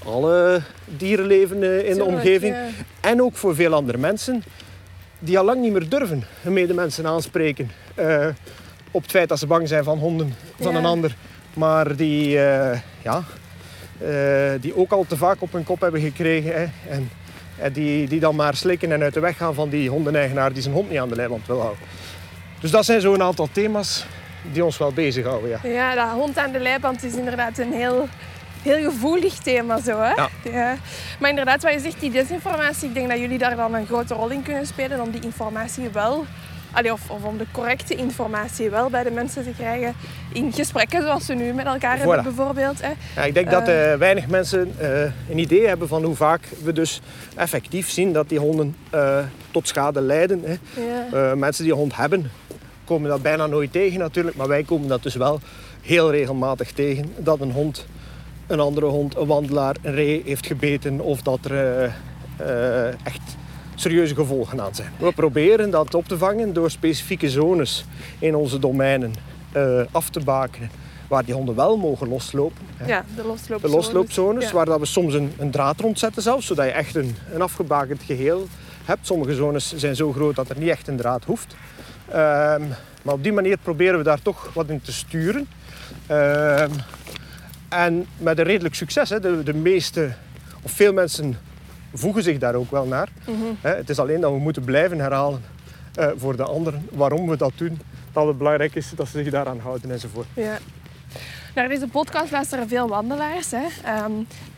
alle 0.04 0.60
dierenleven 0.84 1.86
in 1.86 1.94
de 1.96 2.04
omgeving. 2.04 2.54
ja. 2.54 2.66
En 3.00 3.22
ook 3.22 3.36
voor 3.36 3.54
veel 3.54 3.74
andere 3.74 3.98
mensen 3.98 4.42
die 5.18 5.38
al 5.38 5.44
lang 5.44 5.60
niet 5.60 5.72
meer 5.72 5.88
durven 5.88 6.24
hun 6.40 6.52
medemensen 6.52 7.06
aanspreken 7.06 7.70
eh, 7.94 8.26
op 8.90 9.02
het 9.02 9.10
feit 9.10 9.28
dat 9.28 9.38
ze 9.38 9.46
bang 9.46 9.68
zijn 9.68 9.84
van 9.84 9.98
honden 9.98 10.34
van 10.60 10.72
Ja. 10.72 10.78
een 10.78 10.84
ander. 10.84 11.16
Maar 11.54 11.96
die, 11.96 12.38
eh, 12.40 12.78
ja, 13.02 13.22
eh, 14.00 14.50
die 14.60 14.76
ook 14.76 14.92
al 14.92 15.04
te 15.08 15.16
vaak 15.16 15.42
op 15.42 15.52
hun 15.52 15.64
kop 15.64 15.80
hebben 15.80 16.00
gekregen. 16.00 16.52
Hè, 16.54 16.66
en 16.90 17.10
en 17.58 17.72
die, 17.72 18.08
die 18.08 18.20
dan 18.20 18.36
maar 18.36 18.54
slikken 18.56 18.92
en 18.92 19.02
uit 19.02 19.14
de 19.14 19.20
weg 19.20 19.36
gaan 19.36 19.54
van 19.54 19.68
die 19.68 19.90
hondeneigenaar 19.90 20.52
die 20.52 20.62
zijn 20.62 20.74
hond 20.74 20.90
niet 20.90 20.98
aan 20.98 21.08
de 21.08 21.14
leiband 21.14 21.46
wil 21.46 21.60
houden. 21.60 21.82
Dus 22.60 22.70
dat 22.70 22.84
zijn 22.84 23.00
zo'n 23.00 23.22
aantal 23.22 23.48
thema's 23.52 24.04
die 24.52 24.64
ons 24.64 24.78
wel 24.78 24.92
bezighouden. 24.92 25.50
Ja. 25.50 25.58
Ja, 25.70 25.94
dat 25.94 26.08
hond 26.14 26.38
aan 26.38 26.52
de 26.52 26.58
leiband 26.58 27.04
is 27.04 27.14
inderdaad 27.14 27.58
een 27.58 27.72
heel, 27.72 28.08
heel 28.68 28.90
gevoelig 28.90 29.34
thema. 29.34 29.80
Zo, 29.80 30.00
hè? 30.00 30.12
Ja. 30.50 30.76
Maar 31.20 31.30
inderdaad, 31.30 31.62
wat 31.62 31.72
je 31.72 31.80
zegt, 31.80 32.00
die 32.00 32.10
desinformatie, 32.10 32.88
ik 32.88 32.94
denk 32.94 33.08
dat 33.08 33.18
jullie 33.18 33.38
daar 33.38 33.56
dan 33.56 33.74
een 33.74 33.86
grote 33.86 34.14
rol 34.14 34.30
in 34.30 34.42
kunnen 34.42 34.66
spelen 34.66 35.00
om 35.00 35.10
die 35.10 35.20
informatie 35.20 35.88
wel, 35.92 36.24
allee, 36.72 36.92
of, 36.92 37.10
of 37.10 37.24
om 37.24 37.38
de 37.38 37.46
correcte 37.52 37.94
informatie 37.94 38.70
wel 38.70 38.90
bij 38.90 39.02
de 39.02 39.10
mensen 39.10 39.44
te 39.44 39.52
krijgen 39.56 39.94
in 40.32 40.52
gesprekken 40.52 41.02
zoals 41.02 41.26
we 41.26 41.34
nu 41.34 41.52
met 41.52 41.66
elkaar 41.66 41.98
hebben 41.98 42.22
bijvoorbeeld. 42.22 42.80
Hè? 42.82 42.90
Ja, 43.16 43.22
ik 43.26 43.34
denk 43.34 43.50
dat 43.50 43.68
eh, 43.68 43.94
weinig 43.94 44.26
mensen 44.26 44.72
eh, 44.78 45.02
een 45.02 45.38
idee 45.38 45.66
hebben 45.66 45.88
van 45.88 46.04
hoe 46.04 46.14
vaak 46.14 46.48
we 46.62 46.72
dus 46.72 47.00
effectief 47.36 47.90
zien 47.90 48.12
dat 48.12 48.28
die 48.28 48.38
honden 48.38 48.76
eh, 48.90 49.18
tot 49.50 49.68
schade 49.68 50.00
lijden. 50.00 50.42
Hè. 50.44 50.56
Ja. 50.82 51.30
Eh, 51.30 51.36
mensen 51.36 51.64
die 51.64 51.72
een 51.72 51.78
hond 51.78 51.96
hebben, 51.96 52.30
komen 52.84 53.10
dat 53.10 53.22
bijna 53.22 53.46
nooit 53.46 53.72
tegen 53.72 53.98
natuurlijk, 53.98 54.36
maar 54.36 54.48
wij 54.48 54.62
komen 54.62 54.88
dat 54.88 55.02
dus 55.02 55.14
wel 55.14 55.40
heel 55.82 56.10
regelmatig 56.10 56.72
tegen. 56.72 57.12
Dat 57.16 57.40
een 57.40 57.52
hond, 57.52 57.86
een 58.48 58.60
andere 58.60 58.86
hond, 58.86 59.16
een 59.16 59.26
wandelaar, 59.26 59.76
een 59.82 59.94
ree 59.94 60.22
heeft 60.24 60.46
gebeten 60.46 61.00
of 61.00 61.22
dat 61.22 61.38
er 61.44 61.52
eh, 61.52 61.84
eh, 62.36 62.94
echt 63.02 63.20
serieuze 63.74 64.14
gevolgen 64.14 64.60
aan 64.60 64.74
zijn. 64.74 64.88
We 64.98 65.12
proberen 65.12 65.70
dat 65.70 65.94
op 65.94 66.08
te 66.08 66.18
vangen 66.18 66.52
door 66.52 66.70
specifieke 66.70 67.30
zones 67.30 67.84
in 68.18 68.34
onze 68.34 68.58
domeinen 68.58 69.12
eh, 69.52 69.80
af 69.90 70.08
te 70.10 70.20
bakenen 70.20 70.70
waar 71.08 71.24
die 71.24 71.34
honden 71.34 71.54
wel 71.54 71.76
mogen 71.76 72.08
loslopen. 72.08 72.66
hè. 72.76 72.86
Ja, 72.86 73.04
de 73.16 73.22
De 73.22 73.26
losloopzones. 73.28 73.74
losloopzones, 73.76 74.44
Ja. 74.44 74.52
waar 74.52 74.64
dat 74.66 74.78
we 74.80 74.86
soms 74.86 75.14
een, 75.14 75.32
een 75.38 75.50
draad 75.50 75.80
rond 75.80 75.98
zetten 75.98 76.22
zelfs, 76.22 76.46
zodat 76.46 76.64
je 76.64 76.70
echt 76.72 76.94
een, 76.94 77.16
een 77.32 77.42
afgebakend 77.42 78.02
geheel 78.02 78.46
hebt. 78.84 79.06
Sommige 79.06 79.34
zones 79.34 79.76
zijn 79.76 79.96
zo 79.96 80.12
groot 80.12 80.36
dat 80.36 80.48
er 80.48 80.58
niet 80.58 80.68
echt 80.68 80.88
een 80.88 80.96
draad 80.96 81.24
hoeft. 81.24 81.54
Ehm, 82.08 82.62
maar 83.02 83.14
op 83.14 83.22
die 83.22 83.32
manier 83.32 83.56
proberen 83.62 83.98
we 83.98 84.04
daar 84.04 84.22
toch 84.22 84.50
wat 84.54 84.68
in 84.68 84.80
te 84.80 84.92
sturen. 84.92 85.48
Ehm, 86.06 86.70
en 87.68 88.06
met 88.16 88.38
een 88.38 88.44
redelijk 88.44 88.74
succes. 88.74 89.10
Hè. 89.10 89.20
De, 89.20 89.42
de 89.42 89.54
meeste, 89.54 90.12
of 90.62 90.70
veel 90.70 90.92
mensen 90.92 91.38
voegen 91.94 92.22
zich 92.22 92.38
daar 92.38 92.54
ook 92.54 92.70
wel 92.70 92.86
naar. 92.86 93.08
Mhm. 93.26 93.38
Het 93.60 93.90
is 93.90 93.98
alleen 93.98 94.20
dat 94.20 94.32
we 94.32 94.38
moeten 94.38 94.64
blijven 94.64 94.98
herhalen 94.98 95.42
eh, 95.94 96.08
voor 96.16 96.36
de 96.36 96.44
anderen 96.44 96.88
waarom 96.92 97.28
we 97.28 97.36
dat 97.36 97.52
doen. 97.56 97.80
Dat 98.12 98.26
het 98.26 98.38
belangrijk 98.38 98.74
is 98.74 98.92
dat 98.96 99.08
ze 99.08 99.22
zich 99.22 99.32
daaraan 99.32 99.58
houden 99.58 99.90
enzovoort. 99.90 100.26
Ja. 100.34 100.58
Naar 101.54 101.68
deze 101.68 101.88
podcast 101.88 102.30
luisteren 102.30 102.68
veel 102.68 102.88
wandelaars. 102.88 103.50
Hè. 103.50 103.66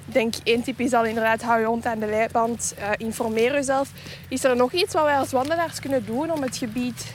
Ik 0.07 0.17
denk 0.17 0.35
één 0.45 0.63
tip 0.63 0.81
is 0.81 0.93
al 0.93 1.05
inderdaad 1.05 1.43
hou 1.43 1.61
je 1.61 1.67
hond 1.67 1.87
aan 1.87 1.99
de 1.99 2.07
leiband, 2.07 2.75
eh, 2.79 2.89
informeer 2.97 3.53
jezelf. 3.53 3.93
Is 4.29 4.45
er 4.45 4.57
nog 4.57 4.73
iets 4.73 4.95
wat 4.95 5.05
wij 5.05 5.17
als 5.17 5.31
wandelaars 5.31 5.81
kunnen 5.81 6.07
doen 6.07 6.33
om 6.33 6.43
het 6.43 6.57
gebied 6.57 7.15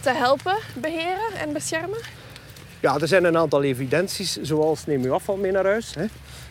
te 0.00 0.10
helpen 0.10 0.56
beheren 0.74 1.34
en 1.40 1.52
beschermen? 1.52 1.98
Ja, 2.80 2.98
er 3.00 3.08
zijn 3.08 3.24
een 3.24 3.36
aantal 3.36 3.62
evidenties, 3.62 4.36
zoals 4.42 4.86
neem 4.86 5.04
uw 5.04 5.12
afval 5.12 5.36
mee 5.36 5.52
naar 5.52 5.64
huis. 5.64 5.94
Hè. 5.94 6.04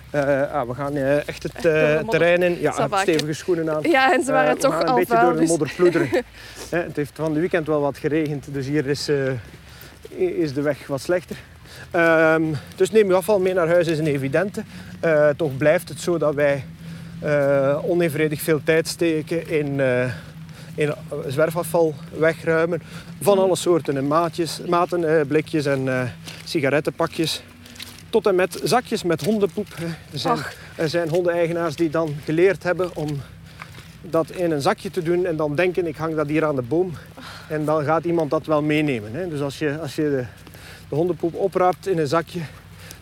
Eh, 0.09 0.53
ah, 0.53 0.67
we 0.67 0.73
gaan 0.73 0.95
eh, 0.95 1.27
echt 1.27 1.43
het 1.43 1.65
eh, 1.65 1.99
terrein 2.09 2.43
in. 2.43 2.57
Ja, 2.59 2.87
stevige 3.01 3.33
schoenen 3.33 3.69
aan. 3.69 3.81
Ja, 3.81 4.13
en 4.13 4.23
ze 4.23 4.31
waren 4.31 4.57
toch 4.57 4.73
gaan 4.73 4.81
een 4.81 4.87
al 4.87 4.95
beetje 4.95 5.19
door 5.19 5.35
de 5.35 5.45
modder 5.45 5.73
ploeteren. 5.75 6.09
Hè, 6.69 6.77
het 6.77 6.95
heeft 6.95 7.11
van 7.13 7.33
de 7.33 7.39
weekend 7.39 7.67
wel 7.67 7.81
wat 7.81 7.97
geregend, 7.97 8.45
dus 8.53 8.67
hier 8.67 8.87
is, 8.87 9.09
is 10.15 10.53
de 10.53 10.61
weg 10.61 10.87
wat 10.87 11.01
slechter. 11.01 11.35
Ehm, 11.91 12.43
dus 12.75 12.91
neem 12.91 13.09
uw 13.09 13.15
afval 13.15 13.39
mee 13.39 13.53
naar 13.53 13.67
huis 13.67 13.87
is 13.87 13.99
een 13.99 14.07
evidente. 14.07 14.63
Toch 15.37 15.57
blijft 15.57 15.89
het 15.89 15.99
zo 15.99 16.17
dat 16.17 16.35
wij 16.35 16.63
onevenredig 17.81 18.41
veel 18.41 18.61
tijd 18.63 18.87
steken 18.87 19.49
in, 19.49 19.81
in 20.77 20.93
zwerfafval 21.27 21.93
wegruimen. 22.17 22.81
Van 23.21 23.39
alle 23.39 23.55
soorten 23.55 23.97
en 23.97 24.07
maatjes, 24.07 24.59
maten, 24.67 25.19
eh, 25.19 25.25
blikjes 25.27 25.65
en 25.65 25.87
eh, 25.87 26.09
sigarettenpakjes. 26.43 27.41
Tot 28.09 28.27
en 28.27 28.35
met 28.35 28.59
zakjes 28.63 29.03
met 29.03 29.25
hondenpoep. 29.25 29.67
Er 30.11 30.19
zijn, 30.19 30.37
Ach. 30.37 30.53
er 30.75 30.89
zijn 30.89 31.09
hondeneigenaars 31.09 31.75
die 31.75 31.89
dan 31.89 32.15
geleerd 32.23 32.63
hebben 32.63 32.95
om 32.95 33.21
dat 34.01 34.29
in 34.29 34.51
een 34.51 34.61
zakje 34.61 34.91
te 34.91 35.03
doen 35.03 35.25
en 35.25 35.35
dan 35.35 35.55
denken 35.55 35.87
ik 35.87 35.95
hang 35.95 36.15
dat 36.15 36.27
hier 36.27 36.45
aan 36.45 36.55
de 36.55 36.61
boom. 36.61 36.93
En 37.49 37.65
dan 37.65 37.83
gaat 37.83 38.05
iemand 38.05 38.29
dat 38.29 38.45
wel 38.45 38.61
meenemen. 38.61 39.13
Hè. 39.13 39.27
Dus 39.27 39.41
als 39.41 39.59
je, 39.59 39.79
als 39.79 39.95
je 39.95 40.01
de, 40.01 40.25
de 40.89 40.95
hondenpoep 40.95 41.35
opraapt 41.35 41.87
in 41.87 41.97
een 41.97 42.07
zakje, 42.07 42.39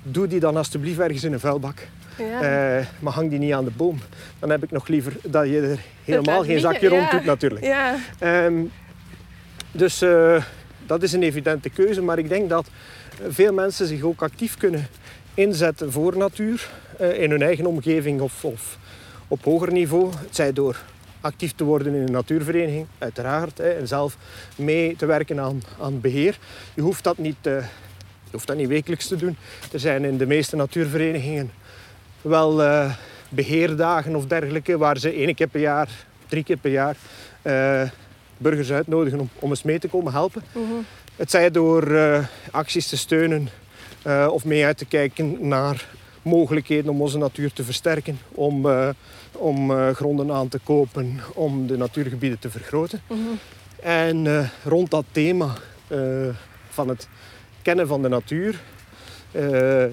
doe 0.03 0.27
die 0.27 0.39
dan 0.39 0.57
alsjeblieft 0.57 0.99
ergens 0.99 1.23
in 1.23 1.33
een 1.33 1.39
vuilbak. 1.39 1.87
Ja. 2.17 2.41
Eh, 2.41 2.85
maar 2.99 3.13
hang 3.13 3.29
die 3.29 3.39
niet 3.39 3.53
aan 3.53 3.65
de 3.65 3.71
boom. 3.71 3.99
Dan 4.39 4.49
heb 4.49 4.63
ik 4.63 4.71
nog 4.71 4.87
liever 4.87 5.13
dat 5.23 5.47
je 5.47 5.61
er 5.61 5.79
helemaal 6.03 6.41
geen 6.43 6.53
liggen, 6.53 6.71
zakje 6.71 6.87
rond 6.87 7.03
ja. 7.03 7.17
doet 7.17 7.25
natuurlijk. 7.25 7.65
ja. 7.65 7.95
Ehm, 8.19 8.63
dus 9.71 10.01
eh, 10.01 10.43
dat 10.85 11.03
is 11.03 11.13
een 11.13 11.23
evidente 11.23 11.69
keuze. 11.69 12.01
Maar 12.01 12.17
ik 12.17 12.29
denk 12.29 12.49
dat 12.49 12.67
veel 13.29 13.53
mensen 13.53 13.87
zich 13.87 14.01
ook 14.01 14.21
actief 14.21 14.57
kunnen 14.57 14.87
inzetten 15.33 15.91
voor 15.91 16.17
natuur. 16.17 16.69
eh, 16.97 17.21
in 17.21 17.29
hun 17.29 17.41
eigen 17.41 17.65
omgeving 17.65 18.21
of, 18.21 18.45
of 18.45 18.77
op 19.27 19.43
hoger 19.43 19.71
niveau. 19.71 20.11
Het 20.11 20.35
zij 20.35 20.53
door 20.53 20.77
actief 21.21 21.51
te 21.51 21.63
worden 21.63 21.95
in 21.95 22.01
een 22.01 22.11
natuurvereniging, 22.11 22.85
uiteraard. 22.97 23.57
Hè, 23.57 23.69
en 23.69 23.87
zelf 23.87 24.17
mee 24.55 24.95
te 24.95 25.05
werken 25.05 25.39
aan, 25.39 25.63
aan 25.81 26.01
beheer. 26.01 26.37
Je 26.73 26.81
hoeft 26.81 27.03
dat 27.03 27.17
niet, 27.17 27.37
je 27.43 28.31
hoeft 28.31 28.47
dat 28.47 28.57
niet 28.57 28.67
wekelijks 28.67 29.07
te 29.07 29.15
doen. 29.15 29.37
Er 29.71 29.79
zijn 29.79 30.05
in 30.05 30.17
de 30.17 30.25
meeste 30.25 30.55
natuurverenigingen 30.55 31.51
wel 32.25 32.63
eh, 32.63 32.91
beheerdagen 33.29 34.15
of 34.15 34.25
dergelijke, 34.25 34.77
waar 34.77 34.97
ze 34.97 35.11
één 35.11 35.35
keer 35.35 35.47
per 35.47 35.61
jaar, 35.61 35.89
drie 36.27 36.43
keer 36.43 36.57
per 36.57 36.71
jaar 36.71 36.95
eh, 37.41 37.81
burgers 38.37 38.71
uitnodigen 38.71 39.19
om, 39.19 39.29
om 39.39 39.49
eens 39.49 39.63
mee 39.63 39.79
te 39.79 39.87
komen 39.87 40.11
helpen. 40.11 40.43
Mhm. 40.51 40.73
Het 41.15 41.31
zij 41.31 41.51
door 41.51 41.95
eh, 41.95 42.25
acties 42.51 42.87
te 42.87 42.97
steunen 42.97 43.49
of 44.29 44.45
mee 44.45 44.65
uit 44.65 44.77
te 44.77 44.85
kijken 44.85 45.47
naar 45.47 45.87
mogelijkheden 46.21 46.91
om 46.91 47.01
onze 47.01 47.17
natuur 47.17 47.53
te 47.53 47.63
versterken, 47.63 48.19
om, 48.31 48.67
om 49.31 49.71
gronden 49.93 50.31
aan 50.31 50.47
te 50.47 50.59
kopen, 50.63 51.19
om 51.33 51.67
de 51.67 51.77
natuurgebieden 51.77 52.39
te 52.39 52.49
vergroten. 52.49 53.01
Mhm. 53.07 53.19
En 53.81 54.49
rond 54.63 54.91
dat 54.91 55.05
thema 55.11 55.53
van 56.69 56.89
het 56.89 57.07
kennen 57.61 57.87
van 57.87 58.01
de 58.01 58.09
natuur 58.09 58.59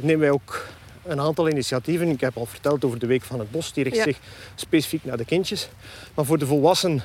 nemen 0.01 0.19
wij 0.19 0.31
ook 0.31 0.67
een 1.05 1.21
aantal 1.21 1.49
initiatieven. 1.49 2.09
Ik 2.09 2.21
heb 2.21 2.37
al 2.37 2.47
verteld 2.47 2.85
over 2.85 2.99
de 2.99 3.07
Week 3.07 3.23
van 3.23 3.39
het 3.39 3.51
Bos, 3.51 3.73
die 3.73 3.85
richt 3.85 3.97
Ja. 3.97 4.03
zich 4.03 4.19
specifiek 4.55 5.05
naar 5.05 5.17
de 5.17 5.25
kindjes. 5.25 5.69
Maar 6.15 6.25
voor 6.25 6.39
de 6.39 6.47
volwassen 6.47 7.03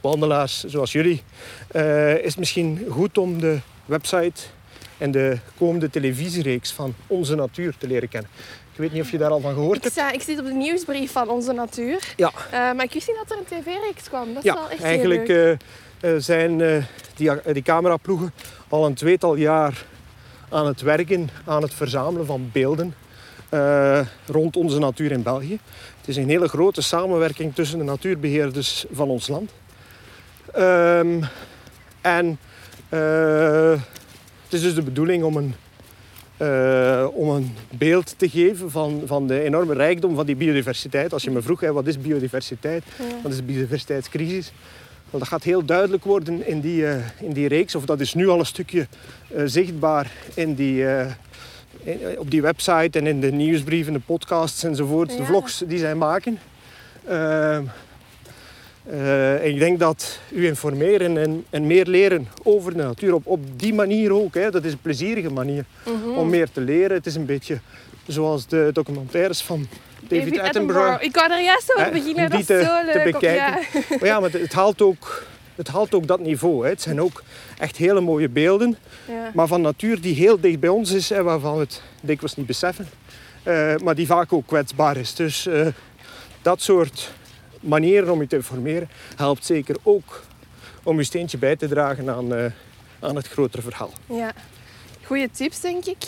wandelaars 0.00 0.64
zoals 0.64 0.92
jullie 0.92 1.22
eh, 1.68 2.16
is 2.18 2.24
het 2.24 2.38
misschien 2.38 2.86
goed 2.90 3.18
om 3.18 3.40
de 3.40 3.58
website 3.84 4.42
en 4.98 5.10
de 5.10 5.38
komende 5.58 5.90
televisiereeks 5.90 6.72
van 6.72 6.94
Onze 7.06 7.34
Natuur 7.34 7.74
te 7.78 7.86
leren 7.86 8.08
kennen. 8.08 8.30
Ik 8.72 8.78
weet 8.78 8.92
niet 8.92 9.02
of 9.02 9.10
je 9.10 9.18
daar 9.18 9.30
al 9.30 9.40
van 9.40 9.54
gehoord 9.54 9.76
Ik, 9.76 9.82
hebt. 9.82 9.94
sta, 9.94 10.12
ik 10.12 10.22
zit 10.22 10.38
op 10.38 10.44
de 10.44 10.52
nieuwsbrief 10.52 11.12
van 11.12 11.28
Onze 11.28 11.52
Natuur. 11.52 12.12
Ja. 12.16 12.32
Eh, 12.50 12.52
maar 12.52 12.82
ik 12.84 12.92
wist 12.92 13.06
niet 13.08 13.16
dat 13.16 13.30
er 13.30 13.38
een 13.38 13.62
tv-reeks 13.62 14.08
kwam. 14.08 14.34
Dat 14.34 14.44
is 14.44 14.50
Ja, 14.50 14.54
wel 14.54 14.70
echt 14.70 14.82
eigenlijk 14.82 15.26
heel 15.28 15.36
leuk. 15.36 15.60
eh, 16.00 16.14
zijn 16.18 16.58
die, 17.16 17.30
die 17.52 17.62
cameraploegen 17.62 18.32
al 18.68 18.86
een 18.86 18.94
tweetal 18.94 19.34
jaar 19.34 19.84
aan 20.48 20.66
het 20.66 20.80
werken, 20.80 21.28
aan 21.44 21.62
het 21.62 21.74
verzamelen 21.74 22.26
van 22.26 22.50
beelden 22.52 22.94
eh, 23.52 24.00
rond 24.26 24.56
onze 24.56 24.78
natuur 24.78 25.12
in 25.12 25.22
België. 25.22 25.58
Het 25.98 26.08
is 26.08 26.16
een 26.16 26.28
hele 26.28 26.48
grote 26.48 26.82
samenwerking 26.82 27.54
tussen 27.54 27.78
de 27.78 27.84
natuurbeheerders 27.84 28.84
van 28.92 29.08
ons 29.08 29.28
land. 29.28 29.50
Ehm, 30.52 31.22
en 32.00 32.38
eh, 32.88 33.70
het 34.44 34.52
is 34.52 34.60
dus 34.60 34.74
de 34.74 34.82
bedoeling 34.82 35.24
om 35.24 35.36
een, 35.36 35.54
eh, 36.36 37.06
om 37.12 37.28
een 37.28 37.54
beeld 37.70 38.14
te 38.16 38.28
geven 38.28 38.70
van, 38.70 39.02
van 39.04 39.26
de 39.26 39.40
enorme 39.40 39.74
rijkdom 39.74 40.14
van 40.14 40.26
die 40.26 40.36
biodiversiteit. 40.36 41.12
Als 41.12 41.22
je 41.22 41.30
me 41.30 41.42
vroeg, 41.42 41.60
hè, 41.60 41.72
wat 41.72 41.86
is 41.86 42.00
biodiversiteit? 42.00 42.82
Ja. 42.98 43.04
Wat 43.22 43.32
is 43.32 43.38
de 43.38 43.44
biodiversiteitscrisis? 43.44 44.52
Wel, 45.10 45.20
dat 45.20 45.28
gaat 45.28 45.42
heel 45.42 45.64
duidelijk 45.64 46.04
worden 46.04 46.46
in 46.46 46.60
die, 46.60 46.84
in 47.20 47.32
die 47.32 47.48
reeks. 47.48 47.74
Of 47.74 47.84
dat 47.84 48.00
is 48.00 48.14
nu 48.14 48.28
al 48.28 48.38
een 48.38 48.46
stukje 48.46 48.86
zichtbaar 49.44 50.12
in 50.34 50.54
die, 50.54 50.84
op 52.18 52.30
die 52.30 52.42
website 52.42 52.98
en 52.98 53.06
in 53.06 53.20
de 53.20 53.32
nieuwsbrieven, 53.32 53.92
de 53.92 53.98
podcasts 53.98 54.62
enzovoort. 54.64 55.16
De 55.16 55.24
vlogs 55.24 55.62
die 55.66 55.78
zij 55.78 55.94
maken. 55.94 56.38
Eh, 57.04 57.56
en 59.34 59.44
ik 59.48 59.58
denk 59.58 59.78
dat 59.78 60.18
u 60.30 60.46
informeren 60.46 61.16
en, 61.18 61.44
en 61.50 61.66
meer 61.66 61.86
leren 61.86 62.28
over 62.42 62.76
de 62.76 62.82
natuur 62.82 63.14
op, 63.14 63.26
op 63.26 63.40
die 63.60 63.74
manier 63.74 64.12
ook. 64.12 64.34
Hè. 64.34 64.50
Dat 64.50 64.64
is 64.64 64.72
een 64.72 64.80
plezierige 64.80 65.30
manier 65.30 65.64
Mhm. 65.84 66.08
om 66.18 66.28
meer 66.30 66.50
te 66.50 66.60
leren. 66.60 66.96
Het 66.96 67.06
is 67.06 67.14
een 67.14 67.26
beetje 67.26 67.58
zoals 68.06 68.46
de 68.46 68.70
documentaires 68.72 69.42
van 69.42 69.66
David, 70.08 70.38
Attenborough. 70.38 71.02
Ik 71.04 71.14
wou 71.14 71.32
er 71.32 71.42
juist 71.42 71.74
over 71.76 71.90
beginnen. 71.92 72.30
Dat 72.30 72.40
is 72.40 72.46
te- 72.46 72.62
zo 72.64 72.78
te 72.80 72.82
leuk. 72.94 73.04
om- 73.06 73.12
bekijken. 73.12 73.60
Ja. 73.72 73.96
Maar 73.98 74.08
ja, 74.08 74.20
maar 74.20 74.30
het, 74.30 74.40
het 74.40 74.52
haalt 74.52 74.82
ook, 74.82 75.26
het 75.54 75.68
haalt 75.68 75.94
ook 75.94 76.06
dat 76.06 76.20
niveau. 76.20 76.64
Hè. 76.64 76.70
Het 76.70 76.82
zijn 76.82 77.00
ook 77.00 77.22
echt 77.58 77.76
hele 77.76 78.00
mooie 78.00 78.28
beelden, 78.28 78.76
Ja. 79.08 79.30
maar 79.34 79.46
van 79.46 79.60
natuur 79.60 80.00
die 80.00 80.14
heel 80.14 80.40
dicht 80.40 80.60
bij 80.60 80.68
ons 80.70 80.90
is 80.90 81.10
en 81.10 81.24
waarvan 81.24 81.54
we 81.54 81.60
het 81.60 81.82
dikwijls 82.00 82.36
niet 82.36 82.46
beseffen. 82.46 82.88
Eh, 83.42 83.76
maar 83.76 83.94
die 83.94 84.06
vaak 84.06 84.32
ook 84.32 84.46
kwetsbaar 84.46 84.96
is. 84.96 85.14
Dus 85.14 85.46
eh, 85.46 85.66
dat 86.42 86.62
soort 86.62 87.12
manieren 87.60 88.10
om 88.12 88.20
je 88.20 88.26
te 88.26 88.36
informeren 88.36 88.88
helpt 89.16 89.44
zeker 89.44 89.76
ook 89.82 90.22
om 90.82 90.96
je 90.98 91.04
steentje 91.04 91.38
bij 91.38 91.56
te 91.56 91.68
dragen 91.68 92.10
aan, 92.10 92.34
eh, 92.34 92.44
aan 93.00 93.16
het 93.16 93.28
grotere 93.28 93.62
verhaal. 93.62 93.92
Ja. 94.06 94.32
Goeie 95.12 95.30
tips, 95.30 95.60
denk 95.60 95.84
ik. 95.84 96.02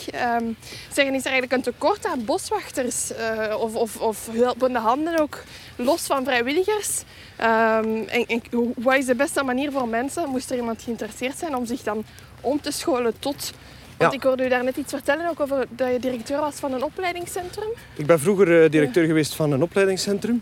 Zeggen, 0.93 1.13
is 1.15 1.25
er 1.25 1.31
eigenlijk 1.31 1.51
een 1.51 1.61
tekort 1.61 2.05
aan 2.05 2.25
boswachters 2.25 3.13
eh, 3.13 3.55
of, 3.59 3.75
of, 3.75 3.97
of 3.97 4.29
hulpende 4.31 4.79
handen 4.79 5.19
ook, 5.19 5.43
los 5.75 6.01
van 6.05 6.23
vrijwilligers? 6.23 7.03
Ehm, 7.35 7.85
en, 8.07 8.25
en 8.27 8.41
hoe- 8.51 8.73
wat 8.77 8.95
is 8.95 9.05
de 9.05 9.15
beste 9.15 9.43
manier 9.43 9.71
voor 9.71 9.87
mensen, 9.87 10.29
moest 10.29 10.49
er 10.51 10.57
iemand 10.57 10.81
geïnteresseerd 10.81 11.37
zijn, 11.37 11.55
om 11.55 11.65
zich 11.65 11.81
dan 11.81 12.03
om 12.41 12.61
te 12.61 12.71
scholen 12.71 13.13
tot... 13.19 13.51
Want 13.97 14.11
Ja. 14.11 14.17
ik 14.17 14.23
hoorde 14.23 14.45
u 14.45 14.49
daar 14.49 14.63
net 14.63 14.77
iets 14.77 14.93
vertellen 14.93 15.29
ook 15.29 15.39
over 15.39 15.65
dat 15.69 15.91
je 15.91 15.99
directeur 15.99 16.39
was 16.39 16.55
van 16.55 16.73
een 16.73 16.83
opleidingscentrum. 16.83 17.69
Ik 17.95 18.05
ben 18.05 18.19
vroeger 18.19 18.63
eh, 18.63 18.69
directeur 18.71 19.05
geweest 19.05 19.35
van 19.35 19.51
een 19.51 19.61
opleidingscentrum. 19.61 20.41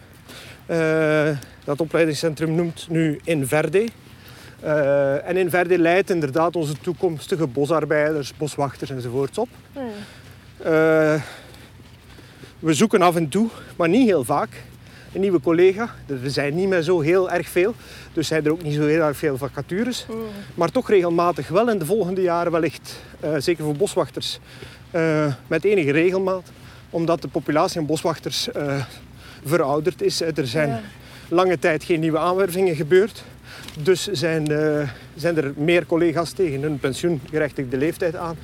Eh, 0.65 1.29
dat 1.63 1.81
opleidingscentrum 1.81 2.55
noemt 2.55 2.85
nu 2.89 3.19
Inverde. 3.23 3.87
Eh, 4.63 5.27
en 5.27 5.37
in 5.37 5.49
verder 5.49 5.77
leidt 5.77 6.09
inderdaad 6.09 6.55
onze 6.55 6.73
toekomstige 6.81 7.47
bosarbeiders, 7.47 8.33
boswachters 8.37 8.89
enzovoorts 8.89 9.37
op. 9.37 9.47
Hmm. 9.73 9.83
Eh, 10.57 11.21
we 12.59 12.73
zoeken 12.73 13.01
af 13.01 13.15
en 13.15 13.29
toe, 13.29 13.49
maar 13.75 13.89
niet 13.89 14.07
heel 14.07 14.23
vaak, 14.23 14.49
een 15.13 15.21
nieuwe 15.21 15.39
collega. 15.39 15.89
Dus 16.05 16.19
we 16.19 16.29
zijn 16.29 16.55
niet 16.55 16.67
meer 16.67 16.81
zo 16.81 16.99
heel 16.99 17.31
erg 17.31 17.47
veel, 17.47 17.73
dus 18.13 18.27
zijn 18.27 18.45
er 18.45 18.51
ook 18.51 18.63
niet 18.63 18.73
zo 18.73 18.85
heel 18.85 19.01
erg 19.01 19.17
veel 19.17 19.37
vacatures. 19.37 20.05
Hmm. 20.05 20.17
Maar 20.55 20.71
toch 20.71 20.89
regelmatig 20.89 21.47
wel 21.47 21.69
in 21.69 21.79
de 21.79 21.85
volgende 21.85 22.21
jaren 22.21 22.51
wellicht, 22.51 22.99
eh, 23.19 23.31
zeker 23.37 23.63
voor 23.63 23.75
boswachters, 23.75 24.39
met 25.47 25.63
enige 25.63 25.91
regelmaat. 25.91 26.51
Omdat 26.89 27.21
de 27.21 27.27
populatie 27.27 27.79
aan 27.79 27.85
boswachters 27.85 28.47
verouderd 29.45 30.01
is. 30.01 30.21
Er 30.21 30.47
zijn 30.47 30.69
Ja. 30.69 30.81
lange 31.27 31.59
tijd 31.59 31.83
geen 31.83 31.99
nieuwe 31.99 32.17
aanwervingen 32.17 32.75
gebeurd. 32.75 33.23
Dus 33.79 34.07
zijn, 34.11 34.47
eh, 34.51 34.89
zijn 35.15 35.37
er 35.37 35.53
meer 35.55 35.85
collega's 35.85 36.31
tegen 36.31 36.61
hun 36.61 36.79
pensioengerechtigde 36.79 37.77
leeftijd 37.77 38.15
aan. 38.15 38.37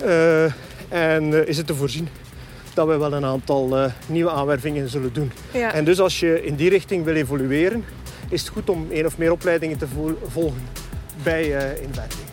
Eh, 0.00 0.44
en 0.88 1.34
eh, 1.34 1.46
is 1.48 1.56
het 1.56 1.66
te 1.66 1.74
voorzien 1.74 2.08
dat 2.74 2.86
we 2.86 2.96
wel 2.96 3.12
een 3.12 3.24
aantal 3.24 3.90
nieuwe 4.06 4.30
aanwervingen 4.30 4.88
zullen 4.88 5.12
doen. 5.12 5.32
Ja. 5.52 5.72
En 5.72 5.84
dus 5.84 6.00
als 6.00 6.20
je 6.20 6.44
in 6.44 6.54
die 6.54 6.70
richting 6.70 7.04
wil 7.04 7.14
evolueren, 7.14 7.84
is 8.28 8.40
het 8.40 8.50
goed 8.50 8.70
om 8.70 8.86
één 8.90 9.06
of 9.06 9.18
meer 9.18 9.32
opleidingen 9.32 9.78
te 9.78 9.86
vo- 9.88 10.18
volgen 10.28 10.62
bij 11.22 11.42
inwerking. 11.82 12.26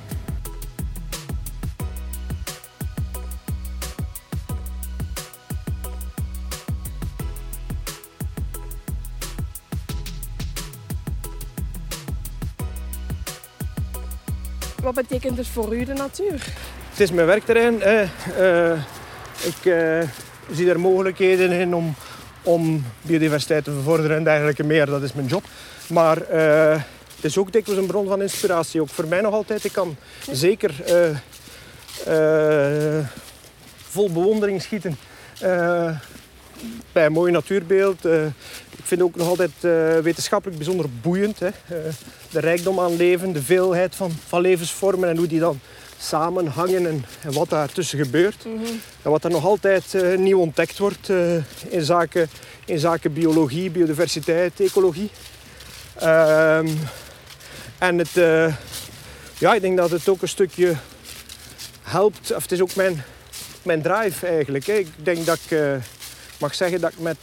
Wat 14.86 14.94
betekent 14.94 15.36
dus 15.36 15.48
voor 15.48 15.76
u 15.76 15.86
de 15.86 15.94
natuur? 15.94 16.46
Het 16.90 17.00
is 17.00 17.12
mijn 17.12 17.28
werkterrein. 17.28 17.82
Eh, 17.82 18.02
ik 19.44 19.66
eh, 19.66 20.10
zie 20.52 20.70
er 20.70 20.80
mogelijkheden 20.80 21.52
in 21.52 21.76
om, 21.76 21.96
om 22.44 22.86
biodiversiteit 23.02 23.64
te 23.64 23.72
bevorderen 23.72 24.18
en 24.18 24.24
dergelijke 24.24 24.64
meer. 24.64 24.86
Dat 24.86 25.02
is 25.02 25.14
mijn 25.14 25.28
job. 25.28 25.44
Maar 25.88 26.22
eh, 26.22 26.82
het 27.16 27.26
is 27.26 27.38
ook 27.38 27.52
dikwijls 27.52 27.82
een 27.82 27.88
bron 27.88 28.08
van 28.08 28.22
inspiratie. 28.22 28.82
Ook 28.82 28.90
voor 28.90 29.08
mij 29.08 29.22
nog 29.22 29.34
altijd. 29.34 29.64
Ik 29.64 29.72
kan 29.72 29.96
zeker 30.32 30.74
vol 33.90 34.12
bewondering 34.12 34.62
schieten 34.62 34.98
bij 36.92 37.06
een 37.06 37.12
mooi 37.12 37.32
natuurbeeld. 37.32 38.06
Ik 38.06 38.84
vind 38.84 39.02
het 39.02 39.02
ook 39.02 39.16
nog 39.16 39.28
altijd 39.28 39.52
wetenschappelijk 40.04 40.58
bijzonder 40.58 40.86
boeiend. 41.02 41.40
Hè. 41.40 41.50
De 42.36 42.42
rijkdom 42.42 42.80
aan 42.80 42.96
leven, 42.96 43.34
de 43.34 43.42
veelheid 43.42 43.96
van, 43.96 44.12
van 44.28 44.42
levensvormen 44.42 45.10
en 45.10 45.18
hoe 45.18 45.28
die 45.28 45.40
dan 45.40 45.60
samenhangen 46.00 46.88
en, 46.88 47.06
en 47.22 47.34
wat 47.34 47.50
daartussen 47.50 48.00
gebeurt. 48.00 48.46
En 49.02 49.12
wat 49.12 49.24
er 49.24 49.30
nog 49.30 49.46
altijd 49.46 49.94
eh, 49.94 50.18
nieuw 50.18 50.40
ontdekt 50.40 50.78
wordt 50.78 51.10
eh, 51.10 51.36
in, 51.70 51.82
zaken, 51.82 52.30
in 52.66 52.80
zaken 52.80 53.14
biologie, 53.14 53.70
biodiversiteit, 53.70 54.60
ecologie. 54.60 55.10
Ehm, 56.00 56.68
en 57.78 57.98
het, 57.98 58.18
eh, 58.18 58.54
ja, 59.38 59.54
ik 59.54 59.62
denk 59.62 59.78
dat 59.78 59.90
het 59.90 60.10
ook 60.10 60.22
een 60.22 60.28
stukje 60.28 60.76
helpt, 61.82 62.36
of 62.36 62.42
het 62.42 62.52
is 62.52 62.62
ook 62.62 62.76
mijn, 62.76 63.04
mijn 63.62 63.82
drive 63.82 64.28
eigenlijk. 64.28 64.66
Hè. 64.66 64.74
Ik 64.74 64.88
denk 64.96 65.26
dat 65.26 65.40
ik 65.50 65.58
mag 66.40 66.56
zeggen 66.56 66.82
dat 66.82 66.92
ik 66.92 67.00
met 67.00 67.18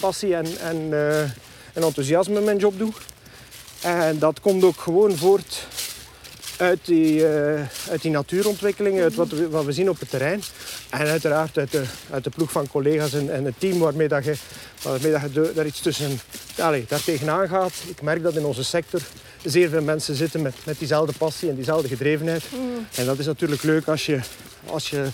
passie 0.00 0.36
en, 0.36 0.46
en, 0.60 0.92
en 1.72 1.82
enthousiasme 1.82 2.40
mijn 2.40 2.58
job 2.58 2.78
doe. 2.78 2.92
En 3.80 4.18
dat 4.18 4.40
komt 4.40 4.64
ook 4.64 4.80
gewoon 4.80 5.16
voort 5.16 5.66
uit 6.56 6.78
die, 6.84 7.26
eh, 7.28 7.62
uit 7.90 8.02
die 8.02 8.10
natuurontwikkeling, 8.10 9.00
uit 9.00 9.14
wat 9.14 9.28
we, 9.28 9.48
wat 9.48 9.64
we 9.64 9.72
zien 9.72 9.90
op 9.90 10.00
het 10.00 10.10
terrein. 10.10 10.42
En 10.90 11.06
uiteraard 11.06 11.58
uit 11.58 11.70
de, 11.72 11.82
uit 12.10 12.24
de 12.24 12.30
ploeg 12.30 12.50
van 12.52 12.68
collega's 12.68 13.12
en, 13.12 13.32
en 13.34 13.44
het 13.44 13.54
team 13.58 13.78
waarmee, 13.78 14.08
dat 14.08 14.24
je, 14.24 14.34
waarmee 14.82 15.12
dat 15.12 15.20
je 15.20 15.30
de- 15.32 15.52
daar 15.54 15.66
iets 15.66 15.80
tussen 15.80 16.20
daar 16.54 17.02
tegenaan 17.04 17.48
gaat. 17.48 17.72
Ik 17.86 18.02
merk 18.02 18.22
dat 18.22 18.34
in 18.36 18.44
onze 18.44 18.64
sector 18.64 19.00
zeer 19.44 19.68
veel 19.68 19.82
mensen 19.82 20.14
zitten 20.14 20.42
met, 20.42 20.54
met 20.64 20.78
diezelfde 20.78 21.12
passie 21.18 21.48
en 21.48 21.54
diezelfde 21.54 21.88
gedrevenheid. 21.88 22.42
En 22.94 23.06
dat 23.06 23.18
is 23.18 23.26
natuurlijk 23.26 23.62
leuk 23.62 23.88
als 23.88 24.06
je, 24.06 24.20
als 24.66 24.90
je 24.90 25.06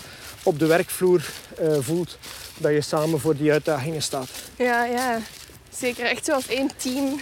op 0.43 0.59
de 0.59 0.65
werkvloer 0.65 1.25
eh, 1.57 1.67
voelt 1.79 2.17
dat 2.57 2.71
je 2.71 2.81
samen 2.81 3.19
voor 3.19 3.35
die 3.37 3.51
uitdagingen 3.51 4.01
staat. 4.01 4.29
Ja, 4.55 4.85
ja. 4.85 5.19
Zeker 5.77 6.05
echt 6.05 6.25
zoals 6.25 6.47
één 6.47 6.71
team 6.77 7.21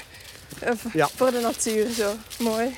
Ja. 0.93 1.07
voor 1.15 1.31
de 1.31 1.39
natuur. 1.39 1.89
Zo. 1.89 2.13
Mooi. 2.39 2.77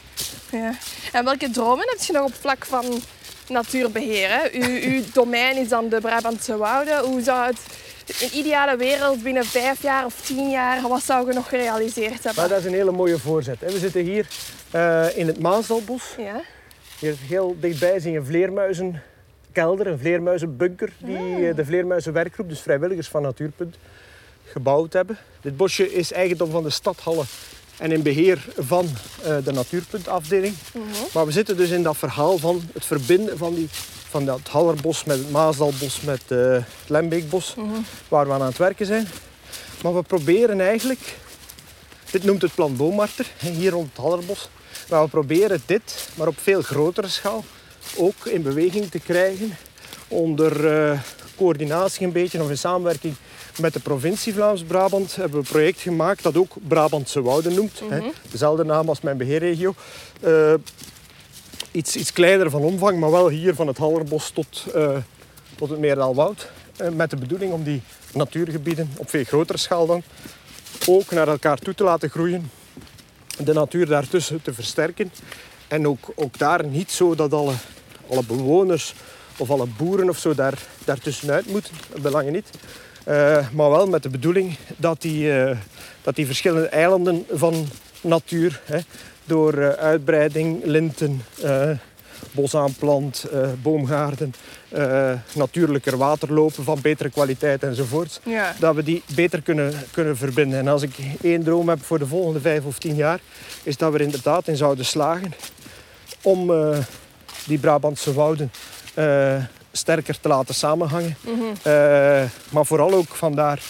Ja. 0.52 0.74
En 1.12 1.24
welke 1.26 1.50
dromen 1.50 1.88
heb 1.90 2.00
je 2.00 2.14
nog 2.14 2.24
op 2.26 2.34
vlak 2.34 2.66
van 2.66 3.02
natuurbeheer? 3.50 4.30
Hè? 4.30 4.50
Uw, 4.52 4.82
uw 4.94 5.02
domein 5.14 5.58
is 5.58 5.70
dan 5.70 5.90
de 5.90 6.00
Brabantse 6.02 6.58
Wouden. 6.58 7.00
Hoe 7.00 7.22
zou 7.22 7.46
het 7.46 7.60
in 8.20 8.38
ideale 8.38 8.78
wereld 8.78 9.24
binnen 9.24 9.46
vijf 9.46 9.82
jaar 9.82 10.06
of 10.06 10.22
tien 10.22 10.50
jaar, 10.50 10.82
wat 10.82 11.04
zou 11.04 11.28
je 11.28 11.34
nog 11.34 11.50
gerealiseerd 11.50 12.24
Maar 12.24 12.34
hebben? 12.34 12.50
dat 12.50 12.60
is 12.60 12.66
een 12.66 12.74
hele 12.74 12.92
mooie 12.92 13.20
voorzet. 13.20 13.60
We 13.60 13.78
zitten 13.80 14.02
hier 14.02 14.28
eh, 14.72 15.18
in 15.18 15.28
het 15.28 15.40
Maasdalbos. 15.40 16.04
Ja. 16.18 16.42
Hier 17.00 17.16
heel 17.28 17.56
dichtbij 17.60 18.00
zie 18.00 18.12
je 18.12 18.18
een 18.18 18.26
vleermuizenkelder, 18.26 19.88
een 19.88 20.00
vleermuizenbunker 20.00 20.92
die 20.98 21.48
eh, 21.48 21.56
de 21.56 21.66
vleermuizenwerkgroep, 21.66 22.50
dus 22.50 22.60
vrijwilligers 22.62 23.08
van 23.08 23.22
Natuurpunt, 23.22 23.76
gebouwd 24.46 24.94
hebben. 24.94 25.18
Dit 25.42 25.58
bosje 25.58 25.94
is 25.94 26.12
eigendom 26.12 26.52
van 26.52 26.64
de 26.64 26.70
stadhallen 26.70 27.26
en 27.78 27.92
in 27.92 28.02
beheer 28.02 28.46
van 28.58 28.90
eh, 29.24 29.36
de 29.44 29.52
Natuurpuntafdeling. 29.52 30.56
Maar 31.14 31.26
we 31.26 31.32
zitten 31.32 31.58
dus 31.58 31.70
in 31.70 31.84
dat 31.84 31.98
verhaal 31.98 32.38
van 32.38 32.62
het 32.74 32.86
verbinden 32.86 33.38
van, 33.38 33.54
die, 33.54 33.68
van 34.10 34.26
dat 34.26 34.40
Hallerbos 34.50 35.04
met 35.04 35.18
het 35.18 35.32
Maasdalbos 35.32 36.02
met 36.02 36.22
eh, 36.28 36.52
het 36.52 36.66
Lembeekbos, 36.88 37.56
waar 38.08 38.26
we 38.26 38.34
aan 38.34 38.42
aan 38.42 38.48
het 38.48 38.58
werken 38.58 38.86
zijn. 38.86 39.08
Maar 39.84 39.96
we 39.96 40.02
proberen 40.02 40.62
eigenlijk, 40.62 41.18
dit 42.12 42.24
noemt 42.24 42.42
het 42.42 42.56
plan 42.56 42.76
Boomarter, 42.76 43.26
hier 43.38 43.72
rond 43.72 43.90
het 43.90 43.98
Hallerbos. 43.98 44.50
Maar 44.90 45.04
we 45.04 45.10
proberen 45.10 45.62
dit, 45.66 46.08
maar 46.16 46.28
op 46.28 46.40
veel 46.42 46.62
grotere 46.62 47.08
schaal, 47.08 47.44
ook 47.96 48.26
in 48.26 48.42
beweging 48.42 48.92
te 48.92 49.00
krijgen. 49.00 49.58
Onder 50.08 50.68
eh, 50.68 51.00
coördinatie 51.36 52.06
een 52.06 52.12
beetje, 52.12 52.44
of 52.44 52.50
in 52.50 52.58
samenwerking 52.58 53.16
met 53.60 53.74
de 53.74 53.80
provincie 53.80 54.34
Vlaams-Brabant, 54.34 55.16
hebben 55.16 55.32
we 55.32 55.38
een 55.46 55.52
project 55.52 55.82
gemaakt 55.82 56.24
dat 56.24 56.38
ook 56.38 56.56
Brabantse 56.68 57.22
Wouden 57.22 57.54
noemt. 57.54 57.82
hè. 57.90 58.00
Dezelfde 58.32 58.64
naam 58.64 58.90
als 58.90 59.02
mijn 59.02 59.18
beheerregio. 59.18 59.76
Eh, 60.22 60.54
iets, 61.72 61.96
iets 61.96 62.14
kleiner 62.14 62.50
van 62.50 62.62
omvang, 62.62 63.00
maar 63.00 63.12
wel 63.12 63.30
hier 63.30 63.56
van 63.56 63.68
het 63.68 63.78
Hallerbos 63.78 64.30
tot, 64.30 64.66
eh, 64.74 64.98
tot 65.56 65.70
het 65.70 65.80
Meerdaalwoud. 65.80 66.50
Eh, 66.78 66.90
met 66.90 67.10
de 67.10 67.16
bedoeling 67.18 67.54
om 67.54 67.64
die 67.64 67.82
natuurgebieden 68.14 68.92
op 68.98 69.10
veel 69.10 69.24
grotere 69.24 69.58
schaal 69.58 69.86
dan 69.86 70.04
ook 70.88 71.12
naar 71.12 71.28
elkaar 71.28 71.58
toe 71.58 71.76
te 71.76 71.84
laten 71.84 72.10
groeien. 72.10 72.52
De 73.44 73.54
natuur 73.54 73.86
daartussen 73.86 74.42
te 74.42 74.54
versterken. 74.54 75.12
En 75.68 75.88
ook, 75.88 76.12
ook 76.16 76.38
daar 76.38 76.66
niet 76.66 76.92
zo 76.92 77.16
dat 77.16 77.34
alle, 77.34 77.54
alle 78.10 78.24
bewoners 78.24 78.94
of 79.38 79.50
alle 79.50 79.68
boeren 79.78 80.10
of 80.10 80.18
zo 80.18 80.36
daar, 80.36 80.60
daartussenuit 80.86 81.48
moeten. 81.48 81.74
Belangen 82.02 82.34
niet. 82.34 82.50
Eh, 83.04 83.48
maar 83.52 83.70
wel 83.70 83.88
met 83.88 84.04
de 84.04 84.10
bedoeling 84.10 84.56
dat 84.78 85.02
die, 85.02 85.40
eh, 85.42 85.58
dat 86.02 86.16
die 86.16 86.26
verschillende 86.26 86.68
eilanden 86.68 87.26
van 87.32 87.68
natuur, 88.02 88.62
hè, 88.66 88.80
door 89.26 89.54
eh, 89.58 89.70
uitbreiding, 89.70 90.66
linten, 90.66 91.22
bosaanplant, 92.32 93.26
boomgaarden, 93.62 94.34
natuurlijker 95.34 95.98
waterlopen 95.98 96.64
van 96.64 96.82
betere 96.82 97.10
kwaliteit 97.10 97.64
enzovoort, 97.64 98.20
Ja. 98.24 98.56
dat 98.60 98.76
we 98.76 98.84
die 98.84 99.04
beter 99.16 99.42
kunnen, 99.42 99.74
kunnen 99.92 100.18
verbinden. 100.18 100.60
En 100.60 100.68
als 100.68 100.82
ik 100.82 100.96
één 101.22 101.44
droom 101.44 101.70
heb 101.70 101.84
voor 101.84 102.00
de 102.00 102.08
volgende 102.08 102.40
vijf 102.40 102.66
of 102.66 102.80
tien 102.80 102.96
jaar, 102.96 103.20
is 103.64 103.78
dat 103.78 103.92
we 103.92 103.98
er 103.98 104.04
inderdaad 104.04 104.48
in 104.48 104.58
zouden 104.58 104.86
slagen 104.86 105.34
om 106.22 106.52
die 107.46 107.58
Brabantse 107.58 108.14
wouden 108.14 108.52
sterker 109.76 110.20
te 110.20 110.28
laten 110.28 110.56
samenhangen. 110.56 111.18
Eh, 111.62 112.24
maar 112.50 112.66
vooral 112.66 112.94
ook 112.94 113.16
vandaar 113.16 113.62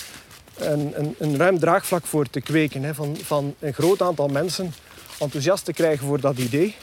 een, 0.58 0.92
een, 0.96 1.16
een 1.18 1.38
ruim 1.38 1.60
draagvlak 1.60 2.06
voor 2.06 2.30
te 2.30 2.42
kweken. 2.42 2.84
Hè, 2.84 2.94
van, 2.94 3.18
van 3.24 3.56
een 3.60 3.74
groot 3.74 4.02
aantal 4.02 4.28
mensen 4.28 4.74
enthousiast 5.20 5.66
te 5.66 5.74
krijgen 5.74 6.08
voor 6.08 6.20
dat 6.20 6.38
idee. 6.38 6.76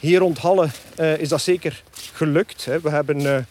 Hier 0.00 0.18
rond 0.18 0.38
Halle 0.38 0.68
eh, 0.94 1.18
is 1.18 1.28
dat 1.28 1.40
zeker 1.40 1.82
gelukt. 2.12 2.64
Hè. 2.64 2.80
We 2.80 2.90
hebben 2.90 3.36
eh, 3.36 3.42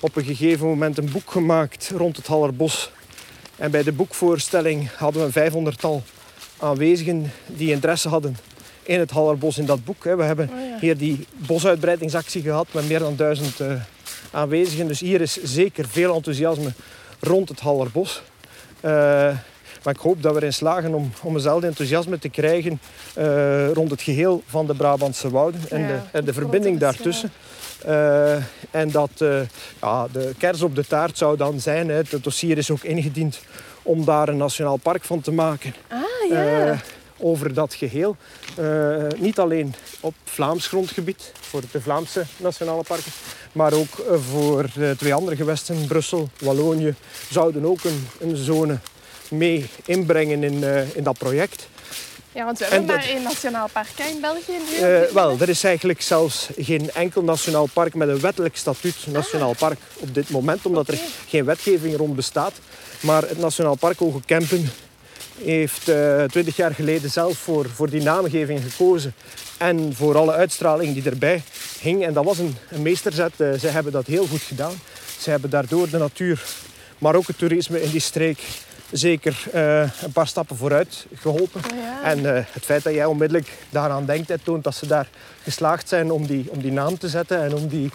op 0.00 0.16
een 0.16 0.24
gegeven 0.24 0.66
moment 0.66 0.98
een 0.98 1.10
boek 1.10 1.30
gemaakt 1.30 1.90
rond 1.96 2.16
het 2.16 2.26
Hallerbos. 2.26 2.90
En 3.56 3.70
bij 3.70 3.82
de 3.82 3.92
boekvoorstelling 3.92 4.90
hadden 4.96 5.20
we 5.20 5.26
een 5.26 5.32
vijfhonderdtal 5.32 6.02
aanwezigen 6.58 7.32
die 7.46 7.70
interesse 7.70 8.08
hadden 8.08 8.36
in 8.82 8.98
het 8.98 9.10
Hallerbos, 9.10 9.58
in 9.58 9.66
dat 9.66 9.84
boek. 9.84 10.04
Hè. 10.04 10.16
We 10.16 10.22
hebben 10.22 10.50
Oh 10.52 10.60
ja. 10.60 10.78
hier 10.80 10.96
die 10.96 11.26
bosuitbreidingsactie 11.32 12.42
gehad 12.42 12.66
met 12.72 12.88
meer 12.88 12.98
dan 12.98 13.16
duizend 13.16 13.60
aanwezigen. 14.30 14.86
Dus 14.86 15.00
hier 15.00 15.20
is 15.20 15.42
zeker 15.42 15.88
veel 15.88 16.14
enthousiasme 16.14 16.72
rond 17.20 17.48
het 17.48 17.60
Hallerbos. 17.60 18.22
Eh, 18.80 19.30
Maar 19.82 19.94
ik 19.94 20.00
hoop 20.00 20.22
dat 20.22 20.32
we 20.34 20.40
erin 20.40 20.52
slagen 20.52 20.94
om, 20.94 21.12
om 21.22 21.34
eenzelfde 21.34 21.66
enthousiasme 21.66 22.18
te 22.18 22.28
krijgen 22.28 22.80
uh, 23.18 23.72
rond 23.72 23.90
het 23.90 24.02
geheel 24.02 24.42
van 24.46 24.66
de 24.66 24.74
Brabantse 24.74 25.30
wouden 25.30 25.60
en 25.68 25.80
Ja, 25.80 25.86
de, 25.86 25.98
en 26.12 26.24
de 26.24 26.32
verbinding 26.32 26.78
daartussen. 26.78 27.32
Eh, 27.84 28.34
en 28.70 28.90
dat 28.90 29.10
eh, 29.18 29.40
ja, 29.80 30.06
de 30.12 30.34
kers 30.38 30.62
op 30.62 30.74
de 30.74 30.86
taart 30.86 31.18
zou 31.18 31.36
dan 31.36 31.60
zijn. 31.60 31.88
Hè. 31.88 31.94
Het 31.94 32.24
dossier 32.24 32.58
is 32.58 32.70
ook 32.70 32.82
ingediend 32.82 33.40
om 33.82 34.04
daar 34.04 34.28
een 34.28 34.36
nationaal 34.36 34.76
park 34.76 35.04
van 35.04 35.20
te 35.20 35.32
maken. 35.32 35.74
Ah 35.88 35.98
ja. 36.30 36.78
Eh, 37.20 37.26
over 37.26 37.54
dat 37.54 37.74
geheel. 37.74 38.16
Eh, 38.56 38.96
niet 39.16 39.38
alleen 39.38 39.74
op 40.00 40.14
Vlaams 40.24 40.66
grondgebied, 40.66 41.32
voor 41.40 41.62
de 41.72 41.80
Vlaamse 41.80 42.24
nationale 42.36 42.82
parken, 42.82 43.12
maar 43.52 43.72
ook 43.72 43.98
eh, 43.98 44.14
voor 44.32 44.66
de 44.74 44.94
twee 44.98 45.14
andere 45.14 45.36
gewesten, 45.36 45.86
Brussel, 45.86 46.28
Wallonië, 46.40 46.94
zouden 47.30 47.64
ook 47.64 47.84
een, 47.84 48.06
een 48.20 48.36
zone 48.36 48.78
mee 49.28 49.66
inbrengen 49.84 50.42
in, 50.44 50.64
eh, 50.64 50.96
in 50.96 51.02
dat 51.02 51.18
project. 51.18 51.68
ja, 52.32 52.44
want 52.44 52.58
we 52.58 52.64
hebben 52.64 52.80
en 52.80 52.86
dat- 52.86 52.96
maar 52.96 53.14
één 53.14 53.22
nationaal 53.22 53.68
park 53.72 53.88
hè, 53.96 54.08
in 54.08 54.20
België 54.20 54.52
nu. 54.70 54.76
Eh, 54.86 55.12
wel, 55.12 55.36
er 55.40 55.48
is 55.48 55.64
eigenlijk 55.64 56.02
zelfs 56.02 56.48
geen 56.58 56.90
enkel 56.90 57.22
nationaal 57.22 57.66
park 57.72 57.94
met 57.94 58.08
een 58.08 58.20
wettelijk 58.20 58.56
statuut 58.56 58.96
nationaal 59.06 59.54
park 59.58 59.78
op 59.98 60.14
dit 60.14 60.30
moment, 60.30 60.66
omdat 60.66 60.88
er 60.88 60.98
geen 61.28 61.44
wetgeving 61.44 61.96
rond 61.96 62.16
bestaat. 62.16 62.52
Maar 63.00 63.22
het 63.22 63.38
Nationaal 63.38 63.74
Park 63.74 63.98
Hoge 63.98 64.20
Kempen 64.26 64.70
heeft 65.44 65.88
eh, 65.88 66.24
twintig 66.24 66.56
jaar 66.56 66.74
geleden 66.74 67.10
zelf 67.10 67.38
voor, 67.38 67.68
voor 67.68 67.90
die 67.90 68.02
naamgeving 68.02 68.60
gekozen. 68.62 69.14
En 69.58 69.94
voor 69.94 70.16
alle 70.16 70.32
uitstraling 70.32 70.94
die 70.94 71.10
erbij 71.10 71.42
hing. 71.80 72.04
En 72.04 72.12
dat 72.12 72.24
was 72.24 72.38
een, 72.38 72.56
een 72.68 72.82
meesterzet. 72.82 73.32
Eh, 73.36 73.48
zij 73.56 73.70
hebben 73.70 73.92
dat 73.92 74.06
heel 74.06 74.26
goed 74.26 74.40
gedaan. 74.40 74.72
Ze 75.18 75.30
hebben 75.30 75.50
daardoor 75.50 75.90
de 75.90 75.98
natuur, 75.98 76.44
maar 76.98 77.14
ook 77.14 77.26
het 77.26 77.38
toerisme 77.38 77.82
in 77.82 77.90
die 77.90 78.00
streek 78.00 78.38
zeker 78.90 79.44
eh, 79.52 79.80
een 79.80 80.12
paar 80.12 80.26
stappen 80.26 80.56
vooruit 80.56 81.06
geholpen. 81.14 81.60
Oh, 81.70 81.76
ja. 81.76 82.02
En 82.02 82.24
het 82.24 82.64
feit 82.64 82.82
dat 82.82 82.94
jij 82.94 83.04
onmiddellijk 83.04 83.48
daaraan 83.70 84.06
denkt, 84.06 84.28
het 84.28 84.44
toont 84.44 84.64
dat 84.64 84.74
ze 84.74 84.86
daar 84.86 85.08
geslaagd 85.42 85.88
zijn 85.88 86.10
om 86.10 86.26
die, 86.26 86.46
om 86.48 86.60
die 86.60 86.72
naam 86.72 86.98
te 86.98 87.08
zetten 87.08 87.42
en 87.42 87.54
om 87.54 87.68
die, 87.68 87.90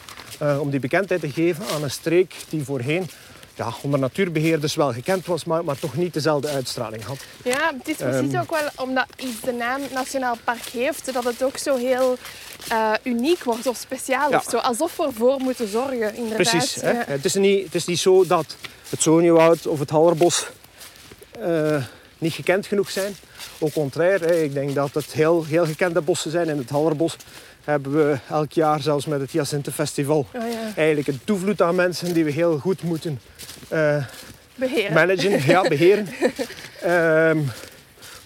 om 0.60 0.70
die 0.70 0.80
bekendheid 0.80 1.22
te 1.22 1.32
geven 1.32 1.66
aan 1.74 1.84
een 1.84 1.92
streek 1.92 2.36
die 2.50 2.64
voorheen 2.64 3.10
ja, 3.56 3.74
onder 3.82 4.00
natuurbeheerders 4.00 4.76
wel 4.76 4.94
gekend 4.94 5.26
was, 5.26 5.44
maar, 5.46 5.64
maar 5.64 5.80
toch 5.80 5.96
niet 5.96 6.14
dezelfde 6.14 6.48
uitstraling 6.48 7.04
had. 7.04 7.18
Ja, 7.44 7.72
het 7.78 7.88
is 7.88 7.96
precies 7.96 8.32
Ehm. 8.34 8.42
ook 8.42 8.50
wel 8.52 8.70
omdat 8.86 9.06
iets 9.18 9.42
de 9.42 9.52
naam 9.52 9.82
Nationaal 9.94 10.38
Park 10.44 10.66
heeft, 10.66 11.14
dat 11.14 11.24
het 11.24 11.44
ook 11.44 11.58
zo 11.58 11.76
heel 11.76 12.18
eh, 12.70 12.92
uniek 13.04 13.44
wordt 13.44 13.68
of 13.68 13.78
speciaal 13.78 14.30
Ja. 14.30 14.38
of 14.38 14.46
zo. 14.50 14.58
Alsof 14.58 14.98
we 14.98 15.04
ervoor 15.04 15.40
moeten 15.40 15.68
zorgen, 15.68 16.16
inderdaad. 16.16 16.50
Precies. 16.50 16.76
Hè? 16.76 16.92
Ja. 16.92 17.04
Het, 17.08 17.26
is 17.26 17.34
niet, 17.34 17.64
het 17.66 17.76
is 17.76 17.86
niet 17.86 18.00
zo 18.00 18.26
dat 18.28 18.56
het 18.90 19.02
Zoniewoud 19.02 19.68
of 19.68 19.80
het 19.80 19.90
Hallerbos 19.90 20.46
eh, 21.40 21.84
niet 22.18 22.34
gekend 22.34 22.66
genoeg 22.66 22.90
zijn. 22.90 23.16
Au 23.62 23.72
contraire, 23.72 24.26
hè, 24.26 24.34
ik 24.42 24.54
denk 24.54 24.76
dat 24.76 24.94
het 24.94 25.12
heel, 25.12 25.46
heel 25.46 25.66
gekende 25.66 26.02
bossen 26.02 26.32
zijn. 26.32 26.48
In 26.50 26.58
het 26.58 26.70
Hallerbos 26.70 27.16
hebben 27.66 27.92
we 27.96 28.18
elk 28.30 28.52
jaar, 28.52 28.82
zelfs 28.82 29.06
met 29.06 29.20
het 29.20 29.32
Jacintenfestival, 29.32 30.26
Oh, 30.36 30.52
ja. 30.52 30.72
eigenlijk 30.76 31.08
een 31.08 31.20
toevloed 31.24 31.62
aan 31.62 31.76
mensen 31.76 32.14
die 32.14 32.24
we 32.24 32.32
heel 32.32 32.58
goed 32.58 32.84
moeten 32.84 33.20
eh, 33.68 34.06
Beheren. 34.56 34.94
managen, 34.94 35.46
ja, 35.46 35.62
beheren. 35.62 36.08
Ehm, 36.82 37.40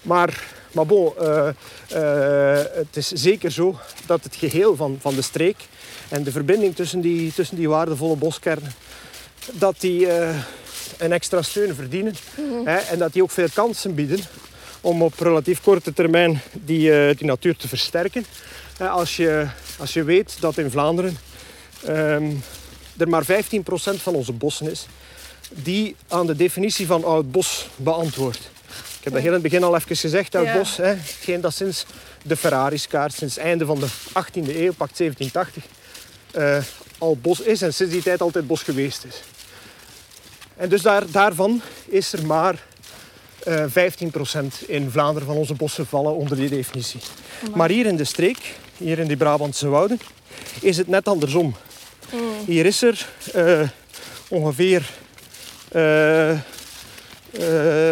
maar, 0.02 0.42
maar 0.72 0.86
bon, 0.86 1.12
eh, 1.18 1.48
eh, 1.88 2.64
het 2.74 2.96
is 2.96 3.08
zeker 3.08 3.50
zo 3.50 3.78
dat 4.06 4.24
het 4.24 4.36
geheel 4.36 4.76
van, 4.76 4.98
van 5.00 5.14
de 5.14 5.22
streek 5.22 5.56
en 6.08 6.22
de 6.22 6.30
verbinding 6.30 6.74
tussen 6.74 7.00
die, 7.00 7.32
tussen 7.32 7.56
die 7.56 7.68
waardevolle 7.68 8.16
boskernen, 8.16 8.72
dat 9.52 9.74
die 9.78 10.08
een 10.98 11.12
extra 11.12 11.42
steun 11.42 11.74
verdienen. 11.74 12.14
Hè, 12.64 12.76
en 12.76 12.98
dat 12.98 13.12
die 13.12 13.22
ook 13.22 13.30
veel 13.30 13.48
kansen 13.54 13.94
bieden 13.94 14.20
om 14.80 15.02
op 15.02 15.20
relatief 15.20 15.62
korte 15.62 15.92
termijn 15.92 16.40
die, 16.52 17.14
die 17.14 17.26
natuur 17.26 17.56
te 17.56 17.68
versterken. 17.68 18.24
Als, 18.88 19.16
je, 19.16 19.46
als 19.78 19.92
je 19.92 20.04
weet 20.04 20.36
dat 20.40 20.58
in 20.58 20.70
Vlaanderen 20.70 21.18
ehm, 21.84 22.32
er 22.96 23.08
maar 23.08 23.24
15% 23.24 23.26
van 24.02 24.14
onze 24.14 24.32
bossen 24.32 24.70
is, 24.70 24.86
die 25.50 25.96
aan 26.08 26.26
de 26.26 26.36
definitie 26.36 26.86
van 26.86 27.04
oud 27.04 27.30
bos 27.30 27.66
beantwoordt. 27.76 28.50
Ik 28.98 29.04
heb 29.06 29.12
dat 29.12 29.22
heel 29.22 29.34
in 29.34 29.42
het 29.42 29.42
begin 29.42 29.62
al 29.64 29.76
even 29.76 29.96
gezegd, 29.96 30.34
oud 30.34 30.46
Ja. 30.46 30.56
bos. 30.58 30.76
Hè, 30.76 30.84
hetgeen 30.84 31.40
dat 31.40 31.54
sinds 31.54 31.84
de 32.22 32.36
Ferraris-kaart, 32.36 33.12
sinds 33.14 33.34
het 33.34 33.44
einde 33.44 33.64
van 33.64 33.80
de 33.80 33.86
18e 34.12 34.56
eeuw, 34.56 34.72
pakt 34.72 34.96
1780, 34.96 35.64
eh, 36.30 36.58
al 36.98 37.16
bos 37.16 37.40
is 37.40 37.62
en 37.62 37.74
sinds 37.74 37.92
die 37.92 38.02
tijd 38.02 38.20
altijd 38.20 38.46
bos 38.46 38.62
geweest 38.62 39.04
is. 39.04 39.22
En 40.56 40.68
dus 40.68 40.82
daar, 40.82 41.10
daarvan 41.10 41.62
is 41.86 42.12
er 42.12 42.26
maar 42.26 42.64
eh 43.44 43.64
15% 43.68 44.66
in 44.66 44.90
Vlaanderen 44.90 45.28
van 45.28 45.36
onze 45.36 45.54
bossen 45.54 45.86
vallen 45.86 46.14
onder 46.14 46.36
die 46.36 46.48
definitie. 46.48 47.00
Maar 47.54 47.68
hier 47.70 47.86
in 47.86 47.96
de 47.96 48.04
streek, 48.04 48.38
hier 48.80 48.98
in 48.98 49.06
die 49.06 49.16
Brabantse 49.16 49.68
wouden, 49.68 50.00
is 50.60 50.76
het 50.76 50.88
net 50.88 51.08
andersom. 51.08 51.54
Hier 52.46 52.66
is 52.66 52.82
er 52.82 53.08
eh, 53.32 53.68
ongeveer, 54.28 54.90
eh, 55.68 56.30
eh, 56.30 56.38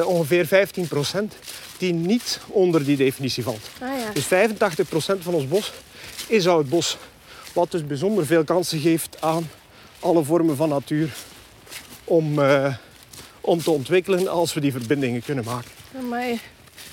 ongeveer 0.06 0.47
15% 0.47 1.35
die 1.78 1.93
niet 1.93 2.40
onder 2.47 2.85
die 2.85 2.97
definitie 2.97 3.43
valt. 3.43 3.70
Ah, 3.81 3.89
ja. 3.98 4.10
Dus 4.12 4.24
85% 4.24 5.23
van 5.23 5.35
ons 5.35 5.48
bos 5.48 5.73
is 6.27 6.47
oud 6.47 6.69
bos. 6.69 6.97
Wat 7.52 7.70
dus 7.70 7.86
bijzonder 7.86 8.27
veel 8.27 8.44
kansen 8.44 8.81
geeft 8.81 9.16
aan 9.20 9.51
alle 9.98 10.24
vormen 10.24 10.56
van 10.56 10.69
natuur 10.69 11.12
om, 12.05 12.40
om 13.40 13.62
te 13.62 13.70
ontwikkelen 13.70 14.28
als 14.28 14.55
we 14.55 14.60
die 14.60 14.73
verbindingen 14.73 15.23
kunnen 15.23 15.44
maken. 15.44 15.70
Amai. 15.98 16.40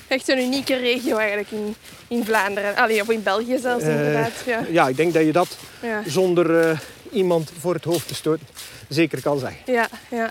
Echt 0.08 0.28
een 0.28 0.38
unieke 0.38 0.76
regio 0.76 1.16
eigenlijk 1.16 1.50
in, 1.50 1.74
in 2.08 2.24
Vlaanderen. 2.24 2.76
Allee, 2.76 3.00
of 3.00 3.10
in 3.10 3.22
België 3.22 3.58
zelfs, 3.60 3.84
Eh, 3.84 3.90
inderdaad. 3.90 4.32
Ja. 4.46 4.64
Ja, 4.70 4.88
ik 4.88 4.96
denk 4.96 5.14
dat 5.14 5.24
je 5.24 5.32
dat 5.32 5.56
Ja. 5.82 6.02
zonder 6.06 6.60
eh, 6.60 6.78
iemand 7.12 7.52
voor 7.60 7.74
het 7.74 7.84
hoofd 7.84 8.08
te 8.08 8.14
stoten 8.14 8.46
zeker 8.88 9.22
kan 9.22 9.38
zeggen. 9.38 9.58
Ja, 9.72 9.88
ja. 10.10 10.30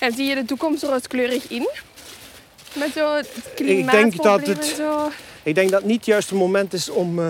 En 0.00 0.12
zie 0.12 0.26
je 0.26 0.34
de 0.34 0.44
toekomst 0.44 0.82
rooskleurig 0.82 1.48
in? 1.48 1.68
Met 2.74 2.92
zo 2.96 3.14
het 3.14 3.28
denk 3.90 4.22
dat 4.22 4.46
het- 4.46 4.64
zo. 4.76 5.10
Ik 5.42 5.54
denk 5.54 5.70
dat 5.70 5.78
het 5.80 5.88
niet 5.88 5.96
het 5.96 6.06
juiste 6.06 6.34
moment 6.34 6.72
is 6.72 6.88
om, 6.88 7.18
eh, 7.18 7.26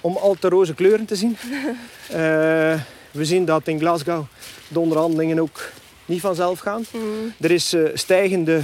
om 0.00 0.16
al 0.16 0.36
te 0.40 0.48
roze 0.48 0.74
kleuren 0.74 1.04
te 1.06 1.16
zien. 1.16 1.36
We 3.10 3.24
zien 3.24 3.44
dat 3.44 3.68
in 3.68 3.78
Glasgow 3.78 4.24
de 4.68 4.78
onderhandelingen 4.78 5.38
ook 5.38 5.70
niet 6.06 6.20
vanzelf 6.20 6.58
gaan. 6.58 6.86
Mm. 6.90 7.34
Er 7.40 7.50
is 7.50 7.74
stijgende 7.94 8.60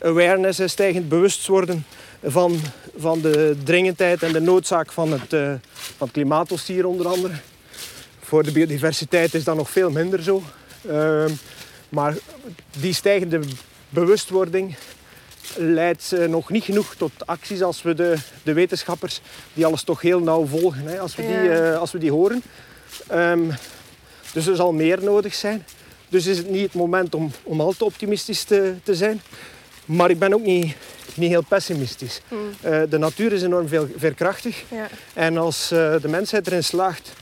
awareness, 0.00 0.60
stijgend 0.64 1.08
bewustwording 1.08 1.82
van, 2.24 2.60
van 2.96 3.20
de 3.20 3.56
dringendheid 3.64 4.22
en 4.22 4.32
de 4.32 4.40
noodzaak 4.40 4.92
van 4.92 5.12
het, 5.12 5.32
eh 5.32 5.52
van 5.96 6.06
het 6.06 6.10
klimaatdossier 6.10 6.86
onder 6.86 7.08
andere. 7.08 7.34
Voor 8.20 8.42
de 8.42 8.52
biodiversiteit 8.52 9.34
is 9.34 9.44
dat 9.44 9.56
nog 9.56 9.70
veel 9.70 9.90
minder 9.90 10.22
zo. 10.22 10.42
Ehm, 10.88 11.30
maar 11.88 12.14
die 12.80 12.94
stijgende 12.94 13.40
bewustwording 13.88 14.76
leidt 15.56 16.12
eh, 16.12 16.28
nog 16.28 16.50
niet 16.50 16.64
genoeg 16.64 16.94
tot 16.94 17.12
acties 17.24 17.62
als 17.62 17.82
we 17.82 17.94
de, 17.94 18.16
de 18.42 18.52
wetenschappers, 18.52 19.20
die 19.54 19.66
alles 19.66 19.82
toch 19.82 20.00
heel 20.00 20.20
nauw 20.20 20.46
volgen, 20.46 20.86
hè, 20.86 21.00
als, 21.00 21.16
we 21.16 21.26
die, 21.26 21.50
eh, 21.50 21.78
als 21.78 21.92
we 21.92 21.98
die 21.98 22.10
horen. 22.10 22.42
Ehm, 23.06 23.50
dus 24.32 24.46
er 24.46 24.56
zal 24.56 24.72
meer 24.72 25.02
nodig 25.02 25.34
zijn. 25.34 25.64
Dus 26.08 26.26
is 26.26 26.38
het 26.38 26.50
niet 26.50 26.62
het 26.62 26.74
moment 26.74 27.14
om, 27.14 27.30
om 27.42 27.60
al 27.60 27.72
te 27.72 27.84
optimistisch 27.84 28.42
te, 28.42 28.74
te 28.82 28.94
zijn. 28.94 29.20
Maar 29.84 30.10
ik 30.10 30.18
ben 30.18 30.34
ook 30.34 30.44
niet, 30.44 30.74
niet 31.14 31.30
heel 31.30 31.44
pessimistisch. 31.48 32.20
Mm. 32.28 32.38
Eh, 32.60 32.80
de 32.88 32.98
natuur 32.98 33.32
is 33.32 33.42
enorm 33.42 33.68
veel, 33.68 33.88
veerkrachtig. 33.96 34.62
Ja. 34.68 34.88
En 35.14 35.36
als 35.36 35.70
eh, 35.70 35.94
de 36.00 36.08
mensheid 36.08 36.46
erin 36.46 36.64
slaagt 36.64 37.12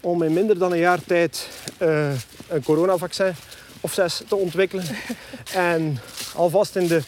om 0.00 0.22
in 0.22 0.32
minder 0.32 0.58
dan 0.58 0.72
een 0.72 0.78
jaar 0.78 1.04
tijd 1.06 1.48
eh, 1.78 2.10
een 2.48 2.62
coronavaccin 2.62 3.34
of 3.80 3.92
zes 3.92 4.22
te 4.28 4.36
ontwikkelen. 4.36 4.84
en 5.54 6.00
alvast 6.34 6.76
in 6.76 6.86
de, 6.86 7.02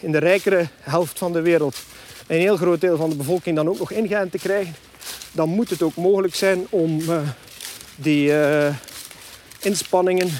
in 0.00 0.12
de 0.12 0.18
rijkere 0.18 0.66
helft 0.80 1.18
van 1.18 1.32
de 1.32 1.40
wereld 1.40 1.76
een 2.26 2.38
heel 2.38 2.56
groot 2.56 2.80
deel 2.80 2.96
van 2.96 3.10
de 3.10 3.16
bevolking 3.16 3.56
dan 3.56 3.68
ook 3.68 3.78
nog 3.78 3.90
ingeënt 3.90 4.30
te 4.30 4.38
krijgen. 4.38 4.74
Dan 5.32 5.48
moet 5.48 5.70
het 5.70 5.82
ook 5.82 5.96
mogelijk 5.96 6.34
zijn 6.34 6.66
om 6.70 7.02
die 7.96 8.32
inspanningen 9.60 10.30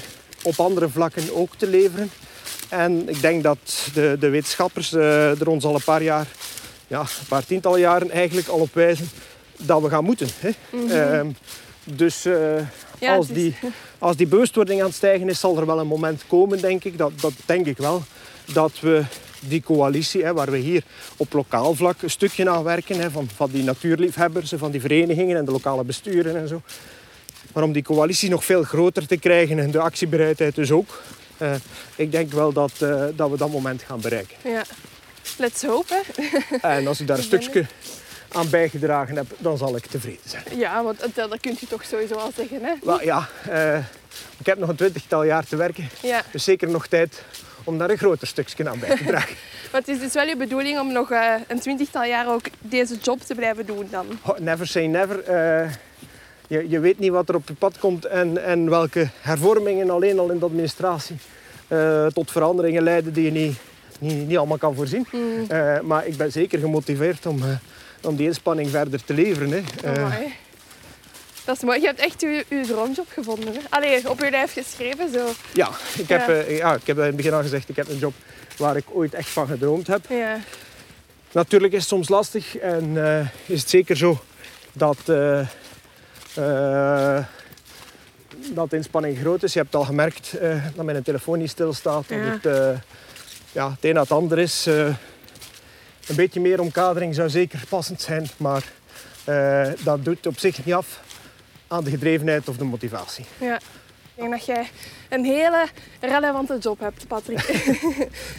op 0.43 0.59
andere 0.59 0.89
vlakken 0.89 1.35
ook 1.35 1.55
te 1.55 1.67
leveren. 1.67 2.11
En 2.71 3.09
ik 3.09 3.21
denk 3.21 3.43
dat 3.43 3.89
de, 3.93 4.17
de 4.19 4.29
wetenschappers 4.29 4.93
eh, 4.93 5.39
er 5.41 5.47
ons 5.47 5.63
al 5.63 5.75
een 5.75 5.83
paar 5.83 6.03
jaar, 6.03 6.27
ja, 6.87 6.99
een 6.99 7.27
paar 7.27 7.45
tientallen 7.45 7.79
jaren 7.79 8.11
eigenlijk 8.11 8.47
al 8.47 8.59
op 8.59 8.73
wijzen 8.73 9.09
dat 9.57 9.81
we 9.81 9.89
gaan 9.89 10.03
moeten. 10.03 10.27
Hè? 10.39 10.49
Ehm, 10.89 11.27
dus 11.83 12.25
eh, 12.25 12.33
Mhm. 12.33 12.63
Ja, 12.99 13.15
als, 13.15 13.27
is- 13.27 13.33
die, 13.33 13.55
als 13.97 14.15
die 14.15 14.27
bewustwording 14.27 14.79
aan 14.81 14.85
het 14.87 14.95
stijgen 14.95 15.29
is, 15.29 15.39
zal 15.39 15.57
er 15.57 15.65
wel 15.65 15.79
een 15.79 15.87
moment 15.87 16.23
komen, 16.27 16.61
denk 16.61 16.83
ik. 16.83 16.97
Dat, 16.97 17.11
dat 17.21 17.31
denk 17.45 17.65
ik 17.65 17.77
wel. 17.77 18.03
Dat 18.53 18.79
we 18.79 19.03
die 19.39 19.61
coalitie, 19.63 20.23
hè, 20.23 20.33
waar 20.33 20.51
we 20.51 20.57
hier 20.57 20.83
op 21.17 21.33
lokaal 21.33 21.75
vlak 21.75 22.01
een 22.01 22.09
stukje 22.09 22.49
aan 22.49 22.63
werken, 22.63 22.99
hè, 22.99 23.11
van, 23.11 23.29
van 23.35 23.49
die 23.51 23.63
natuurliefhebbers, 23.63 24.51
en 24.51 24.59
van 24.59 24.71
die 24.71 24.81
verenigingen 24.81 25.37
en 25.37 25.45
de 25.45 25.51
lokale 25.51 25.83
besturen 25.83 26.37
en 26.37 26.47
zo. 26.47 26.61
Maar 27.53 27.63
om 27.63 27.71
die 27.71 27.83
coalitie 27.83 28.29
nog 28.29 28.45
veel 28.45 28.63
groter 28.63 29.07
te 29.07 29.17
krijgen 29.17 29.59
en 29.59 29.71
de 29.71 29.79
actiebereidheid 29.79 30.55
dus 30.55 30.71
ook, 30.71 31.01
eh, 31.41 31.53
ik 31.95 32.11
denk 32.11 32.31
wel 32.31 32.53
dat, 32.53 32.71
eh, 32.79 33.05
dat 33.15 33.29
we 33.29 33.37
dat 33.37 33.51
moment 33.51 33.81
gaan 33.81 34.01
bereiken. 34.01 34.35
Ja. 34.43 34.63
Let's 35.37 35.63
hope. 35.63 36.01
hè. 36.15 36.57
En 36.57 36.87
als 36.87 36.99
ik 36.99 37.07
daar 37.07 37.17
een 37.17 37.23
stukje 37.23 37.65
aan 38.31 38.49
bijgedragen 38.49 39.15
heb, 39.15 39.25
dan 39.37 39.57
zal 39.57 39.75
ik 39.75 39.85
tevreden 39.85 40.21
zijn. 40.25 40.43
Ja, 40.55 40.83
want 40.83 40.99
dat, 40.99 41.29
dat 41.29 41.39
kun 41.39 41.57
je 41.59 41.67
toch 41.67 41.83
sowieso 41.83 42.15
al 42.15 42.31
zeggen, 42.35 42.63
hè? 42.63 42.73
Wel 42.83 43.03
ja, 43.03 43.29
eh, 43.49 43.77
ik 44.37 44.45
heb 44.45 44.57
nog 44.57 44.69
een 44.69 44.75
twintigtal 44.75 45.23
jaar 45.23 45.45
te 45.45 45.55
werken. 45.55 45.89
Ja. 46.01 46.21
Dus 46.31 46.43
zeker 46.43 46.69
nog 46.69 46.87
tijd 46.87 47.23
om 47.63 47.77
daar 47.77 47.89
een 47.89 47.97
groter 47.97 48.27
stukje 48.27 48.69
aan 48.69 48.79
bij 48.79 48.97
te 48.97 49.03
dragen. 49.03 49.35
Maar 49.71 49.79
het 49.81 49.89
is 49.89 49.99
dus 49.99 50.13
wel 50.13 50.27
je 50.27 50.35
bedoeling 50.37 50.79
om 50.79 50.91
nog 50.91 51.09
een 51.47 51.59
twintigtal 51.59 52.03
jaar 52.03 52.27
ook 52.27 52.45
deze 52.59 52.95
job 53.01 53.21
te 53.21 53.35
blijven 53.35 53.65
doen 53.65 53.87
dan. 53.91 54.19
Oh, 54.21 54.37
Never 54.37 54.67
say 54.67 54.85
never. 54.85 55.23
Je, 56.51 56.69
je 56.69 56.79
weet 56.79 56.99
niet 56.99 57.11
wat 57.11 57.29
er 57.29 57.35
op 57.35 57.47
je 57.47 57.53
pad 57.53 57.79
komt 57.79 58.05
en, 58.05 58.43
en 58.43 58.69
welke 58.69 59.09
hervormingen 59.21 59.89
alleen 59.89 60.19
al 60.19 60.29
in 60.29 60.39
de 60.39 60.45
administratie 60.45 61.15
eh, 61.67 62.05
tot 62.05 62.31
veranderingen 62.31 62.83
leiden 62.83 63.13
die 63.13 63.23
je 63.23 63.31
niet, 63.31 63.57
niet, 63.99 64.27
niet 64.27 64.37
allemaal 64.37 64.57
kan 64.57 64.75
voorzien. 64.75 65.07
Eh, 65.47 65.79
maar 65.79 66.07
ik 66.07 66.17
ben 66.17 66.31
zeker 66.31 66.59
gemotiveerd 66.59 67.25
om, 67.25 67.41
eh, 67.41 67.47
om 68.01 68.15
die 68.15 68.27
inspanning 68.27 68.69
verder 68.69 69.03
te 69.03 69.13
leveren. 69.13 69.51
Hè. 69.51 69.61
Amai. 69.89 70.33
Dat 71.45 71.55
is 71.55 71.63
mooi. 71.63 71.79
Je 71.79 71.85
hebt 71.85 71.99
echt 71.99 72.21
je, 72.21 72.45
je 72.49 72.63
droomjob 72.67 73.07
gevonden. 73.09 73.53
Hè? 73.53 73.59
Allee, 73.69 74.09
op 74.09 74.19
je 74.19 74.29
lijf 74.29 74.53
geschreven 74.53 75.11
zo. 75.13 75.27
ja, 75.53 75.69
ik 75.97 76.09
heb, 76.09 76.27
Ja. 76.27 76.33
ja, 76.49 76.75
ik 76.75 76.87
heb 76.87 76.97
in 76.97 77.03
het 77.03 77.15
begin 77.15 77.33
al 77.33 77.41
gezegd, 77.41 77.69
ik 77.69 77.75
heb 77.75 77.89
een 77.89 77.97
job 77.97 78.13
waar 78.57 78.75
ik 78.75 78.85
ooit 78.93 79.13
echt 79.13 79.29
van 79.29 79.47
gedroomd 79.47 79.87
heb. 79.87 80.05
Ja. 80.09 80.39
Natuurlijk 81.31 81.73
is 81.73 81.79
het 81.79 81.87
soms 81.87 82.09
lastig 82.09 82.57
en 82.57 82.97
is 83.45 83.59
het 83.59 83.69
zeker 83.69 83.97
zo 83.97 84.19
dat, 84.73 84.97
dat 88.53 88.69
de 88.69 88.75
inspanning 88.75 89.17
groot 89.17 89.43
is. 89.43 89.53
Je 89.53 89.59
hebt 89.59 89.75
al 89.75 89.83
gemerkt 89.85 90.33
eh, 90.33 90.65
dat 90.75 90.85
mijn 90.85 91.03
telefoon 91.03 91.37
niet 91.37 91.49
stilstaat. 91.49 92.07
Dat 92.09 92.17
Ja. 92.17 92.23
het, 92.25 92.45
eh, 92.45 92.79
ja, 93.51 93.69
het 93.69 93.85
een 93.85 93.93
na 93.93 94.01
het 94.01 94.11
ander 94.11 94.39
is. 94.39 94.67
Eh, 94.67 94.85
een 96.07 96.15
beetje 96.15 96.39
meer 96.39 96.59
omkadering 96.59 97.15
zou 97.15 97.29
zeker 97.29 97.63
passend 97.69 98.01
zijn, 98.01 98.27
maar 98.37 98.63
eh, 99.23 99.67
dat 99.83 100.05
doet 100.05 100.25
op 100.27 100.39
zich 100.39 100.65
niet 100.65 100.75
af 100.75 100.99
aan 101.67 101.83
de 101.83 101.89
gedrevenheid 101.89 102.49
of 102.49 102.57
de 102.57 102.63
motivatie. 102.63 103.25
ja. 103.37 103.59
Ik 104.15 104.27
denk 104.27 104.31
dat 104.31 104.45
jij 104.45 104.69
een 105.09 105.25
hele 105.25 105.67
relevante 106.01 106.57
job 106.61 106.79
hebt, 106.79 107.07
Patrick. 107.07 107.65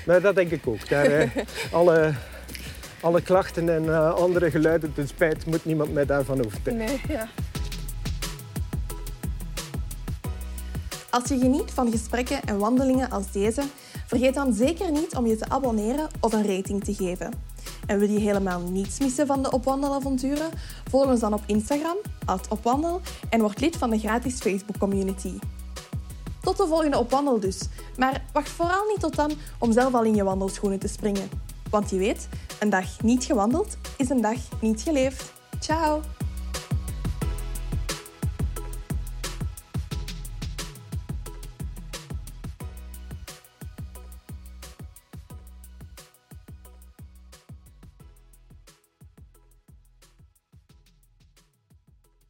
Maar 0.06 0.20
dat 0.26 0.34
denk 0.34 0.50
ik 0.50 0.66
ook. 0.66 0.88
Daar, 0.88 1.04
eh, 1.04 1.28
alle, 1.72 2.12
alle 3.00 3.20
klachten 3.22 3.68
en 3.68 3.88
eh, 3.88 4.14
andere 4.14 4.50
geluiden 4.50 4.92
ten 4.94 5.08
spijt 5.08 5.46
moet 5.46 5.64
niemand 5.64 5.92
mij 5.92 6.06
daarvan 6.06 6.44
overtuigen. 6.44 6.86
Nee, 6.86 7.00
ja. 7.08 7.28
Als 11.12 11.28
je 11.28 11.38
geniet 11.38 11.70
van 11.70 11.90
gesprekken 11.90 12.44
en 12.44 12.58
wandelingen 12.58 13.10
als 13.10 13.32
deze, 13.32 13.62
vergeet 14.06 14.34
dan 14.34 14.52
zeker 14.52 14.90
niet 14.90 15.16
om 15.16 15.26
je 15.26 15.36
te 15.36 15.48
abonneren 15.48 16.08
of 16.20 16.32
een 16.32 16.46
rating 16.46 16.84
te 16.84 16.94
geven. 16.94 17.32
En 17.86 17.98
wil 17.98 18.10
je 18.10 18.18
helemaal 18.18 18.60
niets 18.60 18.98
missen 18.98 19.26
van 19.26 19.42
de 19.42 19.50
Opwandelavonturen? 19.50 20.50
Volg 20.90 21.06
ons 21.06 21.20
dan 21.20 21.34
op 21.34 21.42
Instagram, 21.46 21.96
opwandel, 22.48 23.00
en 23.30 23.40
word 23.40 23.60
lid 23.60 23.76
van 23.76 23.90
de 23.90 23.98
gratis 23.98 24.38
Facebook 24.38 24.78
community. 24.78 25.32
Tot 26.40 26.56
de 26.56 26.66
volgende 26.66 26.98
Opwandel 26.98 27.40
dus. 27.40 27.60
Maar 27.96 28.24
wacht 28.32 28.48
vooral 28.48 28.86
niet 28.88 29.00
tot 29.00 29.16
dan 29.16 29.32
om 29.58 29.72
zelf 29.72 29.94
al 29.94 30.04
in 30.04 30.14
je 30.14 30.24
wandelschoenen 30.24 30.78
te 30.78 30.88
springen. 30.88 31.30
Want 31.70 31.90
je 31.90 31.96
weet, 31.96 32.28
een 32.60 32.70
dag 32.70 33.02
niet 33.02 33.24
gewandeld 33.24 33.76
is 33.96 34.10
een 34.10 34.20
dag 34.20 34.38
niet 34.60 34.82
geleefd. 34.82 35.32
Ciao! 35.60 36.00